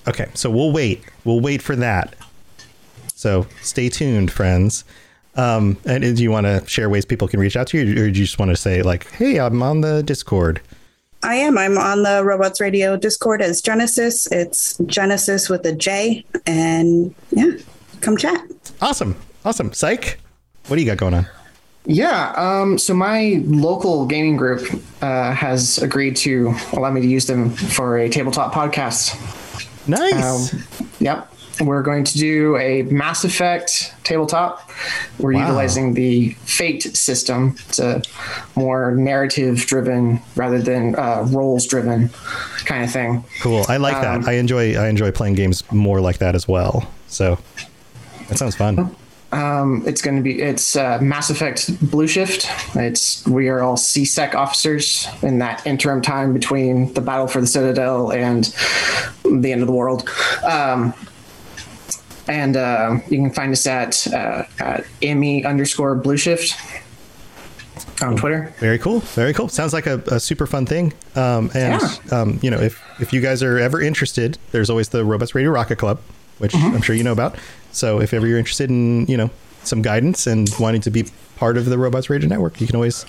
Okay, 0.07 0.27
so 0.33 0.49
we'll 0.49 0.71
wait. 0.71 1.03
We'll 1.23 1.39
wait 1.41 1.61
for 1.61 1.75
that. 1.75 2.15
So 3.15 3.47
stay 3.61 3.89
tuned, 3.89 4.31
friends. 4.31 4.83
Um, 5.35 5.77
and 5.85 6.01
do 6.15 6.21
you 6.23 6.31
want 6.31 6.45
to 6.45 6.63
share 6.67 6.89
ways 6.89 7.05
people 7.05 7.27
can 7.27 7.39
reach 7.39 7.57
out 7.57 7.67
to 7.67 7.77
you, 7.77 7.91
or 7.91 7.95
do 7.95 8.19
you 8.19 8.25
just 8.25 8.39
want 8.39 8.51
to 8.51 8.55
say 8.57 8.81
like, 8.81 9.09
"Hey, 9.11 9.39
I'm 9.39 9.61
on 9.61 9.81
the 9.81 10.01
Discord"? 10.03 10.61
I 11.25 11.35
am. 11.37 11.57
I'm 11.57 11.75
on 11.79 12.03
the 12.03 12.23
Robots 12.23 12.61
Radio 12.61 12.95
Discord 12.95 13.41
as 13.41 13.59
Genesis. 13.59 14.27
It's 14.31 14.77
Genesis 14.85 15.49
with 15.49 15.65
a 15.65 15.73
J, 15.73 16.23
and 16.45 17.15
yeah, 17.31 17.53
come 18.01 18.15
chat. 18.15 18.45
Awesome, 18.79 19.15
awesome. 19.43 19.73
Psych, 19.73 20.19
what 20.67 20.75
do 20.75 20.83
you 20.83 20.87
got 20.87 20.97
going 20.97 21.15
on? 21.15 21.27
Yeah, 21.87 22.31
um, 22.37 22.77
so 22.77 22.93
my 22.93 23.41
local 23.43 24.05
gaming 24.05 24.37
group 24.37 24.61
uh, 25.01 25.31
has 25.31 25.79
agreed 25.79 26.15
to 26.17 26.53
allow 26.73 26.91
me 26.91 27.01
to 27.01 27.07
use 27.07 27.25
them 27.25 27.49
for 27.49 27.97
a 27.97 28.07
tabletop 28.07 28.53
podcast. 28.53 29.17
Nice. 29.87 30.53
Um, 30.53 30.63
yep. 30.99 31.31
We're 31.61 31.81
going 31.83 32.03
to 32.03 32.17
do 32.17 32.57
a 32.57 32.83
Mass 32.83 33.23
Effect 33.23 33.93
tabletop. 34.03 34.69
We're 35.19 35.33
Wow. 35.33 35.41
utilizing 35.47 35.93
the 35.93 36.31
Fate 36.45 36.95
system. 36.95 37.55
It's 37.69 37.79
a 37.79 38.01
more 38.55 38.91
narrative 38.91 39.65
driven 39.65 40.21
rather 40.35 40.59
than 40.61 40.95
uh, 40.95 41.25
roles 41.29 41.65
driven 41.65 42.09
kind 42.65 42.83
of 42.83 42.91
thing. 42.91 43.23
Cool. 43.41 43.65
I 43.69 43.77
like 43.77 43.95
Um, 43.95 44.21
that. 44.21 44.29
I 44.29 44.33
enjoy. 44.33 44.75
I 44.75 44.89
enjoy 44.89 45.11
playing 45.11 45.35
games 45.35 45.63
more 45.71 46.01
like 46.01 46.17
that 46.17 46.35
as 46.35 46.47
well. 46.47 46.89
So 47.07 47.37
that 48.27 48.37
sounds 48.37 48.55
fun. 48.55 48.93
Um, 49.31 49.83
it's 49.85 50.01
going 50.01 50.15
to 50.17 50.23
be 50.23 50.41
it's 50.41 50.75
uh, 50.75 50.99
Mass 51.01 51.29
Effect 51.29 51.69
Blue 51.89 52.07
Shift. 52.07 52.47
It's 52.75 53.25
we 53.27 53.47
are 53.49 53.61
all 53.61 53.75
C-Sec 53.75 54.33
officers 54.35 55.07
in 55.21 55.39
that 55.39 55.65
interim 55.65 56.01
time 56.01 56.33
between 56.33 56.93
the 56.93 57.01
battle 57.01 57.27
for 57.27 57.41
the 57.41 57.47
Citadel 57.47 58.11
and 58.11 58.45
the 59.23 59.51
end 59.51 59.61
of 59.61 59.67
the 59.67 59.73
world. 59.73 60.09
Um, 60.43 60.93
and 62.27 62.57
uh, 62.57 62.97
you 63.09 63.17
can 63.17 63.31
find 63.31 63.51
us 63.51 63.65
at, 63.67 64.05
uh, 64.13 64.43
at 64.59 64.85
me 65.01 65.43
underscore 65.43 65.95
Blue 65.95 66.17
Shift 66.17 66.53
on 68.01 68.15
Twitter. 68.17 68.53
Very 68.59 68.79
cool. 68.79 68.99
Very 68.99 69.33
cool. 69.33 69.47
Sounds 69.49 69.73
like 69.73 69.85
a, 69.87 69.99
a 70.07 70.19
super 70.19 70.47
fun 70.47 70.65
thing. 70.65 70.93
Um, 71.15 71.51
and 71.53 71.81
um, 72.11 72.39
you 72.41 72.49
know, 72.51 72.59
if 72.59 72.81
if 72.99 73.13
you 73.13 73.21
guys 73.21 73.43
are 73.43 73.57
ever 73.57 73.81
interested, 73.81 74.37
there's 74.51 74.69
always 74.69 74.89
the 74.89 75.03
Robots 75.05 75.35
Radio 75.35 75.51
Rocket 75.51 75.77
Club, 75.77 75.99
which 76.39 76.51
Mm-hmm. 76.53 76.75
I'm 76.75 76.81
sure 76.81 76.95
you 76.95 77.03
know 77.03 77.11
about. 77.13 77.37
So 77.71 77.99
if 78.01 78.13
ever 78.13 78.27
you're 78.27 78.39
interested 78.39 78.69
in 78.69 79.05
you 79.07 79.17
know 79.17 79.29
some 79.63 79.81
guidance 79.81 80.27
and 80.27 80.49
wanting 80.59 80.81
to 80.81 80.91
be 80.91 81.05
part 81.37 81.57
of 81.57 81.65
the 81.65 81.77
Robots 81.77 82.09
Radio 82.09 82.27
Network, 82.29 82.59
you 82.61 82.67
can 82.67 82.75
always 82.75 83.05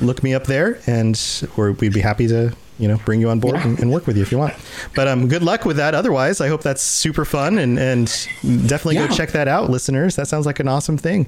look 0.00 0.22
me 0.22 0.34
up 0.34 0.44
there, 0.44 0.80
and 0.86 1.20
or 1.56 1.72
we'd 1.72 1.92
be 1.92 2.00
happy 2.00 2.26
to 2.28 2.54
you 2.80 2.88
know 2.88 2.96
bring 3.04 3.20
you 3.20 3.28
on 3.30 3.38
board 3.38 3.56
and, 3.56 3.78
and 3.78 3.92
work 3.92 4.06
with 4.06 4.16
you 4.16 4.22
if 4.22 4.32
you 4.32 4.38
want. 4.38 4.54
But 4.96 5.06
um, 5.06 5.28
good 5.28 5.42
luck 5.42 5.64
with 5.64 5.76
that. 5.76 5.94
Otherwise, 5.94 6.40
I 6.40 6.48
hope 6.48 6.62
that's 6.62 6.82
super 6.82 7.24
fun 7.24 7.58
and 7.58 7.78
and 7.78 8.06
definitely 8.42 8.96
Yeah. 8.96 9.06
go 9.08 9.14
check 9.14 9.30
that 9.32 9.46
out, 9.48 9.70
listeners. 9.70 10.16
That 10.16 10.26
sounds 10.28 10.46
like 10.46 10.58
an 10.60 10.68
awesome 10.68 10.96
thing. 10.98 11.26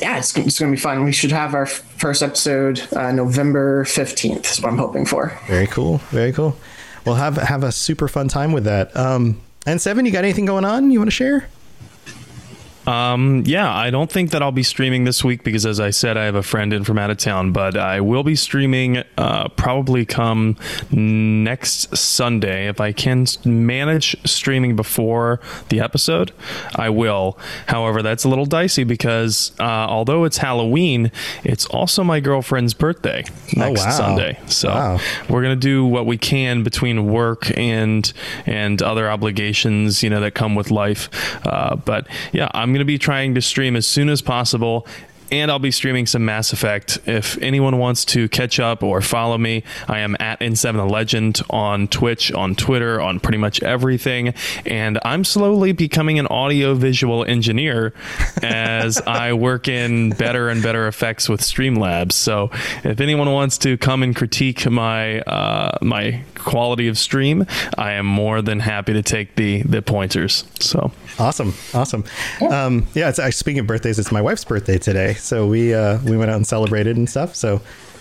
yeah, 0.00 0.18
it's, 0.18 0.36
it's 0.36 0.58
going 0.58 0.72
to 0.72 0.76
be 0.76 0.80
fun. 0.80 1.04
We 1.04 1.12
should 1.12 1.30
have 1.32 1.54
our 1.54 1.66
first 1.66 2.22
episode 2.22 2.82
uh, 2.94 3.12
November 3.12 3.84
15th, 3.84 4.50
is 4.50 4.60
what 4.60 4.70
I'm 4.72 4.78
hoping 4.78 5.06
for. 5.06 5.38
Very 5.46 5.66
cool. 5.68 5.98
Very 6.10 6.32
cool. 6.32 6.56
Well, 7.04 7.14
have 7.16 7.36
have 7.36 7.62
a 7.62 7.70
super 7.70 8.08
fun 8.08 8.28
time 8.28 8.52
with 8.52 8.64
that. 8.64 8.96
Um, 8.96 9.40
and 9.66 9.80
Seven, 9.80 10.04
you 10.06 10.10
got 10.12 10.24
anything 10.24 10.46
going 10.46 10.64
on 10.64 10.90
you 10.90 10.98
want 10.98 11.08
to 11.08 11.14
share? 11.16 11.48
Um, 12.86 13.42
yeah, 13.46 13.72
I 13.74 13.90
don't 13.90 14.10
think 14.10 14.30
that 14.30 14.42
I'll 14.42 14.52
be 14.52 14.62
streaming 14.62 15.04
this 15.04 15.24
week 15.24 15.42
because, 15.42 15.64
as 15.64 15.80
I 15.80 15.90
said, 15.90 16.16
I 16.16 16.24
have 16.24 16.34
a 16.34 16.42
friend 16.42 16.72
in 16.72 16.84
from 16.84 16.98
out 16.98 17.10
of 17.10 17.16
town. 17.18 17.52
But 17.52 17.76
I 17.76 18.00
will 18.00 18.22
be 18.22 18.36
streaming 18.36 19.02
uh, 19.16 19.48
probably 19.50 20.04
come 20.04 20.56
next 20.90 21.96
Sunday 21.96 22.68
if 22.68 22.80
I 22.80 22.92
can 22.92 23.26
manage 23.44 24.16
streaming 24.28 24.76
before 24.76 25.40
the 25.68 25.80
episode. 25.80 26.32
I 26.76 26.90
will. 26.90 27.38
However, 27.68 28.02
that's 28.02 28.24
a 28.24 28.28
little 28.28 28.46
dicey 28.46 28.84
because 28.84 29.52
uh, 29.58 29.62
although 29.64 30.24
it's 30.24 30.38
Halloween, 30.38 31.10
it's 31.42 31.66
also 31.66 32.04
my 32.04 32.20
girlfriend's 32.20 32.74
birthday 32.74 33.24
next 33.56 33.84
wow. 33.84 33.90
Sunday. 33.90 34.38
So 34.46 34.68
Wow. 34.68 35.00
we're 35.28 35.42
gonna 35.42 35.56
do 35.56 35.84
what 35.86 36.04
we 36.06 36.18
can 36.18 36.62
between 36.62 37.06
work 37.06 37.56
and 37.56 38.12
and 38.46 38.82
other 38.82 39.10
obligations, 39.10 40.02
you 40.02 40.10
know, 40.10 40.20
that 40.20 40.34
come 40.34 40.54
with 40.54 40.70
life. 40.70 41.08
Uh, 41.46 41.76
but 41.76 42.06
yeah, 42.32 42.48
I'm 42.52 42.73
gonna 42.74 42.84
be 42.84 42.98
trying 42.98 43.34
to 43.34 43.40
stream 43.40 43.76
as 43.76 43.86
soon 43.86 44.08
as 44.08 44.20
possible. 44.20 44.86
And 45.32 45.50
I'll 45.50 45.58
be 45.58 45.70
streaming 45.70 46.06
some 46.06 46.24
Mass 46.24 46.52
Effect. 46.52 46.98
If 47.06 47.38
anyone 47.38 47.78
wants 47.78 48.04
to 48.06 48.28
catch 48.28 48.60
up 48.60 48.82
or 48.82 49.00
follow 49.00 49.38
me, 49.38 49.64
I 49.88 50.00
am 50.00 50.16
at 50.20 50.38
N7 50.40 50.88
Legend 50.88 51.40
on 51.50 51.88
Twitch, 51.88 52.30
on 52.30 52.54
Twitter, 52.54 53.00
on 53.00 53.18
pretty 53.20 53.38
much 53.38 53.62
everything. 53.62 54.34
And 54.66 54.98
I'm 55.02 55.24
slowly 55.24 55.72
becoming 55.72 56.18
an 56.18 56.26
audio 56.28 56.74
visual 56.74 57.24
engineer 57.24 57.94
as 58.42 59.00
I 59.00 59.32
work 59.32 59.66
in 59.66 60.10
better 60.10 60.50
and 60.50 60.62
better 60.62 60.86
effects 60.86 61.28
with 61.28 61.40
Streamlabs. 61.40 62.12
So 62.12 62.50
if 62.84 63.00
anyone 63.00 63.32
wants 63.32 63.58
to 63.58 63.76
come 63.78 64.02
and 64.02 64.14
critique 64.14 64.70
my 64.70 65.20
uh, 65.22 65.78
my 65.80 66.22
quality 66.44 66.88
of 66.88 66.98
stream, 66.98 67.46
I 67.76 67.92
am 67.92 68.06
more 68.06 68.42
than 68.42 68.60
happy 68.60 68.92
to 68.92 69.02
take 69.02 69.36
the 69.36 69.62
the 69.62 69.82
pointers. 69.82 70.44
So 70.60 70.92
Awesome, 71.18 71.54
awesome. 71.72 72.04
Um, 72.50 72.86
yeah, 72.94 73.08
it's, 73.08 73.36
speaking 73.36 73.60
of 73.60 73.66
birthdays, 73.66 73.98
it's 73.98 74.10
my 74.10 74.20
wife's 74.20 74.44
birthday 74.44 74.78
today, 74.78 75.14
so 75.14 75.46
we 75.46 75.72
uh, 75.72 75.98
we 76.04 76.16
went 76.16 76.30
out 76.30 76.36
and 76.36 76.46
celebrated 76.46 76.96
and 76.96 77.08
stuff. 77.08 77.34
So 77.34 77.60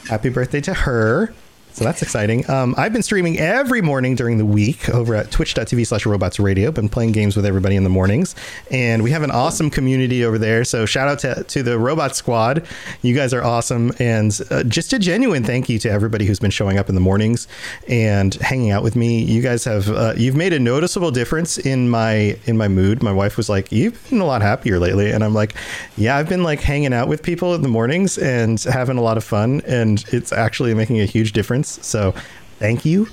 happy 0.09 0.29
birthday 0.29 0.61
to 0.61 0.73
her. 0.73 1.33
So 1.73 1.83
that's 1.83 2.03
exciting. 2.03 2.47
Um, 2.51 2.75
I've 2.77 2.93
been 2.93 3.01
streaming 3.01 3.39
every 3.39 3.81
morning 3.81 4.13
during 4.13 4.37
the 4.37 4.45
week 4.45 4.89
over 4.89 5.15
at 5.15 5.31
twitch.tv 5.31 5.87
slash 5.87 6.05
robots 6.05 6.39
radio. 6.39 6.71
Been 6.71 6.87
playing 6.87 7.13
games 7.13 7.35
with 7.35 7.47
everybody 7.47 7.75
in 7.75 7.83
the 7.83 7.89
mornings. 7.89 8.35
And 8.69 9.01
we 9.01 9.09
have 9.09 9.23
an 9.23 9.31
awesome 9.31 9.71
community 9.71 10.23
over 10.23 10.37
there. 10.37 10.63
So 10.65 10.85
shout 10.85 11.07
out 11.07 11.19
to, 11.19 11.43
to 11.43 11.63
the 11.63 11.79
Robot 11.79 12.15
Squad. 12.15 12.67
You 13.01 13.15
guys 13.15 13.33
are 13.33 13.43
awesome. 13.43 13.91
And 13.97 14.39
uh, 14.51 14.63
just 14.65 14.93
a 14.93 14.99
genuine 14.99 15.43
thank 15.43 15.67
you 15.67 15.79
to 15.79 15.89
everybody 15.89 16.25
who's 16.25 16.39
been 16.39 16.51
showing 16.51 16.77
up 16.77 16.89
in 16.89 16.95
the 16.95 17.01
mornings 17.01 17.47
and 17.87 18.35
hanging 18.35 18.69
out 18.69 18.83
with 18.83 18.95
me. 18.95 19.23
You 19.23 19.41
guys 19.41 19.63
have, 19.63 19.89
uh, 19.89 20.13
you've 20.15 20.35
made 20.35 20.53
a 20.53 20.59
noticeable 20.59 21.09
difference 21.09 21.57
in 21.57 21.89
my, 21.89 22.37
in 22.45 22.55
my 22.55 22.67
mood. 22.67 23.01
My 23.01 23.11
wife 23.11 23.35
was 23.35 23.49
like, 23.49 23.71
you've 23.71 24.09
been 24.11 24.21
a 24.21 24.25
lot 24.25 24.43
happier 24.43 24.77
lately. 24.77 25.09
And 25.09 25.23
I'm 25.23 25.33
like, 25.33 25.55
yeah, 25.97 26.17
I've 26.17 26.29
been 26.29 26.43
like 26.43 26.61
hanging 26.61 26.93
out 26.93 27.07
with 27.07 27.23
people 27.23 27.55
in 27.55 27.63
the 27.63 27.67
mornings 27.67 28.19
and 28.19 28.61
having 28.61 28.99
a 28.99 29.01
lot 29.01 29.17
of 29.17 29.23
fun. 29.23 29.63
And 29.65 30.05
it's 30.09 30.31
actually 30.31 30.75
making 30.75 31.01
a 31.01 31.05
huge 31.05 31.31
difference. 31.31 31.62
So 31.67 32.13
thank 32.59 32.85
you. 32.85 33.07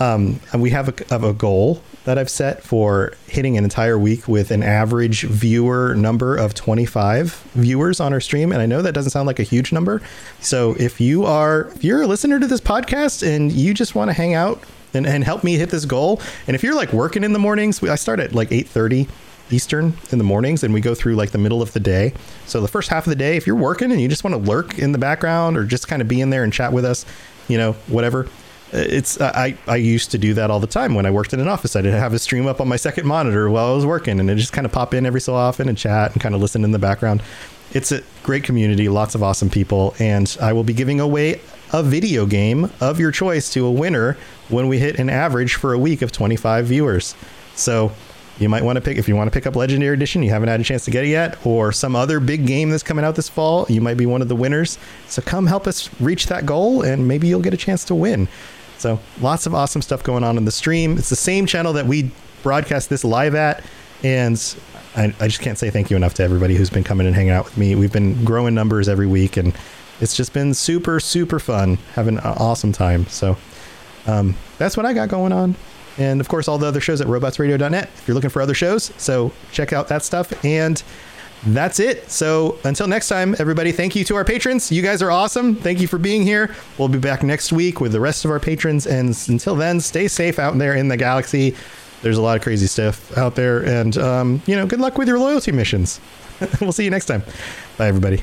Um, 0.00 0.40
we 0.56 0.70
have 0.70 0.88
a, 0.88 1.28
a 1.28 1.32
goal 1.32 1.82
that 2.04 2.18
I've 2.18 2.30
set 2.30 2.62
for 2.62 3.14
hitting 3.26 3.56
an 3.56 3.64
entire 3.64 3.98
week 3.98 4.28
with 4.28 4.50
an 4.50 4.62
average 4.62 5.22
viewer 5.22 5.94
number 5.94 6.36
of 6.36 6.52
25 6.54 7.32
viewers 7.54 8.00
on 8.00 8.12
our 8.12 8.20
stream. 8.20 8.52
And 8.52 8.60
I 8.60 8.66
know 8.66 8.82
that 8.82 8.92
doesn't 8.92 9.10
sound 9.10 9.26
like 9.26 9.38
a 9.38 9.44
huge 9.44 9.72
number. 9.72 10.02
So 10.40 10.74
if 10.78 11.00
you 11.00 11.24
are, 11.24 11.68
if 11.74 11.84
you're 11.84 12.02
a 12.02 12.06
listener 12.06 12.38
to 12.40 12.46
this 12.46 12.60
podcast 12.60 13.26
and 13.26 13.52
you 13.52 13.72
just 13.72 13.94
want 13.94 14.08
to 14.10 14.12
hang 14.12 14.34
out 14.34 14.62
and, 14.92 15.06
and 15.06 15.24
help 15.24 15.44
me 15.44 15.56
hit 15.56 15.70
this 15.70 15.84
goal, 15.84 16.20
and 16.46 16.54
if 16.54 16.62
you're 16.62 16.74
like 16.74 16.92
working 16.92 17.24
in 17.24 17.32
the 17.32 17.38
mornings, 17.38 17.82
I 17.82 17.94
start 17.94 18.20
at 18.20 18.34
like 18.34 18.50
8:30 18.50 19.08
Eastern 19.50 19.94
in 20.10 20.18
the 20.18 20.24
mornings, 20.24 20.62
and 20.64 20.72
we 20.72 20.80
go 20.80 20.94
through 20.94 21.16
like 21.16 21.30
the 21.30 21.38
middle 21.38 21.60
of 21.60 21.72
the 21.72 21.80
day. 21.80 22.14
So 22.46 22.60
the 22.60 22.68
first 22.68 22.88
half 22.88 23.06
of 23.06 23.10
the 23.10 23.16
day, 23.16 23.36
if 23.36 23.46
you're 23.46 23.56
working 23.56 23.92
and 23.92 24.00
you 24.00 24.08
just 24.08 24.24
want 24.24 24.34
to 24.34 24.50
lurk 24.50 24.78
in 24.78 24.92
the 24.92 24.98
background 24.98 25.56
or 25.56 25.64
just 25.64 25.86
kind 25.86 26.00
of 26.00 26.08
be 26.08 26.20
in 26.20 26.30
there 26.30 26.44
and 26.44 26.52
chat 26.52 26.72
with 26.72 26.84
us, 26.84 27.04
you 27.48 27.58
know, 27.58 27.72
whatever. 27.88 28.28
Uh, 28.72 28.78
it's 28.78 29.20
I 29.20 29.56
I 29.66 29.76
used 29.76 30.10
to 30.12 30.18
do 30.18 30.34
that 30.34 30.50
all 30.50 30.60
the 30.60 30.66
time 30.66 30.94
when 30.94 31.06
I 31.06 31.10
worked 31.10 31.32
in 31.32 31.40
an 31.40 31.48
office. 31.48 31.76
I'd 31.76 31.84
have 31.84 32.12
a 32.12 32.18
stream 32.18 32.46
up 32.46 32.60
on 32.60 32.68
my 32.68 32.76
second 32.76 33.06
monitor 33.06 33.48
while 33.50 33.72
I 33.72 33.74
was 33.74 33.86
working, 33.86 34.18
and 34.20 34.30
it 34.30 34.36
just 34.36 34.52
kind 34.52 34.64
of 34.64 34.72
pop 34.72 34.94
in 34.94 35.06
every 35.06 35.20
so 35.20 35.34
often 35.34 35.68
and 35.68 35.78
chat 35.78 36.12
and 36.12 36.20
kind 36.20 36.34
of 36.34 36.40
listen 36.40 36.64
in 36.64 36.72
the 36.72 36.78
background. 36.78 37.22
It's 37.72 37.92
a 37.92 38.02
great 38.22 38.44
community, 38.44 38.88
lots 38.88 39.14
of 39.14 39.22
awesome 39.22 39.50
people, 39.50 39.94
and 39.98 40.36
I 40.40 40.52
will 40.52 40.64
be 40.64 40.74
giving 40.74 41.00
away 41.00 41.40
a 41.72 41.82
video 41.82 42.24
game 42.26 42.70
of 42.80 43.00
your 43.00 43.10
choice 43.10 43.52
to 43.52 43.66
a 43.66 43.70
winner 43.70 44.16
when 44.48 44.68
we 44.68 44.78
hit 44.78 44.98
an 44.98 45.10
average 45.10 45.54
for 45.54 45.72
a 45.72 45.78
week 45.78 46.02
of 46.02 46.12
25 46.12 46.66
viewers. 46.66 47.14
So 47.56 47.92
you 48.38 48.48
might 48.48 48.64
want 48.64 48.76
to 48.76 48.80
pick 48.80 48.98
if 48.98 49.08
you 49.08 49.14
want 49.14 49.28
to 49.28 49.30
pick 49.32 49.46
up 49.46 49.54
Legendary 49.54 49.94
Edition, 49.94 50.22
you 50.22 50.30
haven't 50.30 50.48
had 50.48 50.60
a 50.60 50.64
chance 50.64 50.84
to 50.86 50.90
get 50.90 51.04
it 51.04 51.08
yet, 51.08 51.44
or 51.46 51.70
some 51.72 51.94
other 51.94 52.18
big 52.20 52.46
game 52.46 52.70
that's 52.70 52.82
coming 52.82 53.04
out 53.04 53.14
this 53.14 53.28
fall, 53.28 53.66
you 53.68 53.80
might 53.80 53.96
be 53.96 54.06
one 54.06 54.22
of 54.22 54.28
the 54.28 54.36
winners. 54.36 54.78
So 55.08 55.22
come 55.22 55.46
help 55.46 55.66
us 55.66 55.88
reach 56.00 56.26
that 56.26 56.44
goal 56.44 56.82
and 56.82 57.06
maybe 57.06 57.28
you'll 57.28 57.42
get 57.42 57.54
a 57.54 57.58
chance 57.58 57.84
to 57.84 57.94
win. 57.94 58.28
So 58.78 58.98
lots 59.20 59.46
of 59.46 59.54
awesome 59.54 59.82
stuff 59.82 60.02
going 60.02 60.24
on 60.24 60.36
in 60.36 60.44
the 60.44 60.50
stream. 60.50 60.98
It's 60.98 61.08
the 61.08 61.16
same 61.16 61.46
channel 61.46 61.72
that 61.74 61.86
we 61.86 62.10
broadcast 62.42 62.90
this 62.90 63.04
live 63.04 63.34
at. 63.34 63.64
And 64.02 64.40
I, 64.96 65.14
I 65.20 65.28
just 65.28 65.40
can't 65.40 65.56
say 65.56 65.70
thank 65.70 65.90
you 65.90 65.96
enough 65.96 66.14
to 66.14 66.22
everybody 66.22 66.56
who's 66.56 66.70
been 66.70 66.84
coming 66.84 67.06
and 67.06 67.14
hanging 67.14 67.32
out 67.32 67.44
with 67.44 67.56
me. 67.56 67.74
We've 67.74 67.92
been 67.92 68.24
growing 68.24 68.54
numbers 68.54 68.88
every 68.88 69.06
week 69.06 69.36
and 69.36 69.54
it's 70.00 70.16
just 70.16 70.32
been 70.32 70.54
super, 70.54 70.98
super 71.00 71.38
fun, 71.38 71.76
having 71.94 72.18
an 72.18 72.24
awesome 72.24 72.72
time. 72.72 73.06
So 73.06 73.36
um, 74.06 74.36
that's 74.58 74.76
what 74.76 74.84
I 74.84 74.92
got 74.92 75.08
going 75.08 75.32
on. 75.32 75.54
And 75.98 76.20
of 76.20 76.28
course, 76.28 76.48
all 76.48 76.58
the 76.58 76.66
other 76.66 76.80
shows 76.80 77.00
at 77.00 77.06
robotsradio.net 77.06 77.84
if 77.84 78.08
you're 78.08 78.14
looking 78.14 78.30
for 78.30 78.42
other 78.42 78.54
shows. 78.54 78.92
So 78.96 79.32
check 79.52 79.72
out 79.72 79.88
that 79.88 80.02
stuff. 80.02 80.44
And 80.44 80.82
that's 81.46 81.78
it. 81.78 82.10
So 82.10 82.58
until 82.64 82.86
next 82.88 83.08
time, 83.08 83.36
everybody, 83.38 83.70
thank 83.70 83.94
you 83.94 84.04
to 84.04 84.16
our 84.16 84.24
patrons. 84.24 84.72
You 84.72 84.82
guys 84.82 85.02
are 85.02 85.10
awesome. 85.10 85.54
Thank 85.54 85.80
you 85.80 85.86
for 85.86 85.98
being 85.98 86.22
here. 86.22 86.54
We'll 86.78 86.88
be 86.88 86.98
back 86.98 87.22
next 87.22 87.52
week 87.52 87.80
with 87.80 87.92
the 87.92 88.00
rest 88.00 88.24
of 88.24 88.30
our 88.30 88.40
patrons. 88.40 88.86
And 88.86 89.16
until 89.28 89.54
then, 89.54 89.80
stay 89.80 90.08
safe 90.08 90.38
out 90.38 90.56
there 90.58 90.74
in 90.74 90.88
the 90.88 90.96
galaxy. 90.96 91.54
There's 92.02 92.18
a 92.18 92.22
lot 92.22 92.36
of 92.36 92.42
crazy 92.42 92.66
stuff 92.66 93.16
out 93.16 93.34
there. 93.34 93.64
And, 93.64 93.96
um, 93.98 94.42
you 94.46 94.56
know, 94.56 94.66
good 94.66 94.80
luck 94.80 94.98
with 94.98 95.08
your 95.08 95.18
loyalty 95.18 95.52
missions. 95.52 96.00
we'll 96.60 96.72
see 96.72 96.84
you 96.84 96.90
next 96.90 97.06
time. 97.06 97.22
Bye, 97.76 97.88
everybody. 97.88 98.22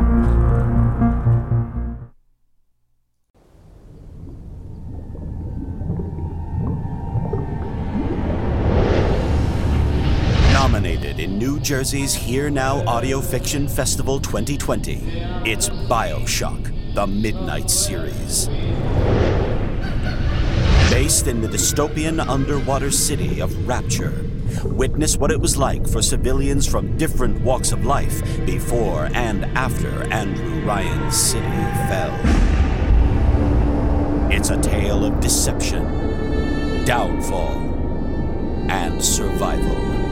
Jersey's 11.61 12.15
Here 12.15 12.49
Now 12.49 12.83
Audio 12.87 13.21
Fiction 13.21 13.67
Festival 13.67 14.19
2020, 14.19 14.93
it's 15.45 15.69
Bioshock, 15.69 16.95
the 16.95 17.05
Midnight 17.05 17.69
Series. 17.69 18.47
Based 20.89 21.27
in 21.27 21.39
the 21.39 21.47
dystopian 21.47 22.19
underwater 22.27 22.89
city 22.89 23.41
of 23.41 23.67
Rapture, 23.67 24.25
witness 24.63 25.17
what 25.17 25.29
it 25.29 25.39
was 25.39 25.55
like 25.55 25.87
for 25.87 26.01
civilians 26.01 26.65
from 26.67 26.97
different 26.97 27.39
walks 27.41 27.71
of 27.71 27.85
life 27.85 28.23
before 28.47 29.09
and 29.13 29.45
after 29.55 30.11
Andrew 30.11 30.65
Ryan's 30.65 31.15
city 31.15 31.45
fell. 31.87 32.19
It's 34.31 34.49
a 34.49 34.59
tale 34.59 35.05
of 35.05 35.19
deception, 35.19 36.85
downfall, 36.85 37.59
and 38.67 39.03
survival. 39.03 40.10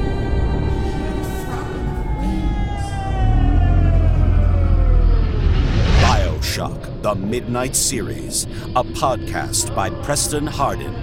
Bioshock, 6.50 7.02
the 7.04 7.14
Midnight 7.14 7.76
Series, 7.76 8.46
a 8.76 8.84
podcast 8.84 9.74
by 9.76 9.90
Preston 10.04 10.48
Hardin. 10.48 10.96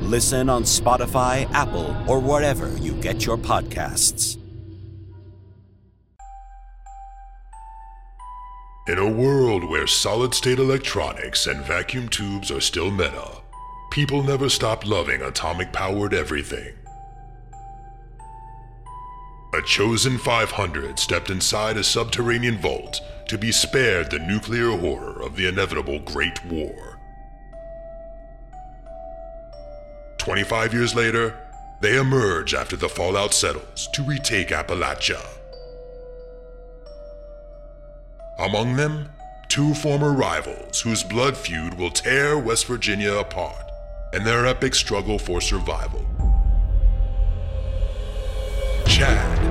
Listen 0.00 0.48
on 0.48 0.62
Spotify, 0.62 1.50
Apple, 1.52 1.94
or 2.08 2.18
wherever 2.20 2.74
you 2.78 2.92
get 2.94 3.26
your 3.26 3.36
podcasts. 3.36 4.38
In 8.86 8.98
a 8.98 9.10
world 9.10 9.68
where 9.68 9.86
solid 9.86 10.34
state 10.34 10.58
electronics 10.58 11.46
and 11.46 11.64
vacuum 11.64 12.08
tubes 12.08 12.50
are 12.50 12.60
still 12.60 12.90
meta, 12.90 13.42
people 13.90 14.22
never 14.22 14.48
stop 14.48 14.86
loving 14.86 15.20
atomic 15.22 15.72
powered 15.72 16.14
everything. 16.14 16.74
A 19.54 19.62
chosen 19.62 20.18
500 20.18 20.98
stepped 20.98 21.30
inside 21.30 21.76
a 21.76 21.84
subterranean 21.84 22.58
vault 22.58 23.00
to 23.28 23.38
be 23.38 23.52
spared 23.52 24.10
the 24.10 24.18
nuclear 24.18 24.76
horror 24.76 25.22
of 25.22 25.36
the 25.36 25.46
inevitable 25.46 26.00
Great 26.00 26.44
War. 26.46 26.98
25 30.18 30.74
years 30.74 30.96
later, 30.96 31.36
they 31.80 31.96
emerge 31.96 32.52
after 32.52 32.74
the 32.74 32.88
fallout 32.88 33.32
settles 33.32 33.88
to 33.92 34.02
retake 34.02 34.48
Appalachia. 34.48 35.24
Among 38.40 38.74
them, 38.74 39.08
two 39.48 39.72
former 39.72 40.12
rivals 40.12 40.80
whose 40.80 41.04
blood 41.04 41.36
feud 41.36 41.74
will 41.74 41.90
tear 41.90 42.36
West 42.36 42.66
Virginia 42.66 43.14
apart 43.14 43.70
in 44.12 44.24
their 44.24 44.46
epic 44.46 44.74
struggle 44.74 45.20
for 45.20 45.40
survival. 45.40 46.04
Chad, 48.86 49.43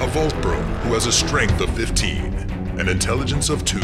a 0.00 0.06
vault 0.06 0.34
bro 0.40 0.58
who 0.82 0.94
has 0.94 1.04
a 1.04 1.12
strength 1.12 1.60
of 1.60 1.68
15, 1.76 2.32
an 2.78 2.88
intelligence 2.88 3.50
of 3.50 3.66
2, 3.66 3.78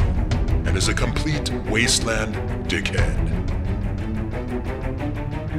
and 0.64 0.74
is 0.74 0.88
a 0.88 0.94
complete 0.94 1.52
wasteland 1.68 2.34
dickhead. 2.70 3.26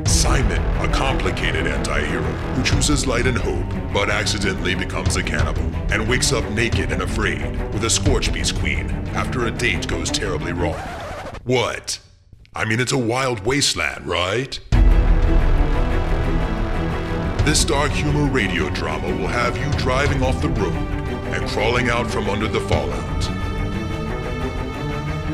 Simon, 0.07 0.59
a 0.83 0.91
complicated 0.91 1.67
anti-hero 1.67 2.23
who 2.23 2.63
chooses 2.63 3.05
light 3.05 3.27
and 3.27 3.37
hope, 3.37 3.93
but 3.93 4.09
accidentally 4.09 4.73
becomes 4.73 5.15
a 5.15 5.21
cannibal 5.21 5.61
and 5.91 6.09
wakes 6.09 6.33
up 6.33 6.49
naked 6.49 6.91
and 6.91 7.03
afraid 7.03 7.51
with 7.71 7.83
a 7.83 7.89
Scorch 7.89 8.33
Beast 8.33 8.57
queen 8.57 8.89
after 9.13 9.45
a 9.45 9.51
date 9.51 9.87
goes 9.87 10.09
terribly 10.09 10.53
wrong. 10.53 10.79
What? 11.43 11.99
I 12.55 12.65
mean, 12.65 12.79
it's 12.79 12.93
a 12.93 12.97
wild 12.97 13.45
wasteland, 13.45 14.07
right? 14.07 14.59
This 17.47 17.63
dark 17.63 17.93
humor 17.93 18.29
radio 18.29 18.69
drama 18.71 19.07
will 19.07 19.29
have 19.29 19.57
you 19.57 19.71
driving 19.79 20.21
off 20.21 20.41
the 20.41 20.49
road 20.49 20.73
and 21.33 21.47
crawling 21.47 21.87
out 21.87 22.05
from 22.05 22.29
under 22.29 22.45
the 22.45 22.59
fallout. 22.59 23.21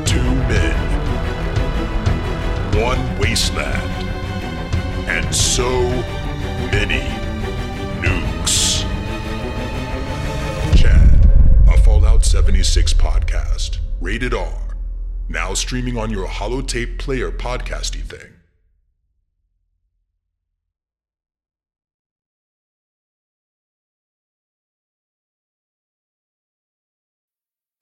Two 0.06 0.22
men, 0.22 0.76
one 2.80 3.18
wasteland, 3.18 3.90
and 5.08 5.34
so 5.34 5.68
many 6.70 7.00
nukes. 8.00 8.84
Chad, 10.76 11.26
a 11.66 11.76
Fallout 11.82 12.24
76 12.24 12.94
podcast, 12.94 13.78
rated 14.00 14.34
R, 14.34 14.76
now 15.28 15.52
streaming 15.52 15.98
on 15.98 16.10
your 16.10 16.28
holotape 16.28 16.96
player 16.96 17.32
podcasty 17.32 18.02
thing. 18.02 18.33